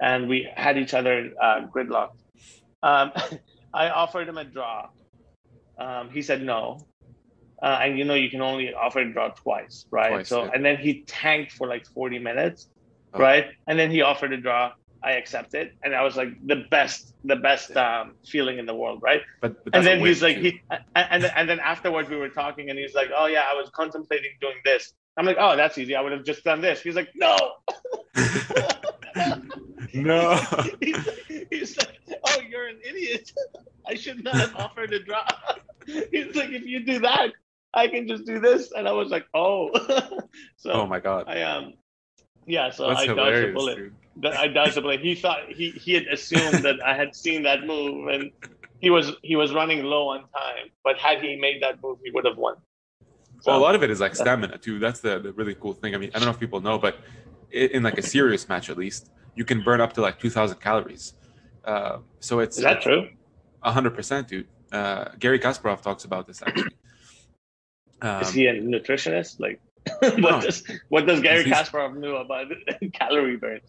and 0.00 0.28
we 0.28 0.48
had 0.54 0.78
each 0.78 0.94
other 0.94 1.30
uh, 1.40 1.66
gridlocked. 1.66 2.18
Um, 2.82 3.12
I 3.74 3.90
offered 3.90 4.28
him 4.28 4.38
a 4.38 4.44
draw. 4.44 4.88
Um, 5.78 6.10
he 6.10 6.22
said 6.22 6.42
no. 6.42 6.86
Uh, 7.62 7.80
and 7.82 7.98
you 7.98 8.04
know 8.04 8.14
you 8.14 8.28
can 8.28 8.42
only 8.42 8.74
offer 8.74 9.00
a 9.00 9.12
draw 9.12 9.28
twice, 9.28 9.86
right? 9.90 10.10
Twice, 10.10 10.28
so 10.28 10.44
yeah. 10.44 10.50
and 10.54 10.64
then 10.64 10.76
he 10.76 11.02
tanked 11.06 11.52
for 11.52 11.66
like 11.66 11.86
40 11.86 12.18
minutes, 12.18 12.68
oh. 13.14 13.18
right? 13.18 13.46
And 13.66 13.78
then 13.78 13.90
he 13.90 14.02
offered 14.02 14.32
a 14.32 14.36
draw. 14.36 14.72
I 15.02 15.12
accepted, 15.12 15.72
and 15.82 15.94
I 15.94 16.02
was 16.02 16.16
like 16.16 16.28
the 16.46 16.64
best, 16.70 17.12
the 17.24 17.36
best 17.36 17.76
um, 17.76 18.14
feeling 18.26 18.58
in 18.58 18.64
the 18.64 18.74
world, 18.74 19.00
right? 19.02 19.20
But, 19.42 19.62
but 19.62 19.76
and 19.76 19.86
then 19.86 20.00
he's 20.00 20.22
like, 20.22 20.38
he, 20.38 20.62
and 20.96 21.24
and 21.24 21.48
then 21.48 21.60
afterwards 21.60 22.08
we 22.08 22.16
were 22.16 22.30
talking, 22.30 22.70
and 22.70 22.78
he's 22.78 22.94
like, 22.94 23.08
oh 23.14 23.26
yeah, 23.26 23.44
I 23.50 23.54
was 23.54 23.70
contemplating 23.74 24.30
doing 24.40 24.56
this. 24.64 24.94
I'm 25.16 25.26
like, 25.26 25.36
oh, 25.38 25.56
that's 25.56 25.76
easy. 25.78 25.94
I 25.94 26.00
would 26.00 26.12
have 26.12 26.24
just 26.24 26.42
done 26.42 26.62
this. 26.62 26.80
He's 26.80 26.96
like, 26.96 27.10
no. 27.14 27.36
No. 29.94 30.36
he's, 30.80 31.08
he's, 31.50 31.76
like, 31.76 32.00
oh, 32.26 32.40
you're 32.48 32.68
an 32.68 32.78
idiot. 32.84 33.32
I 33.86 33.94
should 33.94 34.24
not 34.24 34.34
have 34.34 34.56
offered 34.56 34.92
a 34.92 35.02
drop. 35.02 35.60
He's 35.86 36.34
like, 36.34 36.50
if 36.50 36.64
you 36.64 36.84
do 36.84 36.98
that, 37.00 37.32
I 37.74 37.88
can 37.88 38.08
just 38.08 38.24
do 38.24 38.40
this. 38.40 38.72
And 38.72 38.88
I 38.88 38.92
was 38.92 39.10
like, 39.10 39.26
oh. 39.34 39.70
so 40.56 40.72
oh 40.72 40.86
my 40.86 41.00
god. 41.00 41.24
I 41.28 41.42
um, 41.42 41.74
yeah. 42.46 42.70
So 42.70 42.88
That's 42.88 43.02
I 43.02 43.06
dodged 43.06 43.48
a 43.48 43.52
bullet. 43.52 43.76
Dude. 43.76 44.26
I 44.26 44.48
dodged 44.48 44.76
a 44.78 44.82
bullet. 44.82 45.00
He 45.00 45.14
thought 45.14 45.40
he 45.48 45.70
he 45.70 45.94
had 45.94 46.06
assumed 46.06 46.64
that 46.64 46.76
I 46.84 46.94
had 46.94 47.14
seen 47.14 47.42
that 47.42 47.66
move, 47.66 48.08
and 48.08 48.30
he 48.80 48.90
was 48.90 49.12
he 49.22 49.36
was 49.36 49.52
running 49.52 49.82
low 49.84 50.08
on 50.08 50.20
time. 50.20 50.70
But 50.82 50.98
had 50.98 51.20
he 51.20 51.36
made 51.36 51.62
that 51.62 51.82
move, 51.82 51.98
he 52.04 52.10
would 52.12 52.24
have 52.24 52.36
won. 52.36 52.56
So, 53.40 53.50
well, 53.50 53.60
a 53.60 53.62
lot 53.62 53.74
of 53.74 53.82
it 53.82 53.90
is 53.90 54.00
like 54.00 54.14
stamina 54.14 54.58
too. 54.58 54.78
That's 54.78 55.00
the, 55.00 55.18
the 55.18 55.32
really 55.32 55.54
cool 55.54 55.74
thing. 55.74 55.94
I 55.94 55.98
mean, 55.98 56.10
I 56.14 56.18
don't 56.18 56.26
know 56.26 56.30
if 56.30 56.40
people 56.40 56.60
know, 56.60 56.78
but 56.78 56.98
in 57.54 57.82
like 57.82 57.98
a 57.98 58.02
serious 58.02 58.48
match 58.48 58.68
at 58.70 58.76
least, 58.76 59.10
you 59.34 59.44
can 59.44 59.62
burn 59.62 59.80
up 59.80 59.92
to 59.94 60.00
like 60.00 60.18
2,000 60.18 60.58
calories. 60.60 61.14
Uh, 61.64 61.98
so 62.20 62.40
it's 62.40 62.58
is 62.58 62.64
that 62.64 62.82
true? 62.82 63.08
hundred 63.62 63.94
percent, 63.94 64.28
dude. 64.28 64.46
Uh, 64.70 65.06
Garry 65.18 65.38
Kasparov 65.38 65.80
talks 65.80 66.04
about 66.04 66.26
this 66.26 66.42
actually. 66.42 66.74
Um, 68.02 68.20
is 68.20 68.32
he 68.34 68.46
a 68.46 68.54
nutritionist? 68.60 69.40
Like, 69.40 69.60
what 70.00 70.18
no, 70.18 70.40
does 70.40 70.62
what 70.88 71.06
does 71.06 71.20
Garry 71.20 71.44
Kasparov 71.44 71.96
know 71.96 72.16
about 72.16 72.48
calorie 72.92 73.36
burn? 73.36 73.60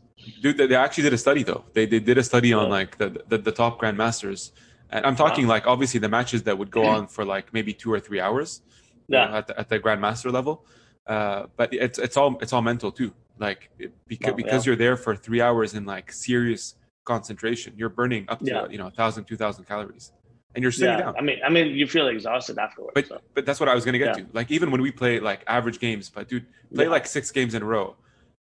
Dude, 0.41 0.57
they 0.57 0.75
actually 0.75 1.03
did 1.03 1.13
a 1.13 1.17
study 1.17 1.43
though. 1.43 1.63
They 1.73 1.86
they 1.86 1.99
did 1.99 2.17
a 2.17 2.23
study 2.23 2.51
on 2.51 2.65
oh. 2.65 2.69
like 2.69 2.97
the, 2.97 3.23
the, 3.29 3.38
the 3.38 3.51
top 3.51 3.79
grandmasters, 3.79 4.51
and 4.89 5.05
I'm 5.05 5.15
talking 5.15 5.45
wow. 5.45 5.53
like 5.53 5.67
obviously 5.67 5.99
the 6.01 6.09
matches 6.09 6.43
that 6.43 6.57
would 6.57 6.71
go 6.71 6.83
on 6.95 7.07
for 7.07 7.23
like 7.23 7.53
maybe 7.53 7.73
two 7.73 7.93
or 7.93 7.99
three 7.99 8.19
hours. 8.19 8.61
Yeah. 9.07 9.25
Know, 9.25 9.36
at 9.36 9.47
the, 9.47 9.59
at 9.59 9.69
the 9.69 9.79
grandmaster 9.79 10.33
level, 10.33 10.65
uh, 11.05 11.45
but 11.55 11.71
it's 11.71 11.99
it's 11.99 12.17
all 12.17 12.38
it's 12.41 12.51
all 12.51 12.63
mental 12.63 12.91
too. 12.91 13.13
Like 13.38 13.69
because 14.07 14.33
oh, 14.33 14.36
because 14.36 14.65
yeah. 14.65 14.69
you're 14.69 14.75
there 14.77 14.97
for 14.97 15.15
three 15.15 15.41
hours 15.41 15.73
in 15.73 15.86
like 15.86 16.11
serious 16.11 16.75
concentration, 17.03 17.73
you're 17.75 17.89
burning 17.89 18.25
up 18.29 18.39
to 18.39 18.45
yeah. 18.45 18.67
you 18.69 18.77
know 18.77 18.88
a 18.88 18.91
thousand, 18.91 19.25
two 19.25 19.36
thousand 19.36 19.65
calories, 19.65 20.11
and 20.53 20.61
you're 20.61 20.71
sitting 20.71 20.97
yeah. 20.97 21.05
down. 21.05 21.15
I 21.17 21.21
mean, 21.21 21.39
I 21.45 21.49
mean, 21.49 21.75
you 21.75 21.86
feel 21.86 22.07
exhausted 22.07 22.57
afterwards. 22.57 22.93
But 22.95 23.07
so. 23.07 23.21
but 23.33 23.45
that's 23.45 23.59
what 23.59 23.67
I 23.67 23.75
was 23.75 23.83
gonna 23.83 23.97
get 23.97 24.15
to. 24.15 24.25
Like 24.31 24.51
even 24.51 24.71
when 24.71 24.81
we 24.81 24.91
play 24.91 25.19
like 25.19 25.43
average 25.47 25.79
games, 25.79 26.09
but 26.09 26.29
dude, 26.29 26.45
play 26.73 26.88
like 26.88 27.05
six 27.07 27.31
games 27.31 27.53
in 27.53 27.61
a 27.61 27.65
row, 27.65 27.95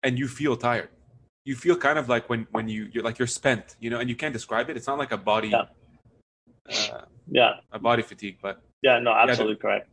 and 0.04 0.18
you 0.18 0.28
feel 0.28 0.56
tired. 0.58 0.90
You 1.46 1.56
feel 1.56 1.76
kind 1.76 2.00
of 2.00 2.10
like 2.10 2.30
when 2.30 2.48
when 2.52 2.68
you 2.68 2.90
you're 2.92 3.04
like 3.04 3.20
you're 3.20 3.28
spent, 3.28 3.76
you 3.80 3.90
know, 3.90 4.00
and 4.00 4.10
you 4.10 4.16
can't 4.16 4.34
describe 4.34 4.70
it. 4.70 4.78
It's 4.78 4.88
not 4.88 4.98
like 4.98 5.12
a 5.12 5.18
body. 5.18 5.54
Uh, 5.54 5.66
yeah. 7.30 7.54
A 7.72 7.80
body 7.80 8.04
fatigue, 8.04 8.38
but 8.42 8.62
yeah, 8.82 9.00
no, 9.00 9.12
absolutely 9.14 9.58
correct. 9.58 9.90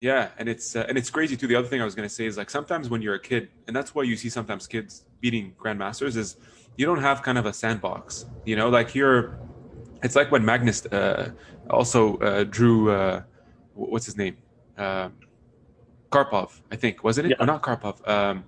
Yeah, 0.00 0.28
and 0.38 0.48
it's 0.48 0.76
uh, 0.76 0.86
and 0.88 0.96
it's 0.96 1.10
crazy 1.10 1.36
too. 1.36 1.48
The 1.48 1.56
other 1.56 1.66
thing 1.66 1.80
I 1.80 1.84
was 1.84 1.96
going 1.96 2.08
to 2.08 2.14
say 2.14 2.26
is 2.26 2.36
like 2.36 2.50
sometimes 2.50 2.88
when 2.88 3.02
you're 3.02 3.16
a 3.16 3.20
kid, 3.20 3.48
and 3.66 3.74
that's 3.74 3.94
why 3.94 4.04
you 4.04 4.16
see 4.16 4.28
sometimes 4.28 4.66
kids 4.66 5.04
beating 5.20 5.54
grandmasters 5.58 6.16
is 6.16 6.36
you 6.76 6.86
don't 6.86 7.00
have 7.00 7.22
kind 7.22 7.36
of 7.36 7.46
a 7.46 7.52
sandbox. 7.52 8.26
You 8.44 8.56
know, 8.56 8.68
like 8.68 8.94
you're. 8.94 9.38
It's 10.00 10.14
like 10.14 10.30
when 10.30 10.44
Magnus 10.44 10.86
uh, 10.86 11.32
also 11.68 12.16
uh, 12.18 12.44
drew. 12.44 12.92
Uh, 12.92 13.22
what's 13.74 14.06
his 14.06 14.16
name? 14.16 14.36
Um, 14.76 15.14
Karpov, 16.10 16.60
I 16.70 16.76
think, 16.76 17.02
wasn't 17.02 17.26
it? 17.26 17.30
Yeah. 17.30 17.42
Or 17.42 17.46
not 17.46 17.62
Karpov? 17.62 18.06
Um, 18.08 18.44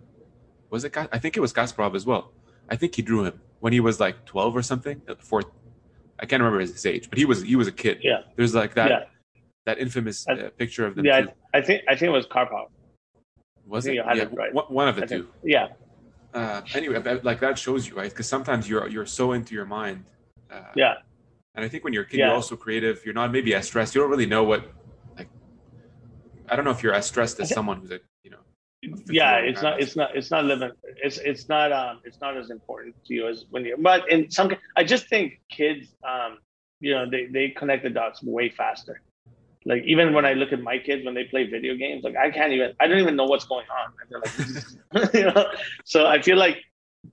was 0.70 0.84
it? 0.84 0.96
I 0.96 1.18
think 1.18 1.36
it 1.36 1.40
was 1.40 1.52
Kasparov 1.52 1.96
as 1.96 2.06
well. 2.06 2.30
I 2.68 2.76
think 2.76 2.94
he 2.94 3.02
drew 3.02 3.24
him 3.24 3.40
when 3.58 3.72
he 3.72 3.80
was 3.80 3.98
like 3.98 4.24
12 4.24 4.56
or 4.56 4.62
something. 4.62 5.02
Fourth, 5.18 5.46
I 6.20 6.26
can't 6.26 6.40
remember 6.40 6.60
his 6.60 6.86
age, 6.86 7.10
but 7.10 7.18
he 7.18 7.24
was 7.24 7.42
he 7.42 7.56
was 7.56 7.66
a 7.66 7.72
kid. 7.72 7.98
Yeah. 8.02 8.22
There's 8.36 8.54
like 8.54 8.74
that. 8.74 8.90
Yeah 8.90 9.04
that 9.66 9.78
infamous 9.78 10.26
uh, 10.28 10.50
picture 10.56 10.86
of 10.86 10.94
them. 10.94 11.04
Yeah, 11.04 11.26
I, 11.54 11.58
I, 11.58 11.60
think 11.62 11.82
I 11.88 11.92
think 11.94 12.08
it 12.08 12.12
was 12.12 12.26
Karpov. 12.26 12.68
Was 13.66 13.86
it? 13.86 13.94
Yeah, 13.94 14.12
it 14.14 14.32
right. 14.32 14.52
one 14.70 14.88
of 14.88 14.96
the 14.96 15.04
I 15.04 15.06
two. 15.06 15.28
Yeah. 15.44 15.68
Uh, 16.32 16.62
anyway, 16.74 17.20
like 17.22 17.40
that 17.40 17.58
shows 17.58 17.88
you, 17.88 17.94
right? 17.94 18.10
Because 18.10 18.28
sometimes 18.28 18.68
you're 18.68 18.88
you're 18.88 19.06
so 19.06 19.32
into 19.32 19.54
your 19.54 19.66
mind. 19.66 20.04
Uh, 20.50 20.62
yeah. 20.74 20.94
And 21.54 21.64
I 21.64 21.68
think 21.68 21.84
when 21.84 21.92
you're 21.92 22.04
a 22.04 22.06
kid, 22.06 22.18
yeah. 22.18 22.26
you're 22.26 22.34
also 22.34 22.56
creative. 22.56 23.02
You're 23.04 23.14
not 23.14 23.32
maybe 23.32 23.54
as 23.54 23.66
stressed. 23.66 23.94
You 23.94 24.00
don't 24.00 24.10
really 24.10 24.26
know 24.26 24.44
what, 24.44 24.70
like, 25.16 25.28
I 26.48 26.56
don't 26.56 26.64
know 26.64 26.70
if 26.70 26.82
you're 26.82 26.94
as 26.94 27.06
stressed 27.06 27.40
as 27.40 27.50
someone 27.50 27.80
who's 27.80 27.90
a 27.90 28.00
you 28.22 28.30
know. 28.30 28.38
Yeah, 29.10 29.36
it's 29.36 29.62
not. 29.62 29.80
It's 29.80 29.96
not. 29.96 30.16
It's 30.16 30.30
not 30.30 30.44
living. 30.44 30.70
It's 30.96 31.18
it's 31.18 31.48
not. 31.48 31.72
Um, 31.72 32.00
it's 32.04 32.20
not 32.20 32.36
as 32.36 32.50
important 32.50 32.94
to 33.06 33.14
you 33.14 33.28
as 33.28 33.46
when 33.50 33.64
you. 33.64 33.76
But 33.78 34.10
in 34.10 34.30
some, 34.30 34.52
I 34.76 34.84
just 34.84 35.08
think 35.08 35.40
kids, 35.50 35.94
um, 36.08 36.38
you 36.80 36.94
know, 36.94 37.08
they 37.10 37.26
they 37.26 37.50
connect 37.50 37.82
the 37.82 37.90
dots 37.90 38.22
way 38.22 38.48
faster. 38.48 39.02
Like 39.70 39.84
even 39.84 40.12
when 40.12 40.26
I 40.26 40.32
look 40.32 40.52
at 40.52 40.60
my 40.60 40.78
kids 40.78 41.04
when 41.04 41.14
they 41.14 41.22
play 41.32 41.44
video 41.46 41.76
games, 41.76 42.02
like 42.02 42.16
I 42.16 42.28
can't 42.32 42.52
even. 42.52 42.72
I 42.80 42.88
don't 42.88 42.98
even 42.98 43.14
know 43.14 43.28
what's 43.32 43.44
going 43.44 43.66
on. 43.78 43.86
Like, 44.92 45.14
you 45.14 45.26
know. 45.26 45.46
So 45.84 46.06
I 46.06 46.20
feel 46.20 46.36
like 46.36 46.56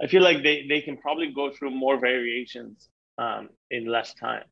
I 0.01 0.07
feel 0.07 0.23
like 0.23 0.41
they 0.41 0.65
they 0.67 0.81
can 0.81 0.97
probably 0.97 1.31
go 1.31 1.51
through 1.51 1.69
more 1.69 1.99
variations 1.99 2.89
um, 3.19 3.49
in 3.69 3.85
less 3.85 4.15
time. 4.15 4.45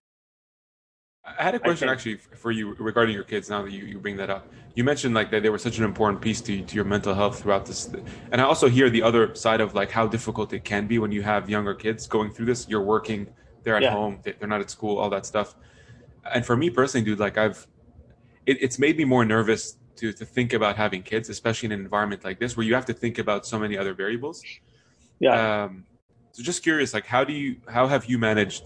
I 1.26 1.42
had 1.42 1.56
a 1.56 1.60
question 1.60 1.90
actually 1.90 2.18
for 2.18 2.52
you 2.52 2.76
regarding 2.76 3.16
your 3.16 3.24
kids. 3.24 3.50
Now 3.50 3.64
that 3.64 3.72
you, 3.72 3.86
you 3.86 3.98
bring 3.98 4.18
that 4.18 4.30
up, 4.30 4.54
you 4.76 4.84
mentioned 4.84 5.16
like 5.16 5.32
that 5.32 5.42
they 5.42 5.50
were 5.50 5.58
such 5.58 5.80
an 5.80 5.84
important 5.84 6.22
piece 6.22 6.42
to 6.42 6.62
to 6.62 6.76
your 6.76 6.86
mental 6.86 7.16
health 7.16 7.40
throughout 7.42 7.66
this, 7.66 7.90
and 8.32 8.40
I 8.40 8.44
also 8.44 8.70
hear 8.70 8.92
the 8.92 9.02
other 9.02 9.34
side 9.34 9.62
of 9.62 9.74
like 9.74 9.90
how 9.90 10.06
difficult 10.06 10.54
it 10.54 10.64
can 10.64 10.86
be 10.86 11.00
when 11.00 11.12
you 11.12 11.24
have 11.24 11.50
younger 11.50 11.74
kids 11.74 12.06
going 12.06 12.30
through 12.30 12.46
this. 12.46 12.70
You're 12.70 12.84
working, 12.84 13.26
they're 13.64 13.78
at 13.78 13.82
yeah. 13.82 13.94
home, 13.94 14.20
they're 14.24 14.48
not 14.56 14.62
at 14.62 14.70
school, 14.70 15.00
all 15.00 15.10
that 15.10 15.26
stuff. 15.26 15.56
And 16.32 16.46
for 16.46 16.56
me 16.56 16.70
personally, 16.70 17.06
dude, 17.06 17.20
like 17.20 17.38
I've, 17.38 17.68
it, 18.46 18.58
it's 18.62 18.80
made 18.80 18.98
me 18.98 19.06
more 19.06 19.26
nervous 19.26 19.78
to 19.98 20.12
to 20.14 20.26
think 20.26 20.54
about 20.54 20.76
having 20.78 21.02
kids, 21.02 21.30
especially 21.30 21.68
in 21.68 21.72
an 21.72 21.82
environment 21.82 22.24
like 22.24 22.40
this 22.40 22.56
where 22.58 22.66
you 22.66 22.76
have 22.76 22.86
to 22.86 22.94
think 22.94 23.18
about 23.18 23.46
so 23.46 23.58
many 23.60 23.78
other 23.78 23.94
variables. 23.94 24.44
Yeah. 25.20 25.64
Um, 25.64 25.86
so 26.32 26.44
just 26.44 26.64
curious, 26.64 26.94
like 26.94 27.06
how 27.06 27.24
do 27.24 27.34
you 27.34 27.58
how 27.68 27.88
have 27.88 28.06
you 28.06 28.18
managed 28.18 28.64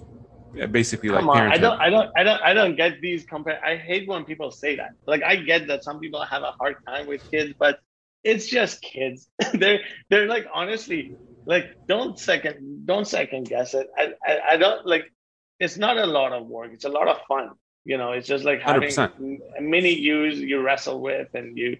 basically 0.71 1.09
like 1.09 1.19
Come 1.19 1.29
on, 1.29 1.51
I 1.51 1.57
don't 1.57 1.79
I 1.79 1.89
don't 1.89 2.09
I 2.15 2.23
don't 2.23 2.41
I 2.41 2.53
don't 2.53 2.75
get 2.75 3.01
these 3.01 3.23
compare 3.25 3.63
I 3.63 3.75
hate 3.77 4.07
when 4.07 4.25
people 4.25 4.51
say 4.51 4.75
that. 4.75 4.91
Like 5.05 5.23
I 5.23 5.35
get 5.35 5.67
that 5.67 5.83
some 5.83 5.99
people 5.99 6.23
have 6.23 6.41
a 6.41 6.51
hard 6.59 6.77
time 6.87 7.07
with 7.07 7.29
kids, 7.29 7.53
but 7.57 7.79
it's 8.23 8.47
just 8.47 8.81
kids. 8.81 9.29
they're 9.53 9.81
they're 10.09 10.27
like 10.27 10.47
honestly 10.53 11.15
like 11.45 11.75
don't 11.87 12.17
second 12.17 12.85
don't 12.85 13.07
second 13.07 13.47
guess 13.47 13.73
it. 13.73 13.87
I, 13.97 14.13
I, 14.25 14.39
I 14.51 14.57
don't 14.57 14.85
like 14.85 15.11
it's 15.59 15.77
not 15.77 15.97
a 15.97 16.05
lot 16.05 16.33
of 16.33 16.47
work. 16.47 16.71
It's 16.73 16.85
a 16.85 16.89
lot 16.89 17.07
of 17.07 17.17
fun. 17.27 17.51
You 17.89 17.97
know, 17.97 18.11
it's 18.11 18.27
just 18.27 18.43
like 18.43 18.61
having 18.61 18.89
100%. 18.89 19.61
mini 19.61 19.95
yous 19.95 20.37
you 20.37 20.61
wrestle 20.61 21.01
with 21.01 21.29
and 21.33 21.57
you 21.57 21.75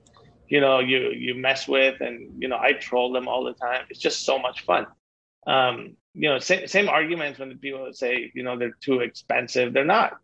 you 0.48 0.60
know 0.60 0.80
you 0.80 1.12
you 1.12 1.36
mess 1.36 1.68
with 1.68 2.02
and 2.02 2.42
you 2.42 2.48
know 2.48 2.58
I 2.58 2.72
troll 2.74 3.14
them 3.14 3.28
all 3.28 3.44
the 3.44 3.54
time. 3.54 3.82
It's 3.92 4.00
just 4.00 4.26
so 4.26 4.40
much 4.40 4.66
fun. 4.66 4.88
Um, 5.46 5.98
you 6.16 6.28
know, 6.28 6.40
same, 6.40 6.66
same 6.68 6.90
arguments 6.90 7.38
when 7.38 7.56
people 7.60 7.88
say, 7.94 8.32
you 8.34 8.42
know, 8.42 8.58
they're 8.58 8.76
too 8.82 9.02
expensive. 9.02 9.72
They're 9.72 9.86
not. 9.86 10.18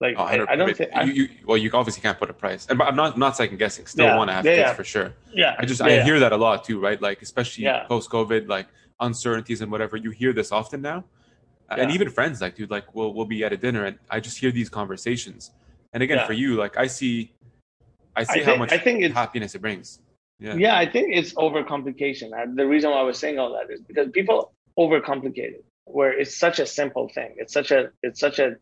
Like 0.00 0.14
oh, 0.16 0.22
I, 0.22 0.52
I, 0.52 0.54
don't 0.54 0.76
think 0.76 0.90
you, 1.06 1.12
you, 1.12 1.28
well, 1.44 1.56
you 1.56 1.70
obviously 1.74 2.02
can't 2.02 2.18
put 2.20 2.30
a 2.30 2.32
price, 2.32 2.68
and 2.70 2.80
I'm 2.80 2.94
not 2.94 3.14
I'm 3.14 3.20
not 3.20 3.36
second 3.36 3.58
guessing. 3.58 3.86
Still 3.86 4.06
yeah, 4.06 4.16
want 4.16 4.30
to 4.30 4.34
have 4.34 4.46
yeah, 4.46 4.56
kids 4.56 4.68
yeah. 4.68 4.74
for 4.74 4.84
sure. 4.84 5.12
Yeah, 5.32 5.56
I 5.58 5.64
just 5.66 5.80
I 5.80 6.04
hear 6.04 6.20
that 6.20 6.32
a 6.32 6.36
lot 6.36 6.62
too, 6.62 6.78
right? 6.78 7.02
Like 7.02 7.20
especially 7.20 7.68
post 7.88 8.10
COVID, 8.10 8.46
like 8.46 8.68
uncertainties 9.00 9.60
and 9.60 9.72
whatever. 9.72 9.96
You 9.96 10.10
hear 10.10 10.32
this 10.32 10.52
often 10.52 10.82
now, 10.82 11.04
uh, 11.78 11.82
and 11.82 11.90
even 11.90 12.10
friends 12.10 12.40
like, 12.40 12.54
dude, 12.54 12.70
like 12.70 12.94
we'll 12.94 13.14
we'll 13.14 13.26
be 13.26 13.44
at 13.44 13.52
a 13.52 13.56
dinner, 13.56 13.84
and 13.84 13.98
I 14.10 14.20
just 14.20 14.38
hear 14.38 14.50
these 14.50 14.68
conversations. 14.68 15.50
And 15.92 16.02
again, 16.02 16.26
for 16.26 16.32
you, 16.32 16.56
like 16.56 16.76
I 16.76 16.86
see, 16.86 17.32
I 18.16 18.24
see 18.24 18.40
I 18.40 18.44
how 18.44 18.50
think, 18.52 18.58
much 18.58 18.72
I 18.72 18.78
think 18.78 19.02
it's, 19.02 19.14
happiness 19.14 19.54
it 19.54 19.60
brings. 19.60 20.00
Yeah. 20.38 20.54
yeah, 20.54 20.76
I 20.76 20.90
think 20.90 21.14
it's 21.14 21.34
overcomplication. 21.34 22.30
The 22.56 22.66
reason 22.66 22.90
why 22.90 22.96
I 22.96 23.02
was 23.02 23.18
saying 23.18 23.38
all 23.38 23.52
that 23.52 23.72
is 23.72 23.80
because 23.80 24.08
people 24.10 24.52
overcomplicate 24.78 25.52
it 25.52 25.64
where 25.84 26.12
it's 26.18 26.36
such 26.36 26.58
a 26.58 26.66
simple 26.66 27.08
thing. 27.08 27.34
It's 27.36 27.52
such 27.52 27.70
a 27.70 27.90
it's 28.02 28.20
such 28.20 28.38
a 28.38 28.56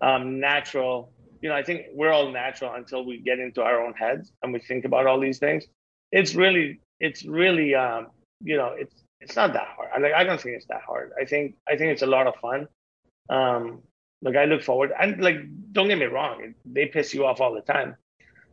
um, 0.00 0.40
natural. 0.40 1.12
You 1.40 1.48
know, 1.48 1.54
I 1.54 1.62
think 1.62 1.86
we're 1.94 2.12
all 2.12 2.30
natural 2.30 2.74
until 2.74 3.04
we 3.04 3.18
get 3.18 3.38
into 3.38 3.62
our 3.62 3.82
own 3.82 3.94
heads 3.94 4.32
and 4.42 4.52
we 4.52 4.60
think 4.60 4.84
about 4.84 5.06
all 5.06 5.20
these 5.20 5.38
things. 5.38 5.64
It's 6.12 6.34
really 6.34 6.80
it's 6.98 7.24
really 7.24 7.74
um, 7.74 8.08
you 8.42 8.56
know 8.56 8.74
it's 8.76 8.99
it's 9.20 9.36
not 9.36 9.52
that 9.52 9.68
hard. 9.76 9.90
I 9.94 9.98
like 9.98 10.12
I 10.12 10.24
don't 10.24 10.40
think 10.40 10.56
it's 10.56 10.66
that 10.66 10.82
hard. 10.82 11.12
I 11.20 11.24
think 11.24 11.54
I 11.68 11.76
think 11.76 11.92
it's 11.92 12.02
a 12.02 12.06
lot 12.06 12.26
of 12.26 12.34
fun. 12.36 12.68
Um, 13.28 13.82
like 14.22 14.36
I 14.36 14.44
look 14.44 14.62
forward 14.62 14.92
and 14.98 15.20
like 15.22 15.36
don't 15.72 15.88
get 15.88 15.98
me 15.98 16.06
wrong, 16.06 16.54
they 16.64 16.86
piss 16.86 17.14
you 17.14 17.26
off 17.26 17.40
all 17.40 17.54
the 17.54 17.62
time. 17.62 17.96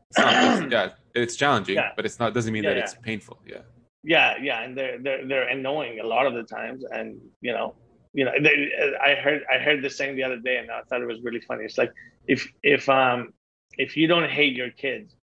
It's 0.10 0.20
not, 0.20 0.64
it's, 0.64 0.72
yeah, 0.72 0.90
it's 1.16 1.36
challenging, 1.36 1.76
yeah. 1.76 1.92
but 1.96 2.06
it's 2.06 2.20
not 2.20 2.34
doesn't 2.34 2.54
mean 2.54 2.64
yeah, 2.64 2.72
that 2.72 2.78
yeah. 2.78 2.84
it's 2.84 2.96
painful. 2.96 3.40
Yeah. 3.46 3.60
Yeah, 4.04 4.36
yeah, 4.42 4.64
and 4.64 4.78
they're 4.78 5.00
they're 5.00 5.28
they're 5.28 5.48
annoying 5.50 6.00
a 6.00 6.06
lot 6.06 6.28
of 6.28 6.34
the 6.34 6.44
times, 6.44 6.86
and 6.86 7.20
you 7.42 7.52
know 7.52 7.76
you 8.18 8.26
know, 8.26 8.32
they, 8.42 8.72
I 9.00 9.14
heard 9.14 9.44
I 9.54 9.60
heard 9.60 9.84
this 9.84 9.96
saying 9.96 10.16
the 10.16 10.24
other 10.24 10.40
day, 10.40 10.58
and 10.58 10.72
I 10.72 10.82
thought 10.82 11.04
it 11.04 11.08
was 11.08 11.22
really 11.22 11.40
funny. 11.40 11.66
It's 11.66 11.78
like 11.78 11.94
if 12.28 12.48
if 12.64 12.90
um 12.90 13.32
if 13.78 13.96
you 13.96 14.08
don't 14.08 14.28
hate 14.28 14.56
your 14.56 14.72
kids, 14.72 15.16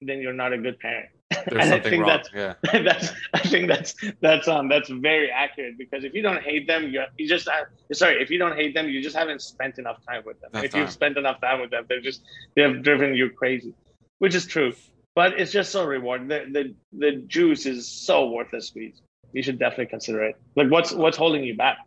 then 0.00 0.20
you're 0.20 0.32
not 0.32 0.52
a 0.52 0.58
good 0.58 0.78
parent. 0.78 1.08
There's 1.46 1.62
and 1.62 1.70
something 1.70 1.86
I 1.86 1.90
think 1.90 2.06
wrong. 2.06 2.20
That's, 2.32 2.64
yeah. 2.72 2.82
that's 2.82 3.12
I 3.34 3.38
think 3.40 3.68
that's 3.68 3.94
that's 4.20 4.48
um 4.48 4.68
that's 4.68 4.88
very 4.88 5.30
accurate 5.30 5.78
because 5.78 6.04
if 6.04 6.14
you 6.14 6.22
don't 6.22 6.42
hate 6.42 6.66
them, 6.66 6.90
you 6.90 7.02
you 7.16 7.28
just 7.28 7.48
uh, 7.48 7.64
sorry 7.92 8.22
if 8.22 8.30
you 8.30 8.38
don't 8.38 8.56
hate 8.56 8.74
them, 8.74 8.88
you 8.88 9.02
just 9.02 9.16
haven't 9.16 9.42
spent 9.42 9.78
enough 9.78 9.98
time 10.06 10.22
with 10.24 10.40
them. 10.40 10.50
if 10.62 10.72
time. 10.72 10.80
you've 10.80 10.92
spent 10.92 11.16
enough 11.16 11.40
time 11.40 11.60
with 11.60 11.70
them, 11.70 11.84
they're 11.88 12.00
just 12.00 12.22
they 12.54 12.62
have 12.62 12.82
driven 12.82 13.14
you 13.14 13.30
crazy, 13.30 13.74
which 14.18 14.34
is 14.34 14.46
true. 14.46 14.72
But 15.14 15.40
it's 15.40 15.52
just 15.52 15.72
so 15.72 15.84
rewarding. 15.84 16.28
The 16.28 16.44
the 16.50 16.74
the 16.98 17.12
juice 17.26 17.66
is 17.66 17.88
so 17.88 18.30
worth 18.30 18.50
the 18.50 18.60
squeeze. 18.60 19.00
You 19.32 19.42
should 19.42 19.58
definitely 19.58 19.86
consider 19.86 20.24
it. 20.24 20.36
Like 20.54 20.70
what's 20.70 20.92
what's 20.92 21.16
holding 21.16 21.44
you 21.44 21.56
back? 21.56 21.78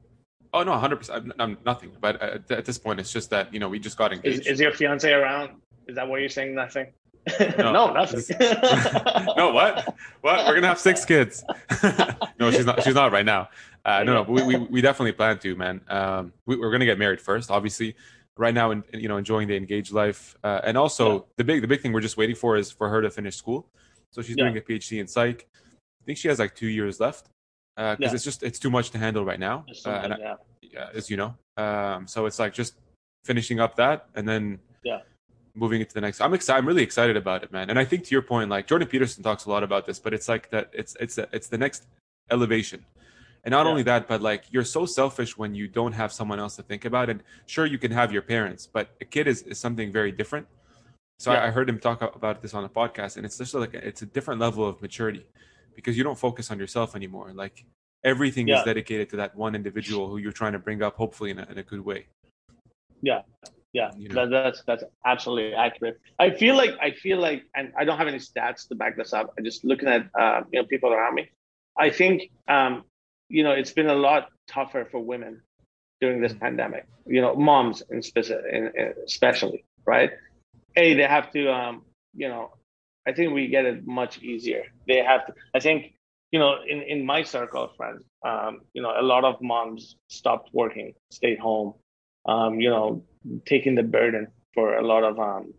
Oh 0.53 0.63
no, 0.63 0.77
hundred 0.77 0.97
percent. 0.97 1.31
I'm 1.39 1.57
nothing. 1.65 1.91
But 2.01 2.21
at, 2.21 2.51
at, 2.51 2.65
this 2.65 2.77
point, 2.77 2.99
it's 2.99 3.13
just 3.13 3.29
that 3.29 3.53
you 3.53 3.59
know 3.59 3.69
we 3.69 3.79
just 3.79 3.97
got 3.97 4.13
engaged. 4.13 4.41
Is, 4.41 4.47
is 4.47 4.59
your 4.59 4.71
fiance 4.71 5.11
around? 5.11 5.51
Is 5.87 5.95
that 5.95 6.07
what 6.07 6.21
you're 6.21 6.29
saying? 6.29 6.55
Nothing. 6.55 6.87
No, 7.57 7.71
no 7.71 7.93
nothing. 7.93 8.21
no, 9.37 9.51
what? 9.51 9.95
What? 10.21 10.47
We're 10.47 10.55
gonna 10.55 10.67
have 10.67 10.79
six 10.79 11.05
kids. 11.05 11.43
no, 12.39 12.51
she's 12.51 12.65
not. 12.65 12.83
She's 12.83 12.95
not 12.95 13.11
right 13.11 13.25
now. 13.25 13.49
Uh, 13.85 14.03
no, 14.03 14.13
no. 14.13 14.31
We, 14.31 14.43
we 14.43 14.57
we 14.57 14.81
definitely 14.81 15.13
plan 15.13 15.39
to, 15.39 15.55
man. 15.55 15.81
Um, 15.89 16.33
we, 16.45 16.55
are 16.61 16.71
gonna 16.71 16.85
get 16.85 16.99
married 16.99 17.21
first, 17.21 17.51
obviously. 17.51 17.95
Right 18.37 18.53
now, 18.53 18.71
and 18.71 18.83
you 18.93 19.09
know, 19.09 19.17
enjoying 19.17 19.49
the 19.49 19.57
engaged 19.57 19.91
life, 19.91 20.37
uh, 20.45 20.61
and 20.63 20.77
also 20.77 21.13
yeah. 21.13 21.19
the 21.37 21.43
big 21.43 21.61
the 21.61 21.67
big 21.67 21.81
thing 21.81 21.91
we're 21.91 21.99
just 21.99 22.15
waiting 22.15 22.35
for 22.35 22.55
is 22.55 22.71
for 22.71 22.87
her 22.87 23.01
to 23.01 23.09
finish 23.09 23.35
school. 23.35 23.67
So 24.11 24.21
she's 24.21 24.37
yeah. 24.37 24.45
doing 24.45 24.57
a 24.57 24.61
PhD 24.61 24.99
in 24.99 25.07
psych. 25.07 25.47
I 26.01 26.05
think 26.05 26.17
she 26.17 26.29
has 26.29 26.39
like 26.39 26.55
two 26.55 26.67
years 26.67 26.99
left 26.99 27.27
because 27.75 27.93
uh, 27.93 27.97
yeah. 27.99 28.13
it's 28.13 28.23
just 28.23 28.43
it's 28.43 28.59
too 28.59 28.69
much 28.69 28.91
to 28.91 28.97
handle 28.97 29.25
right 29.25 29.39
now. 29.39 29.65
So 29.73 29.91
uh, 29.91 30.07
much, 30.07 30.19
yeah. 30.61 30.87
as 30.93 31.09
you 31.09 31.17
know, 31.17 31.35
um, 31.57 32.07
so 32.07 32.25
it's 32.25 32.39
like 32.39 32.53
just 32.53 32.75
finishing 33.25 33.59
up 33.59 33.75
that 33.75 34.07
and 34.15 34.27
then 34.27 34.59
yeah, 34.83 34.99
moving 35.55 35.81
into 35.81 35.93
the 35.93 36.01
next. 36.01 36.21
I'm 36.21 36.33
excited. 36.33 36.59
I'm 36.59 36.67
really 36.67 36.83
excited 36.83 37.17
about 37.17 37.43
it, 37.43 37.51
man. 37.51 37.69
And 37.69 37.79
I 37.79 37.85
think 37.85 38.03
to 38.05 38.11
your 38.11 38.21
point, 38.21 38.49
like 38.49 38.67
Jordan 38.67 38.87
Peterson 38.87 39.23
talks 39.23 39.45
a 39.45 39.49
lot 39.49 39.63
about 39.63 39.85
this, 39.85 39.99
but 39.99 40.13
it's 40.13 40.27
like 40.27 40.49
that. 40.51 40.69
It's 40.73 40.95
it's 40.99 41.17
it's 41.17 41.47
the 41.47 41.57
next 41.57 41.85
elevation. 42.31 42.85
And 43.43 43.53
not 43.53 43.65
yeah. 43.65 43.69
only 43.71 43.83
that, 43.83 44.07
but 44.07 44.21
like 44.21 44.43
you're 44.51 44.65
so 44.65 44.85
selfish 44.85 45.37
when 45.37 45.55
you 45.55 45.67
don't 45.67 45.93
have 45.93 46.11
someone 46.11 46.39
else 46.39 46.55
to 46.57 46.63
think 46.63 46.85
about. 46.85 47.09
And 47.09 47.23
sure, 47.45 47.65
you 47.65 47.77
can 47.77 47.91
have 47.91 48.11
your 48.11 48.21
parents, 48.21 48.67
but 48.67 48.89
a 48.99 49.05
kid 49.05 49.27
is, 49.27 49.43
is 49.43 49.57
something 49.57 49.91
very 49.91 50.11
different. 50.11 50.45
So 51.19 51.31
yeah. 51.31 51.39
I, 51.39 51.47
I 51.47 51.51
heard 51.51 51.69
him 51.69 51.79
talk 51.79 52.01
about 52.01 52.41
this 52.41 52.53
on 52.53 52.63
a 52.63 52.69
podcast, 52.69 53.17
and 53.17 53.25
it's 53.25 53.37
just 53.37 53.53
like 53.53 53.73
it's 53.73 54.01
a 54.01 54.05
different 54.05 54.41
level 54.41 54.67
of 54.67 54.81
maturity 54.81 55.25
because 55.75 55.97
you 55.97 56.03
don't 56.03 56.17
focus 56.17 56.51
on 56.51 56.59
yourself 56.59 56.95
anymore. 56.95 57.31
Like 57.33 57.65
everything 58.03 58.47
yeah. 58.47 58.59
is 58.59 58.65
dedicated 58.65 59.09
to 59.11 59.17
that 59.17 59.35
one 59.35 59.55
individual 59.55 60.09
who 60.09 60.17
you're 60.17 60.31
trying 60.31 60.53
to 60.53 60.59
bring 60.59 60.81
up, 60.81 60.95
hopefully 60.95 61.31
in 61.31 61.39
a, 61.39 61.47
in 61.49 61.57
a 61.57 61.63
good 61.63 61.83
way. 61.83 62.07
Yeah, 63.01 63.21
yeah, 63.73 63.91
you 63.97 64.09
know? 64.09 64.25
that, 64.25 64.29
that's 64.29 64.63
that's 64.65 64.83
absolutely 65.05 65.53
accurate. 65.53 65.99
I 66.17 66.31
feel 66.31 66.55
like 66.55 66.71
I 66.81 66.91
feel 66.91 67.19
like, 67.19 67.43
and 67.55 67.71
I 67.77 67.85
don't 67.85 67.97
have 67.97 68.07
any 68.07 68.17
stats 68.17 68.67
to 68.69 68.75
back 68.75 68.97
this 68.97 69.13
up. 69.13 69.33
I'm 69.37 69.43
just 69.43 69.63
looking 69.63 69.87
at 69.87 70.07
uh, 70.19 70.41
you 70.51 70.61
know 70.61 70.67
people 70.67 70.91
around 70.91 71.15
me. 71.15 71.29
I 71.77 71.89
think 71.89 72.31
um, 72.47 72.83
you 73.27 73.43
know 73.43 73.51
it's 73.51 73.71
been 73.71 73.89
a 73.89 73.95
lot 73.95 74.29
tougher 74.47 74.87
for 74.89 74.99
women 74.99 75.41
during 76.01 76.21
this 76.21 76.31
mm-hmm. 76.31 76.41
pandemic. 76.41 76.87
You 77.05 77.21
know, 77.21 77.35
moms 77.35 77.83
in 77.89 78.01
specific, 78.01 78.45
in, 78.51 78.71
in 78.75 78.93
especially, 79.05 79.65
right? 79.85 80.11
A, 80.75 80.93
they 80.95 81.03
have 81.03 81.31
to 81.31 81.51
um, 81.51 81.83
you 82.15 82.27
know 82.27 82.53
I 83.07 83.13
think 83.13 83.33
we 83.33 83.47
get 83.47 83.65
it 83.65 83.87
much 83.87 84.21
easier. 84.21 84.63
They 84.87 84.97
have 84.97 85.25
to. 85.27 85.33
I 85.53 85.59
think 85.59 85.93
you 86.31 86.39
know, 86.39 86.57
in 86.67 86.81
in 86.81 87.05
my 87.05 87.23
circle 87.23 87.63
of 87.63 87.75
friends, 87.75 88.03
um, 88.23 88.61
you 88.73 88.81
know, 88.81 88.93
a 88.95 89.01
lot 89.01 89.23
of 89.25 89.41
moms 89.41 89.95
stopped 90.09 90.49
working, 90.53 90.93
stayed 91.11 91.39
home. 91.39 91.73
Um, 92.25 92.59
you 92.59 92.69
know, 92.69 93.03
taking 93.45 93.75
the 93.75 93.83
burden 93.83 94.27
for 94.53 94.77
a 94.77 94.85
lot 94.85 95.03
of 95.03 95.19
um, 95.19 95.53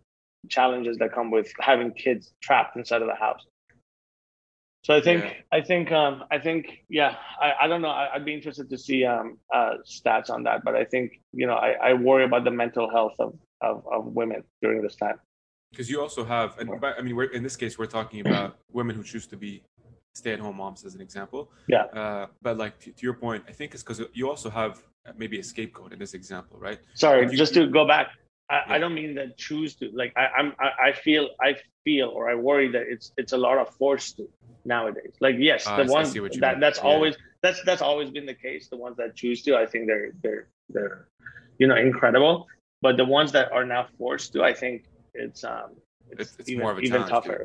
challenges 0.48 0.98
that 0.98 1.12
come 1.12 1.30
with 1.30 1.52
having 1.60 1.92
kids 1.92 2.32
trapped 2.42 2.76
inside 2.76 3.02
of 3.02 3.08
the 3.08 3.14
house. 3.14 3.44
So 4.82 4.96
I 4.96 5.02
think, 5.02 5.24
yeah. 5.24 5.32
I 5.52 5.60
think, 5.60 5.92
um, 5.92 6.24
I 6.30 6.38
think, 6.38 6.84
yeah, 6.88 7.16
I, 7.38 7.52
I 7.62 7.66
don't 7.66 7.82
know. 7.82 7.90
I, 7.90 8.16
would 8.16 8.24
be 8.24 8.32
interested 8.32 8.70
to 8.70 8.78
see 8.78 9.04
um, 9.04 9.36
uh, 9.54 9.74
stats 9.86 10.30
on 10.30 10.44
that, 10.44 10.64
but 10.64 10.74
I 10.74 10.84
think, 10.84 11.20
you 11.32 11.46
know, 11.46 11.54
I, 11.54 11.90
I 11.90 11.92
worry 11.92 12.24
about 12.24 12.44
the 12.44 12.50
mental 12.50 12.90
health 12.90 13.12
of, 13.18 13.38
of, 13.60 13.84
of 13.92 14.06
women 14.06 14.42
during 14.62 14.80
this 14.80 14.96
time 14.96 15.20
because 15.70 15.88
you 15.88 16.00
also 16.00 16.24
have 16.24 16.58
and 16.58 16.70
i 16.84 17.00
mean 17.00 17.16
we're 17.16 17.24
in 17.24 17.42
this 17.42 17.56
case 17.56 17.78
we're 17.78 17.86
talking 17.86 18.20
about 18.20 18.58
women 18.72 18.94
who 18.94 19.02
choose 19.02 19.26
to 19.26 19.36
be 19.36 19.62
stay-at-home 20.14 20.56
moms 20.56 20.84
as 20.84 20.94
an 20.94 21.00
example 21.00 21.50
yeah 21.68 21.84
uh, 21.84 22.26
but 22.42 22.56
like 22.56 22.78
to, 22.80 22.92
to, 22.92 23.02
your 23.02 23.14
point 23.14 23.44
i 23.48 23.52
think 23.52 23.74
it's 23.74 23.82
because 23.82 24.02
you 24.12 24.28
also 24.28 24.50
have 24.50 24.82
maybe 25.16 25.38
a 25.38 25.42
scapegoat 25.42 25.92
in 25.92 25.98
this 25.98 26.14
example 26.14 26.58
right 26.58 26.78
sorry 26.94 27.30
you, 27.30 27.36
just 27.36 27.54
to 27.54 27.66
go 27.66 27.86
back 27.86 28.08
I, 28.50 28.54
Yeah. 28.54 28.74
I 28.74 28.78
don't 28.78 28.94
mean 28.94 29.14
that 29.14 29.38
choose 29.38 29.76
to. 29.76 29.90
Like 29.94 30.12
I, 30.16 30.26
I'm, 30.38 30.54
I, 30.58 30.88
I 30.88 30.92
feel, 30.92 31.30
I 31.40 31.54
feel, 31.84 32.08
or 32.08 32.28
I 32.28 32.34
worry 32.34 32.68
that 32.72 32.82
it's 32.94 33.12
it's 33.16 33.32
a 33.32 33.36
lot 33.38 33.58
of 33.58 33.68
forced 33.76 34.16
to 34.16 34.28
nowadays. 34.64 35.14
Like 35.20 35.36
yes, 35.38 35.68
I 35.68 35.84
the 35.84 35.92
ones 35.92 36.12
that 36.12 36.22
mean. 36.22 36.60
that's 36.60 36.78
Yeah. 36.78 36.90
always 36.90 37.14
that's 37.44 37.62
that's 37.62 37.80
always 37.80 38.10
been 38.10 38.26
the 38.26 38.34
case. 38.34 38.66
The 38.68 38.76
ones 38.76 38.96
that 38.96 39.14
choose 39.14 39.42
to, 39.44 39.56
I 39.56 39.66
think 39.66 39.86
they're 39.86 40.10
they're 40.22 40.48
they're 40.68 41.06
you 41.60 41.68
know 41.68 41.76
incredible. 41.76 42.48
But 42.82 42.96
the 42.96 43.04
ones 43.04 43.30
that 43.36 43.52
are 43.52 43.64
now 43.64 43.86
forced 43.98 44.32
to, 44.32 44.42
I 44.42 44.52
think 44.52 44.82
it's 45.14 45.44
um 45.44 45.68
it's, 46.10 46.20
It's- 46.20 46.36
it's 46.40 46.48
even, 46.48 46.62
more 46.62 46.72
of 46.72 46.78
a 46.78 46.80
even 46.80 47.06
tougher. 47.06 47.38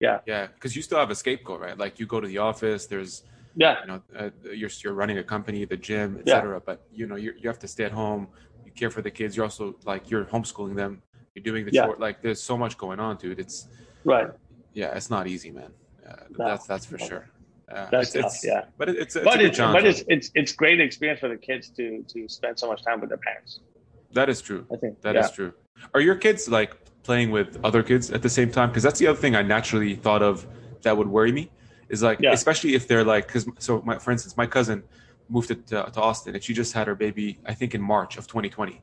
Yeah, 0.00 0.18
Yeah, 0.26 0.46
because 0.48 0.74
you 0.74 0.82
still 0.82 0.98
have 0.98 1.10
a 1.10 1.14
scapegoat, 1.14 1.60
right? 1.60 1.78
Like 1.78 2.00
you 2.00 2.06
go 2.06 2.18
to 2.20 2.26
the 2.26 2.38
office, 2.38 2.86
there's 2.86 3.22
yeah, 3.56 3.80
you 3.82 3.86
know 3.88 4.02
uh, 4.16 4.30
you're 4.52 4.70
you're 4.82 4.92
running 4.94 5.18
a 5.18 5.24
company, 5.24 5.64
the 5.64 5.76
gym, 5.76 6.20
Yeah. 6.24 6.36
etc. 6.36 6.60
But 6.60 6.82
you 6.92 7.06
know 7.06 7.16
you 7.16 7.32
you 7.40 7.48
have 7.48 7.58
to 7.60 7.68
stay 7.68 7.84
at 7.84 7.92
home. 7.92 8.28
You 8.64 8.72
care 8.72 8.90
for 8.90 9.02
the 9.02 9.10
kids. 9.10 9.36
You're 9.36 9.44
also 9.44 9.76
like 9.84 10.10
you're 10.10 10.24
homeschooling 10.24 10.76
them. 10.76 11.02
You're 11.34 11.42
doing 11.44 11.64
the 11.64 11.72
Yeah. 11.72 11.86
chore. 11.86 11.96
Like 11.98 12.22
there's 12.22 12.42
so 12.42 12.56
much 12.56 12.76
going 12.78 13.00
on, 13.00 13.16
dude. 13.16 13.38
It's 13.40 13.66
right. 14.04 14.28
yeah, 14.72 14.94
it's 14.96 15.10
not 15.10 15.26
easy, 15.26 15.50
man. 15.50 15.70
Uh, 16.08 16.14
No. 16.38 16.46
That's 16.48 16.66
that's 16.66 16.86
for 16.86 16.98
sure. 16.98 17.28
Uh, 17.70 17.88
That's 17.88 18.14
it's, 18.16 18.22
tough. 18.24 18.32
it's, 18.32 18.44
yeah. 18.44 18.64
but 18.78 18.88
it, 18.88 18.96
it's, 18.96 19.14
it's 19.14 19.22
a 19.24 19.28
but 19.30 19.40
it's 19.40 19.58
but 19.58 19.84
it's 19.86 20.02
it's 20.08 20.30
it's 20.34 20.52
great 20.52 20.80
experience 20.80 21.20
for 21.20 21.28
the 21.28 21.36
kids 21.36 21.68
to 21.70 22.02
to 22.12 22.28
spend 22.28 22.58
so 22.58 22.66
much 22.66 22.82
time 22.82 22.98
with 23.00 23.10
their 23.10 23.18
parents. 23.30 23.60
that 24.12 24.28
is 24.28 24.40
true. 24.42 24.66
I 24.74 24.76
think 24.76 25.00
That 25.02 25.14
is 25.16 25.26
yeah. 25.26 25.36
true. 25.38 25.52
Are 25.94 26.00
your 26.00 26.16
kids 26.16 26.48
like 26.48 26.72
playing 27.04 27.30
with 27.30 27.48
other 27.62 27.82
kids 27.84 28.10
at 28.10 28.22
the 28.22 28.28
same 28.28 28.50
time? 28.50 28.70
Because 28.70 28.82
that's 28.82 28.98
the 28.98 29.06
other 29.06 29.20
thing 29.24 29.36
I 29.36 29.42
naturally 29.42 29.94
thought 29.94 30.20
of 30.30 30.46
that 30.82 30.96
would 30.98 31.06
worry 31.06 31.30
me. 31.30 31.44
Is 31.90 32.02
like, 32.02 32.18
Yeah. 32.20 32.32
especially 32.32 32.74
if 32.78 32.86
they're 32.88 33.04
like, 33.14 33.26
because 33.26 33.44
so 33.58 33.82
my, 33.84 33.98
for 33.98 34.10
instance, 34.12 34.36
my 34.36 34.46
cousin 34.46 34.82
moved 35.28 35.48
to, 35.48 35.54
to, 35.70 35.90
to 35.94 36.00
Austin 36.00 36.34
and 36.34 36.42
she 36.42 36.52
just 36.54 36.72
had 36.72 36.86
her 36.86 36.94
baby, 36.94 37.38
I 37.44 37.54
think 37.54 37.74
in 37.74 37.82
March 37.94 38.12
of 38.18 38.26
2020. 38.26 38.80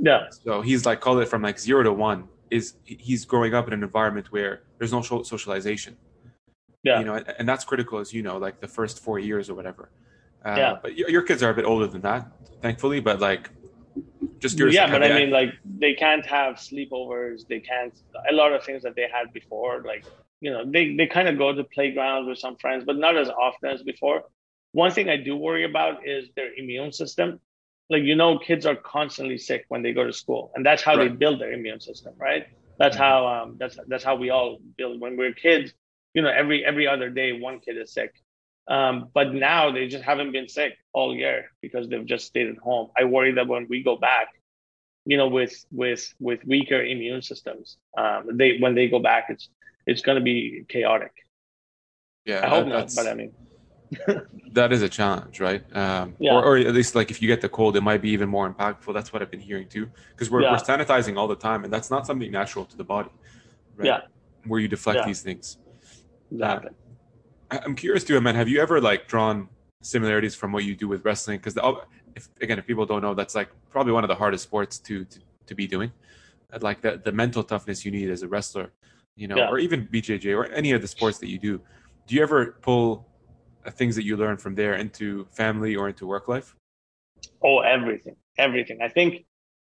yeah 0.00 0.20
So 0.30 0.60
he's 0.68 0.82
like, 0.88 1.00
call 1.00 1.18
it 1.22 1.28
from 1.32 1.42
like 1.42 1.58
zero 1.58 1.82
to 1.82 1.92
one. 2.10 2.20
Is 2.50 2.74
he's 2.84 3.24
growing 3.24 3.54
up 3.58 3.66
in 3.68 3.72
an 3.72 3.82
environment 3.82 4.26
where 4.30 4.52
there's 4.78 4.92
no 4.92 5.00
socialization. 5.34 5.96
Yeah. 6.82 6.98
You 6.98 7.06
know, 7.06 7.14
and, 7.38 7.48
that's 7.48 7.64
critical, 7.64 7.98
as 7.98 8.12
you 8.12 8.22
know, 8.22 8.36
like 8.46 8.60
the 8.60 8.68
first 8.78 8.94
four 9.06 9.18
years 9.18 9.48
or 9.50 9.54
whatever. 9.54 9.84
Uh, 10.44 10.54
Yeah. 10.62 10.72
But 10.82 10.90
your, 10.98 11.08
your 11.14 11.22
kids 11.22 11.42
are 11.42 11.50
a 11.50 11.54
bit 11.54 11.64
older 11.64 11.86
than 11.86 12.02
that, 12.02 12.22
thankfully. 12.60 13.00
But 13.00 13.20
like, 13.20 13.48
just 14.38 14.56
curious. 14.56 14.74
yeah 14.74 14.90
but 14.90 15.02
i 15.04 15.08
mean 15.18 15.30
like 15.30 15.50
they 15.78 15.94
can't 15.94 16.26
have 16.26 16.54
sleepovers 16.56 17.46
they 17.46 17.60
can't 17.60 17.94
a 18.30 18.34
lot 18.34 18.50
of 18.52 18.60
things 18.64 18.82
that 18.82 18.94
they 18.96 19.06
had 19.16 19.32
before 19.32 19.82
like 19.92 20.04
you 20.42 20.52
know 20.52 20.64
they, 20.66 20.96
they 20.96 21.06
kind 21.08 21.28
of 21.28 21.38
go 21.38 21.54
to 21.54 21.64
playgrounds 21.64 22.28
with 22.28 22.38
some 22.38 22.56
friends 22.58 22.84
but 22.86 22.98
not 22.98 23.16
as 23.18 23.30
often 23.30 23.70
as 23.70 23.82
before. 23.82 24.24
One 24.72 24.92
thing 24.92 25.10
i 25.10 25.16
do 25.16 25.36
worry 25.36 25.64
about 25.64 26.06
is 26.06 26.30
their 26.36 26.50
immune 26.56 26.92
system. 26.92 27.40
Like 27.90 28.04
you 28.04 28.16
know 28.16 28.38
kids 28.38 28.66
are 28.66 28.76
constantly 28.76 29.38
sick 29.38 29.64
when 29.68 29.82
they 29.82 29.92
go 29.92 30.04
to 30.06 30.12
school 30.12 30.52
and 30.54 30.66
that's 30.66 30.82
how 30.82 30.96
they 30.96 31.08
build 31.08 31.40
their 31.40 31.52
immune 31.52 31.80
system 31.80 32.14
right? 32.20 32.44
That's 32.78 32.96
Mhm. 32.96 33.06
how 33.06 33.26
um 33.28 33.56
that's 33.60 33.78
that's 33.88 34.04
how 34.04 34.16
we 34.16 34.30
all 34.30 34.58
build. 34.78 35.00
When 35.00 35.16
we're 35.16 35.32
kids 35.34 35.72
you 36.14 36.22
know 36.22 36.30
every 36.30 36.64
every 36.64 36.86
other 36.88 37.10
day 37.10 37.32
one 37.32 37.60
kid 37.60 37.78
is 37.78 37.92
sick. 37.92 38.12
Um, 38.68 39.10
but 39.14 39.34
now 39.34 39.72
they 39.72 39.88
just 39.88 40.04
haven't 40.04 40.32
been 40.32 40.48
sick 40.48 40.74
all 40.92 41.14
year 41.16 41.46
because 41.62 41.88
they've 41.88 42.06
just 42.06 42.26
stayed 42.26 42.48
at 42.48 42.58
home. 42.58 42.90
I 42.98 43.04
worry 43.04 43.32
that 43.32 43.48
when 43.48 43.66
we 43.68 43.82
go 43.82 43.96
back, 43.96 44.28
you 45.06 45.16
know, 45.18 45.28
with 45.28 45.54
with 45.72 46.12
with 46.20 46.44
weaker 46.46 46.82
immune 46.82 47.22
systems, 47.22 47.76
um, 47.96 48.28
they 48.36 48.58
when 48.58 48.74
they 48.74 48.88
go 48.88 49.00
back, 49.00 49.26
it's 49.30 49.48
it's 49.86 50.02
going 50.02 50.16
to 50.16 50.22
be 50.24 50.64
chaotic. 50.68 51.12
yeah, 52.24 52.44
I 52.44 52.48
hope 52.48 52.66
not, 52.68 52.90
but 52.94 53.06
I 53.08 53.14
mean, 53.14 53.32
that 54.52 54.72
is 54.72 54.82
a 54.82 54.88
challenge, 54.88 55.40
right? 55.40 55.62
Um, 55.76 56.14
Yeah. 56.18 56.34
or, 56.34 56.44
or 56.44 56.56
at 56.58 56.74
least 56.74 56.94
like 56.94 57.10
if 57.10 57.20
you 57.20 57.28
get 57.28 57.40
the 57.40 57.48
cold, 57.48 57.76
it 57.76 57.82
might 57.82 58.00
be 58.02 58.10
even 58.10 58.28
more 58.28 58.52
impactful. 58.52 58.94
That's 58.94 59.12
what 59.12 59.22
I've 59.22 59.30
been 59.30 59.40
hearing 59.40 59.68
too, 59.68 59.90
because 60.10 60.30
we're, 60.30 60.42
Yeah. 60.42 60.52
we're 60.52 60.58
sanitizing 60.58 61.16
all 61.18 61.28
the 61.28 61.36
time, 61.36 61.64
and 61.64 61.72
that's 61.72 61.90
not 61.90 62.06
something 62.06 62.30
natural 62.30 62.64
to 62.66 62.76
the 62.76 62.84
body, 62.84 63.10
right? 63.76 63.86
Yeah. 63.86 64.00
Where 64.46 64.60
you 64.60 64.68
deflect 64.68 64.98
Yeah. 65.00 65.06
these 65.06 65.22
things. 65.22 65.58
exactly. 66.30 66.70
I- 67.50 67.60
I'm 67.64 67.74
curious 67.76 68.04
too, 68.04 68.18
man. 68.20 68.34
Have 68.34 68.48
you 68.48 68.60
ever 68.60 68.80
like 68.80 69.08
drawn 69.08 69.48
similarities 69.82 70.34
from 70.34 70.52
what 70.52 70.64
you 70.64 70.74
do 70.74 70.88
with 70.88 71.04
wrestling? 71.04 71.38
Because 71.38 71.56
if 72.16 72.28
again, 72.40 72.58
if 72.58 72.66
people 72.66 72.86
don't 72.86 73.02
know, 73.02 73.14
that's 73.14 73.34
like 73.34 73.50
probably 73.70 73.92
one 73.92 74.04
of 74.04 74.08
the 74.08 74.14
hardest 74.14 74.44
sports 74.44 74.78
to 74.78 75.04
to, 75.04 75.18
to 75.48 75.54
be 75.54 75.66
doing. 75.66 75.92
Uh, 76.52 76.58
Like 76.62 76.80
the 76.80 76.92
the 77.04 77.12
mental 77.12 77.42
toughness 77.42 77.84
you 77.84 77.90
need 77.90 78.08
as 78.10 78.22
a 78.22 78.28
wrestler, 78.28 78.70
you 79.16 79.28
know, 79.28 79.36
Yeah. 79.36 79.48
or 79.48 79.58
even 79.58 79.86
BJJ 79.86 80.34
or 80.36 80.46
any 80.46 80.72
of 80.72 80.80
the 80.82 80.88
sports 80.88 81.18
that 81.18 81.28
you 81.28 81.38
do. 81.38 81.60
Do 82.06 82.14
you 82.14 82.22
ever 82.22 82.56
pull 82.62 83.08
uh, 83.64 83.70
things 83.70 83.94
that 83.96 84.04
you 84.04 84.16
learn 84.16 84.36
from 84.36 84.54
there 84.54 84.74
into 84.74 85.26
family 85.26 85.76
or 85.76 85.88
into 85.88 86.06
work 86.06 86.28
life? 86.28 86.56
Oh, 87.44 87.60
everything, 87.60 88.16
everything. 88.38 88.78
I 88.82 88.88
think 88.88 89.24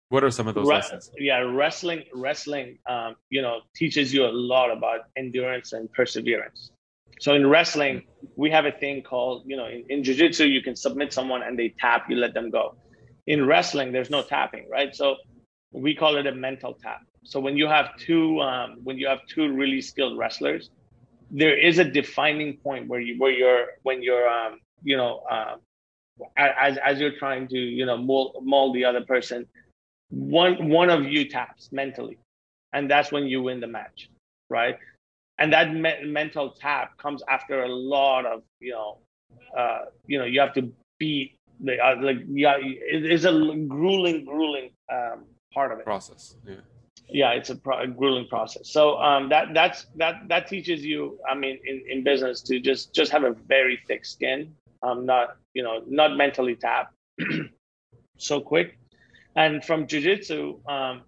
What 0.09 0.24
are 0.24 0.30
some 0.30 0.47
of 0.49 0.55
those 0.55 0.68
Re- 0.68 0.76
lessons? 0.76 1.11
yeah, 1.18 1.38
wrestling, 1.38 2.05
wrestling, 2.12 2.78
um, 2.86 3.16
you 3.30 3.42
know, 3.42 3.61
teaches 3.74 4.12
you 4.12 4.24
a 4.26 4.32
lot 4.32 4.70
about 4.70 5.01
endurance 5.16 5.72
and 5.72 5.90
perseverance. 5.92 6.70
So 7.20 7.34
in 7.34 7.47
wrestling, 7.47 8.03
we 8.36 8.51
have 8.51 8.64
a 8.66 8.72
thing 8.72 9.03
called, 9.03 9.45
you 9.47 9.57
know, 9.57 9.66
in, 9.66 9.84
in 9.88 10.05
jiu-jitsu, 10.05 10.45
you 10.47 10.62
can 10.62 10.74
submit 10.76 11.12
someone 11.12 11.42
and 11.42 11.59
they 11.59 11.68
tap, 11.78 12.07
you 12.11 12.16
let 12.16 12.34
them 12.34 12.51
go. 12.51 12.74
In 13.26 13.47
wrestling, 13.47 13.92
there's 13.92 14.11
no 14.11 14.22
tapping, 14.22 14.68
right? 14.68 14.95
So 14.95 15.16
we 15.72 15.95
call 15.95 16.16
it 16.16 16.26
a 16.26 16.34
mental 16.34 16.74
tap. 16.74 17.01
So 17.25 17.41
when 17.41 17.57
you 17.57 17.66
have 17.66 17.97
two, 17.97 18.41
um, 18.41 18.79
when 18.85 18.99
you 18.99 19.07
have 19.09 19.20
two 19.27 19.53
really 19.53 19.81
skilled 19.81 20.18
wrestlers, 20.18 20.70
there 21.31 21.57
is 21.59 21.79
a 21.79 21.85
defining 21.85 22.59
point 22.59 22.89
where 22.89 23.01
you, 23.01 23.18
where 23.18 23.33
you're, 23.33 23.66
when 23.83 24.03
you're, 24.03 24.29
um, 24.29 24.61
you 24.83 24.97
know, 24.97 25.22
um, 25.31 25.61
as 26.37 26.79
as 26.79 27.01
you're 27.01 27.18
trying 27.18 27.49
to, 27.49 27.59
you 27.59 27.87
know, 27.87 27.97
mold, 27.97 28.37
mold 28.43 28.75
the 28.77 28.85
other 28.85 29.01
person, 29.01 29.47
one 30.11 30.68
one 30.68 30.91
of 30.91 31.05
you 31.05 31.29
taps 31.29 31.70
mentally 31.72 32.18
and 32.72 32.91
that's 32.91 33.11
when 33.11 33.27
you 33.27 33.43
win 33.43 33.61
the 33.61 33.66
match 33.66 34.09
right 34.49 34.79
and 35.39 35.53
that 35.53 35.72
me- 35.75 36.05
mental 36.05 36.51
tap 36.51 36.97
comes 36.99 37.22
after 37.29 37.64
a 37.64 37.68
lot 37.68 38.25
of 38.27 38.43
you 38.61 38.72
know 38.72 38.99
uh 39.57 39.87
you 40.07 40.18
know 40.18 40.25
you 40.25 40.39
have 40.39 40.53
to 40.53 40.72
beat 40.99 41.37
the 41.61 41.81
uh, 41.81 41.97
like 42.01 42.18
yeah 42.29 42.57
it 42.61 43.05
is 43.05 43.25
a 43.25 43.33
grueling 43.68 44.25
grueling 44.25 44.70
um 44.93 45.25
part 45.53 45.72
of 45.72 45.79
it 45.79 45.85
Process. 45.85 46.37
Yeah. 46.47 46.57
Yeah 47.09 47.30
it's 47.32 47.50
a, 47.50 47.57
pro- 47.57 47.82
a 47.82 47.86
grueling 47.86 48.26
process. 48.28 48.70
So 48.70 48.98
um 48.98 49.28
that 49.30 49.55
that's 49.55 49.86
that 49.96 50.28
that 50.28 50.48
teaches 50.48 50.84
you 50.84 51.18
i 51.28 51.34
mean 51.34 51.59
in, 51.64 51.82
in 51.88 52.05
business 52.05 52.42
to 52.42 52.61
just 52.61 52.94
just 52.94 53.12
have 53.12 53.24
a 53.24 53.32
very 53.46 53.78
thick 53.86 54.05
skin 54.05 54.55
um 54.82 55.07
not 55.07 55.36
you 55.55 55.62
know 55.62 55.82
not 55.86 56.16
mentally 56.16 56.57
tap 56.57 56.92
so 58.18 58.40
quick. 58.40 58.78
And 59.36 59.64
from 59.64 59.86
jiu-jitsu 59.86 60.61
um 60.68 61.02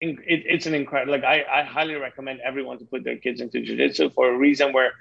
it, 0.00 0.16
it's 0.26 0.66
an 0.66 0.74
incredible 0.74 1.12
like 1.12 1.24
I, 1.24 1.44
I 1.60 1.62
highly 1.64 1.94
recommend 1.94 2.40
everyone 2.40 2.78
to 2.78 2.84
put 2.84 3.04
their 3.04 3.16
kids 3.16 3.40
into 3.40 3.60
jiu-jitsu 3.62 4.10
for 4.10 4.28
a 4.32 4.36
reason 4.36 4.72
where 4.72 4.92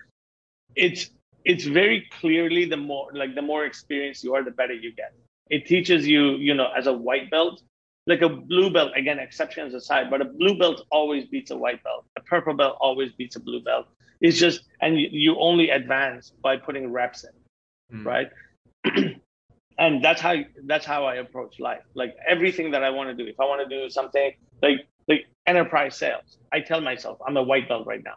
it's 0.76 1.10
it's 1.44 1.66
very 1.66 2.08
clearly 2.20 2.66
the 2.66 2.78
more 2.78 3.10
like 3.14 3.36
the 3.36 3.42
more 3.42 3.66
experienced 3.66 4.24
you 4.24 4.34
are 4.36 4.44
the 4.44 4.52
better 4.52 4.74
you 4.74 4.94
get. 4.96 5.14
It 5.50 5.66
teaches 5.68 6.08
you 6.08 6.32
you 6.38 6.54
know 6.54 6.70
as 6.78 6.88
a 6.88 6.94
white 6.94 7.30
belt 7.30 7.62
like 8.08 8.22
a 8.22 8.30
blue 8.30 8.72
belt 8.72 8.92
again 8.96 9.20
exceptions 9.20 9.74
aside 9.74 10.10
but 10.10 10.22
a 10.22 10.26
blue 10.26 10.58
belt 10.58 10.86
always 10.92 11.26
beats 11.26 11.52
a 11.52 11.58
white 11.58 11.84
belt. 11.84 12.06
A 12.18 12.22
purple 12.22 12.54
belt 12.54 12.78
always 12.80 13.12
beats 13.14 13.36
a 13.36 13.40
blue 13.40 13.62
belt. 13.64 13.88
It's 14.22 14.38
just 14.40 14.62
and 14.82 15.00
you, 15.00 15.08
you 15.12 15.40
only 15.40 15.70
advance 15.72 16.32
by 16.44 16.58
putting 16.58 16.92
reps 16.92 17.24
in 17.24 17.32
Mm. 17.94 18.06
right? 18.06 18.30
And 19.78 20.04
that's 20.04 20.22
how 20.22 20.36
that's 20.66 20.86
how 20.86 21.06
i 21.06 21.16
approach 21.16 21.60
life. 21.60 21.84
Like 21.96 22.16
everything 22.28 22.72
that 22.72 22.84
i 22.84 22.90
want 22.90 23.10
to 23.10 23.16
do 23.16 23.30
if 23.30 23.40
i 23.40 23.46
want 23.46 23.68
to 23.68 23.78
do 23.78 23.90
something 23.90 24.32
like 24.62 24.88
like 25.08 25.26
enterprise 25.46 25.96
sales 25.96 26.40
i 26.54 26.60
tell 26.60 26.82
myself 26.82 27.20
i'm 27.28 27.38
a 27.38 27.44
white 27.44 27.68
belt 27.70 27.86
right 27.86 28.04
now 28.04 28.16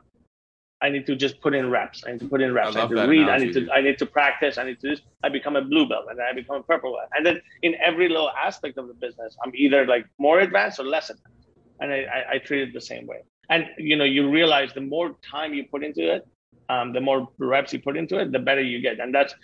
i 0.83 0.89
need 0.89 1.07
to 1.07 1.17
just 1.17 1.41
put 1.41 1.55
in 1.55 1.71
reps. 1.71 2.05
I 2.07 2.13
need 2.13 2.21
to 2.21 2.29
put 2.29 2.41
in 2.41 2.53
reps. 2.55 2.77
I 2.77 2.81
i, 2.81 2.89
need 2.89 2.97
to 2.97 3.07
read. 3.07 3.29
I 3.29 3.39
need 3.39 3.53
to 3.55 3.71
i 3.73 3.81
need 3.81 3.99
to 3.99 4.07
practice. 4.07 4.59
I 4.59 4.65
need 4.65 4.81
to 4.81 4.91
this. 4.91 5.01
I 5.25 5.29
become 5.29 5.57
a 5.57 5.63
blue 5.63 5.89
belt 5.89 6.07
and 6.11 6.19
then 6.19 6.27
i 6.31 6.33
become 6.33 6.57
a 6.57 6.63
purple 6.63 6.93
belt. 6.97 7.09
And 7.17 7.25
then 7.27 7.41
in 7.63 7.75
every 7.85 8.09
little 8.09 8.31
aspect 8.31 8.79
of 8.79 8.89
the 8.89 8.95
business 8.95 9.37
i'm 9.45 9.53
either 9.55 9.87
like 9.87 10.07
more 10.19 10.41
advanced 10.41 10.79
or 10.81 10.85
less 10.85 11.11
advanced. 11.11 11.49
And 11.81 11.93
i 11.93 12.01
i, 12.17 12.21
I 12.35 12.39
treat 12.39 12.63
it 12.69 12.73
the 12.73 12.87
same 12.93 13.07
way. 13.07 13.21
And 13.51 13.67
you 13.79 13.97
know 13.97 14.05
you 14.05 14.31
realize 14.31 14.73
the 14.73 14.87
more 14.97 15.17
time 15.23 15.55
you 15.55 15.65
put 15.65 15.83
into 15.83 16.05
it 16.15 16.27
um, 16.69 16.93
the 16.93 17.01
more 17.01 17.29
reps 17.39 17.73
you 17.73 17.81
put 17.81 17.97
into 17.97 18.19
it 18.19 18.33
the 18.33 18.39
better 18.39 18.61
you 18.61 18.81
get. 18.81 19.01
And 19.01 19.15
that's 19.15 19.35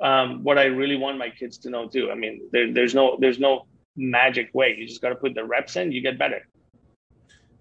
um, 0.00 0.42
what 0.44 0.58
I 0.58 0.64
really 0.64 0.96
want 0.96 1.18
my 1.18 1.30
kids 1.30 1.58
to 1.58 1.70
know 1.70 1.88
too. 1.88 2.10
I 2.10 2.14
mean, 2.14 2.48
there, 2.52 2.72
there's 2.72 2.94
no 2.94 3.16
there's 3.20 3.38
no 3.38 3.66
magic 3.96 4.50
way. 4.54 4.74
You 4.78 4.86
just 4.86 5.02
got 5.02 5.10
to 5.10 5.14
put 5.14 5.34
the 5.34 5.44
reps 5.44 5.76
in. 5.76 5.92
You 5.92 6.00
get 6.00 6.18
better. 6.18 6.46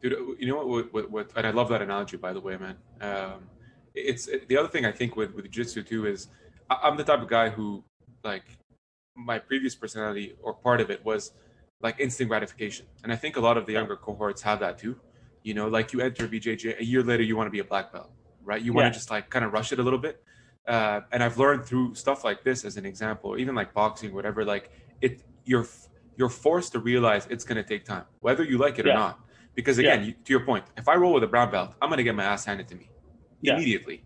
Dude 0.04 0.14
you 0.40 0.48
know 0.48 0.66
what, 0.66 0.94
what, 0.94 1.10
what 1.12 1.32
and 1.36 1.48
i 1.48 1.50
love 1.50 1.70
that 1.70 1.82
analogy 1.82 2.18
by 2.18 2.34
the 2.34 2.40
way 2.42 2.58
man. 2.58 2.76
Um, 3.02 3.48
it's 3.96 4.28
the 4.50 4.58
other 4.58 4.68
thing 4.68 4.86
i 4.86 4.92
think 4.92 5.16
with 5.16 5.34
with 5.34 5.46
jiu-jitsu 5.46 5.84
too 5.84 6.06
is 6.06 6.28
I- 6.70 6.80
i'm 6.84 6.98
the 6.98 7.04
type 7.04 7.22
of 7.22 7.28
guy 7.30 7.50
who 7.50 7.84
like 8.24 8.44
my 9.16 9.38
previous 9.40 9.76
personality 9.76 10.36
or 10.42 10.54
part 10.54 10.82
of 10.82 10.90
it 10.90 11.06
was 11.06 11.32
like 11.82 12.00
instant 12.00 12.30
gratification. 12.30 12.86
And 13.04 13.12
i 13.12 13.16
think 13.16 13.38
a 13.38 13.40
lot 13.42 13.58
of 13.58 13.66
the 13.68 13.74
younger 13.74 13.96
cohorts 13.96 14.42
have 14.42 14.60
that 14.62 14.78
too. 14.78 15.00
You 15.44 15.54
know 15.54 15.68
like 15.68 15.94
you 15.94 16.02
enter 16.02 16.28
bjj 16.28 16.80
a 16.80 16.86
year 16.86 17.04
later 17.04 17.24
you 17.24 17.36
want 17.38 17.48
to 17.48 17.52
be 17.52 17.60
a 17.60 17.64
black 17.74 17.92
belt 17.94 18.12
right? 18.46 18.62
You 18.62 18.74
want 18.74 18.86
to 18.94 19.00
just 19.00 19.10
like 19.10 19.30
kind 19.30 19.46
of 19.46 19.54
rush 19.54 19.72
it 19.72 19.80
a 19.80 19.84
little 19.84 20.00
bit. 20.00 20.22
Uh, 20.68 21.02
and 21.12 21.22
i've 21.24 21.38
learned 21.38 21.66
through 21.66 21.94
stuff 21.94 22.24
like 22.24 22.44
this 22.44 22.64
as 22.64 22.78
an 22.78 22.86
example 22.86 23.30
or 23.32 23.38
even 23.38 23.54
like 23.54 23.74
boxing 23.74 24.14
whatever 24.14 24.46
like 24.46 24.72
it 25.02 25.22
you're 25.46 25.68
you're 26.18 26.30
forced 26.30 26.72
to 26.72 26.80
realize 26.80 27.28
it's 27.30 27.44
going 27.44 27.58
to 27.58 27.68
take 27.68 27.84
time, 27.86 28.06
whether 28.22 28.44
you 28.44 28.58
like 28.58 28.80
it 28.80 28.86
or 28.86 28.94
not. 29.04 29.20
Because 29.56 29.78
again, 29.78 30.00
Yeah. 30.02 30.08
you, 30.08 30.14
to 30.26 30.34
your 30.34 30.46
point, 30.46 30.66
if 30.78 30.88
I 30.88 30.96
roll 30.96 31.14
with 31.14 31.24
a 31.24 31.28
brown 31.28 31.52
belt, 31.52 31.76
I'm 31.82 31.90
going 31.90 31.98
to 31.98 32.04
get 32.04 32.16
my 32.16 32.24
ass 32.24 32.46
handed 32.46 32.68
to 32.70 32.76
me 32.76 32.90
Yeah. 33.42 33.56
immediately. 33.56 34.04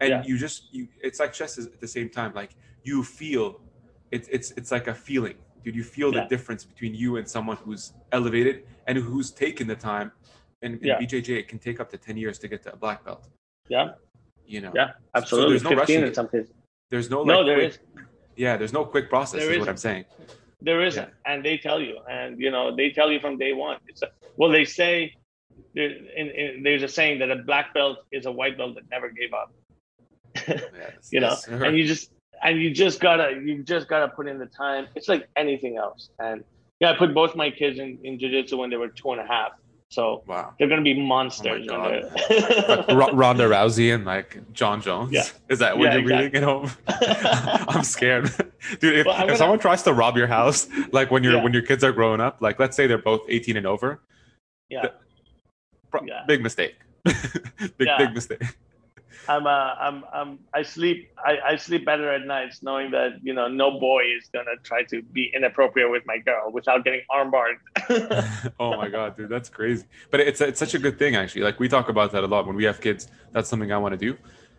And 0.00 0.10
Yeah. 0.10 0.22
you 0.24 0.38
just 0.38 0.72
you 0.74 0.88
it's 1.02 1.20
like 1.20 1.32
chess 1.32 1.58
is 1.58 1.66
at 1.66 1.80
the 1.80 1.88
same 1.88 2.08
time 2.08 2.32
like 2.34 2.50
you 2.84 3.02
feel 3.04 3.60
it's 4.10 4.28
it's 4.28 4.50
it's 4.52 4.70
like 4.70 4.88
a 4.88 4.94
feeling. 4.94 5.36
Dude, 5.62 5.74
you 5.76 5.84
feel 5.84 6.10
the 6.10 6.22
difference 6.24 6.64
between 6.64 6.94
you 6.94 7.16
and 7.18 7.28
someone 7.28 7.58
who's 7.58 7.92
elevated 8.12 8.64
and 8.86 8.96
who's 8.96 9.30
taken 9.30 9.66
the 9.66 9.76
time. 9.76 10.10
And 10.62 10.74
in 10.80 10.84
Yeah. 10.88 10.98
BJJ, 10.98 11.38
it 11.38 11.48
can 11.48 11.58
take 11.58 11.80
up 11.80 11.90
to 11.90 11.98
10 11.98 12.16
years 12.16 12.38
to 12.38 12.48
get 12.48 12.62
to 12.62 12.72
a 12.72 12.76
black 12.76 13.04
belt. 13.04 13.28
Yeah. 13.68 13.92
You 14.46 14.62
know, 14.62 14.72
Yeah, 14.74 14.92
absolutely. 15.14 15.50
there's 15.52 15.62
no 15.64 15.70
15 15.70 15.78
rushing 15.78 16.02
in 16.08 16.14
some 16.14 16.28
cases. 16.28 16.52
there's 16.90 17.08
no 17.10 17.18
like, 17.20 17.26
No, 17.28 17.44
there 17.44 17.56
quick, 17.56 17.70
is. 17.72 17.78
yeah, 18.36 18.56
there's 18.56 18.72
no 18.72 18.84
quick 18.84 19.08
process, 19.10 19.40
There 19.40 19.50
is 19.52 19.58
what 19.58 19.62
isn't. 19.62 19.68
I'm 19.68 19.76
saying. 19.76 20.04
There 20.62 20.84
isn't, 20.84 21.08
and 21.24 21.44
they 21.44 21.56
tell 21.56 21.80
you, 21.80 21.98
and 22.08 22.38
you 22.38 22.50
know 22.50 22.74
they 22.74 22.90
tell 22.90 23.10
you 23.10 23.20
from 23.20 23.38
day 23.38 23.52
one. 23.52 23.78
It's 23.88 24.02
a, 24.02 24.08
well, 24.36 24.50
they 24.50 24.64
say 24.64 25.14
there, 25.74 25.90
in, 25.90 26.28
in, 26.28 26.62
there's 26.62 26.82
a 26.82 26.88
saying 26.88 27.20
that 27.20 27.30
a 27.30 27.36
black 27.36 27.72
belt 27.72 27.98
is 28.12 28.26
a 28.26 28.32
white 28.32 28.58
belt 28.58 28.74
that 28.74 28.84
never 28.90 29.08
gave 29.08 29.32
up. 29.32 29.52
Yes, 30.46 31.08
you 31.10 31.20
know, 31.20 31.28
yes, 31.28 31.46
and 31.48 31.76
you 31.76 31.86
just 31.86 32.12
and 32.42 32.60
you 32.60 32.70
just 32.70 33.00
gotta 33.00 33.40
you 33.42 33.62
just 33.62 33.88
gotta 33.88 34.08
put 34.08 34.28
in 34.28 34.38
the 34.38 34.46
time. 34.46 34.86
It's 34.94 35.08
like 35.08 35.28
anything 35.36 35.76
else, 35.78 36.10
and 36.18 36.44
yeah, 36.78 36.92
I 36.92 36.96
put 36.96 37.14
both 37.14 37.34
my 37.34 37.50
kids 37.50 37.78
in 37.78 37.98
in 38.04 38.18
jiu-jitsu 38.18 38.56
when 38.58 38.70
they 38.70 38.76
were 38.76 38.88
two 38.88 39.12
and 39.12 39.20
a 39.20 39.26
half, 39.26 39.52
so 39.90 40.22
wow. 40.26 40.54
they're 40.58 40.68
gonna 40.68 40.82
be 40.82 40.94
monsters. 40.94 41.66
Oh 41.68 41.78
my 41.78 41.88
when 41.90 42.02
Like 42.68 42.88
R- 42.88 43.14
Ronda 43.14 43.48
Rousey 43.48 43.92
and 43.94 44.04
like 44.04 44.38
Jon 44.52 44.80
Jones. 44.80 45.12
Yeah. 45.12 45.24
Is 45.48 45.58
that 45.58 45.76
what 45.76 45.86
Yeah, 45.92 45.96
you're 45.98 46.18
reading 46.18 46.34
at 46.36 46.42
home? 46.44 46.70
I'm 47.68 47.82
scared, 47.82 48.30
dude. 48.80 48.98
If, 49.00 49.06
Well, 49.06 49.16
if 49.16 49.20
gonna- 49.26 49.36
someone 49.36 49.58
tries 49.58 49.82
to 49.82 49.92
rob 49.92 50.16
your 50.16 50.28
house, 50.28 50.68
like 50.92 51.10
when 51.10 51.24
you're 51.24 51.34
Yeah. 51.34 51.42
when 51.42 51.52
your 51.52 51.62
kids 51.62 51.82
are 51.84 51.92
growing 51.92 52.20
up, 52.20 52.40
like 52.40 52.58
let's 52.60 52.76
say 52.76 52.86
they're 52.86 52.98
both 52.98 53.22
18 53.28 53.56
and 53.56 53.66
over, 53.66 54.00
yeah, 54.68 54.86
pro- 55.90 56.04
Yeah. 56.04 56.24
big 56.26 56.40
mistake. 56.42 56.76
big 57.04 57.88
big 57.98 58.14
mistake. 58.14 58.42
I'm 59.28 59.46
uh, 59.46 59.50
I'm 59.50 60.04
I'm 60.12 60.38
I 60.54 60.62
sleep 60.62 61.08
I, 61.24 61.38
I 61.52 61.56
sleep 61.56 61.84
better 61.84 62.10
at 62.12 62.26
nights 62.26 62.62
knowing 62.62 62.90
that 62.92 63.12
you 63.22 63.32
know 63.34 63.48
no 63.48 63.78
boy 63.78 64.02
is 64.18 64.28
gonna 64.32 64.56
try 64.64 64.82
to 64.84 65.02
be 65.02 65.30
inappropriate 65.34 65.90
with 65.90 66.02
my 66.06 66.18
girl 66.18 66.50
without 66.52 66.84
getting 66.84 67.02
armbarred. 67.10 67.56
oh 68.60 68.76
my 68.76 68.88
god, 68.88 69.16
dude, 69.16 69.28
that's 69.28 69.48
crazy. 69.48 69.86
But 70.10 70.20
it's 70.20 70.40
it's 70.40 70.58
such 70.58 70.74
a 70.74 70.78
good 70.78 70.98
thing 70.98 71.16
actually. 71.16 71.42
Like 71.42 71.60
we 71.60 71.68
talk 71.68 71.88
about 71.88 72.12
that 72.12 72.24
a 72.24 72.26
lot 72.26 72.46
when 72.46 72.56
we 72.56 72.64
have 72.64 72.80
kids. 72.80 73.08
That's 73.32 73.48
something 73.48 73.70
I 73.72 73.78
want 73.78 73.92
to 73.92 73.98
do. 73.98 74.16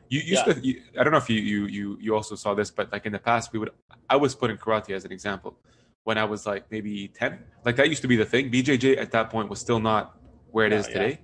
You 0.09 0.21
used 0.21 0.45
Yeah. 0.45 0.53
to. 0.53 0.59
You, 0.65 0.81
I 0.99 1.03
don't 1.03 1.11
know 1.11 1.17
if 1.17 1.29
you, 1.29 1.39
you 1.41 1.65
you 1.65 1.97
you 1.99 2.15
also 2.15 2.35
saw 2.35 2.53
this, 2.53 2.71
but 2.71 2.91
like 2.91 3.05
in 3.05 3.11
the 3.11 3.19
past, 3.19 3.51
we 3.53 3.59
would. 3.59 3.71
I 4.09 4.15
was 4.15 4.35
putting 4.35 4.57
karate 4.57 4.91
as 4.91 5.05
an 5.05 5.11
example 5.11 5.57
when 6.03 6.17
I 6.17 6.23
was 6.25 6.45
like 6.45 6.69
maybe 6.71 7.07
ten. 7.09 7.39
Like 7.65 7.75
that 7.77 7.89
used 7.89 8.01
to 8.03 8.07
be 8.07 8.15
the 8.15 8.25
thing. 8.25 8.51
BJJ 8.51 8.97
at 8.97 9.11
that 9.11 9.29
point 9.29 9.49
was 9.49 9.59
still 9.59 9.79
not 9.79 10.17
where 10.51 10.67
it 10.67 10.71
No, 10.71 10.77
is 10.79 10.87
yeah. 10.89 11.15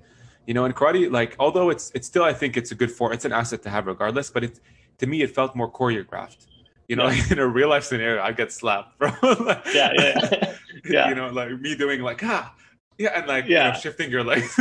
You 0.47 0.53
know, 0.55 0.63
in 0.65 0.71
karate, 0.73 1.11
like 1.11 1.35
although 1.39 1.69
it's 1.69 1.91
it's 1.93 2.07
still 2.07 2.23
I 2.23 2.33
think 2.33 2.55
it's 2.57 2.71
a 2.71 2.75
good 2.81 2.91
for 2.91 3.13
it's 3.13 3.25
an 3.25 3.33
asset 3.33 3.61
to 3.63 3.69
have 3.69 3.85
regardless. 3.85 4.29
But 4.29 4.43
it 4.45 4.59
to 4.99 5.05
me 5.05 5.21
it 5.21 5.31
felt 5.35 5.55
more 5.55 5.69
choreographed. 5.79 6.47
You 6.87 6.95
know, 6.95 7.03
Yeah. 7.07 7.09
like 7.21 7.31
in 7.35 7.39
a 7.39 7.47
real 7.47 7.69
life 7.69 7.83
scenario, 7.83 8.21
I 8.23 8.31
get 8.31 8.51
slapped, 8.53 8.97
bro. 8.97 9.11
Like, 9.49 9.65
yeah, 9.79 9.91
yeah, 9.93 10.53
yeah. 10.95 11.09
you 11.09 11.15
know, 11.15 11.27
like 11.29 11.51
me 11.59 11.75
doing 11.75 11.99
like 12.01 12.23
ah, 12.23 12.55
yeah, 12.97 13.11
and 13.17 13.27
like 13.27 13.45
you 13.47 13.55
Yeah. 13.55 13.71
know, 13.71 13.73
shifting 13.83 14.09
your 14.09 14.23
legs, 14.23 14.57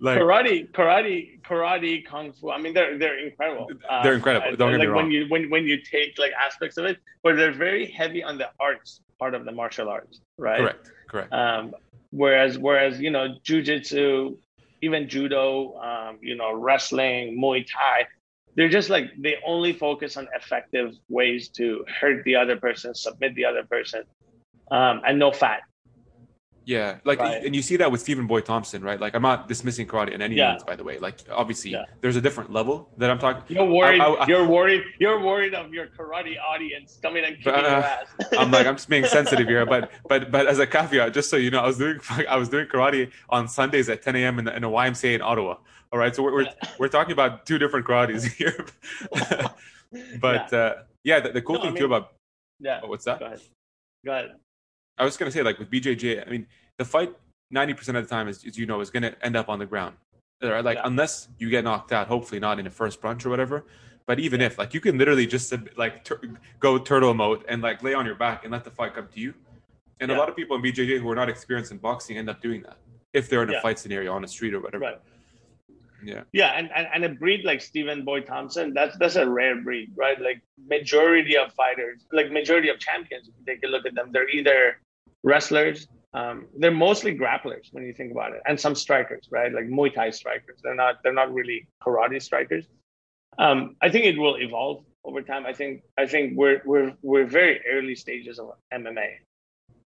like 0.00 0.18
karate, 0.18 0.70
karate, 0.72 1.42
karate, 1.42 1.94
kung 2.10 2.32
fu. 2.32 2.50
I 2.50 2.58
mean, 2.62 2.72
they're 2.72 2.96
they're 2.96 3.18
incredible. 3.28 3.66
Um, 3.90 4.02
They're 4.02 4.14
incredible, 4.14 4.46
I- 4.48 4.56
don't 4.56 4.70
get 4.72 4.80
me 4.80 4.86
like 4.86 4.94
wrong. 4.94 5.02
when 5.04 5.10
you 5.10 5.26
when 5.32 5.50
when 5.50 5.64
you 5.70 5.76
take 5.94 6.10
like 6.18 6.32
aspects 6.46 6.78
of 6.78 6.86
it, 6.86 6.96
but 7.22 7.36
they're 7.36 7.52
very 7.68 7.84
heavy 8.00 8.22
on 8.24 8.38
the 8.38 8.48
arts 8.58 9.02
part 9.18 9.34
of 9.34 9.44
the 9.44 9.52
martial 9.52 9.88
arts, 9.90 10.20
right? 10.38 10.58
correct, 10.60 10.90
correct. 11.10 11.32
Um, 11.34 11.74
whereas 12.22 12.52
whereas 12.58 12.98
you 13.04 13.10
know 13.10 13.26
jujitsu, 13.48 14.38
even 14.82 15.08
judo, 15.08 15.76
um, 15.78 16.18
you 16.20 16.36
know 16.36 16.52
wrestling, 16.54 17.38
Muay 17.38 17.66
Thai, 17.66 18.06
they're 18.54 18.68
just 18.68 18.90
like 18.90 19.10
they 19.18 19.36
only 19.46 19.72
focus 19.72 20.16
on 20.16 20.28
effective 20.34 20.94
ways 21.08 21.48
to 21.50 21.84
hurt 22.00 22.24
the 22.24 22.36
other 22.36 22.56
person, 22.56 22.94
submit 22.94 23.34
the 23.34 23.44
other 23.44 23.64
person, 23.64 24.02
um, 24.70 25.02
and 25.06 25.18
no 25.18 25.30
fat. 25.32 25.60
Yeah, 26.68 26.98
like, 27.04 27.20
Right. 27.20 27.44
and 27.44 27.54
you 27.54 27.62
see 27.62 27.76
that 27.76 27.92
with 27.92 28.00
Stephen 28.00 28.26
Boyd 28.26 28.44
Thompson, 28.44 28.82
right? 28.82 29.00
Like, 29.00 29.14
I'm 29.14 29.22
not 29.22 29.46
dismissing 29.46 29.86
karate 29.86 30.10
in 30.10 30.20
any 30.20 30.34
Yeah. 30.34 30.50
means, 30.50 30.64
by 30.64 30.74
the 30.74 30.82
way. 30.82 30.98
Like, 30.98 31.18
obviously, 31.30 31.70
Yeah. 31.70 31.84
there's 32.00 32.16
a 32.16 32.20
different 32.20 32.52
level 32.52 32.90
that 32.96 33.08
I'm 33.08 33.20
talking. 33.20 33.44
You're 33.54 33.64
worried. 33.66 34.00
I- 34.00 34.10
I- 34.14 34.26
you're 34.26 34.44
worried. 34.48 34.82
You're 34.98 35.20
worried 35.20 35.54
of 35.54 35.72
your 35.72 35.86
karate 35.86 36.36
audience 36.42 36.98
coming 37.00 37.24
and 37.24 37.36
kicking 37.36 37.52
your 37.52 37.64
Uh, 37.64 37.82
ass. 37.82 38.06
I'm 38.38 38.50
like, 38.50 38.66
I'm 38.66 38.74
just 38.74 38.88
being 38.88 39.04
sensitive 39.18 39.46
here, 39.46 39.64
but 39.64 39.92
but 40.08 40.32
but 40.32 40.48
as 40.48 40.58
a 40.58 40.66
caveat, 40.66 41.14
just 41.14 41.30
so 41.30 41.36
you 41.36 41.50
know, 41.52 41.60
I 41.60 41.66
was 41.68 41.78
doing 41.78 42.00
I 42.28 42.36
was 42.36 42.48
doing 42.48 42.66
karate 42.66 43.12
on 43.30 43.46
Sundays 43.46 43.88
at 43.88 44.02
10 44.02 44.16
a.m. 44.16 44.40
in, 44.40 44.46
the, 44.46 44.56
in 44.56 44.64
a 44.64 44.68
YMCA 44.68 45.14
in 45.14 45.22
Ottawa. 45.22 45.58
All 45.92 46.00
right, 46.00 46.16
so 46.16 46.20
we're 46.24 46.32
we're, 46.34 46.46
we're 46.80 46.88
talking 46.88 47.12
about 47.12 47.46
two 47.46 47.58
different 47.58 47.86
karates 47.86 48.24
here. 48.40 48.66
but 50.20 50.50
yeah, 50.52 50.58
uh, 50.58 50.82
yeah 51.04 51.20
the, 51.20 51.30
the 51.30 51.42
cool 51.42 51.56
No, 51.56 51.62
thing 51.62 51.74
I 51.74 51.78
too 51.78 51.84
about 51.86 52.12
yeah. 52.58 52.80
oh, 52.82 52.88
what's 52.88 53.04
that? 53.04 53.20
Go 53.20 53.26
ahead. 53.26 53.40
Go 54.04 54.12
ahead. 54.12 54.30
I 54.98 55.04
was 55.04 55.16
gonna 55.16 55.30
say 55.30 55.42
like 55.42 55.58
with 55.58 55.70
BJJ, 55.70 56.26
I 56.26 56.30
mean 56.30 56.46
the 56.78 56.84
fight 56.84 57.12
ninety 57.50 57.74
percent 57.74 57.96
of 57.96 58.04
the 58.08 58.10
time 58.14 58.28
is, 58.28 58.44
as 58.44 58.56
you 58.58 58.66
know, 58.66 58.80
is 58.80 58.90
gonna 58.90 59.14
end 59.22 59.36
up 59.36 59.48
on 59.48 59.58
the 59.58 59.66
ground. 59.66 59.96
Like 60.42 60.76
Yeah. 60.76 60.82
unless 60.84 61.28
you 61.38 61.48
get 61.50 61.64
knocked 61.64 61.92
out, 61.92 62.08
hopefully 62.08 62.40
not 62.40 62.58
in 62.58 62.64
the 62.64 62.70
first 62.70 63.00
punch 63.00 63.24
or 63.24 63.30
whatever. 63.30 63.64
But 64.06 64.20
even 64.20 64.40
if 64.40 64.58
like 64.58 64.74
you 64.74 64.80
can 64.80 64.98
literally 64.98 65.26
just 65.26 65.52
like 65.76 66.04
tur- 66.04 66.20
go 66.60 66.78
turtle 66.78 67.14
mode 67.14 67.44
and 67.48 67.62
like 67.62 67.82
lay 67.82 67.94
on 67.94 68.06
your 68.06 68.14
back 68.14 68.44
and 68.44 68.52
let 68.52 68.62
the 68.64 68.70
fight 68.70 68.94
come 68.94 69.08
to 69.14 69.20
you. 69.20 69.34
And 70.00 70.12
a 70.12 70.16
lot 70.16 70.28
of 70.28 70.36
people 70.36 70.56
in 70.56 70.62
BJJ 70.62 71.00
who 71.00 71.10
are 71.10 71.14
not 71.14 71.28
experienced 71.30 71.72
in 71.72 71.78
boxing 71.78 72.18
end 72.18 72.28
up 72.28 72.40
doing 72.42 72.62
that 72.62 72.76
if 73.14 73.28
they're 73.30 73.42
in 73.42 73.48
a 73.48 73.54
Yeah. 73.54 73.62
fight 73.62 73.78
scenario 73.78 74.12
on 74.12 74.20
the 74.22 74.28
street 74.28 74.52
or 74.54 74.60
whatever. 74.60 74.84
Right. 74.84 75.00
Yeah. 76.04 76.22
Yeah, 76.32 76.48
and, 76.58 76.70
and, 76.76 76.86
and 76.92 77.04
a 77.06 77.08
breed 77.08 77.44
like 77.44 77.60
Stephen 77.62 78.04
Boyd 78.04 78.26
Thompson, 78.26 78.74
that's 78.74 78.96
that's 78.98 79.16
a 79.16 79.28
rare 79.28 79.56
breed, 79.62 79.90
right? 79.96 80.20
Like 80.20 80.42
majority 80.68 81.36
of 81.36 81.52
fighters, 81.54 82.04
like 82.12 82.30
majority 82.30 82.68
of 82.68 82.78
champions, 82.78 83.26
if 83.28 83.34
you 83.38 83.44
take 83.54 83.64
a 83.64 83.66
look 83.66 83.86
at 83.86 83.94
them, 83.94 84.10
they're 84.12 84.28
either 84.28 84.78
wrestlers, 85.26 85.88
um, 86.14 86.46
they're 86.58 86.70
mostly 86.70 87.14
grapplers 87.14 87.66
when 87.72 87.84
you 87.84 87.92
think 87.92 88.10
about 88.12 88.32
it, 88.32 88.40
and 88.46 88.58
some 88.58 88.74
strikers, 88.74 89.28
right? 89.30 89.52
Like 89.52 89.66
Muay 89.66 89.92
Thai 89.92 90.10
strikers. 90.10 90.60
They're 90.62 90.74
not 90.74 91.02
they're 91.02 91.20
not 91.22 91.34
really 91.34 91.68
karate 91.82 92.22
strikers. 92.22 92.64
Um, 93.38 93.76
I 93.82 93.90
think 93.90 94.06
it 94.06 94.16
will 94.18 94.36
evolve 94.36 94.84
over 95.04 95.20
time. 95.20 95.44
I 95.44 95.52
think 95.52 95.82
I 95.98 96.06
think 96.06 96.38
we're 96.38 96.62
we're 96.64 96.94
we're 97.02 97.26
very 97.26 97.60
early 97.70 97.94
stages 97.94 98.38
of 98.38 98.52
MMA, 98.72 99.08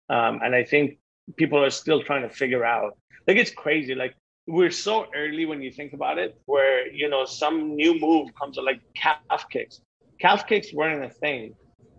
um, 0.10 0.40
and 0.44 0.54
I 0.54 0.64
think 0.64 1.00
people 1.38 1.64
are 1.64 1.72
still 1.72 2.04
trying 2.04 2.22
to 2.22 2.30
figure 2.30 2.64
out. 2.64 2.96
Like 3.28 3.38
it's 3.38 3.52
crazy. 3.52 3.96
Like 3.96 4.14
we're 4.46 4.72
so 4.72 5.08
early 5.16 5.46
when 5.46 5.62
you 5.62 5.72
think 5.72 5.94
about 5.94 6.20
it, 6.20 6.40
where 6.46 6.88
you 6.92 7.10
know 7.10 7.26
some 7.26 7.76
new 7.76 8.00
move 8.00 8.30
comes 8.40 8.58
like 8.58 8.82
calf 8.94 9.50
kicks. 9.50 9.82
Calf 10.20 10.46
kicks 10.46 10.74
weren't 10.74 11.04
a 11.04 11.10
thing. 11.10 11.56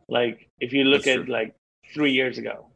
Like 0.08 0.48
if 0.60 0.72
you 0.72 0.84
look 0.84 1.04
That's 1.04 1.18
at 1.18 1.24
true. 1.24 1.32
like 1.32 1.54
three 1.94 2.12
years 2.12 2.38
ago, 2.38 2.69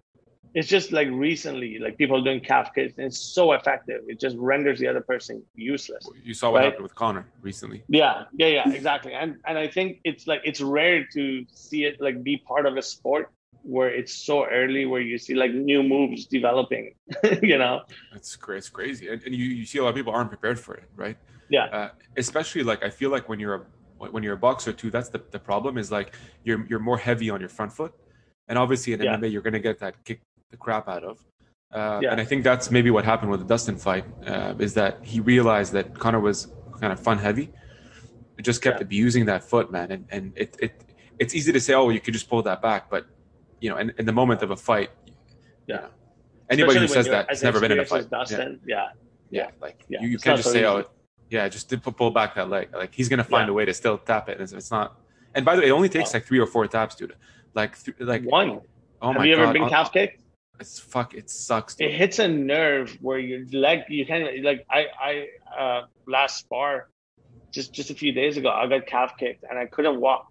it's 0.55 0.69
just 0.69 0.93
like 0.93 1.09
recently, 1.11 1.79
like 1.79 1.99
people 1.99 2.23
doing 2.23 2.41
calf 2.41 2.73
kicks, 2.75 2.95
and 2.97 3.07
it's 3.07 3.19
so 3.19 3.53
effective. 3.53 4.03
It 4.07 4.21
just 4.21 4.37
renders 4.39 4.79
the 4.79 4.87
other 4.87 5.01
person 5.01 5.43
useless. 5.55 6.09
You 6.23 6.33
saw 6.35 6.51
what 6.51 6.59
Right. 6.59 6.65
happened 6.67 6.85
with 6.85 6.95
Conor 6.95 7.27
recently. 7.43 7.83
Yeah, 7.89 8.25
yeah, 8.37 8.47
yeah, 8.47 8.71
exactly. 8.71 9.13
And 9.13 9.37
and 9.47 9.59
I 9.59 9.67
think 9.67 9.99
it's 10.05 10.27
like 10.27 10.43
it's 10.45 10.61
rare 10.61 11.07
to 11.13 11.45
see 11.53 11.85
it 11.85 12.01
like 12.01 12.23
be 12.23 12.37
part 12.37 12.67
of 12.67 12.77
a 12.77 12.83
sport 12.83 13.31
where 13.63 13.89
it's 13.89 14.15
so 14.15 14.45
early 14.47 14.85
where 14.85 15.01
you 15.01 15.17
see 15.19 15.35
like 15.35 15.53
new 15.53 15.83
moves 15.83 16.27
developing. 16.27 16.95
you 17.43 17.59
know? 17.59 17.81
It's 18.15 18.39
it's 18.49 18.69
crazy, 18.69 19.09
and, 19.09 19.23
and 19.23 19.35
you, 19.35 19.45
you 19.47 19.67
see 19.67 19.79
a 19.79 19.83
lot 19.83 19.89
of 19.91 19.97
people 19.97 20.13
aren't 20.13 20.31
prepared 20.31 20.61
for 20.61 20.75
it, 20.75 20.85
right? 20.97 21.17
Yeah. 21.49 21.65
Uh, 21.65 21.89
especially 22.17 22.63
like 22.63 22.85
I 22.85 22.91
feel 22.91 23.11
like 23.11 23.29
when 23.29 23.41
you're 23.41 23.55
a 23.55 24.07
when 24.11 24.23
you're 24.23 24.35
a 24.35 24.45
boxer 24.49 24.73
too, 24.73 24.91
that's 24.91 25.09
the, 25.09 25.21
the 25.31 25.39
problem 25.39 25.79
is 25.79 25.91
like 25.91 26.15
you're 26.45 26.65
you're 26.69 26.79
more 26.79 26.99
heavy 26.99 27.29
on 27.31 27.41
your 27.41 27.49
front 27.49 27.73
foot, 27.73 27.93
and 28.49 28.57
obviously 28.57 28.93
in 28.93 29.03
Yeah. 29.03 29.17
MMA 29.17 29.33
you're 29.33 29.43
gonna 29.43 29.59
get 29.59 29.81
that 29.81 30.05
kick 30.05 30.21
the 30.55 30.59
crap 30.65 30.87
out 30.95 31.05
of. 31.11 31.17
Uh, 31.73 31.99
Yeah. 32.03 32.13
And 32.13 32.19
I 32.25 32.27
think 32.31 32.41
that's 32.51 32.67
maybe 32.77 32.91
what 32.97 33.05
happened 33.13 33.31
with 33.33 33.41
the 33.45 33.51
Dustin 33.55 33.77
fight 33.87 34.05
uh, 34.33 34.55
is 34.67 34.73
that 34.81 34.93
he 35.13 35.19
realized 35.35 35.71
that 35.79 35.87
Conor 36.03 36.21
was 36.31 36.39
kind 36.81 36.93
of 36.95 37.01
fun 37.09 37.19
heavy, 37.29 37.47
It 38.39 38.45
just 38.51 38.61
kept 38.67 38.79
Yeah. 38.81 38.87
abusing 38.89 39.25
that 39.33 39.43
foot, 39.51 39.67
man, 39.77 39.89
and 39.95 40.03
and 40.15 40.25
it 40.43 40.51
it 40.67 40.73
it's 41.23 41.33
easy 41.39 41.53
to 41.59 41.61
say, 41.67 41.73
oh, 41.81 41.89
you 41.95 42.01
could 42.05 42.17
just 42.19 42.29
pull 42.33 42.43
that 42.51 42.61
back, 42.69 42.83
but 42.95 43.03
you 43.63 43.69
know, 43.71 43.77
in, 43.83 43.89
in 44.01 44.05
the 44.11 44.17
moment 44.21 44.41
of 44.47 44.51
a 44.57 44.59
fight, 44.71 44.91
you 45.07 45.15
Yeah. 45.73 45.77
know, 45.83 45.91
anybody 46.55 46.79
who 46.81 46.85
Especially 46.87 47.11
says 47.11 47.15
that 47.17 47.25
has 47.35 47.43
never 47.49 47.59
been 47.63 47.73
in 47.77 47.81
a 47.87 47.87
fight. 47.93 48.03
as 48.05 48.09
Yeah 48.11 48.19
Dustin, 48.19 48.61
yeah. 48.75 48.89
yeah, 49.39 49.49
like 49.67 49.79
you, 49.93 49.99
you 50.13 50.19
can't 50.25 50.37
just 50.41 50.49
so 50.49 50.55
say, 50.57 50.63
easy. 50.67 50.73
"Oh, 50.73 50.91
yeah, 51.37 51.45
just 51.57 51.65
pull 52.01 52.11
back 52.19 52.31
that 52.39 52.49
leg." 52.55 52.67
Like 52.83 52.93
he's 52.99 53.09
gonna 53.11 53.29
find 53.37 53.47
Yeah. 53.47 53.53
a 53.55 53.59
way 53.59 53.65
to 53.71 53.75
still 53.83 53.99
tap 54.11 54.25
it. 54.33 54.37
It's, 54.43 54.53
it's 54.61 54.73
not. 54.77 54.87
And 55.35 55.43
by 55.49 55.53
the 55.55 55.61
way, 55.63 55.69
it 55.71 55.77
only 55.79 55.91
takes 55.97 56.11
Oh. 56.11 56.17
like 56.17 56.25
three 56.29 56.41
or 56.45 56.49
four 56.55 56.65
taps, 56.77 56.95
dude. 56.99 57.15
Like, 57.61 57.73
th- 57.85 57.97
like 58.13 58.23
One. 58.41 58.51
Oh 59.01 59.09
Have 59.13 59.17
my 59.21 59.25
you 59.29 59.35
ever 59.37 59.53
been 59.59 59.69
calf 59.77 59.89
kicked? 59.97 60.17
It's 60.61 60.79
fuck. 60.79 61.15
It 61.15 61.29
sucks. 61.31 61.77
It 61.81 61.93
hits 61.93 62.19
a 62.19 62.29
nerve 62.29 62.97
where 63.01 63.19
your 63.19 63.45
leg 63.53 63.81
you 63.89 64.07
can't 64.07 64.43
like 64.45 64.65
I 64.71 64.87
I 65.01 65.27
uh 65.59 65.83
last 66.07 66.39
spar 66.39 66.89
just 67.53 67.73
just 67.73 67.91
a 67.91 67.95
few 67.95 68.13
days 68.13 68.37
ago 68.37 68.51
I 68.51 68.67
got 68.69 68.87
calf 68.87 69.17
kicked 69.19 69.45
and 69.49 69.59
I 69.59 69.67
couldn't 69.67 70.01
walk. 70.01 70.27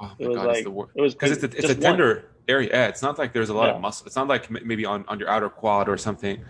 Oh 0.00 0.12
It 0.18 0.24
my 0.24 0.28
was 0.30 0.36
god, 0.36 0.46
like 0.46 0.56
it's 0.56 0.64
the 0.64 0.70
worst. 0.70 0.92
it 0.96 1.00
was 1.02 1.14
Because 1.14 1.30
it's 1.32 1.44
a, 1.44 1.46
it's 1.46 1.56
a 1.56 1.68
just 1.68 1.74
one. 1.78 1.82
tender. 1.82 2.24
area. 2.48 2.68
Yeah, 2.70 2.88
it's 2.88 3.00
not 3.00 3.16
like 3.18 3.32
there's 3.32 3.48
a 3.48 3.54
lot 3.54 3.68
Yeah. 3.68 3.74
of 3.76 3.80
muscle. 3.80 4.06
It's 4.06 4.16
not 4.16 4.28
like 4.28 4.50
m- 4.50 4.58
maybe 4.66 4.84
on, 4.84 5.04
on 5.08 5.18
your 5.20 5.30
outer 5.30 5.48
quad 5.48 5.88
or 5.88 5.96
something 5.96 6.44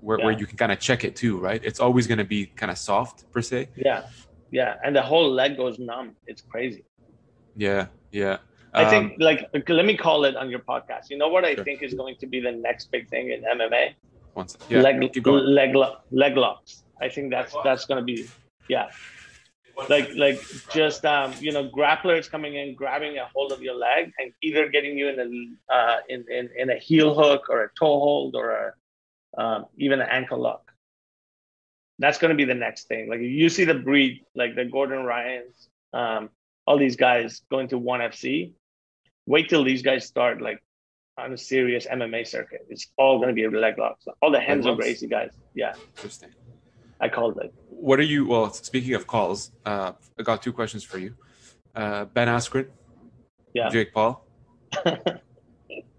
where, 0.00 0.18
where 0.18 0.32
you 0.32 0.44
can 0.46 0.58
kind 0.58 0.72
of 0.72 0.78
check 0.80 1.04
it 1.04 1.14
too, 1.16 1.38
right? 1.38 1.62
It's 1.64 1.80
always 1.80 2.06
going 2.06 2.18
to 2.18 2.24
be 2.24 2.46
kind 2.46 2.70
of 2.70 2.76
soft 2.76 3.30
per 3.32 3.40
se. 3.40 3.68
Yeah, 3.76 4.08
yeah, 4.50 4.76
and 4.84 4.94
the 4.94 5.00
whole 5.00 5.30
leg 5.30 5.56
goes 5.56 5.78
numb. 5.78 6.16
It's 6.26 6.42
crazy. 6.42 6.84
Yeah, 7.56 7.86
yeah. 8.10 8.38
I 8.74 8.84
Um, 8.84 8.90
think 8.90 9.16
like 9.20 9.68
let 9.68 9.84
me 9.84 9.96
call 9.96 10.24
it 10.24 10.34
on 10.36 10.50
your 10.50 10.60
podcast. 10.60 11.10
You 11.10 11.18
know 11.18 11.28
what 11.28 11.44
I 11.44 11.54
Sure. 11.54 11.64
think 11.64 11.82
is 11.82 11.94
going 11.94 12.16
to 12.16 12.26
be 12.26 12.40
the 12.40 12.52
next 12.52 12.90
big 12.90 13.08
thing 13.08 13.30
in 13.30 13.42
MMA? 13.44 13.94
once, 14.34 14.56
yeah, 14.70 14.80
leg 14.80 15.12
keep 15.12 15.22
going. 15.22 15.44
leg 15.44 15.76
leg 16.10 16.36
locks. 16.36 16.84
I 17.00 17.08
think 17.08 17.30
that's 17.30 17.54
that's 17.64 17.84
going 17.84 18.00
to 18.00 18.04
be 18.04 18.26
yeah. 18.68 18.88
Like 19.88 20.10
like 20.14 20.40
just 20.70 21.04
um 21.04 21.34
you 21.40 21.52
know 21.52 21.68
grapplers 21.68 22.30
coming 22.30 22.54
in 22.56 22.74
grabbing 22.74 23.18
a 23.18 23.26
hold 23.34 23.52
of 23.52 23.60
your 23.62 23.74
leg 23.74 24.12
and 24.18 24.32
either 24.42 24.68
getting 24.68 24.96
you 24.96 25.08
in 25.08 25.18
a 25.20 25.72
uh 25.74 25.98
in 26.08 26.24
in, 26.30 26.48
in 26.56 26.70
a 26.70 26.76
heel 26.76 27.14
hook 27.14 27.48
or 27.50 27.64
a 27.64 27.68
toe 27.78 27.98
hold 28.00 28.34
or 28.36 28.50
a 28.50 28.74
um, 29.42 29.64
even 29.78 30.00
an 30.00 30.08
ankle 30.10 30.38
lock. 30.38 30.70
That's 31.98 32.18
going 32.18 32.30
to 32.30 32.34
be 32.36 32.44
the 32.44 32.54
next 32.54 32.86
thing. 32.88 33.08
Like 33.08 33.20
you 33.20 33.48
see 33.48 33.64
the 33.64 33.74
breed 33.74 34.24
like 34.34 34.54
the 34.56 34.64
Gordon 34.66 35.04
Ryans, 35.04 35.68
um, 35.94 36.30
all 36.66 36.76
these 36.78 36.96
guys 36.96 37.42
going 37.50 37.68
to 37.68 37.78
ONE 37.78 38.00
FC. 38.00 38.52
Wait 39.26 39.48
till 39.48 39.64
these 39.64 39.82
guys 39.82 40.04
start 40.06 40.40
like 40.40 40.62
on 41.18 41.32
a 41.32 41.38
serious 41.38 41.86
MMA 41.86 42.26
circuit. 42.26 42.66
It's 42.68 42.88
all 42.96 43.18
going 43.18 43.28
to 43.28 43.34
be 43.34 43.46
leg 43.56 43.78
locks. 43.78 44.04
All 44.20 44.30
the 44.30 44.40
hands 44.40 44.66
are 44.66 44.74
Gracie 44.74 45.06
guys. 45.06 45.30
Yeah, 45.54 45.74
Interesting. 45.96 46.30
I 47.00 47.08
called 47.08 47.38
it. 47.38 47.52
What 47.68 47.98
are 47.98 48.04
you? 48.04 48.26
Well, 48.28 48.52
speaking 48.52 48.94
of 48.94 49.06
calls, 49.06 49.50
uh, 49.66 49.92
I 50.18 50.22
got 50.22 50.42
two 50.42 50.52
questions 50.52 50.84
for 50.84 50.98
you. 50.98 51.14
Uh, 51.74 52.04
ben 52.06 52.28
Askren, 52.28 52.68
Yeah. 53.54 53.68
Jake 53.70 53.92
Paul. 53.92 54.24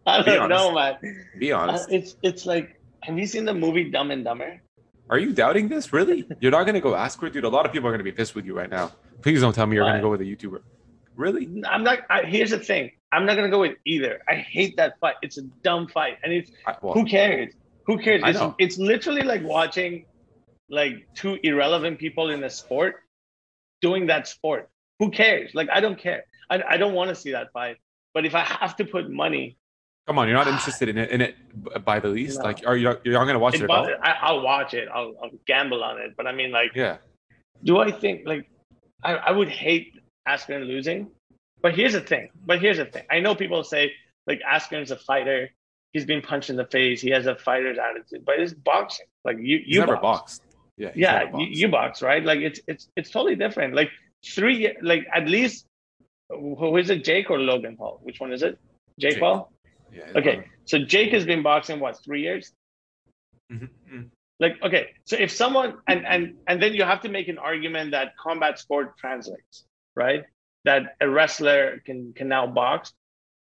I 0.05 0.21
don't 0.21 0.49
know, 0.49 0.73
man. 0.73 0.97
Be 1.37 1.51
Uh, 1.53 1.59
honest. 1.59 1.91
it's 1.91 2.15
it's 2.23 2.45
like, 2.45 2.79
have 3.03 3.17
you 3.17 3.25
seen 3.27 3.45
the 3.45 3.53
movie 3.53 3.89
Dumb 3.89 4.11
and 4.11 4.23
Dumber? 4.23 4.61
Are 5.09 5.19
you 5.19 5.33
doubting 5.33 5.67
this? 5.67 5.91
Really? 5.93 6.25
You're 6.39 6.51
not 6.51 6.63
going 6.63 6.75
to 6.75 6.81
go 6.81 6.91
Askren, 6.93 7.31
dude? 7.31 7.43
A 7.43 7.49
lot 7.49 7.65
of 7.65 7.71
people 7.73 7.87
are 7.87 7.91
going 7.91 7.99
to 7.99 8.03
be 8.05 8.11
pissed 8.11 8.35
with 8.35 8.45
you 8.45 8.55
right 8.55 8.69
now. 8.69 8.91
Please 9.21 9.41
don't 9.41 9.53
tell 9.53 9.65
me 9.67 9.75
you're 9.75 9.85
gonna 9.85 10.01
go 10.01 10.09
with 10.09 10.19
a 10.21 10.25
YouTuber. 10.25 10.61
Really? 11.15 11.47
I'm 11.69 11.83
not. 11.83 11.99
I, 12.09 12.23
here's 12.23 12.49
the 12.51 12.59
thing. 12.59 12.91
I'm 13.13 13.25
not 13.25 13.35
gonna 13.35 13.49
go 13.49 13.59
with 13.59 13.77
either. 13.85 14.21
I 14.27 14.35
hate 14.35 14.75
that 14.77 14.99
fight. 14.99 15.15
It's 15.21 15.37
a 15.37 15.43
dumb 15.63 15.87
fight, 15.87 16.17
and 16.23 16.33
it's 16.33 16.51
I, 16.65 16.75
well, 16.81 16.93
who 16.93 17.05
cares? 17.05 17.53
Who 17.85 17.97
cares? 17.97 18.21
It's, 18.25 18.41
it's 18.59 18.77
literally 18.77 19.21
like 19.21 19.43
watching 19.43 20.05
like 20.69 21.07
two 21.13 21.37
irrelevant 21.43 21.99
people 21.99 22.29
in 22.31 22.43
a 22.43 22.49
sport 22.49 22.95
doing 23.81 24.07
that 24.07 24.27
sport. 24.27 24.69
Who 24.99 25.11
cares? 25.11 25.51
Like 25.53 25.69
I 25.69 25.79
don't 25.79 25.99
care. 25.99 26.23
I, 26.49 26.63
I 26.71 26.77
don't 26.77 26.93
want 26.93 27.09
to 27.09 27.15
see 27.15 27.31
that 27.31 27.51
fight. 27.51 27.77
But 28.13 28.25
if 28.25 28.35
I 28.35 28.41
have 28.41 28.75
to 28.77 28.85
put 28.85 29.09
money, 29.09 29.57
come 30.07 30.17
on, 30.19 30.27
you're 30.27 30.37
not 30.37 30.47
interested 30.47 30.89
in 30.89 30.97
it, 30.97 31.09
in 31.09 31.21
it 31.21 31.35
by 31.85 31.99
the 31.99 32.07
least. 32.09 32.39
No. 32.39 32.45
Like, 32.45 32.63
are 32.65 32.77
you? 32.77 32.97
You're 33.03 33.13
not 33.13 33.25
going 33.25 33.33
to 33.33 33.39
watch 33.39 33.55
it, 33.55 33.63
it? 33.63 33.69
I, 33.69 34.15
I'll 34.21 34.41
watch 34.41 34.73
it. 34.73 34.87
I'll, 34.93 35.13
I'll 35.21 35.31
gamble 35.47 35.83
on 35.83 35.99
it. 35.99 36.15
But 36.15 36.27
I 36.27 36.31
mean, 36.31 36.51
like, 36.51 36.71
Yeah. 36.75 36.97
do 37.63 37.79
I 37.79 37.91
think 37.91 38.27
like 38.27 38.49
I, 39.03 39.15
I 39.15 39.31
would 39.31 39.49
hate 39.49 39.93
Askren 40.27 40.65
losing? 40.67 41.09
But 41.63 41.73
here's 41.75 41.93
the 41.93 42.01
thing. 42.01 42.29
But 42.45 42.61
here's 42.61 42.77
the 42.77 42.85
thing. 42.85 43.05
I 43.09 43.21
know 43.21 43.33
people 43.33 43.63
say 43.63 43.93
like 44.27 44.41
Askren's 44.47 44.91
a 44.91 44.97
fighter. 44.97 45.49
He's 45.93 46.05
been 46.05 46.21
punched 46.21 46.49
in 46.49 46.57
the 46.57 46.65
face. 46.65 47.01
He 47.01 47.11
has 47.11 47.25
a 47.25 47.35
fighter's 47.35 47.77
attitude. 47.79 48.25
But 48.25 48.39
it's 48.39 48.53
boxing. 48.53 49.05
Like 49.23 49.37
you, 49.39 49.59
you 49.65 49.79
never 49.79 49.95
box. 49.95 50.01
boxed. 50.01 50.41
Yeah. 50.75 50.91
yeah, 50.95 51.23
never 51.23 51.39
you, 51.39 51.47
you 51.49 51.67
box, 51.69 52.01
right? 52.01 52.23
Like 52.23 52.39
it's 52.39 52.59
it's 52.67 52.89
it's 52.95 53.09
totally 53.09 53.35
different. 53.35 53.75
Like 53.75 53.89
three, 54.25 54.75
like 54.81 55.05
at 55.15 55.27
least 55.27 55.65
who 56.29 56.77
is 56.77 56.89
it? 56.89 57.03
Jake 57.05 57.29
or 57.29 57.39
Logan 57.39 57.77
Paul? 57.77 57.99
Which 58.03 58.19
one 58.19 58.33
is 58.33 58.43
it? 58.43 58.59
Jake, 58.99 59.13
Jake. 59.13 59.19
Paul. 59.19 59.51
Yeah, 59.91 60.03
Okay, 60.15 60.45
so 60.65 60.79
Jake 60.79 61.13
has 61.13 61.25
been 61.25 61.43
boxing 61.43 61.79
what 61.79 62.03
three 62.03 62.23
years? 62.23 62.51
Mhm, 63.51 63.69
mhm. 63.91 64.09
Like 64.39 64.61
okay, 64.63 64.89
so 65.05 65.15
if 65.15 65.31
someone 65.31 65.77
and 65.87 66.05
and 66.05 66.35
and 66.47 66.61
then 66.61 66.73
you 66.73 66.83
have 66.83 67.01
to 67.01 67.09
make 67.09 67.27
an 67.27 67.37
argument 67.37 67.91
that 67.91 68.17
combat 68.17 68.57
sport 68.57 68.97
translates, 68.97 69.65
right? 69.95 70.23
That 70.65 70.95
a 71.01 71.09
wrestler 71.09 71.81
can 71.85 72.13
can 72.13 72.27
now 72.29 72.47
box. 72.47 72.93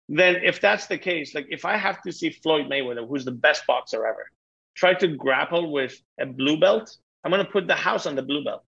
Then 0.10 0.38
if 0.44 0.62
that's 0.62 0.88
the 0.88 0.98
case, 0.98 1.34
like 1.36 1.48
if 1.50 1.66
I 1.66 1.76
have 1.78 2.02
to 2.04 2.12
see 2.12 2.30
Floyd 2.30 2.68
Mayweather, 2.70 3.08
who's 3.08 3.26
the 3.26 3.32
best 3.32 3.66
boxer 3.68 4.06
ever, 4.06 4.30
try 4.76 4.94
to 4.94 5.08
grapple 5.08 5.72
with 5.72 6.00
a 6.20 6.26
blue 6.26 6.60
belt, 6.60 6.96
I'm 7.24 7.32
gonna 7.32 7.44
put 7.46 7.68
the 7.68 7.76
house 7.76 8.06
on 8.06 8.16
the 8.16 8.22
blue 8.22 8.44
belt. 8.44 8.64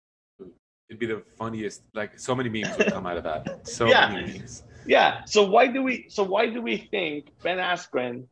It'd 0.89 0.99
be 0.99 1.07
the 1.07 1.23
funniest. 1.37 1.81
Like, 1.95 2.19
so 2.19 2.35
many 2.35 2.47
memes 2.49 2.77
would 2.77 2.91
come 2.93 3.07
out 3.07 3.17
of 3.17 3.23
that. 3.23 3.67
So 3.67 3.87
Yeah. 3.89 4.07
many 4.09 4.33
memes. 4.37 4.63
Yeah. 4.85 5.25
So 5.25 5.43
why 5.43 5.65
do 5.67 5.81
we? 5.81 6.05
So 6.09 6.23
why 6.23 6.45
do 6.47 6.61
we 6.61 6.77
think 6.77 7.29
Ben 7.43 7.57
Askren, 7.57 8.27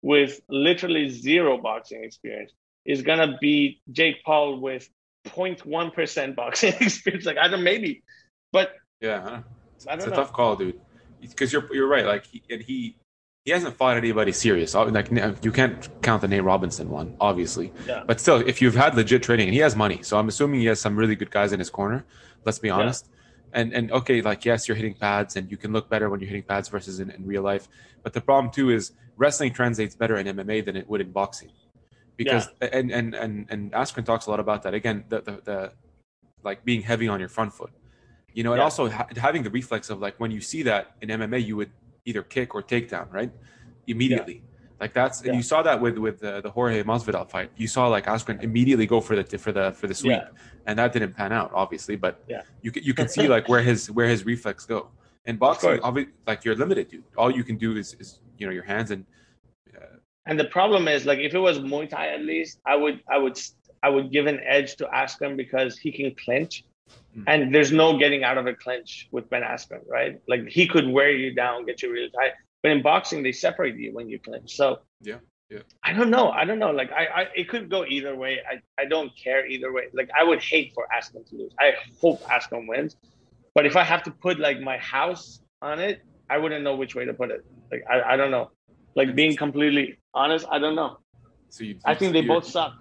with 0.00 0.40
literally 0.48 1.10
zero 1.10 1.58
boxing 1.58 2.02
experience, 2.02 2.52
is 2.86 3.02
gonna 3.02 3.36
beat 3.42 3.82
Jake 3.92 4.24
Paul 4.24 4.58
with 4.60 4.88
0.1 5.26 5.92
percent 5.92 6.34
boxing 6.34 6.72
experience? 6.80 7.26
Like 7.26 7.36
I 7.36 7.46
don't 7.48 7.62
maybe, 7.62 8.02
but 8.52 8.74
Yeah. 9.02 9.42
I 9.42 9.42
It's 9.86 10.04
a 10.04 10.10
know. 10.10 10.16
tough 10.16 10.32
call, 10.32 10.56
dude. 10.56 10.80
Because 11.20 11.52
you're 11.52 11.72
you're 11.74 11.88
right. 11.88 12.06
Like, 12.06 12.26
he, 12.26 12.42
and 12.50 12.62
he 12.62 12.96
he 13.44 13.52
hasn't 13.52 13.76
fought 13.76 13.96
anybody 13.96 14.32
serious. 14.32 14.74
Like, 14.74 15.10
you 15.42 15.52
can't 15.52 16.02
count 16.02 16.20
the 16.20 16.28
Nate 16.28 16.44
Robinson 16.44 16.90
one, 16.90 17.16
obviously. 17.20 17.72
Yeah. 17.86 18.04
But 18.06 18.20
still, 18.20 18.46
if 18.46 18.60
you've 18.60 18.74
had 18.74 18.94
legit 18.94 19.22
training, 19.22 19.48
and 19.48 19.54
he 19.54 19.60
has 19.60 19.74
money, 19.74 20.02
so 20.02 20.18
I'm 20.18 20.28
assuming 20.28 20.60
he 20.60 20.66
has 20.66 20.80
some 20.80 20.96
really 20.96 21.16
good 21.16 21.30
guys 21.30 21.52
in 21.52 21.58
his 21.58 21.70
corner. 21.70 22.04
Let's 22.44 22.58
be 22.58 22.70
honest. 22.70 23.08
And 23.52 23.72
and 23.72 23.90
okay, 23.90 24.20
like 24.20 24.44
yes, 24.44 24.68
you're 24.68 24.76
hitting 24.76 24.94
pads, 24.94 25.36
and 25.36 25.50
you 25.50 25.56
can 25.56 25.72
look 25.72 25.88
better 25.88 26.10
when 26.10 26.20
you're 26.20 26.28
hitting 26.28 26.42
pads 26.42 26.68
versus 26.68 27.00
in, 27.00 27.10
in 27.10 27.26
real 27.26 27.42
life. 27.42 27.68
But 28.02 28.12
the 28.12 28.20
problem 28.20 28.52
too 28.52 28.70
is 28.70 28.92
wrestling 29.16 29.52
translates 29.52 29.94
better 29.96 30.18
in 30.18 30.26
MMA 30.26 30.64
than 30.64 30.76
it 30.76 30.88
would 30.88 31.00
in 31.00 31.10
boxing, 31.10 31.50
because 32.16 32.48
and 32.60 32.90
and 32.90 33.14
and 33.14 33.46
and 33.48 33.72
Askren 33.72 34.04
talks 34.04 34.26
a 34.26 34.30
lot 34.30 34.40
about 34.40 34.62
that. 34.64 34.74
Again, 34.74 35.04
the 35.08 35.22
the, 35.22 35.40
the 35.42 35.72
like 36.42 36.64
being 36.64 36.82
heavy 36.82 37.08
on 37.08 37.18
your 37.18 37.30
front 37.30 37.54
foot. 37.54 37.72
You 38.34 38.44
know, 38.44 38.52
and 38.52 38.58
Yeah. 38.60 38.64
also 38.64 38.88
ha- 38.88 39.08
having 39.16 39.42
the 39.42 39.50
reflex 39.50 39.90
of 39.90 40.00
like 40.00 40.18
when 40.20 40.30
you 40.30 40.40
see 40.40 40.62
that 40.64 40.92
in 41.02 41.08
MMA, 41.10 41.38
you 41.44 41.56
would 41.56 41.70
either 42.04 42.22
kick 42.22 42.54
or 42.54 42.62
take 42.62 42.88
down, 42.88 43.08
right? 43.10 43.30
Immediately. 43.86 44.42
Like 44.80 44.92
that's 44.92 45.18
and 45.20 45.28
Yeah. 45.28 45.34
you 45.34 45.42
saw 45.42 45.62
that 45.62 45.80
with 45.80 45.98
with 45.98 46.20
the, 46.20 46.40
the 46.40 46.50
Jorge 46.50 46.82
Masvidal 46.84 47.28
fight. 47.28 47.50
You 47.56 47.66
saw 47.66 47.88
like 47.88 48.06
Askren 48.06 48.42
immediately 48.42 48.86
go 48.86 49.00
for 49.00 49.16
the 49.20 49.38
for 49.38 49.50
the 49.52 49.72
for 49.72 49.86
the 49.88 49.94
sweep, 49.94 50.12
Yeah. 50.22 50.28
and 50.66 50.78
that 50.78 50.92
didn't 50.92 51.14
pan 51.14 51.32
out, 51.32 51.50
obviously. 51.52 51.96
But 51.96 52.22
Yeah. 52.28 52.42
you 52.62 52.70
can, 52.70 52.82
you 52.84 52.94
can 52.94 53.08
see 53.08 53.26
like 53.28 53.48
where 53.48 53.62
his 53.62 53.90
where 53.90 54.08
his 54.08 54.24
reflex 54.24 54.64
go. 54.66 54.90
And 55.26 55.38
boxing, 55.38 55.80
obviously, 55.82 56.12
like 56.26 56.44
you're 56.44 56.54
limited, 56.54 56.88
dude. 56.88 57.04
All 57.16 57.30
you 57.30 57.44
can 57.44 57.56
do 57.56 57.76
is, 57.76 57.94
is 57.94 58.20
you 58.38 58.46
know 58.46 58.52
your 58.52 58.62
hands 58.62 58.90
and 58.92 59.04
uh, 59.76 59.96
And 60.26 60.38
the 60.38 60.44
problem 60.58 60.88
is, 60.88 61.04
like, 61.06 61.18
if 61.28 61.34
it 61.34 61.38
was 61.48 61.58
Muay 61.58 61.88
Thai, 61.88 62.06
at 62.14 62.22
least 62.32 62.60
I 62.64 62.76
would, 62.76 63.02
I 63.14 63.18
would, 63.18 63.36
I 63.82 63.88
would 63.94 64.10
give 64.12 64.26
an 64.26 64.40
edge 64.56 64.76
to 64.76 64.84
Askren 64.86 65.36
because 65.36 65.72
he 65.78 65.90
can 65.92 66.14
clinch, 66.24 66.64
Mm. 67.16 67.24
and 67.26 67.54
there's 67.54 67.72
no 67.72 67.98
getting 67.98 68.22
out 68.22 68.38
of 68.38 68.46
a 68.46 68.54
clinch 68.54 69.08
with 69.10 69.28
Ben 69.30 69.42
Askren, 69.42 69.80
right? 69.88 70.20
Like 70.28 70.46
he 70.48 70.66
could 70.68 70.88
wear 70.88 71.10
you 71.10 71.34
down, 71.34 71.64
get 71.64 71.82
you 71.82 71.90
really 71.92 72.10
tight. 72.10 72.32
But 72.62 72.72
in 72.72 72.82
boxing, 72.82 73.22
they 73.22 73.32
separate 73.32 73.76
you 73.76 73.92
when 73.92 74.08
you 74.08 74.18
clinch. 74.18 74.54
So 74.56 74.80
Yeah, 75.00 75.16
yeah. 75.50 75.60
I 75.82 75.92
don't 75.92 76.10
know. 76.10 76.30
I 76.30 76.44
don't 76.44 76.58
know. 76.58 76.70
Like 76.70 76.90
I, 76.92 77.06
I 77.06 77.26
it 77.34 77.48
could 77.48 77.70
go 77.70 77.84
either 77.86 78.14
way. 78.14 78.40
I, 78.50 78.60
I 78.80 78.84
don't 78.84 79.10
care 79.16 79.46
either 79.46 79.72
way. 79.72 79.84
Like 79.92 80.10
I 80.18 80.24
would 80.24 80.42
hate 80.42 80.72
for 80.74 80.86
Askren 80.96 81.28
to 81.30 81.36
lose. 81.36 81.52
I 81.58 81.74
hope 82.00 82.22
Askren 82.24 82.68
wins. 82.68 82.96
But 83.54 83.66
if 83.66 83.74
I 83.76 83.84
have 83.84 84.02
to 84.04 84.10
put 84.10 84.38
like 84.38 84.60
my 84.60 84.76
house 84.78 85.40
on 85.62 85.80
it, 85.80 86.02
I 86.30 86.38
wouldn't 86.38 86.62
know 86.62 86.76
which 86.76 86.94
way 86.94 87.04
to 87.04 87.14
put 87.14 87.30
it. 87.30 87.44
Like 87.72 87.84
I, 87.90 88.14
I 88.14 88.16
don't 88.16 88.30
know. 88.30 88.50
Like 88.94 89.14
being 89.14 89.36
completely 89.36 89.98
honest, 90.14 90.46
I 90.50 90.58
don't 90.58 90.74
know. 90.74 90.98
so 91.48 91.64
you. 91.64 91.78
I 91.84 91.94
think 91.94 92.12
they 92.12 92.22
both 92.22 92.44
suck. 92.44 92.74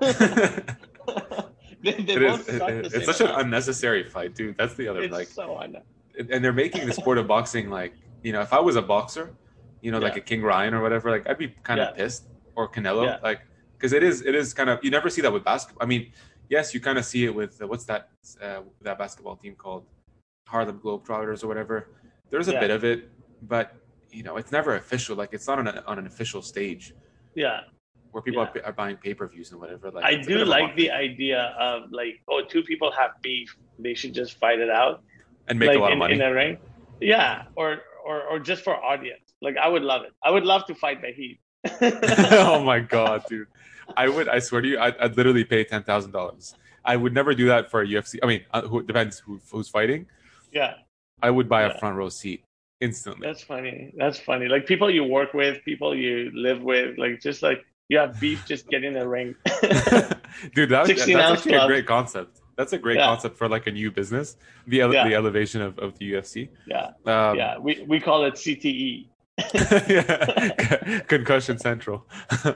they 1.84 1.92
they 1.92 2.14
It 2.14 2.22
is, 2.22 2.48
it- 2.48 2.94
it's 2.94 3.06
such 3.06 3.20
an 3.20 3.34
unnecessary 3.40 4.04
fight, 4.04 4.34
dude. 4.34 4.56
That's 4.56 4.74
the 4.74 4.88
other 4.88 5.02
It's 5.02 5.12
like, 5.12 5.28
so 5.28 5.58
unnecessary. 5.58 6.28
and 6.34 6.44
they're 6.44 6.52
making 6.52 6.86
the 6.86 6.92
sport 6.92 7.18
of 7.18 7.26
boxing 7.26 7.70
like 7.70 7.94
you 8.22 8.32
know, 8.32 8.40
if 8.40 8.52
I 8.52 8.60
was 8.60 8.76
a 8.76 8.82
boxer, 8.82 9.34
you 9.80 9.90
know, 9.90 9.98
like 9.98 10.16
a 10.16 10.20
King 10.20 10.42
Ryan 10.42 10.74
or 10.74 10.80
whatever, 10.80 11.10
like 11.10 11.28
I'd 11.28 11.38
be 11.38 11.48
kind 11.64 11.80
of 11.80 11.96
pissed 11.96 12.28
or 12.54 12.68
Canelo, 12.70 13.04
Yeah. 13.06 13.18
like 13.22 13.40
because 13.76 13.92
it 13.92 14.02
is 14.04 14.22
it 14.24 14.34
is 14.34 14.54
kind 14.54 14.70
of 14.70 14.78
you 14.84 14.90
never 14.90 15.10
see 15.10 15.22
that 15.22 15.32
with 15.32 15.42
basketball. 15.44 15.82
I 15.84 15.86
mean, 15.88 16.12
yes, 16.48 16.72
you 16.72 16.80
kind 16.80 16.98
of 16.98 17.04
see 17.04 17.24
it 17.24 17.34
with 17.34 17.60
uh, 17.60 17.66
what's 17.66 17.84
that 17.86 18.10
uh, 18.40 18.60
that 18.82 18.96
basketball 18.98 19.36
team 19.36 19.54
called 19.56 19.84
Harlem 20.46 20.78
Globetrotters 20.78 21.42
or 21.42 21.48
whatever. 21.48 21.88
There's 22.30 22.48
a 22.48 22.52
Yeah. 22.52 22.60
bit 22.60 22.70
of 22.70 22.84
it, 22.84 23.10
but 23.42 23.74
you 24.12 24.22
know, 24.22 24.36
it's 24.36 24.52
never 24.52 24.76
official. 24.76 25.16
Like 25.16 25.30
it's 25.32 25.48
not 25.48 25.58
on, 25.58 25.66
a, 25.66 25.82
on 25.86 25.98
an 25.98 26.06
official 26.06 26.42
stage 26.42 26.94
Yeah. 27.34 27.60
Where 28.12 28.22
people 28.22 28.42
Yeah. 28.42 28.60
are, 28.62 28.66
are 28.66 28.72
buying 28.72 28.96
pay 28.96 29.14
per 29.14 29.26
views 29.26 29.50
and 29.52 29.60
whatever. 29.60 29.90
Like 29.90 30.04
I 30.04 30.10
it's 30.10 30.26
a 30.26 30.30
bit 30.30 30.38
do 30.38 30.44
like 30.44 30.76
the 30.76 30.90
idea 30.90 31.54
of 31.58 31.90
like, 31.90 32.20
oh, 32.28 32.42
two 32.48 32.62
people 32.62 32.92
have 32.92 33.10
beef. 33.22 33.56
They 33.78 33.94
should 33.94 34.14
just 34.14 34.38
fight 34.38 34.60
it 34.60 34.70
out. 34.70 35.02
and 35.48 35.58
make 35.58 35.68
like 35.68 35.78
a 35.78 35.80
lot 35.80 35.86
in, 35.88 35.92
of 35.94 35.98
money. 35.98 36.14
in 36.14 36.22
a 36.22 36.32
ring. 36.32 36.58
Yeah. 37.00 37.44
Or, 37.56 37.80
or 38.06 38.22
or 38.22 38.38
just 38.38 38.62
for 38.62 38.74
audience. 38.76 39.34
Like 39.40 39.56
I 39.56 39.68
would 39.68 39.82
love 39.82 40.02
it. 40.02 40.12
I 40.22 40.30
would 40.30 40.44
love 40.44 40.66
to 40.66 40.74
fight 40.74 41.02
the 41.02 41.12
heat. 41.12 41.40
oh 42.32 42.62
my 42.62 42.80
god, 42.80 43.24
dude! 43.28 43.46
I 43.96 44.08
would. 44.08 44.28
I 44.28 44.38
swear 44.40 44.60
to 44.60 44.68
you, 44.68 44.78
I'd, 44.78 44.96
I'd 44.98 45.16
literally 45.16 45.44
pay 45.44 45.64
ten 45.64 45.82
thousand 45.82 46.12
dollars. 46.12 46.54
I 46.84 46.96
would 46.96 47.14
never 47.14 47.34
do 47.34 47.46
that 47.46 47.70
for 47.70 47.82
a 47.82 47.86
UFC. 47.86 48.18
I 48.22 48.26
mean, 48.26 48.42
uh, 48.52 48.62
who, 48.62 48.82
depends 48.82 49.18
who, 49.20 49.40
who's 49.50 49.68
fighting. 49.68 50.06
yeah. 50.52 50.74
I 51.22 51.30
would 51.30 51.48
buy 51.48 51.62
a 51.62 51.78
front 51.78 51.96
row 51.96 52.08
seat 52.08 52.42
instantly. 52.80 53.24
That's 53.24 53.44
funny. 53.44 53.92
That's 53.96 54.18
funny. 54.18 54.46
Like 54.48 54.66
people 54.66 54.90
you 54.90 55.04
work 55.04 55.34
with, 55.34 55.64
people 55.64 55.94
you 55.94 56.32
live 56.34 56.60
with, 56.60 56.98
like 56.98 57.20
just 57.20 57.40
like 57.44 57.64
you 57.92 57.98
have 57.98 58.18
beef, 58.18 58.40
just 58.46 58.64
get 58.68 58.82
in 58.88 58.96
a 58.96 59.06
ring. 59.06 59.34
Dude, 60.54 60.70
that, 60.70 60.86
that's 60.86 60.90
actually 61.08 61.54
a 61.54 61.66
great 61.66 61.86
concept. 61.86 62.40
That's 62.56 62.72
a 62.72 62.78
great 62.78 62.96
Yeah. 62.98 63.06
concept 63.06 63.36
for 63.36 63.48
like 63.48 63.66
a 63.66 63.70
new 63.72 63.90
business. 63.90 64.36
The 64.66 64.80
ele- 64.82 64.94
Yeah. 64.94 65.08
the 65.08 65.14
elevation 65.14 65.60
of, 65.62 65.78
of 65.78 65.98
the 65.98 66.04
UFC. 66.12 66.48
yeah, 66.66 66.86
Um, 67.06 67.36
yeah. 67.36 67.58
We 67.58 67.72
we 67.92 68.00
call 68.00 68.24
it. 68.28 68.34
CTE. 68.34 69.08
yeah. 69.88 71.00
Concussion 71.14 71.58
Central. 71.58 71.98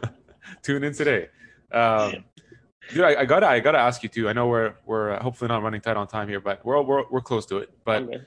Tune 0.62 0.84
in 0.84 0.92
today. 0.94 1.28
Um, 1.72 2.24
dude, 2.92 3.04
I, 3.04 3.12
I 3.22 3.24
gotta 3.24 3.46
I 3.48 3.60
gotta 3.60 3.78
ask 3.88 4.02
you 4.02 4.08
too. 4.08 4.28
I 4.28 4.32
know 4.32 4.46
we're 4.48 4.74
we're 4.86 5.12
uh, 5.14 5.22
hopefully 5.22 5.48
not 5.48 5.62
running 5.62 5.80
tight 5.80 5.96
on 5.96 6.06
time 6.06 6.28
here, 6.28 6.40
but 6.40 6.64
we're 6.64 6.80
we're, 6.82 7.04
we're 7.10 7.20
close 7.30 7.44
to 7.46 7.58
it. 7.58 7.70
But 7.84 8.02
Okay. 8.02 8.20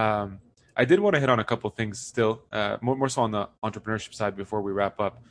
um, 0.00 0.40
I 0.76 0.84
did 0.86 0.98
want 1.00 1.14
to 1.16 1.20
hit 1.20 1.28
on 1.28 1.38
a 1.38 1.44
couple 1.44 1.68
things 1.70 1.98
still, 2.00 2.42
uh, 2.50 2.78
more 2.80 2.96
more 2.96 3.08
so 3.08 3.22
on 3.22 3.30
the 3.30 3.48
entrepreneurship 3.62 4.14
side 4.14 4.34
before 4.36 4.60
we 4.62 4.72
wrap 4.72 4.98
up. 5.00 5.22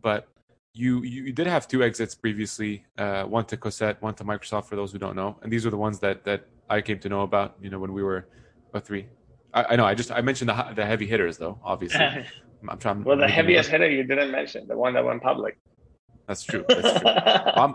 But 0.00 0.26
you 0.74 1.02
you, 1.02 1.32
did 1.32 1.46
have 1.46 1.66
two 1.66 1.82
exits 1.82 2.14
previously, 2.14 2.84
uh, 2.98 3.24
one 3.24 3.44
to 3.46 3.56
Cosette, 3.56 4.00
one 4.00 4.14
to 4.14 4.24
Microsoft. 4.24 4.66
For 4.66 4.76
those 4.76 4.92
who 4.92 4.98
don't 4.98 5.16
know, 5.16 5.38
and 5.42 5.52
these 5.52 5.66
are 5.66 5.70
the 5.70 5.76
ones 5.76 5.98
that 6.00 6.24
that 6.24 6.46
I 6.70 6.80
came 6.80 6.98
to 7.00 7.08
know 7.08 7.22
about. 7.22 7.56
You 7.60 7.70
know, 7.70 7.78
when 7.78 7.92
we 7.92 8.02
were 8.02 8.28
a 8.74 8.80
three. 8.80 9.06
I, 9.54 9.64
I 9.70 9.76
know. 9.76 9.84
I 9.84 9.94
just 9.94 10.10
I 10.10 10.20
mentioned 10.20 10.50
the 10.50 10.72
the 10.74 10.84
heavy 10.84 11.06
hitters 11.06 11.38
though. 11.38 11.58
Obviously, 11.64 12.00
I'm 12.68 12.78
trying. 12.78 13.02
well, 13.04 13.16
the 13.16 13.28
heaviest 13.28 13.70
hitter 13.70 13.88
you 13.90 14.04
didn't 14.04 14.30
mention, 14.30 14.68
the 14.68 14.76
one 14.76 14.94
that 14.94 15.04
went 15.04 15.22
public. 15.22 15.58
That's 16.26 16.42
true. 16.42 16.64
That's 16.68 17.00
true. 17.00 17.10
I'm, 17.64 17.74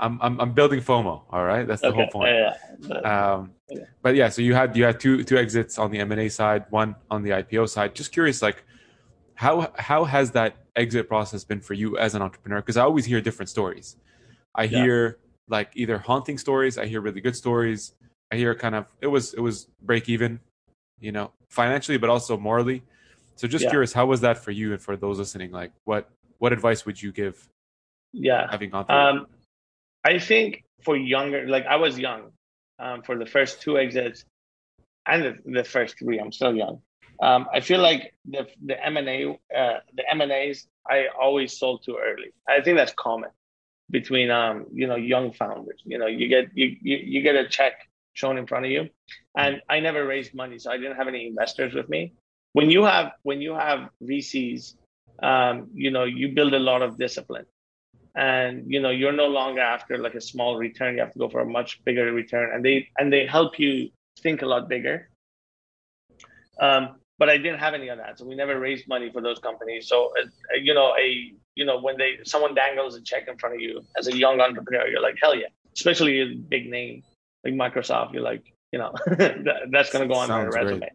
I'm 0.00 0.20
I'm 0.20 0.40
I'm 0.40 0.52
building 0.52 0.80
FOMO. 0.80 1.22
All 1.30 1.44
right, 1.44 1.66
that's 1.66 1.80
the 1.80 1.92
whole 1.92 2.06
point. 2.08 2.30
Yeah, 2.30 2.54
yeah. 2.80 3.32
Um, 3.34 3.52
Yeah. 3.70 3.84
but 4.02 4.14
yeah, 4.14 4.28
so 4.28 4.42
you 4.42 4.54
had 4.54 4.76
you 4.76 4.84
had 4.84 5.00
two 5.00 5.24
two 5.24 5.38
exits 5.38 5.78
on 5.78 5.90
the 5.90 5.98
M 5.98 6.12
and 6.12 6.20
A 6.20 6.28
side, 6.28 6.66
one 6.70 6.94
on 7.10 7.22
the 7.22 7.30
IPO 7.30 7.68
side. 7.70 7.94
Just 7.94 8.12
curious, 8.12 8.42
like 8.42 8.62
how 9.34 9.72
how 9.76 10.04
has 10.04 10.30
that 10.32 10.56
exit 10.76 11.08
process 11.08 11.44
been 11.44 11.60
for 11.60 11.74
you 11.74 11.98
as 11.98 12.14
an 12.14 12.22
entrepreneur? 12.22 12.60
Because 12.60 12.76
I 12.76 12.82
always 12.82 13.04
hear 13.04 13.20
different 13.20 13.48
stories. 13.48 13.96
I 14.54 14.64
Yeah. 14.64 14.82
hear 14.82 15.18
like 15.48 15.70
either 15.74 15.98
haunting 15.98 16.38
stories, 16.38 16.78
I 16.78 16.86
hear 16.86 17.00
really 17.00 17.20
good 17.20 17.36
stories. 17.36 17.94
I 18.32 18.36
hear 18.36 18.54
kind 18.54 18.74
of 18.74 18.86
it 19.00 19.06
was 19.06 19.34
it 19.34 19.40
was 19.40 19.68
break 19.82 20.08
even, 20.08 20.40
you 21.00 21.12
know, 21.12 21.32
financially, 21.48 21.98
but 21.98 22.10
also 22.10 22.36
morally. 22.36 22.82
So 23.36 23.46
just 23.46 23.64
Yeah. 23.64 23.70
curious, 23.70 23.92
how 23.92 24.06
was 24.06 24.20
that 24.22 24.38
for 24.38 24.50
you 24.50 24.72
and 24.72 24.82
for 24.82 24.96
those 24.96 25.18
listening? 25.18 25.50
Like, 25.50 25.72
what 25.84 26.10
what 26.38 26.52
advice 26.52 26.84
would 26.86 27.00
you 27.00 27.12
give 27.12 27.48
yeah. 28.12 28.50
having 28.50 28.70
gone 28.70 28.86
through? 28.86 28.96
Um, 28.96 29.26
I 30.04 30.18
think 30.18 30.64
for 30.82 30.96
younger, 30.96 31.46
like 31.48 31.66
I 31.66 31.76
was 31.76 31.98
young 31.98 32.32
um, 32.78 33.02
for 33.02 33.18
the 33.18 33.26
first 33.26 33.62
two 33.62 33.78
exits 33.78 34.24
and 35.06 35.22
the, 35.22 35.38
the 35.44 35.64
first 35.64 35.98
three. 35.98 36.18
I'm 36.18 36.32
still 36.32 36.54
young. 36.54 36.82
Um, 37.20 37.46
I 37.52 37.60
feel 37.60 37.80
like 37.80 38.14
the 38.28 38.46
the 38.64 38.84
M 38.84 38.96
and 38.96 39.08
A, 39.08 39.30
uh, 39.56 39.78
the 39.94 40.10
M 40.10 40.20
and 40.20 40.32
A's, 40.32 40.66
I 40.88 41.06
always 41.20 41.58
sold 41.58 41.82
too 41.84 41.98
early. 42.00 42.32
I 42.48 42.60
think 42.60 42.76
that's 42.76 42.92
common 42.92 43.30
between 43.90 44.30
um, 44.30 44.66
you 44.72 44.86
know 44.86 44.96
young 44.96 45.32
founders. 45.32 45.80
You 45.84 45.98
know, 45.98 46.06
you 46.06 46.28
get 46.28 46.50
you, 46.54 46.76
you 46.80 46.96
you 46.96 47.22
get 47.22 47.34
a 47.34 47.48
check 47.48 47.88
shown 48.14 48.38
in 48.38 48.46
front 48.46 48.66
of 48.66 48.70
you, 48.70 48.90
and 49.36 49.62
I 49.68 49.80
never 49.80 50.06
raised 50.06 50.34
money, 50.34 50.58
so 50.58 50.70
I 50.70 50.76
didn't 50.76 50.96
have 50.96 51.08
any 51.08 51.26
investors 51.26 51.74
with 51.74 51.88
me. 51.88 52.12
When 52.52 52.70
you 52.70 52.84
have 52.84 53.12
when 53.22 53.40
you 53.40 53.54
have 53.54 53.88
VCs, 54.02 54.74
um, 55.22 55.68
you 55.74 55.90
know, 55.90 56.04
you 56.04 56.28
build 56.28 56.54
a 56.54 56.58
lot 56.58 56.82
of 56.82 56.98
discipline 56.98 57.46
and 58.16 58.64
you 58.66 58.80
know 58.80 58.88
you're 58.88 59.12
no 59.12 59.26
longer 59.26 59.60
after 59.60 59.98
like 59.98 60.14
a 60.14 60.20
small 60.20 60.56
return 60.56 60.94
you 60.94 61.00
have 61.00 61.12
to 61.12 61.18
go 61.18 61.28
for 61.28 61.40
a 61.40 61.46
much 61.46 61.84
bigger 61.84 62.12
return 62.12 62.50
and 62.54 62.64
they 62.64 62.88
and 62.98 63.12
they 63.12 63.26
help 63.26 63.58
you 63.58 63.90
think 64.22 64.40
a 64.40 64.46
lot 64.46 64.68
bigger 64.70 65.10
um, 66.58 66.96
but 67.18 67.28
i 67.28 67.36
didn't 67.36 67.58
have 67.58 67.74
any 67.74 67.88
of 67.88 67.98
that 67.98 68.18
so 68.18 68.24
we 68.24 68.34
never 68.34 68.58
raised 68.58 68.86
money 68.88 69.10
for 69.10 69.20
those 69.20 69.38
companies 69.38 69.88
so 69.88 70.12
uh, 70.20 70.56
you 70.60 70.74
know 70.74 70.94
a 70.98 71.32
you 71.54 71.64
know 71.64 71.80
when 71.80 71.96
they 71.96 72.18
someone 72.24 72.54
dangles 72.54 72.94
a 72.96 73.02
check 73.02 73.28
in 73.28 73.36
front 73.38 73.54
of 73.54 73.60
you 73.60 73.82
as 73.98 74.06
a 74.08 74.16
young 74.16 74.40
entrepreneur 74.40 74.86
you're 74.86 75.02
like 75.02 75.16
hell 75.20 75.34
yeah 75.34 75.46
especially 75.74 76.20
a 76.20 76.34
big 76.34 76.70
name 76.70 77.02
like 77.44 77.54
microsoft 77.54 78.12
you're 78.12 78.22
like 78.22 78.44
you 78.72 78.78
know 78.78 78.92
that, 79.06 79.68
that's 79.70 79.90
going 79.92 80.06
to 80.06 80.12
go 80.12 80.18
on 80.18 80.28
my 80.28 80.42
Sounds 80.42 80.54
great. 80.54 80.64
resume 80.64 80.90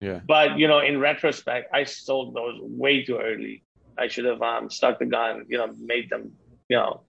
yeah. 0.00 0.20
but 0.26 0.58
you 0.58 0.66
know, 0.66 0.80
in 0.80 0.98
retrospect, 0.98 1.72
I 1.74 1.84
sold 1.84 2.34
those 2.34 2.58
way 2.60 3.04
too 3.04 3.18
early. 3.18 3.62
I 3.98 4.08
should 4.08 4.24
have 4.24 4.40
um, 4.40 4.70
stuck 4.70 4.98
the 4.98 5.06
gun. 5.06 5.44
You 5.48 5.58
know, 5.58 5.74
made 5.78 6.08
them, 6.08 6.32
you 6.68 6.76
know, 6.76 7.02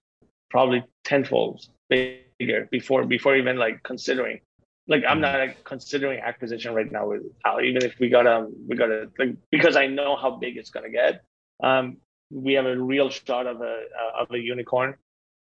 probably 0.50 0.84
tenfold 1.04 1.66
bigger 1.88 2.68
before 2.70 3.04
before 3.04 3.36
even 3.36 3.56
like 3.56 3.82
considering. 3.82 4.40
Like 4.88 5.04
I'm 5.08 5.20
not 5.20 5.38
like, 5.38 5.64
considering 5.64 6.20
acquisition 6.20 6.74
right 6.74 6.90
now 6.90 7.08
with 7.08 7.22
Owl. 7.44 7.60
Even 7.60 7.84
if 7.84 7.98
we 8.00 8.08
got 8.08 8.26
um 8.26 8.52
we 8.68 8.76
got 8.76 8.86
to 8.86 9.10
like 9.18 9.36
because 9.50 9.76
I 9.76 9.86
know 9.86 10.16
how 10.16 10.32
big 10.32 10.56
it's 10.56 10.70
gonna 10.70 10.90
get. 10.90 11.22
Um, 11.62 11.98
we 12.30 12.54
have 12.54 12.66
a 12.66 12.76
real 12.76 13.08
shot 13.10 13.46
of 13.46 13.60
a 13.60 13.84
uh, 14.00 14.22
of 14.22 14.30
a 14.32 14.38
unicorn, 14.38 14.96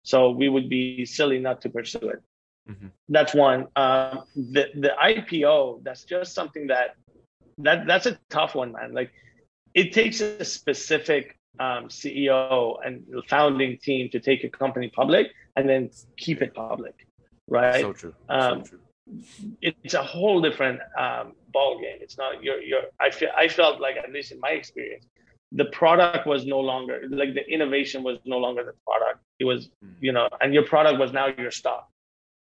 so 0.02 0.30
we 0.30 0.48
would 0.48 0.68
be 0.68 1.04
silly 1.04 1.38
not 1.38 1.62
to 1.62 1.70
pursue 1.70 2.08
it. 2.08 2.22
Mhm. 2.68 2.90
That's 3.08 3.34
one. 3.34 3.68
Um, 3.76 4.24
the 4.34 4.70
the 4.74 4.92
IPO. 5.00 5.84
That's 5.84 6.04
just 6.04 6.34
something 6.34 6.66
that 6.66 6.96
that 7.58 7.86
that's 7.86 8.06
a 8.06 8.18
tough 8.30 8.54
one, 8.54 8.72
man. 8.72 8.92
Like 8.92 9.12
it 9.74 9.92
takes 9.92 10.20
a 10.20 10.44
specific 10.44 11.38
um, 11.60 11.88
CEO 11.88 12.78
and 12.84 13.04
founding 13.28 13.78
team 13.78 14.08
to 14.10 14.20
take 14.20 14.44
a 14.44 14.48
company 14.48 14.90
public 14.94 15.28
and 15.56 15.68
then 15.68 15.90
keep 16.16 16.42
it 16.42 16.54
public, 16.54 17.06
right? 17.46 17.80
So 17.80 17.92
true. 17.92 18.14
Um, 18.28 18.64
so 18.64 18.70
true. 18.70 18.80
It's 19.62 19.94
a 19.94 20.02
whole 20.02 20.40
different 20.40 20.80
um, 20.98 21.32
ball 21.52 21.78
game. 21.80 21.98
It's 22.00 22.18
not 22.18 22.42
your 22.42 22.60
your. 22.60 22.82
I 23.00 23.10
feel 23.10 23.30
I 23.36 23.48
felt 23.48 23.80
like 23.80 23.96
at 23.96 24.12
least 24.12 24.32
in 24.32 24.40
my 24.40 24.50
experience, 24.50 25.06
the 25.52 25.66
product 25.66 26.26
was 26.26 26.46
no 26.46 26.60
longer 26.60 26.96
like 27.10 27.34
the 27.34 27.46
innovation 27.56 28.02
was 28.02 28.18
no 28.24 28.38
longer 28.38 28.62
the 28.64 28.76
product. 28.86 29.18
It 29.38 29.44
was 29.44 29.60
Mhm. 29.84 29.96
you 30.06 30.12
know, 30.12 30.28
and 30.40 30.48
your 30.56 30.64
product 30.72 30.98
was 30.98 31.12
now 31.12 31.26
your 31.44 31.50
stock 31.50 31.84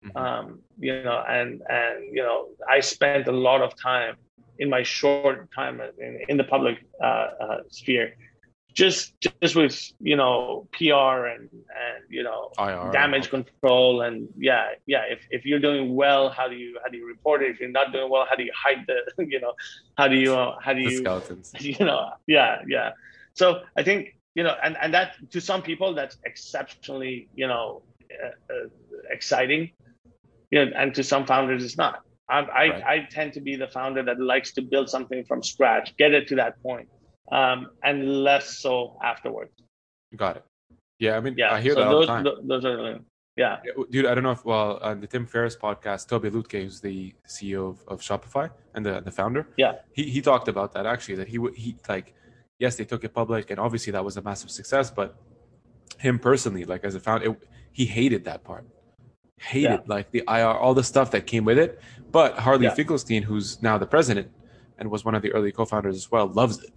Mhm. 0.04 0.16
um, 0.22 0.46
you 0.78 0.92
know, 1.02 1.20
and 1.28 1.62
and 1.78 1.96
you 2.16 2.22
know, 2.28 2.38
I 2.76 2.80
spent 2.80 3.26
a 3.28 3.36
lot 3.48 3.60
of 3.66 3.70
time 3.90 4.14
in 4.58 4.68
my 4.76 4.82
short 4.82 5.38
time 5.60 5.80
in, 6.06 6.12
in 6.30 6.36
the 6.36 6.44
public 6.54 6.76
uh, 7.02 7.28
uh, 7.44 7.58
sphere, 7.70 8.08
just 8.74 9.14
just 9.40 9.54
with 9.56 9.80
you 10.00 10.16
know 10.16 10.68
PR 10.72 11.26
and 11.32 11.48
and 11.52 11.98
you 12.10 12.22
know 12.22 12.50
IR. 12.58 12.90
damage 12.92 13.30
control 13.30 14.02
and 14.02 14.28
yeah 14.36 14.70
yeah 14.86 15.02
if 15.08 15.20
if 15.30 15.44
you're 15.46 15.60
doing 15.60 15.94
well, 15.94 16.28
how 16.28 16.48
do 16.48 16.56
you 16.56 16.78
how 16.82 16.90
do 16.90 16.96
you 16.98 17.06
report 17.06 17.42
it? 17.42 17.50
If 17.52 17.60
you're 17.60 17.70
not 17.70 17.92
doing 17.92 18.10
well, 18.10 18.26
how 18.28 18.36
do 18.36 18.42
you 18.42 18.52
hide 18.54 18.84
the 18.86 18.98
you 19.26 19.40
know 19.40 19.52
how 19.96 20.08
do 20.08 20.16
you 20.16 20.34
uh, 20.36 20.56
how 20.60 20.72
do 20.72 20.80
you 20.80 20.98
skeletons. 20.98 21.52
you 21.60 21.84
know 21.84 22.10
yeah 22.26 22.62
yeah 22.68 22.90
so 23.34 23.60
i 23.76 23.82
think 23.82 24.08
you 24.34 24.42
know 24.42 24.54
and 24.62 24.76
and 24.80 24.94
that 24.94 25.12
to 25.30 25.40
some 25.40 25.62
people 25.62 25.94
that's 25.94 26.16
exceptionally 26.24 27.28
you 27.34 27.46
know 27.46 27.82
uh, 28.24 28.54
uh, 28.54 28.66
exciting 29.10 29.70
you 30.50 30.64
know 30.64 30.72
and 30.76 30.94
to 30.94 31.02
some 31.02 31.26
founders 31.26 31.64
it's 31.64 31.78
not 31.78 32.00
I, 32.28 32.38
I 32.38 32.68
Right. 32.68 32.82
i 32.84 33.08
tend 33.10 33.34
to 33.34 33.40
be 33.40 33.56
the 33.56 33.68
founder 33.68 34.02
that 34.02 34.20
likes 34.20 34.52
to 34.54 34.62
build 34.62 34.88
something 34.88 35.24
from 35.24 35.42
scratch 35.42 35.96
get 35.96 36.12
it 36.12 36.28
to 36.28 36.36
that 36.36 36.62
point 36.62 36.88
um 37.32 37.70
and 37.82 38.22
less 38.22 38.58
so 38.58 38.96
afterwards 39.02 39.52
Got 40.16 40.36
it. 40.36 40.44
Yeah, 41.00 41.16
I 41.16 41.20
mean, 41.20 41.34
yeah 41.36 41.52
I 41.52 41.60
hear 41.60 41.74
so 41.74 41.80
that 41.80 41.88
all 41.88 41.92
those 41.94 42.06
the 42.06 42.12
time. 42.12 42.24
th- 42.24 42.36
those 42.44 42.64
are 42.64 43.00
yeah 43.36 43.56
Yeah, 43.64 43.82
Dude, 43.90 44.06
I 44.06 44.14
don't 44.14 44.22
know 44.22 44.30
if 44.30 44.44
well 44.44 44.78
on 44.80 45.00
the 45.00 45.08
Tim 45.08 45.26
Ferriss 45.26 45.56
podcast, 45.56 46.06
Tobi 46.08 46.30
Lutke, 46.30 46.62
who's 46.62 46.80
the 46.80 47.12
CEO 47.26 47.68
of, 47.70 47.78
of 47.88 48.00
Shopify 48.00 48.48
and 48.74 48.86
the 48.86 49.00
the 49.00 49.10
founder. 49.10 49.48
Yeah. 49.56 49.72
he 49.92 50.04
he 50.08 50.20
talked 50.22 50.46
about 50.48 50.72
that 50.74 50.86
actually. 50.86 51.16
That 51.16 51.26
he 51.28 51.38
would 51.38 51.54
he 51.56 51.76
like, 51.88 52.14
yes, 52.60 52.76
they 52.76 52.84
took 52.84 53.02
it 53.02 53.12
public, 53.12 53.50
and 53.50 53.58
obviously 53.58 53.90
that 53.92 54.04
was 54.04 54.16
a 54.16 54.22
massive 54.22 54.50
success. 54.52 54.88
But 54.90 55.16
him 55.98 56.18
personally, 56.20 56.64
like 56.64 56.84
as 56.84 56.94
a 56.94 57.00
founder, 57.00 57.30
it, 57.30 57.48
he 57.72 57.84
hated 57.86 58.24
that 58.26 58.44
part. 58.44 58.64
Hated 59.40 59.88
like 59.88 60.12
the 60.12 60.22
IR, 60.28 60.54
all 60.62 60.74
the 60.74 60.84
stuff 60.84 61.10
that 61.10 61.26
came 61.26 61.44
with 61.44 61.58
it. 61.58 61.80
But 62.12 62.38
Harley 62.38 62.66
Yeah. 62.66 62.74
Finkelstein, 62.74 63.22
who's 63.24 63.60
now 63.62 63.78
the 63.78 63.86
president 63.86 64.28
and 64.78 64.88
was 64.90 65.04
one 65.04 65.14
of 65.16 65.22
the 65.22 65.32
early 65.32 65.50
co-founders 65.50 65.96
as 65.96 66.10
well, 66.12 66.28
loves 66.28 66.62
it. 66.62 66.70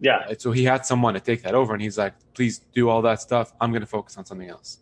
Yeah 0.00 0.32
So 0.38 0.52
he 0.52 0.64
had 0.64 0.84
someone 0.86 1.14
to 1.14 1.20
take 1.20 1.42
that 1.42 1.54
over, 1.54 1.72
and 1.72 1.82
he's 1.82 1.98
like, 1.98 2.14
"Please 2.34 2.58
do 2.74 2.88
all 2.88 3.02
that 3.02 3.20
stuff. 3.20 3.52
I'm 3.60 3.70
going 3.70 3.80
to 3.82 3.86
focus 3.98 4.16
on 4.18 4.24
something 4.24 4.48
else." 4.48 4.78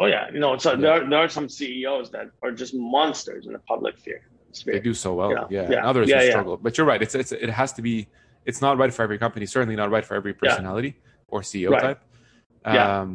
oh 0.00 0.06
yeah 0.06 0.30
you 0.32 0.38
know 0.38 0.56
so 0.56 0.70
Yeah. 0.70 0.76
there, 0.82 0.92
are, 0.92 1.10
there 1.10 1.18
are 1.18 1.28
some 1.28 1.48
ceos 1.48 2.08
that 2.12 2.26
are 2.44 2.52
just 2.52 2.72
monsters 2.96 3.46
in 3.48 3.52
the 3.52 3.58
public 3.72 3.98
sphere 3.98 4.22
They 4.66 4.78
do 4.80 4.94
so 4.94 5.10
well, 5.14 5.30
Yeah. 5.32 5.46
yeah. 5.50 5.62
Yeah. 5.70 5.76
And 5.78 5.86
others 5.90 6.08
Yeah, 6.08 6.22
yeah. 6.22 6.30
struggle, 6.30 6.56
but 6.56 6.78
you're 6.78 6.86
right. 6.92 7.02
It's 7.06 7.14
it's 7.22 7.32
it 7.32 7.50
has 7.60 7.70
to 7.78 7.82
be. 7.88 7.94
It's 8.48 8.60
not 8.66 8.78
right 8.82 8.92
for 8.96 9.02
every 9.06 9.18
company. 9.24 9.44
Certainly 9.56 9.76
not 9.82 9.88
right 9.90 10.04
for 10.08 10.14
every 10.20 10.32
personality 10.42 10.92
or 11.32 11.38
CEO 11.50 11.70
Right. 11.70 11.82
type. 11.86 12.00
Yeah. 12.64 13.00
Um, 13.00 13.08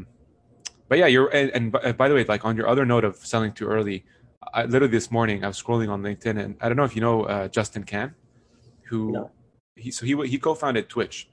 but 0.90 0.98
yeah, 1.02 1.08
you're 1.14 1.30
and, 1.40 1.48
and 1.56 1.64
by- 1.72 1.92
by 2.02 2.08
the 2.10 2.16
way, 2.18 2.24
like 2.34 2.44
on 2.50 2.54
your 2.60 2.68
other 2.74 2.86
note 2.94 3.04
of 3.10 3.16
selling 3.32 3.52
too 3.60 3.68
early, 3.76 3.98
I 4.54 4.66
literally 4.74 4.92
this 5.00 5.10
morning 5.18 5.38
I 5.46 5.48
was 5.48 5.58
scrolling 5.64 5.90
on 5.96 6.00
LinkedIn 6.08 6.38
and 6.44 6.52
I 6.62 6.66
don't 6.68 6.78
know 6.82 6.84
if 6.92 6.96
you 6.98 7.02
know 7.08 7.18
uh, 7.34 7.48
Justin 7.58 7.84
Kan, 7.92 8.14
who 8.90 9.00
No. 9.18 9.32
he 9.84 9.90
so 9.98 10.06
he 10.06 10.14
he 10.34 10.38
co-founded 10.38 10.86
Twitch, 10.96 11.30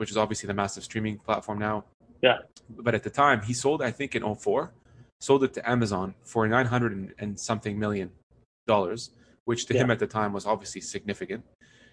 which 0.00 0.10
is 0.10 0.16
obviously 0.16 0.46
the 0.46 0.54
massive 0.54 0.82
streaming 0.82 1.18
platform 1.18 1.58
now. 1.58 1.84
Yeah. 2.22 2.38
But 2.70 2.94
at 2.94 3.02
the 3.02 3.10
time, 3.10 3.42
he 3.42 3.52
sold 3.52 3.82
I 3.82 3.90
think 3.90 4.16
in 4.16 4.22
04, 4.34 4.72
sold 5.20 5.44
it 5.44 5.52
to 5.52 5.70
Amazon 5.70 6.14
for 6.24 6.48
900 6.48 6.92
and, 6.92 7.12
and 7.18 7.38
something 7.38 7.78
million 7.78 8.10
dollars, 8.66 9.10
which 9.44 9.66
to 9.66 9.74
him 9.74 9.90
at 9.90 9.98
the 9.98 10.06
time 10.06 10.32
was 10.32 10.46
obviously 10.46 10.80
significant. 10.80 11.44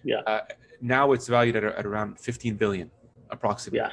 Yeah. 0.04 0.20
Uh, 0.26 0.40
now 0.80 1.12
it's 1.12 1.26
valued 1.28 1.56
at, 1.56 1.64
at 1.64 1.84
around 1.84 2.18
15 2.18 2.56
billion, 2.56 2.90
approximately. 3.28 3.80
Yeah. 3.80 3.92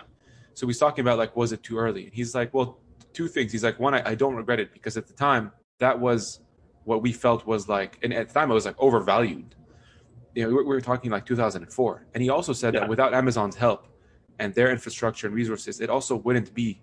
So 0.54 0.66
he's 0.66 0.78
talking 0.80 1.02
about 1.02 1.18
like, 1.18 1.36
was 1.36 1.52
it 1.52 1.62
too 1.62 1.78
early? 1.78 2.10
He's 2.14 2.34
like, 2.34 2.54
well, 2.54 2.80
two 3.12 3.28
things. 3.28 3.52
He's 3.52 3.66
like, 3.66 3.82
one, 3.82 3.94
I, 3.96 4.12
I 4.12 4.16
don't 4.16 4.36
regret 4.36 4.62
it 4.62 4.72
because 4.72 4.96
at 4.96 5.08
the 5.08 5.14
time 5.14 5.52
that 5.80 6.00
was 6.00 6.40
what 6.86 7.02
we 7.02 7.12
felt 7.12 7.46
was 7.46 7.68
like, 7.68 8.00
and 8.02 8.14
at 8.14 8.30
the 8.30 8.34
time 8.34 8.50
it 8.50 8.54
was 8.54 8.66
like 8.66 8.80
overvalued. 8.80 9.56
You 10.36 10.44
know, 10.44 10.48
we 10.50 10.54
were, 10.54 10.64
we 10.64 10.70
were 10.70 10.82
talking 10.82 11.12
like 11.12 11.26
2004, 11.26 12.06
and 12.14 12.24
he 12.24 12.30
also 12.30 12.54
said 12.54 12.74
Yeah. 12.74 12.82
that 12.82 12.90
without 12.90 13.14
Amazon's 13.14 13.58
help 13.58 13.88
and 14.40 14.53
their 14.53 14.72
infrastructure 14.72 15.28
and 15.28 15.36
resources, 15.36 15.82
it 15.82 15.90
also 15.90 16.16
wouldn't 16.18 16.53
be 16.53 16.82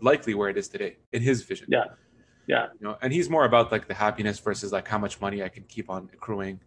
likely 0.00 0.34
where 0.34 0.48
it 0.48 0.56
is 0.56 0.68
today 0.68 0.96
in 1.12 1.22
his 1.22 1.42
vision. 1.42 1.66
Yeah. 1.70 1.84
Yeah. 2.46 2.66
You 2.78 2.88
know, 2.88 2.96
and 3.00 3.12
he's 3.12 3.30
more 3.30 3.44
about 3.44 3.72
like 3.72 3.88
the 3.88 3.94
happiness 3.94 4.38
versus 4.38 4.72
like 4.72 4.86
how 4.88 4.98
much 4.98 5.20
money 5.20 5.42
I 5.42 5.48
can 5.48 5.64
keep 5.64 5.88
on 5.88 6.10
accruing. 6.12 6.60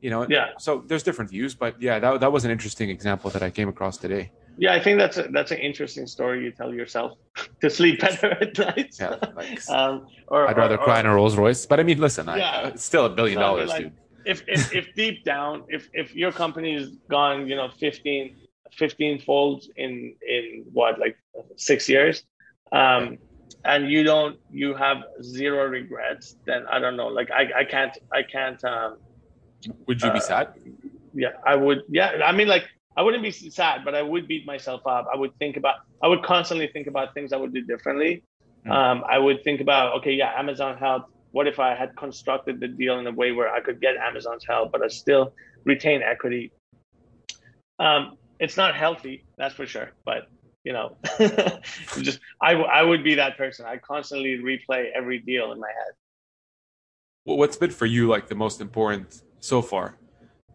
You 0.00 0.10
know, 0.10 0.26
Yeah. 0.28 0.48
So 0.58 0.82
there's 0.86 1.02
different 1.02 1.30
views, 1.30 1.54
but 1.54 1.80
yeah, 1.80 1.98
that 1.98 2.20
that 2.20 2.32
was 2.32 2.44
an 2.44 2.50
interesting 2.50 2.90
example 2.90 3.30
that 3.30 3.42
I 3.42 3.50
came 3.50 3.68
across 3.68 3.96
today. 3.98 4.32
Yeah, 4.58 4.74
I 4.74 4.80
think 4.80 4.98
that's 4.98 5.16
a, 5.16 5.22
that's 5.30 5.52
an 5.52 5.58
interesting 5.58 6.06
story 6.06 6.42
you 6.44 6.50
tell 6.50 6.72
yourself 6.74 7.16
to 7.60 7.70
sleep 7.70 8.00
better 8.00 8.30
at 8.40 8.58
night. 8.58 8.96
Yeah, 8.98 9.16
like 9.36 9.70
um, 9.70 10.06
or, 10.28 10.48
I'd 10.48 10.56
rather 10.56 10.76
or- 10.76 10.84
cry 10.84 11.00
in 11.00 11.06
a 11.06 11.14
Rolls 11.14 11.36
Royce, 11.36 11.64
but 11.66 11.78
I 11.80 11.82
mean, 11.82 11.98
listen, 12.00 12.28
I, 12.28 12.68
it's 12.68 12.84
still 12.84 13.06
a 13.06 13.10
billion 13.10 13.38
dollars, 13.38 13.68
like- 13.70 13.84
dude. 13.84 13.92
if, 14.24 14.42
if 14.48 14.74
if 14.74 14.94
deep 14.94 15.24
down, 15.24 15.64
if 15.68 15.88
if 15.94 16.14
your 16.14 16.32
company's 16.32 16.88
gone, 17.08 17.46
you 17.48 17.56
know, 17.56 17.68
15, 17.78 18.36
15 18.74 19.20
folds 19.20 19.68
in 19.76 20.14
in 20.26 20.64
what 20.72 20.98
like 20.98 21.16
six 21.56 21.88
years, 21.88 22.24
um, 22.72 23.18
and 23.64 23.90
you 23.90 24.02
don't, 24.04 24.38
you 24.50 24.74
have 24.74 24.98
zero 25.22 25.66
regrets, 25.66 26.36
then 26.46 26.64
I 26.70 26.78
don't 26.78 26.96
know. 26.96 27.08
Like 27.08 27.30
I 27.30 27.60
I 27.60 27.64
can't 27.64 27.96
I 28.12 28.22
can't 28.22 28.62
um 28.64 28.98
Would 29.86 30.02
you 30.02 30.10
be 30.10 30.18
uh, 30.18 30.20
sad? 30.20 30.48
yeah 31.14 31.30
i 31.44 31.54
would 31.54 31.82
yeah 31.88 32.10
i 32.24 32.32
mean 32.32 32.48
like 32.48 32.64
i 32.96 33.02
wouldn't 33.02 33.22
be 33.22 33.30
sad 33.32 33.84
but 33.84 33.94
i 33.94 34.02
would 34.02 34.26
beat 34.28 34.46
myself 34.46 34.80
up 34.86 35.06
i 35.12 35.16
would 35.16 35.34
think 35.38 35.56
about 35.56 35.76
i 36.02 36.06
would 36.08 36.22
constantly 36.22 36.68
think 36.68 36.86
about 36.86 37.12
things 37.14 37.32
i 37.32 37.36
would 37.36 37.52
do 37.52 37.62
differently 37.62 38.22
Mm. 38.66 38.72
um, 38.72 39.04
i 39.08 39.18
would 39.18 39.42
think 39.42 39.60
about 39.62 39.94
okay 39.98 40.12
yeah 40.12 40.32
amazon 40.38 40.76
help 40.76 41.04
what 41.30 41.46
if 41.46 41.58
i 41.58 41.74
had 41.74 41.96
constructed 41.96 42.60
the 42.60 42.68
deal 42.68 42.98
in 42.98 43.06
a 43.06 43.10
way 43.12 43.32
where 43.32 43.50
i 43.50 43.60
could 43.60 43.80
get 43.80 43.96
amazon's 43.96 44.44
help 44.46 44.70
but 44.70 44.82
i 44.82 44.88
still 44.88 45.32
retain 45.64 46.02
equity 46.02 46.52
um, 47.78 48.16
it's 48.40 48.56
not 48.56 48.74
healthy 48.74 49.24
that's 49.38 49.54
for 49.54 49.66
sure 49.66 49.90
but 50.04 50.20
you 50.64 50.72
know 50.72 50.96
just 52.08 52.18
I, 52.42 52.52
w- 52.52 52.68
I 52.78 52.82
would 52.82 53.02
be 53.04 53.14
that 53.16 53.36
person 53.36 53.66
i 53.66 53.76
constantly 53.76 54.32
replay 54.38 54.86
every 54.94 55.18
deal 55.18 55.52
in 55.52 55.58
my 55.60 55.68
head 55.80 55.92
Wh- 57.24 57.38
What's 57.40 57.56
been 57.56 57.70
for 57.70 57.86
you 57.86 58.08
like 58.08 58.28
the 58.28 58.34
most 58.34 58.60
important 58.60 59.22
so 59.40 59.62
far? 59.62 59.96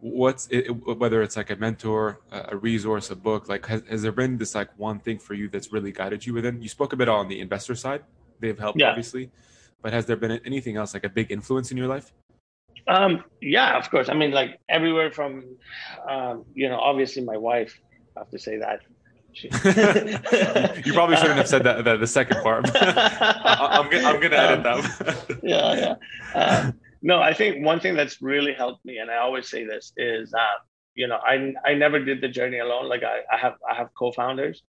What's 0.00 0.46
it, 0.50 0.68
whether 1.02 1.22
it's 1.22 1.36
like 1.36 1.50
a 1.50 1.56
mentor, 1.56 2.20
a 2.30 2.38
a 2.52 2.56
resource, 2.56 3.10
a 3.10 3.16
book? 3.16 3.48
Like, 3.48 3.64
has, 3.66 3.82
has 3.88 4.02
there 4.02 4.12
been 4.12 4.36
this 4.36 4.54
like 4.54 4.70
one 4.78 4.98
thing 5.00 5.18
for 5.18 5.34
you 5.34 5.48
that's 5.48 5.72
really 5.72 5.90
guided 5.90 6.26
you 6.26 6.34
within? 6.34 6.60
You 6.60 6.68
spoke 6.68 6.92
a 6.92 6.96
bit 6.96 7.08
on 7.08 7.28
the 7.28 7.38
investor 7.40 7.74
side; 7.74 8.02
they've 8.40 8.58
helped, 8.58 8.78
Yeah. 8.78 8.90
obviously. 8.90 9.30
But 9.82 9.92
has 9.94 10.04
there 10.06 10.16
been 10.16 10.32
anything 10.44 10.76
else 10.76 10.92
like 10.92 11.04
a 11.04 11.08
big 11.08 11.32
influence 11.32 11.70
in 11.72 11.76
your 11.78 11.86
life? 11.96 12.12
Um, 12.88 13.24
yeah, 13.40 13.76
of 13.78 13.90
course. 13.90 14.08
I 14.08 14.14
mean, 14.14 14.30
like 14.30 14.58
everywhere 14.68 15.10
from, 15.10 15.44
um, 16.08 16.44
you 16.54 16.68
know, 16.68 16.78
obviously 16.78 17.22
my 17.24 17.36
wife. 17.36 17.78
I 18.16 18.20
have 18.20 18.30
to 18.30 18.38
say 18.38 18.58
that. 18.58 18.80
She- 19.32 19.48
you 20.88 20.92
probably 20.94 21.16
shouldn't 21.16 21.36
have 21.36 21.48
said 21.48 21.64
that 21.64 21.84
the, 21.84 21.96
the 21.98 22.06
second 22.06 22.42
part. 22.42 22.70
I, 22.74 23.80
I'm, 23.82 23.90
gonna, 23.90 24.08
I'm 24.08 24.20
gonna 24.20 24.36
edit 24.36 24.62
that. 24.62 25.38
yeah, 25.42 25.96
yeah. 26.34 26.40
Um, 26.40 26.80
no, 27.02 27.20
I 27.20 27.34
think 27.34 27.64
one 27.64 27.78
thing 27.80 27.94
that's 27.94 28.22
really 28.22 28.54
helped 28.54 28.84
me, 28.84 28.96
and 28.98 29.10
I 29.10 29.16
always 29.18 29.48
say 29.50 29.64
this, 29.66 29.92
is 29.96 30.32
uh, 30.32 30.38
you 30.94 31.06
know, 31.06 31.18
I 31.22 31.52
I 31.64 31.74
never 31.74 32.02
did 32.02 32.20
the 32.22 32.28
journey 32.28 32.60
alone. 32.60 32.88
Like 32.88 33.02
I, 33.02 33.20
I 33.30 33.36
have 33.36 33.54
I 33.70 33.74
have 33.74 33.88
co-founders. 33.98 34.62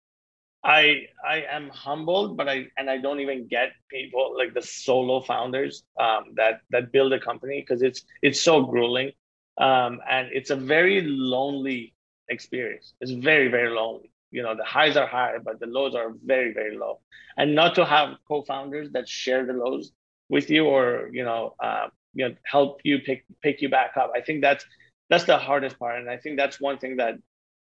I 0.66 1.08
I 1.26 1.44
am 1.50 1.70
humbled, 1.70 2.36
but 2.36 2.48
I 2.48 2.66
and 2.78 2.90
I 2.90 2.98
don't 2.98 3.20
even 3.20 3.48
get 3.48 3.72
people 3.90 4.36
like 4.36 4.54
the 4.54 4.62
solo 4.62 5.22
founders 5.22 5.84
um, 6.00 6.34
that 6.36 6.62
that 6.70 6.92
build 6.92 7.12
a 7.14 7.20
company 7.20 7.62
because 7.62 7.82
it's 7.82 8.04
it's 8.22 8.42
so 8.42 8.64
grueling, 8.64 9.12
um, 9.58 10.00
and 10.10 10.28
it's 10.32 10.50
a 10.50 10.56
very 10.56 11.02
lonely 11.02 11.94
experience. 12.28 12.94
It's 13.00 13.12
very 13.12 13.48
very 13.48 13.70
lonely. 13.70 14.10
You 14.32 14.42
know, 14.42 14.56
the 14.56 14.64
highs 14.64 14.96
are 14.96 15.06
high, 15.06 15.38
but 15.44 15.60
the 15.60 15.66
lows 15.66 15.94
are 15.94 16.12
very 16.24 16.52
very 16.54 16.76
low. 16.76 17.00
And 17.38 17.54
not 17.54 17.76
to 17.76 17.86
have 17.86 18.16
co-founders 18.28 18.90
that 18.92 19.08
share 19.08 19.46
the 19.46 19.54
lows 19.54 19.92
with 20.28 20.50
you 20.50 20.66
or 20.66 21.10
you 21.12 21.24
know 21.24 21.54
uh, 21.62 21.88
you 22.14 22.28
know 22.28 22.34
help 22.44 22.80
you 22.84 22.98
pick 23.00 23.24
pick 23.42 23.62
you 23.62 23.68
back 23.70 23.96
up. 23.96 24.12
I 24.16 24.20
think 24.22 24.42
that's 24.42 24.64
that's 25.10 25.24
the 25.24 25.38
hardest 25.38 25.78
part, 25.78 26.00
and 26.00 26.10
I 26.10 26.18
think 26.18 26.36
that's 26.36 26.60
one 26.60 26.78
thing 26.78 26.96
that 26.96 27.16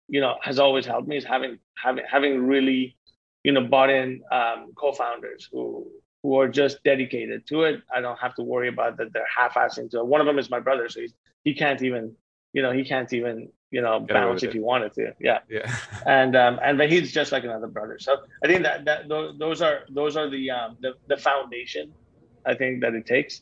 you 0.09 0.21
know 0.21 0.35
has 0.41 0.59
always 0.59 0.85
helped 0.85 1.07
me 1.07 1.17
is 1.17 1.25
having 1.25 1.59
having 1.81 2.03
having 2.09 2.47
really 2.47 2.97
you 3.43 3.51
know 3.51 3.61
bought 3.61 3.89
in 3.89 4.21
um, 4.31 4.71
co-founders 4.75 5.47
who 5.51 5.87
who 6.23 6.39
are 6.39 6.49
just 6.49 6.83
dedicated 6.83 7.47
to 7.47 7.63
it. 7.63 7.81
I 7.95 8.01
don't 8.01 8.19
have 8.19 8.35
to 8.35 8.43
worry 8.43 8.67
about 8.67 8.97
that 8.97 9.13
they're 9.13 9.25
half-assed 9.37 9.77
into 9.77 9.99
it. 9.99 10.05
One 10.05 10.19
of 10.19 10.27
them 10.27 10.37
is 10.37 10.49
my 10.49 10.59
brother, 10.59 10.89
so 10.89 10.99
he's, 10.99 11.13
he 11.45 11.53
can't 11.53 11.81
even 11.81 12.15
you 12.53 12.61
know 12.61 12.71
he 12.71 12.83
can't 12.83 13.11
even 13.13 13.49
you 13.71 13.81
know 13.81 13.99
Get 13.99 14.13
bounce 14.15 14.43
if 14.43 14.49
it. 14.49 14.53
he 14.53 14.59
wanted 14.59 14.93
to. 14.95 15.13
Yeah 15.19 15.39
yeah. 15.49 15.73
and 16.05 16.35
um, 16.35 16.59
and 16.63 16.77
but 16.77 16.91
he's 16.91 17.11
just 17.11 17.31
like 17.31 17.43
another 17.43 17.67
brother. 17.67 17.97
So 17.99 18.17
I 18.43 18.47
think 18.47 18.63
that 18.63 18.85
that 18.85 19.07
those, 19.07 19.37
those 19.37 19.61
are 19.61 19.81
those 19.89 20.17
are 20.17 20.29
the 20.29 20.51
um, 20.51 20.77
the 20.81 20.95
the 21.07 21.17
foundation. 21.17 21.93
I 22.45 22.55
think 22.55 22.81
that 22.81 22.93
it 22.95 23.05
takes, 23.05 23.41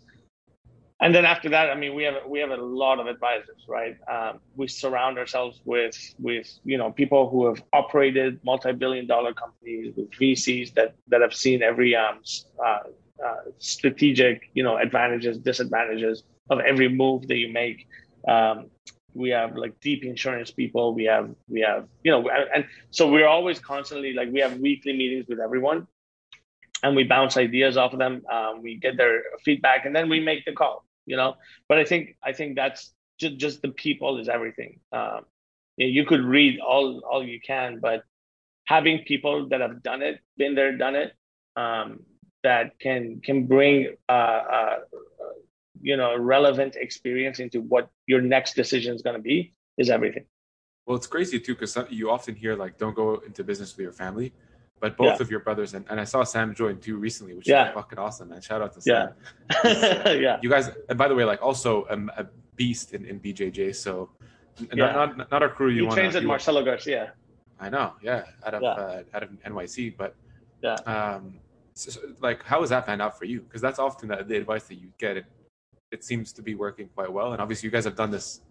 and 0.99 1.13
then 1.13 1.25
after 1.25 1.49
that, 1.49 1.69
I 1.69 1.75
mean, 1.75 1.93
we 1.93 2.03
have 2.03 2.15
we 2.27 2.39
have 2.39 2.49
a 2.49 2.57
lot 2.57 2.99
of 2.99 3.05
advisors, 3.05 3.65
right? 3.67 3.95
Um, 4.11 4.39
we 4.55 4.67
surround 4.67 5.19
ourselves 5.19 5.61
with 5.63 5.95
with 6.17 6.47
you 6.63 6.77
know 6.77 6.91
people 6.91 7.29
who 7.29 7.45
have 7.47 7.63
operated 7.71 8.39
multi-billion 8.43 9.05
dollar 9.05 9.33
companies 9.33 9.93
with 9.95 10.09
VCs 10.11 10.73
that 10.73 10.95
that 11.09 11.21
have 11.21 11.35
seen 11.35 11.61
every 11.61 11.95
um 11.95 12.21
uh, 12.65 12.79
uh, 13.23 13.35
strategic 13.59 14.49
you 14.55 14.63
know 14.63 14.77
advantages 14.77 15.37
disadvantages 15.37 16.23
of 16.49 16.59
every 16.61 16.89
move 16.89 17.27
that 17.27 17.37
you 17.37 17.53
make. 17.53 17.87
Um, 18.27 18.71
we 19.13 19.29
have 19.29 19.55
like 19.55 19.79
deep 19.79 20.03
insurance 20.03 20.51
people 20.51 20.93
we 20.93 21.03
have 21.03 21.29
we 21.47 21.61
have 21.61 21.87
you 22.03 22.11
know 22.11 22.29
and 22.53 22.65
so 22.91 23.09
we're 23.09 23.27
always 23.27 23.59
constantly 23.59 24.13
like 24.13 24.31
we 24.31 24.39
have 24.39 24.59
weekly 24.59 24.93
meetings 24.93 25.25
with 25.27 25.39
everyone 25.39 25.87
and 26.83 26.95
we 26.95 27.03
bounce 27.03 27.35
ideas 27.35 27.77
off 27.77 27.93
of 27.93 27.99
them 27.99 28.21
um, 28.31 28.61
we 28.61 28.75
get 28.75 28.95
their 28.95 29.23
feedback 29.43 29.85
and 29.85 29.95
then 29.95 30.07
we 30.07 30.19
make 30.19 30.45
the 30.45 30.53
call 30.53 30.85
you 31.07 31.17
know? 31.17 31.35
But 31.67 31.79
i 31.79 31.85
think 31.85 32.15
i 32.23 32.31
think 32.33 32.55
that's 32.55 32.93
just, 33.19 33.37
just 33.37 33.61
the 33.63 33.69
people 33.69 34.19
is 34.19 34.29
everything. 34.29 34.79
Um, 34.91 35.21
you, 35.77 36.05
could 36.05 36.21
read 36.21 36.59
all 36.59 37.01
all 37.09 37.23
you 37.23 37.39
can 37.39 37.79
but 37.79 38.03
having 38.65 38.99
people 39.11 39.47
that 39.49 39.61
have 39.61 39.81
done 39.81 40.01
it 40.01 40.19
been 40.37 40.53
there 40.53 40.75
done 40.77 40.95
it 40.95 41.13
um, 41.55 42.03
that 42.43 42.77
can 42.79 43.19
can 43.21 43.47
bring 43.47 43.95
uh, 44.09 44.41
uh, 44.57 44.79
you 45.81 45.97
know 45.97 46.17
relevant 46.17 46.75
experience 46.75 47.39
into 47.39 47.61
what 47.61 47.89
your 48.05 48.21
next 48.21 48.55
decision 48.55 48.95
is 48.95 49.01
going 49.01 49.15
to 49.15 49.21
be 49.21 49.53
is 49.77 49.89
everything. 49.89 50.25
Well, 50.85 50.95
it's 50.95 51.07
crazy 51.07 51.39
too 51.39 51.53
because 51.53 51.77
you 51.89 52.09
often 52.09 52.35
hear 52.35 52.55
like, 52.55 52.77
"Don't 52.77 52.95
go 52.95 53.15
into 53.25 53.43
business 53.43 53.75
with 53.75 53.83
your 53.83 53.91
family," 53.91 54.33
but 54.79 54.95
both 54.97 55.17
Yeah. 55.17 55.21
of 55.21 55.31
your 55.31 55.39
brothers 55.39 55.73
and, 55.73 55.85
and 55.89 55.99
I 55.99 56.03
saw 56.03 56.23
Sam 56.23 56.53
join 56.53 56.79
too 56.79 56.97
recently, 56.97 57.33
which 57.33 57.47
Yeah. 57.47 57.69
is 57.69 57.73
fucking 57.73 57.97
awesome, 57.99 58.29
man. 58.29 58.41
Shout 58.41 58.61
out 58.61 58.73
to 58.73 58.81
Yeah. 58.85 59.09
Sam. 59.63 60.21
yeah 60.21 60.39
You 60.41 60.49
guys, 60.49 60.69
and 60.89 60.97
by 60.97 61.07
the 61.07 61.15
way, 61.15 61.23
like 61.23 61.41
also 61.41 61.85
um, 61.89 62.11
a 62.17 62.25
beast 62.55 62.93
in, 62.93 63.05
in 63.05 63.19
BJJ. 63.19 63.75
So, 63.75 64.09
Yeah. 64.73 64.91
not, 64.91 65.17
not 65.17 65.31
not 65.31 65.43
a 65.43 65.49
crew 65.49 65.69
you 65.69 65.85
want. 65.85 65.95
trains 65.97 66.15
at 66.15 66.23
Marcelo 66.23 66.63
Garcia 66.63 67.13
I 67.59 67.69
know, 67.69 67.93
yeah, 68.03 68.23
out 68.45 68.53
of. 68.53 68.61
Uh, 68.63 69.01
out 69.15 69.23
of 69.23 69.29
NYC, 69.43 69.95
but 69.97 70.15
Yeah. 70.61 70.75
um, 70.85 71.39
so, 71.73 71.89
so, 71.91 71.99
like 72.21 72.43
how 72.43 72.59
has 72.61 72.69
that 72.69 72.85
panned 72.85 73.01
out 73.01 73.17
for 73.17 73.25
you? 73.25 73.41
Because 73.41 73.61
that's 73.61 73.79
often 73.79 74.09
the, 74.09 74.23
the 74.23 74.37
advice 74.37 74.65
that 74.67 74.75
you 74.75 74.89
get. 74.99 75.17
It 75.17 75.25
it 75.91 76.03
seems 76.03 76.33
to 76.33 76.41
be 76.43 76.53
working 76.53 76.87
quite 76.93 77.11
well, 77.11 77.31
and 77.33 77.41
obviously 77.41 77.65
you 77.67 77.71
guys 77.71 77.85
have 77.85 77.95
done 77.95 78.11
this 78.11 78.41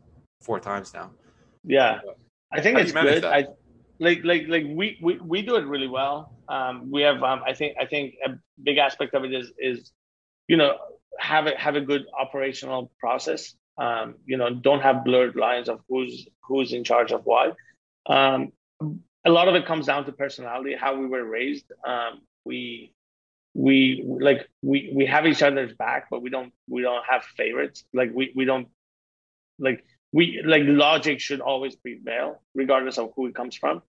four 0.41 0.59
times 0.61 0.93
now. 0.95 1.11
yeah 1.65 1.99
i 2.53 2.61
think 2.61 2.79
it's 2.79 2.93
good 2.93 3.23
that? 3.25 3.33
i 3.33 3.47
like 3.99 4.25
like 4.25 4.47
like 4.49 4.65
we, 4.69 4.99
we 5.03 5.19
we 5.19 5.43
do 5.43 5.57
it 5.57 5.67
really 5.67 5.89
well. 5.89 6.33
Um 6.49 6.91
we 6.91 7.03
have 7.03 7.23
um 7.23 7.43
i 7.47 7.55
think 7.55 7.77
i 7.81 7.87
think 7.87 8.15
a 8.25 8.31
big 8.63 8.79
aspect 8.79 9.15
of 9.15 9.25
it 9.25 9.33
is 9.33 9.53
is 9.59 9.93
you 10.49 10.57
know 10.57 10.77
have 11.19 11.47
a 11.47 11.57
have 11.57 11.77
a 11.77 11.81
good 11.81 12.05
operational 12.19 12.91
process. 13.01 13.55
Um 13.79 14.17
you 14.27 14.37
know 14.37 14.51
don't 14.51 14.83
have 14.83 15.05
blurred 15.05 15.37
lines 15.37 15.69
of 15.69 15.81
who's 15.89 16.29
who's 16.43 16.73
in 16.73 16.85
charge 16.85 17.13
of 17.13 17.25
what. 17.25 17.57
Um 18.09 18.53
a 19.25 19.31
lot 19.31 19.49
of 19.49 19.55
it 19.55 19.67
comes 19.67 19.87
down 19.87 20.05
to 20.07 20.13
personality 20.13 20.77
how 20.79 20.97
we 20.97 21.07
were 21.07 21.25
raised. 21.25 21.73
Um 21.87 22.21
we 22.45 22.93
we 23.55 24.05
like 24.07 24.49
we 24.63 24.93
we 24.95 25.07
have 25.07 25.27
each 25.27 25.43
other's 25.43 25.73
back 25.75 26.09
but 26.11 26.21
we 26.23 26.31
don't 26.31 26.53
we 26.69 26.83
don't 26.83 27.05
have 27.09 27.25
favorites. 27.25 27.85
Like 27.95 28.11
we 28.15 28.33
we 28.35 28.45
don't 28.45 28.69
like 29.59 29.85
we 30.17 30.25
like 30.53 30.63
logic 30.67 31.21
should 31.21 31.41
always 31.41 31.75
prevail 31.77 32.43
regardless 32.55 32.99
of 32.99 33.13
who 33.15 33.27
it 33.27 33.35
comes 33.35 33.55
from 33.63 33.83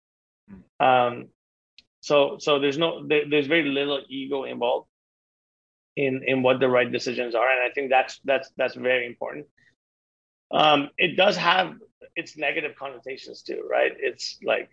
um 0.79 1.27
so 2.09 2.37
so 2.45 2.59
there's 2.59 2.77
no 2.85 2.89
there, 3.07 3.25
there's 3.29 3.47
very 3.55 3.69
little 3.77 4.01
ego 4.09 4.43
involved 4.43 4.87
in 5.95 6.23
in 6.31 6.43
what 6.45 6.59
the 6.59 6.69
right 6.77 6.91
decisions 6.91 7.35
are 7.35 7.49
and 7.53 7.61
i 7.67 7.71
think 7.73 7.89
that's 7.89 8.19
that's 8.29 8.49
that's 8.57 8.75
very 8.75 9.05
important 9.05 9.45
um, 10.51 10.89
it 10.97 11.17
does 11.17 11.37
have 11.37 11.75
its 12.15 12.37
negative 12.37 12.75
connotations 12.77 13.41
too, 13.41 13.63
right? 13.69 13.91
It's 13.97 14.37
like, 14.43 14.69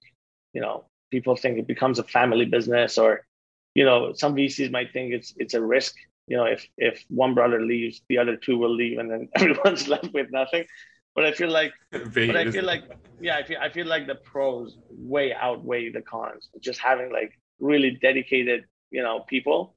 you 0.53 0.61
know, 0.61 0.85
people 1.11 1.37
think 1.37 1.59
it 1.59 1.67
becomes 1.67 1.99
a 1.99 2.05
family 2.05 2.45
business, 2.45 2.99
or, 2.99 3.27
you 3.75 3.85
know, 3.85 4.13
some 4.15 4.35
VCs 4.35 4.71
might 4.71 4.93
think 4.93 5.13
it's 5.13 5.35
it's 5.37 5.55
a 5.55 5.63
risk. 5.63 5.95
You 6.29 6.37
know, 6.37 6.45
if 6.45 6.67
if 6.77 7.05
one 7.09 7.35
brother 7.35 7.61
leaves, 7.61 8.03
the 8.09 8.19
other 8.19 8.37
two 8.37 8.59
will 8.59 8.75
leave, 8.75 8.99
and 8.99 9.11
then 9.11 9.29
everyone's 9.35 9.89
left 9.89 10.13
with 10.13 10.31
nothing. 10.31 10.65
But 11.15 11.27
I 11.27 11.33
feel 11.33 11.51
like, 11.51 11.73
but 11.91 12.37
I 12.37 12.51
feel 12.51 12.65
like, 12.65 12.85
yeah, 13.21 13.37
I 13.37 13.43
feel 13.43 13.59
I 13.61 13.69
feel 13.69 13.87
like 13.87 14.07
the 14.07 14.15
pros 14.15 14.79
way 14.91 15.35
outweigh 15.35 15.91
the 15.91 16.03
cons. 16.03 16.49
Just 16.61 16.81
having 16.81 17.13
like 17.13 17.33
really 17.61 17.99
dedicated, 18.03 18.65
you 18.91 19.03
know, 19.03 19.21
people 19.21 19.75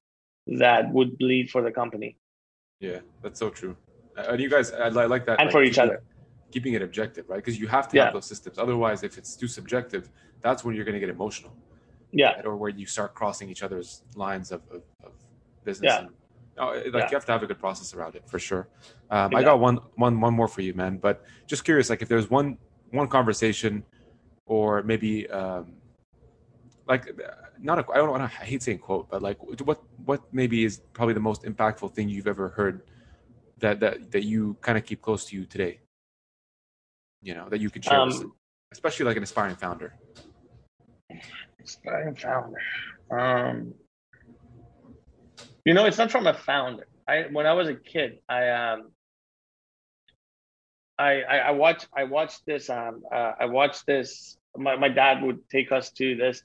that 0.47 0.91
would 0.91 1.17
bleed 1.17 1.49
for 1.49 1.61
the 1.61 1.71
company. 1.71 2.17
Yeah, 2.79 2.99
that's 3.21 3.39
so 3.39 3.49
true. 3.49 3.75
Uh, 4.17 4.27
and 4.29 4.39
you 4.39 4.49
guys, 4.49 4.71
I 4.71 4.89
like 4.89 5.25
that. 5.25 5.39
And 5.39 5.47
like, 5.47 5.51
for 5.51 5.63
each 5.63 5.77
other. 5.77 6.03
Keeping 6.51 6.73
it 6.73 6.81
objective, 6.81 7.27
right? 7.27 7.37
Because 7.37 7.59
you 7.59 7.67
have 7.67 7.87
to 7.89 7.97
Yeah. 7.97 8.05
have 8.05 8.13
those 8.13 8.25
systems. 8.25 8.57
Otherwise, 8.57 9.03
if 9.03 9.17
it's 9.17 9.35
too 9.35 9.47
subjective, 9.47 10.09
that's 10.41 10.63
when 10.63 10.75
you're 10.75 10.85
going 10.85 10.93
to 10.93 10.99
get 10.99 11.09
emotional. 11.09 11.53
Yeah, 12.11 12.33
right? 12.33 12.45
Or 12.45 12.55
where 12.55 12.69
you 12.69 12.85
start 12.85 13.13
crossing 13.13 13.49
each 13.49 13.63
other's 13.63 14.03
lines 14.15 14.51
of, 14.51 14.61
of, 14.71 14.83
of 15.03 15.11
business. 15.65 15.91
Yeah. 15.93 15.99
And, 16.01 16.09
oh, 16.57 16.67
like 16.67 16.85
Yeah. 16.85 17.09
you 17.09 17.15
have 17.15 17.25
to 17.25 17.31
have 17.31 17.43
a 17.43 17.47
good 17.47 17.59
process 17.59 17.93
around 17.93 18.15
it 18.15 18.23
for 18.27 18.39
sure. 18.39 18.67
Um, 19.09 19.35
I 19.35 19.43
got 19.43 19.59
one, 19.59 19.79
one, 19.95 20.19
one 20.19 20.33
more 20.33 20.47
for 20.47 20.61
you, 20.61 20.73
man. 20.73 20.97
But 20.97 21.23
just 21.47 21.63
curious, 21.63 21.89
like 21.89 22.01
if 22.01 22.07
there's 22.07 22.29
one, 22.29 22.57
one 22.91 23.07
conversation, 23.07 23.83
or 24.45 24.83
maybe, 24.83 25.29
um, 25.29 25.73
like, 26.87 27.09
uh, 27.09 27.31
not 27.59 27.79
a, 27.79 27.85
I 27.91 27.97
don't 27.97 28.11
want 28.11 28.31
to, 28.31 28.41
I 28.41 28.45
hate 28.45 28.61
saying 28.61 28.79
quote, 28.79 29.09
but 29.09 29.21
like, 29.21 29.41
what, 29.43 29.81
what 30.05 30.21
maybe 30.31 30.63
is 30.63 30.81
probably 30.93 31.13
the 31.13 31.19
most 31.19 31.43
impactful 31.43 31.93
thing 31.95 32.09
you've 32.09 32.27
ever 32.27 32.49
heard 32.49 32.83
that 33.59 33.79
that 33.79 34.11
that 34.11 34.23
you 34.23 34.57
kind 34.61 34.77
of 34.77 34.85
keep 34.85 35.01
close 35.01 35.25
to 35.25 35.35
you 35.35 35.45
today? 35.45 35.79
You 37.21 37.33
know, 37.33 37.49
that 37.49 37.59
you 37.59 37.69
could 37.69 37.83
share, 37.83 38.05
with, 38.05 38.15
Um, 38.17 38.33
especially 38.71 39.05
like 39.05 39.17
an 39.17 39.23
aspiring 39.23 39.55
founder. 39.55 39.95
Inspiring 41.59 42.15
founder. 42.15 42.59
Um, 43.09 43.73
you 45.65 45.73
know, 45.73 45.85
it's 45.85 45.97
not 45.97 46.11
from 46.11 46.27
a 46.27 46.33
founder. 46.33 46.87
I 47.07 47.25
when 47.31 47.45
I 47.47 47.53
was 47.53 47.67
a 47.67 47.75
kid, 47.75 48.19
I 48.29 48.49
um, 48.49 48.91
I 50.97 51.21
I, 51.23 51.37
I 51.37 51.51
watched 51.51 51.87
I 51.95 52.05
watched 52.05 52.45
this 52.45 52.69
um 52.69 53.03
uh, 53.13 53.33
I 53.39 53.45
watched 53.45 53.85
this. 53.85 54.37
My, 54.57 54.77
my 54.77 54.89
dad 54.89 55.21
would 55.23 55.49
take 55.49 55.71
us 55.71 55.91
to 55.93 56.15
this. 56.15 56.41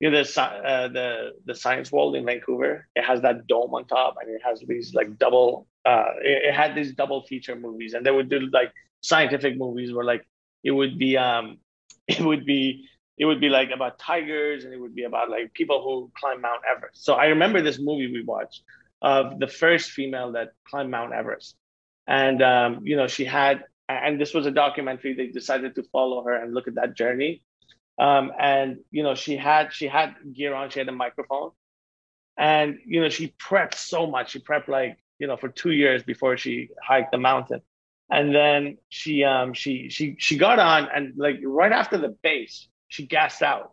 You 0.00 0.10
know, 0.10 0.18
the 0.18 0.24
sci- 0.24 0.40
uh, 0.40 0.88
the 0.88 1.32
the 1.44 1.54
Science 1.54 1.92
World 1.92 2.16
in 2.16 2.24
Vancouver. 2.24 2.88
It 2.96 3.04
has 3.04 3.20
that 3.22 3.46
dome 3.46 3.74
on 3.74 3.86
top, 3.86 4.16
and 4.20 4.30
it 4.30 4.40
has 4.44 4.62
these 4.66 4.94
like 4.94 5.18
double. 5.18 5.66
Uh, 5.84 6.06
it, 6.22 6.46
it 6.48 6.54
had 6.54 6.74
these 6.74 6.94
double 6.94 7.22
feature 7.26 7.56
movies, 7.56 7.94
and 7.94 8.06
they 8.06 8.10
would 8.10 8.30
do 8.30 8.40
like 8.52 8.72
scientific 9.02 9.56
movies 9.58 9.92
where 9.92 10.04
like 10.04 10.26
it 10.64 10.70
would 10.70 10.98
be 10.98 11.16
um 11.16 11.58
it 12.08 12.20
would 12.20 12.46
be 12.46 12.88
it 13.20 13.26
would 13.26 13.38
be 13.38 13.50
like 13.50 13.70
about 13.70 13.98
tigers 13.98 14.64
and 14.64 14.72
it 14.72 14.80
would 14.80 14.94
be 14.94 15.04
about 15.04 15.28
like 15.28 15.52
people 15.52 15.82
who 15.82 16.10
climb 16.18 16.40
Mount 16.40 16.62
Everest. 16.68 17.04
So 17.04 17.12
I 17.14 17.26
remember 17.26 17.60
this 17.60 17.78
movie 17.78 18.10
we 18.10 18.24
watched 18.24 18.62
of 19.02 19.38
the 19.38 19.46
first 19.46 19.90
female 19.90 20.32
that 20.32 20.54
climbed 20.66 20.90
Mount 20.90 21.12
Everest. 21.12 21.54
And 22.06 22.42
um, 22.42 22.80
you 22.82 22.96
know, 22.96 23.06
she 23.06 23.26
had 23.26 23.64
and 23.90 24.18
this 24.18 24.32
was 24.32 24.46
a 24.46 24.50
documentary, 24.50 25.12
they 25.12 25.26
decided 25.26 25.74
to 25.74 25.82
follow 25.92 26.24
her 26.24 26.32
and 26.32 26.54
look 26.54 26.66
at 26.66 26.76
that 26.76 26.96
journey. 26.96 27.42
Um, 27.98 28.32
and 28.40 28.78
you 28.90 29.02
know, 29.02 29.14
she 29.14 29.36
had 29.36 29.74
she 29.74 29.86
had 29.86 30.14
gear 30.32 30.54
on, 30.54 30.70
she 30.70 30.78
had 30.78 30.88
a 30.88 30.92
microphone. 30.92 31.50
And 32.38 32.78
you 32.86 33.02
know, 33.02 33.10
she 33.10 33.34
prepped 33.38 33.74
so 33.74 34.06
much. 34.06 34.30
She 34.30 34.38
prepped 34.38 34.68
like, 34.68 34.96
you 35.18 35.26
know, 35.26 35.36
for 35.36 35.50
two 35.50 35.72
years 35.72 36.02
before 36.02 36.38
she 36.38 36.70
hiked 36.82 37.12
the 37.12 37.18
mountain 37.18 37.60
and 38.10 38.34
then 38.34 38.78
she 38.88 39.22
um 39.22 39.52
she 39.54 39.88
she 39.88 40.16
she 40.18 40.36
got 40.36 40.58
on 40.58 40.88
and 40.92 41.12
like 41.16 41.38
right 41.44 41.70
after 41.70 41.96
the 41.96 42.08
base 42.22 42.66
she 42.90 43.06
gassed 43.06 43.42
out 43.42 43.72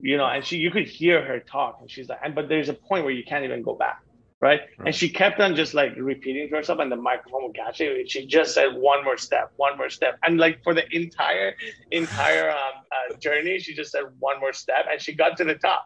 you 0.00 0.16
know 0.16 0.26
and 0.26 0.44
she 0.44 0.56
you 0.56 0.70
could 0.70 0.88
hear 0.88 1.24
her 1.24 1.38
talk 1.38 1.78
and 1.80 1.88
she's 1.90 2.08
like 2.08 2.18
and 2.24 2.34
but 2.34 2.48
there's 2.48 2.68
a 2.68 2.74
point 2.74 3.04
where 3.04 3.12
you 3.20 3.24
can't 3.24 3.44
even 3.44 3.62
go 3.62 3.74
back 3.74 4.02
right, 4.40 4.60
Right. 4.78 4.86
and 4.86 4.94
she 5.00 5.08
kept 5.08 5.38
on 5.38 5.54
just 5.54 5.72
like 5.74 5.92
repeating 5.96 6.48
to 6.48 6.56
herself 6.56 6.80
and 6.80 6.90
the 6.90 6.96
microphone 7.10 7.44
would 7.44 7.54
catch 7.54 7.80
it 7.80 8.10
she 8.10 8.26
just 8.26 8.50
said 8.56 8.68
one 8.90 9.04
more 9.04 9.16
step 9.16 9.52
one 9.56 9.74
more 9.78 9.90
step 9.98 10.18
and 10.24 10.38
like 10.44 10.56
for 10.64 10.74
the 10.74 10.84
entire 11.00 11.54
entire 11.92 12.50
um 12.50 12.74
uh, 12.90 13.16
journey 13.18 13.58
she 13.60 13.72
just 13.74 13.92
said 13.92 14.04
one 14.18 14.40
more 14.40 14.52
step 14.52 14.84
and 14.90 15.00
she 15.00 15.12
got 15.22 15.36
to 15.36 15.44
the 15.44 15.54
top 15.54 15.82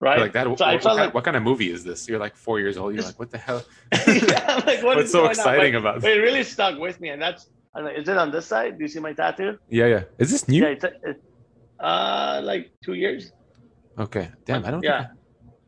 right 0.00 0.16
You're 0.16 0.26
like 0.26 0.32
that. 0.34 0.44
So 0.44 0.50
what, 0.50 0.58
what 0.60 0.82
kind, 0.82 0.96
like- 0.98 1.14
what 1.16 1.24
kind 1.24 1.36
of 1.36 1.42
movie 1.42 1.70
is 1.76 1.82
this? 1.84 2.08
You're 2.08 2.20
like 2.26 2.36
four 2.36 2.60
years 2.60 2.76
old. 2.78 2.94
You're 2.94 3.02
like, 3.10 3.18
what 3.18 3.30
the 3.32 3.38
hell? 3.38 3.64
yeah, 3.92 4.62
like, 4.64 4.80
what 4.86 4.96
What's 4.96 5.06
is 5.06 5.12
so 5.12 5.26
exciting 5.26 5.72
But- 5.72 5.78
about 5.80 5.94
this? 6.00 6.04
it 6.16 6.18
really 6.20 6.44
stuck 6.44 6.78
with 6.78 6.96
me 7.02 7.08
and 7.10 7.20
that's 7.20 7.50
I 7.74 7.80
don't 7.80 7.88
know, 7.92 8.00
is 8.00 8.08
it 8.08 8.16
on 8.16 8.30
this 8.30 8.46
side 8.46 8.78
do 8.78 8.84
you 8.84 8.88
see 8.88 9.00
my 9.00 9.12
tattoo 9.12 9.58
Yeah, 9.68 9.86
yeah. 9.94 10.02
Is 10.18 10.30
this 10.30 10.48
new? 10.48 10.62
Yeah, 10.62 10.68
it's, 10.76 10.84
it's 11.02 11.20
uh 11.80 12.40
like 12.44 12.72
two 12.84 12.94
years. 12.94 13.32
Okay. 13.98 14.30
Damn, 14.44 14.64
I 14.64 14.70
don't. 14.70 14.82
Yeah, 14.82 15.06
Think 15.06 15.10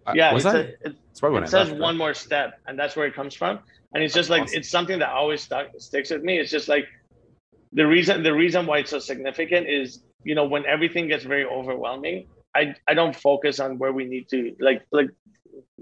I, 0.06 0.14
yeah. 0.14 0.32
Was 0.32 0.44
it's 0.46 0.54
I? 0.54 0.58
a, 0.58 0.60
it, 0.62 0.96
It's 1.10 1.20
probably 1.20 1.34
when 1.34 1.44
it 1.44 1.48
says 1.48 1.68
left, 1.68 1.80
one 1.80 1.94
right? 1.94 1.98
more 1.98 2.14
step, 2.14 2.60
and 2.66 2.78
that's 2.78 2.96
where 2.96 3.06
it 3.06 3.14
comes 3.14 3.34
from. 3.34 3.60
And 3.94 4.02
it's 4.02 4.14
just 4.14 4.30
like 4.30 4.44
awesome. 4.44 4.58
it's 4.58 4.70
something 4.70 4.98
that 5.00 5.10
always 5.10 5.42
stuck 5.42 5.68
sticks 5.78 6.10
with 6.10 6.22
me. 6.22 6.38
It's 6.38 6.50
just 6.50 6.68
like 6.68 6.86
the 7.72 7.86
reason 7.86 8.22
the 8.22 8.34
reason 8.34 8.66
why 8.66 8.78
it's 8.78 8.90
so 8.90 8.98
significant 8.98 9.68
is 9.68 10.02
you 10.24 10.34
know 10.34 10.44
when 10.44 10.64
everything 10.66 11.08
gets 11.08 11.24
very 11.24 11.44
overwhelming, 11.44 12.26
I 12.54 12.74
I 12.86 12.94
don't 12.94 13.14
focus 13.16 13.60
on 13.60 13.78
where 13.78 13.92
we 13.92 14.04
need 14.04 14.28
to 14.30 14.54
like 14.60 14.82
like 14.92 15.10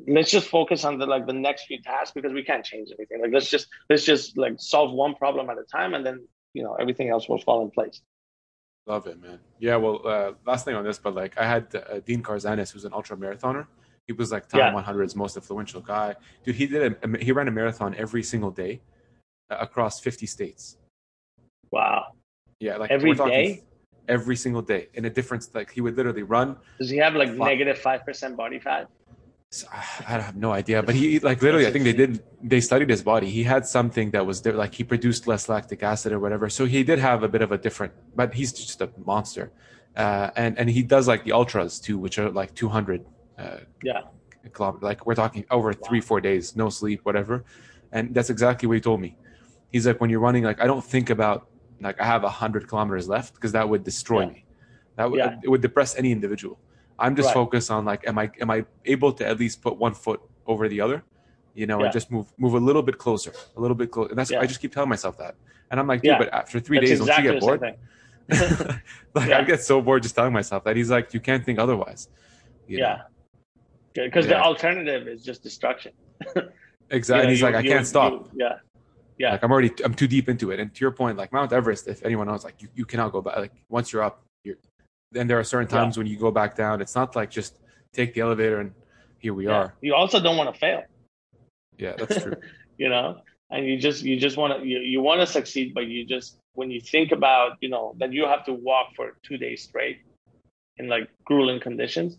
let's 0.07 0.31
just 0.31 0.49
focus 0.49 0.85
on 0.85 0.99
the 0.99 1.07
like 1.07 1.27
the 1.27 1.33
next 1.33 1.67
few 1.67 1.81
tasks 1.83 2.13
because 2.15 2.33
we 2.33 2.43
can't 2.43 2.65
change 2.65 2.89
anything. 2.99 3.21
Like 3.21 3.33
let's 3.33 3.51
just 3.51 3.69
let's 3.91 4.05
just 4.05 4.39
like 4.39 4.55
solve 4.59 4.93
one 4.93 5.15
problem 5.15 5.51
at 5.51 5.59
a 5.59 5.65
time, 5.65 5.95
and 5.95 6.05
then 6.05 6.27
you 6.55 6.63
know 6.63 6.75
everything 6.75 7.11
else 7.11 7.29
will 7.29 7.41
fall 7.41 7.63
in 7.63 7.71
place. 7.71 8.01
Love 8.89 9.07
it, 9.07 9.21
man. 9.21 9.39
Yeah. 9.61 9.77
Well, 9.77 10.01
uh, 10.07 10.33
last 10.47 10.65
thing 10.65 10.75
on 10.75 10.83
this, 10.83 10.99
but 10.99 11.15
like 11.15 11.37
I 11.37 11.47
had 11.47 11.67
uh, 11.75 12.01
Dean 12.07 12.23
Karnazes, 12.23 12.73
who's 12.73 12.87
an 12.87 12.95
ultra 12.95 13.17
marathoner. 13.17 13.67
He 14.07 14.15
was 14.15 14.33
like 14.33 14.49
time 14.49 14.61
Yeah. 14.61 14.83
100's 14.83 15.15
most 15.15 15.37
influential 15.37 15.83
guy. 15.83 16.17
Dude, 16.43 16.55
he 16.55 16.67
did 16.67 16.97
a, 17.05 17.19
he 17.19 17.31
ran 17.31 17.47
a 17.49 17.51
marathon 17.51 17.95
every 17.97 18.23
single 18.23 18.51
day 18.51 18.81
uh, 19.51 19.59
across 19.61 20.01
50 20.01 20.25
states. 20.27 20.79
Wow. 21.71 22.13
Yeah, 22.61 22.79
like 22.79 22.91
Every 22.91 23.13
day? 23.15 23.63
Every 24.09 24.37
single 24.37 24.63
day, 24.63 24.89
in 24.95 25.05
a 25.05 25.11
different 25.11 25.47
like 25.55 25.71
he 25.71 25.83
would 25.83 25.95
literally 25.95 26.23
run 26.23 26.57
Does 26.79 26.89
he 26.89 26.97
have 26.97 27.15
like 27.15 27.31
negative 27.35 27.77
five 27.77 28.07
percent 28.07 28.39
body 28.39 28.59
fat? 28.59 28.89
I 29.73 29.77
have 30.21 30.37
no 30.37 30.53
idea, 30.53 30.83
but 30.83 30.95
he 30.95 31.21
like 31.21 31.41
literally. 31.41 31.67
I 31.67 31.71
think 31.71 31.85
they 31.85 31.95
did. 31.95 32.23
They 32.43 32.61
studied 32.61 32.91
his 32.91 33.03
body. 33.03 33.31
He 33.31 33.45
had 33.45 33.67
something 33.67 34.11
that 34.11 34.27
was 34.27 34.45
like 34.45 34.75
he 34.75 34.85
produced 34.85 35.27
less 35.27 35.49
lactic 35.49 35.83
acid 35.83 36.13
or 36.13 36.21
whatever. 36.21 36.51
So 36.51 36.67
he 36.67 36.85
did 36.85 36.99
have 36.99 37.23
a 37.23 37.29
bit 37.29 37.41
of 37.41 37.51
a 37.51 37.57
different. 37.57 37.95
But 38.15 38.35
he's 38.35 38.53
just 38.53 38.83
a 38.83 38.91
monster, 39.07 39.51
uh, 39.97 40.31
and 40.37 40.59
and 40.59 40.69
he 40.69 40.83
does 40.83 41.09
like 41.09 41.25
the 41.25 41.33
ultras 41.33 41.81
too, 41.81 41.97
which 41.97 42.19
are 42.19 42.29
like 42.31 42.55
two 42.55 42.69
hundred. 42.69 43.07
Uh, 43.39 43.61
Yeah. 43.83 44.03
kilometers. 44.53 44.83
Like 44.83 45.07
we're 45.07 45.15
talking 45.15 45.45
over 45.51 45.73
three 45.73 46.03
four 46.03 46.21
days, 46.21 46.55
no 46.55 46.69
sleep, 46.69 47.01
whatever. 47.05 47.45
And 47.91 48.15
that's 48.15 48.29
exactly 48.29 48.67
what 48.67 48.75
he 48.75 48.81
told 48.83 49.01
me. 49.01 49.17
He's 49.73 49.87
like, 49.87 49.99
when 50.01 50.11
you're 50.11 50.21
running, 50.21 50.45
like 50.45 50.61
I 50.61 50.67
don't 50.67 50.85
think 50.85 51.09
about 51.09 51.49
like 51.81 51.99
I 52.01 52.05
have 52.05 52.23
a 52.23 52.29
hundred 52.43 52.69
kilometers 52.69 53.09
left 53.09 53.35
because 53.35 53.53
that 53.53 53.67
would 53.71 53.83
destroy 53.83 54.23
Yeah. 54.23 54.29
me. 54.29 54.45
That 54.97 55.11
would 55.11 55.19
Yeah. 55.19 55.37
it 55.43 55.49
would 55.49 55.63
depress 55.63 55.97
any 55.97 56.13
individual. 56.13 56.59
I'm 56.99 57.15
just 57.17 57.27
Right. 57.29 57.35
focused 57.35 57.71
on 57.71 57.85
like, 57.85 58.07
am 58.09 58.19
I 58.19 58.31
am 58.41 58.51
I 58.51 58.65
able 58.85 59.13
to 59.15 59.27
at 59.27 59.39
least 59.39 59.63
put 59.63 59.77
one 59.77 59.95
foot 59.95 60.21
over 60.47 60.69
the 60.69 60.81
other, 60.81 61.05
you 61.55 61.67
know, 61.67 61.79
Yeah. 61.79 61.85
and 61.87 61.93
just 61.93 62.11
move 62.11 62.27
move 62.39 62.55
a 62.55 62.59
little 62.59 62.83
bit 62.83 62.99
closer, 62.99 63.33
a 63.57 63.61
little 63.61 63.77
bit 63.77 63.91
closer. 63.91 64.11
And 64.11 64.19
that's 64.19 64.31
Yeah. 64.31 64.41
I 64.41 64.47
just 64.47 64.61
keep 64.61 64.73
telling 64.73 64.89
myself 64.89 65.17
that. 65.19 65.35
And 65.71 65.79
I'm 65.79 65.87
like, 65.87 66.01
dude, 66.03 66.11
Yeah. 66.13 66.19
but 66.19 66.33
after 66.33 66.59
three 66.61 66.79
That's 66.79 66.91
days, 66.91 67.01
exactly 67.01 67.25
don't 67.25 67.35
you 67.35 67.41
get 67.41 67.61
bored? 67.61 67.77
like. 69.15 69.31
I 69.33 69.43
get 69.45 69.63
so 69.63 69.81
bored 69.81 70.03
just 70.03 70.15
telling 70.15 70.33
myself 70.33 70.65
that. 70.65 70.77
He's 70.77 70.91
like, 70.91 71.15
you 71.15 71.21
can't 71.21 71.45
think 71.45 71.59
otherwise. 71.59 72.09
you? 72.67 72.79
Yeah. 72.79 73.03
Because 73.95 74.27
the 74.27 74.39
alternative 74.39 75.09
is 75.09 75.23
just 75.25 75.43
destruction. 75.43 75.93
exactly. 76.91 77.21
You 77.21 77.23
know, 77.25 77.31
he's 77.31 77.41
you- 77.41 77.47
like, 77.47 77.55
I 77.55 77.63
can't 77.63 77.87
stop. 77.87 78.29
yeah. 78.35 78.59
Yeah. 79.19 79.33
Like 79.33 79.43
I'm 79.43 79.51
already, 79.51 79.73
I'm 79.85 79.95
too 79.95 80.07
deep 80.07 80.29
into 80.29 80.53
it. 80.53 80.61
And 80.61 80.73
to 80.75 80.81
your 80.81 80.93
point, 80.93 81.17
like 81.19 81.33
Mount 81.33 81.53
Everest, 81.53 81.89
if 81.89 82.05
anyone 82.05 82.29
knows, 82.29 82.45
like 82.45 82.63
you, 82.63 82.69
you 82.75 82.85
cannot 82.85 83.11
go 83.13 83.21
back. 83.21 83.37
Like 83.37 83.53
once 83.69 83.93
you're 83.93 84.03
up, 84.05 84.23
Then 85.13 85.27
there 85.27 85.39
are 85.39 85.45
certain 85.45 85.69
Yeah. 85.69 85.83
times 85.83 85.97
when 85.99 86.07
you 86.07 86.17
go 86.19 86.31
back 86.31 86.55
down. 86.57 86.81
It's 86.81 86.95
not 86.95 87.17
like 87.17 87.31
just 87.31 87.59
take 87.93 88.15
the 88.15 88.21
elevator 88.21 88.61
and 88.61 88.73
here 89.19 89.35
we 89.35 89.47
yeah. 89.47 89.53
are. 89.55 89.75
You 89.81 89.95
also 89.95 90.21
don't 90.21 90.37
want 90.37 90.53
to 90.53 90.59
fail, 90.59 90.83
Yeah, 91.79 91.95
that's 91.97 92.23
true. 92.23 92.37
you 92.79 92.89
know? 92.89 93.21
And 93.51 93.67
you 93.67 93.79
just 93.79 94.03
you 94.05 94.19
just 94.21 94.37
want 94.37 94.61
to 94.61 94.67
you, 94.67 94.79
you 94.81 95.01
want 95.01 95.21
to 95.21 95.27
succeed, 95.27 95.73
but 95.75 95.87
you 95.87 96.05
just 96.05 96.37
when 96.55 96.71
you 96.71 96.81
think 96.81 97.13
about, 97.13 97.53
you 97.61 97.69
know, 97.71 97.95
that 97.99 98.13
you 98.13 98.27
have 98.27 98.45
to 98.45 98.53
walk 98.53 98.89
for 98.95 99.17
two 99.23 99.39
days 99.39 99.63
straight 99.63 100.01
in 100.77 100.89
like 100.89 101.09
grueling 101.25 101.59
conditions, 101.61 102.19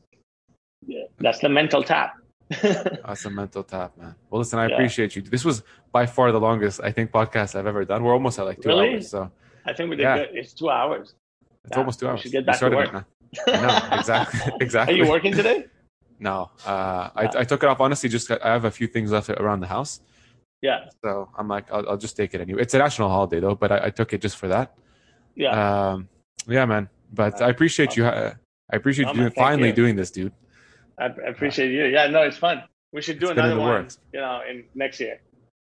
yeah, 0.87 1.03
that's 1.19 1.39
the 1.39 1.49
mental 1.49 1.83
tap. 1.83 2.15
That's 2.49 3.25
a 3.25 3.29
mental 3.29 3.63
tap, 3.63 3.95
man. 3.95 4.15
Well, 4.31 4.39
listen, 4.39 4.57
I 4.57 4.67
Yeah. 4.67 4.73
appreciate 4.73 5.15
you. 5.15 5.21
This 5.21 5.45
was 5.45 5.61
by 5.91 6.07
far 6.07 6.31
the 6.31 6.39
longest 6.39 6.81
I 6.81 6.91
think 6.91 7.11
podcast 7.11 7.53
I've 7.55 7.67
ever 7.67 7.85
done. 7.85 8.03
We're 8.03 8.13
almost 8.13 8.39
at 8.39 8.45
like 8.45 8.59
two 8.59 8.69
Really? 8.69 8.93
hours, 8.93 9.09
so 9.11 9.29
I 9.65 9.73
think 9.73 9.91
we 9.91 9.97
did 9.97 10.03
Yeah. 10.03 10.15
good. 10.17 10.29
It's 10.33 10.53
two 10.53 10.71
hours. 10.71 11.13
It's 11.69 11.75
Yeah, 11.77 11.79
almost 11.81 11.99
two 11.99 12.07
hours. 12.09 12.21
should 12.21 12.31
get 12.31 12.45
back 12.45 12.59
to 12.59 12.69
work. 12.69 13.05
I 13.47 13.61
know 13.61 13.95
exactly, 14.59 14.93
Are 14.95 14.97
you 14.97 15.07
working 15.15 15.31
today? 15.33 15.65
No, 16.19 16.49
uh, 16.65 17.09
I. 17.15 17.29
I 17.37 17.43
took 17.43 17.63
it 17.63 17.69
off 17.69 17.79
honestly. 17.79 18.09
Just 18.09 18.29
I 18.31 18.37
have 18.43 18.65
a 18.65 18.71
few 18.71 18.87
things 18.87 19.11
left 19.11 19.29
around 19.29 19.59
the 19.61 19.67
house, 19.67 20.01
Yeah. 20.61 20.89
So 21.03 21.29
I'm 21.37 21.47
like, 21.47 21.71
I'll, 21.71 21.87
I'll 21.89 21.97
just 21.97 22.17
take 22.17 22.33
it 22.33 22.41
anyway. 22.41 22.61
It's 22.63 22.73
a 22.73 22.79
national 22.79 23.09
holiday 23.09 23.39
though, 23.39 23.55
but 23.55 23.71
I, 23.71 23.85
I 23.85 23.89
took 23.91 24.13
it 24.13 24.19
just 24.21 24.37
for 24.37 24.47
that. 24.49 24.75
Yeah. 25.35 25.51
Um, 25.91 26.09
yeah, 26.47 26.65
man. 26.65 26.89
But 27.13 27.41
I 27.41 27.49
appreciate 27.49 27.95
you. 27.95 28.05
uh, 28.05 28.33
I 28.71 28.75
appreciate 28.75 29.05
No, 29.05 29.13
you 29.13 29.21
man, 29.21 29.31
finally 29.31 29.69
you. 29.69 29.73
doing 29.81 29.95
this, 29.95 30.11
dude. 30.11 30.33
I, 30.97 31.05
I 31.05 31.29
appreciate 31.29 31.71
you. 31.71 31.85
Yeah. 31.85 32.07
No, 32.07 32.23
it's 32.23 32.37
fun. 32.37 32.63
We 32.91 33.01
should 33.01 33.19
do 33.19 33.27
It's 33.29 33.37
another 33.37 33.55
one. 33.57 33.69
works. 33.69 33.99
You 34.11 34.19
know, 34.21 34.41
in 34.49 34.65
next 34.75 34.99
year. 34.99 35.21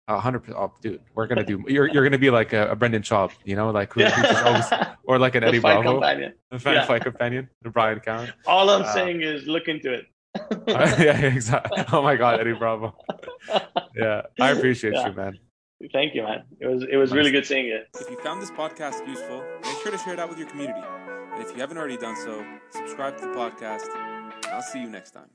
A 0.06 0.20
hundred 0.20 0.40
percent, 0.40 0.58
oh, 0.60 0.72
dude. 0.82 1.00
We're 1.14 1.26
gonna 1.26 1.44
do. 1.52 1.64
You're 1.66 1.86
you're 1.88 2.04
gonna 2.04 2.18
be 2.18 2.30
like 2.30 2.52
a, 2.52 2.70
a 2.70 2.76
Brendan 2.76 3.02
Schaub, 3.02 3.32
you 3.44 3.56
know, 3.56 3.70
like 3.70 3.92
who, 3.94 4.04
who 4.04 4.22
just 4.22 4.44
always, 4.44 4.64
or 5.04 5.18
like 5.18 5.34
an 5.34 5.40
The 5.42 5.48
Eddie 5.48 5.60
fight 5.60 5.82
Bravo, 5.82 5.92
companion. 6.00 6.34
a 6.50 6.58
fan 6.58 6.74
Yeah. 6.74 6.84
fight 6.86 7.02
companion, 7.02 7.48
the 7.62 7.70
Bryan 7.70 8.00
Callen. 8.00 8.30
All 8.46 8.68
I'm 8.68 8.82
Uh, 8.82 8.92
saying 8.92 9.22
is 9.22 9.46
look 9.46 9.66
into 9.68 9.92
it. 9.92 10.04
yeah, 10.66 11.18
exactly. 11.20 11.84
Oh 11.92 12.02
my 12.02 12.16
God, 12.16 12.40
Eddie 12.40 12.52
Bravo. 12.52 12.94
Yeah, 13.96 14.22
I 14.40 14.50
appreciate 14.50 14.94
Yeah. 14.94 15.08
you, 15.08 15.12
man. 15.14 15.38
Thank 15.92 16.14
you, 16.14 16.22
man. 16.24 16.42
It 16.60 16.66
was 16.66 16.82
it 16.90 16.96
was 16.96 17.12
really 17.12 17.30
good 17.30 17.46
seeing 17.46 17.66
you. 17.66 17.80
If 18.00 18.10
you 18.10 18.18
found 18.22 18.42
this 18.42 18.50
podcast 18.50 19.06
useful, 19.06 19.42
make 19.62 19.76
sure 19.82 19.92
to 19.92 19.98
share 19.98 20.14
it 20.14 20.18
out 20.18 20.28
with 20.28 20.38
your 20.38 20.48
community. 20.48 20.80
And 21.32 21.42
if 21.42 21.50
you 21.52 21.58
haven't 21.58 21.78
already 21.78 21.96
done 21.96 22.16
so, 22.16 22.44
subscribe 22.70 23.16
to 23.18 23.26
the 23.26 23.32
podcast. 23.32 23.86
And 23.94 24.32
I'll 24.46 24.62
see 24.62 24.80
you 24.80 24.88
next 24.90 25.12
time. 25.12 25.30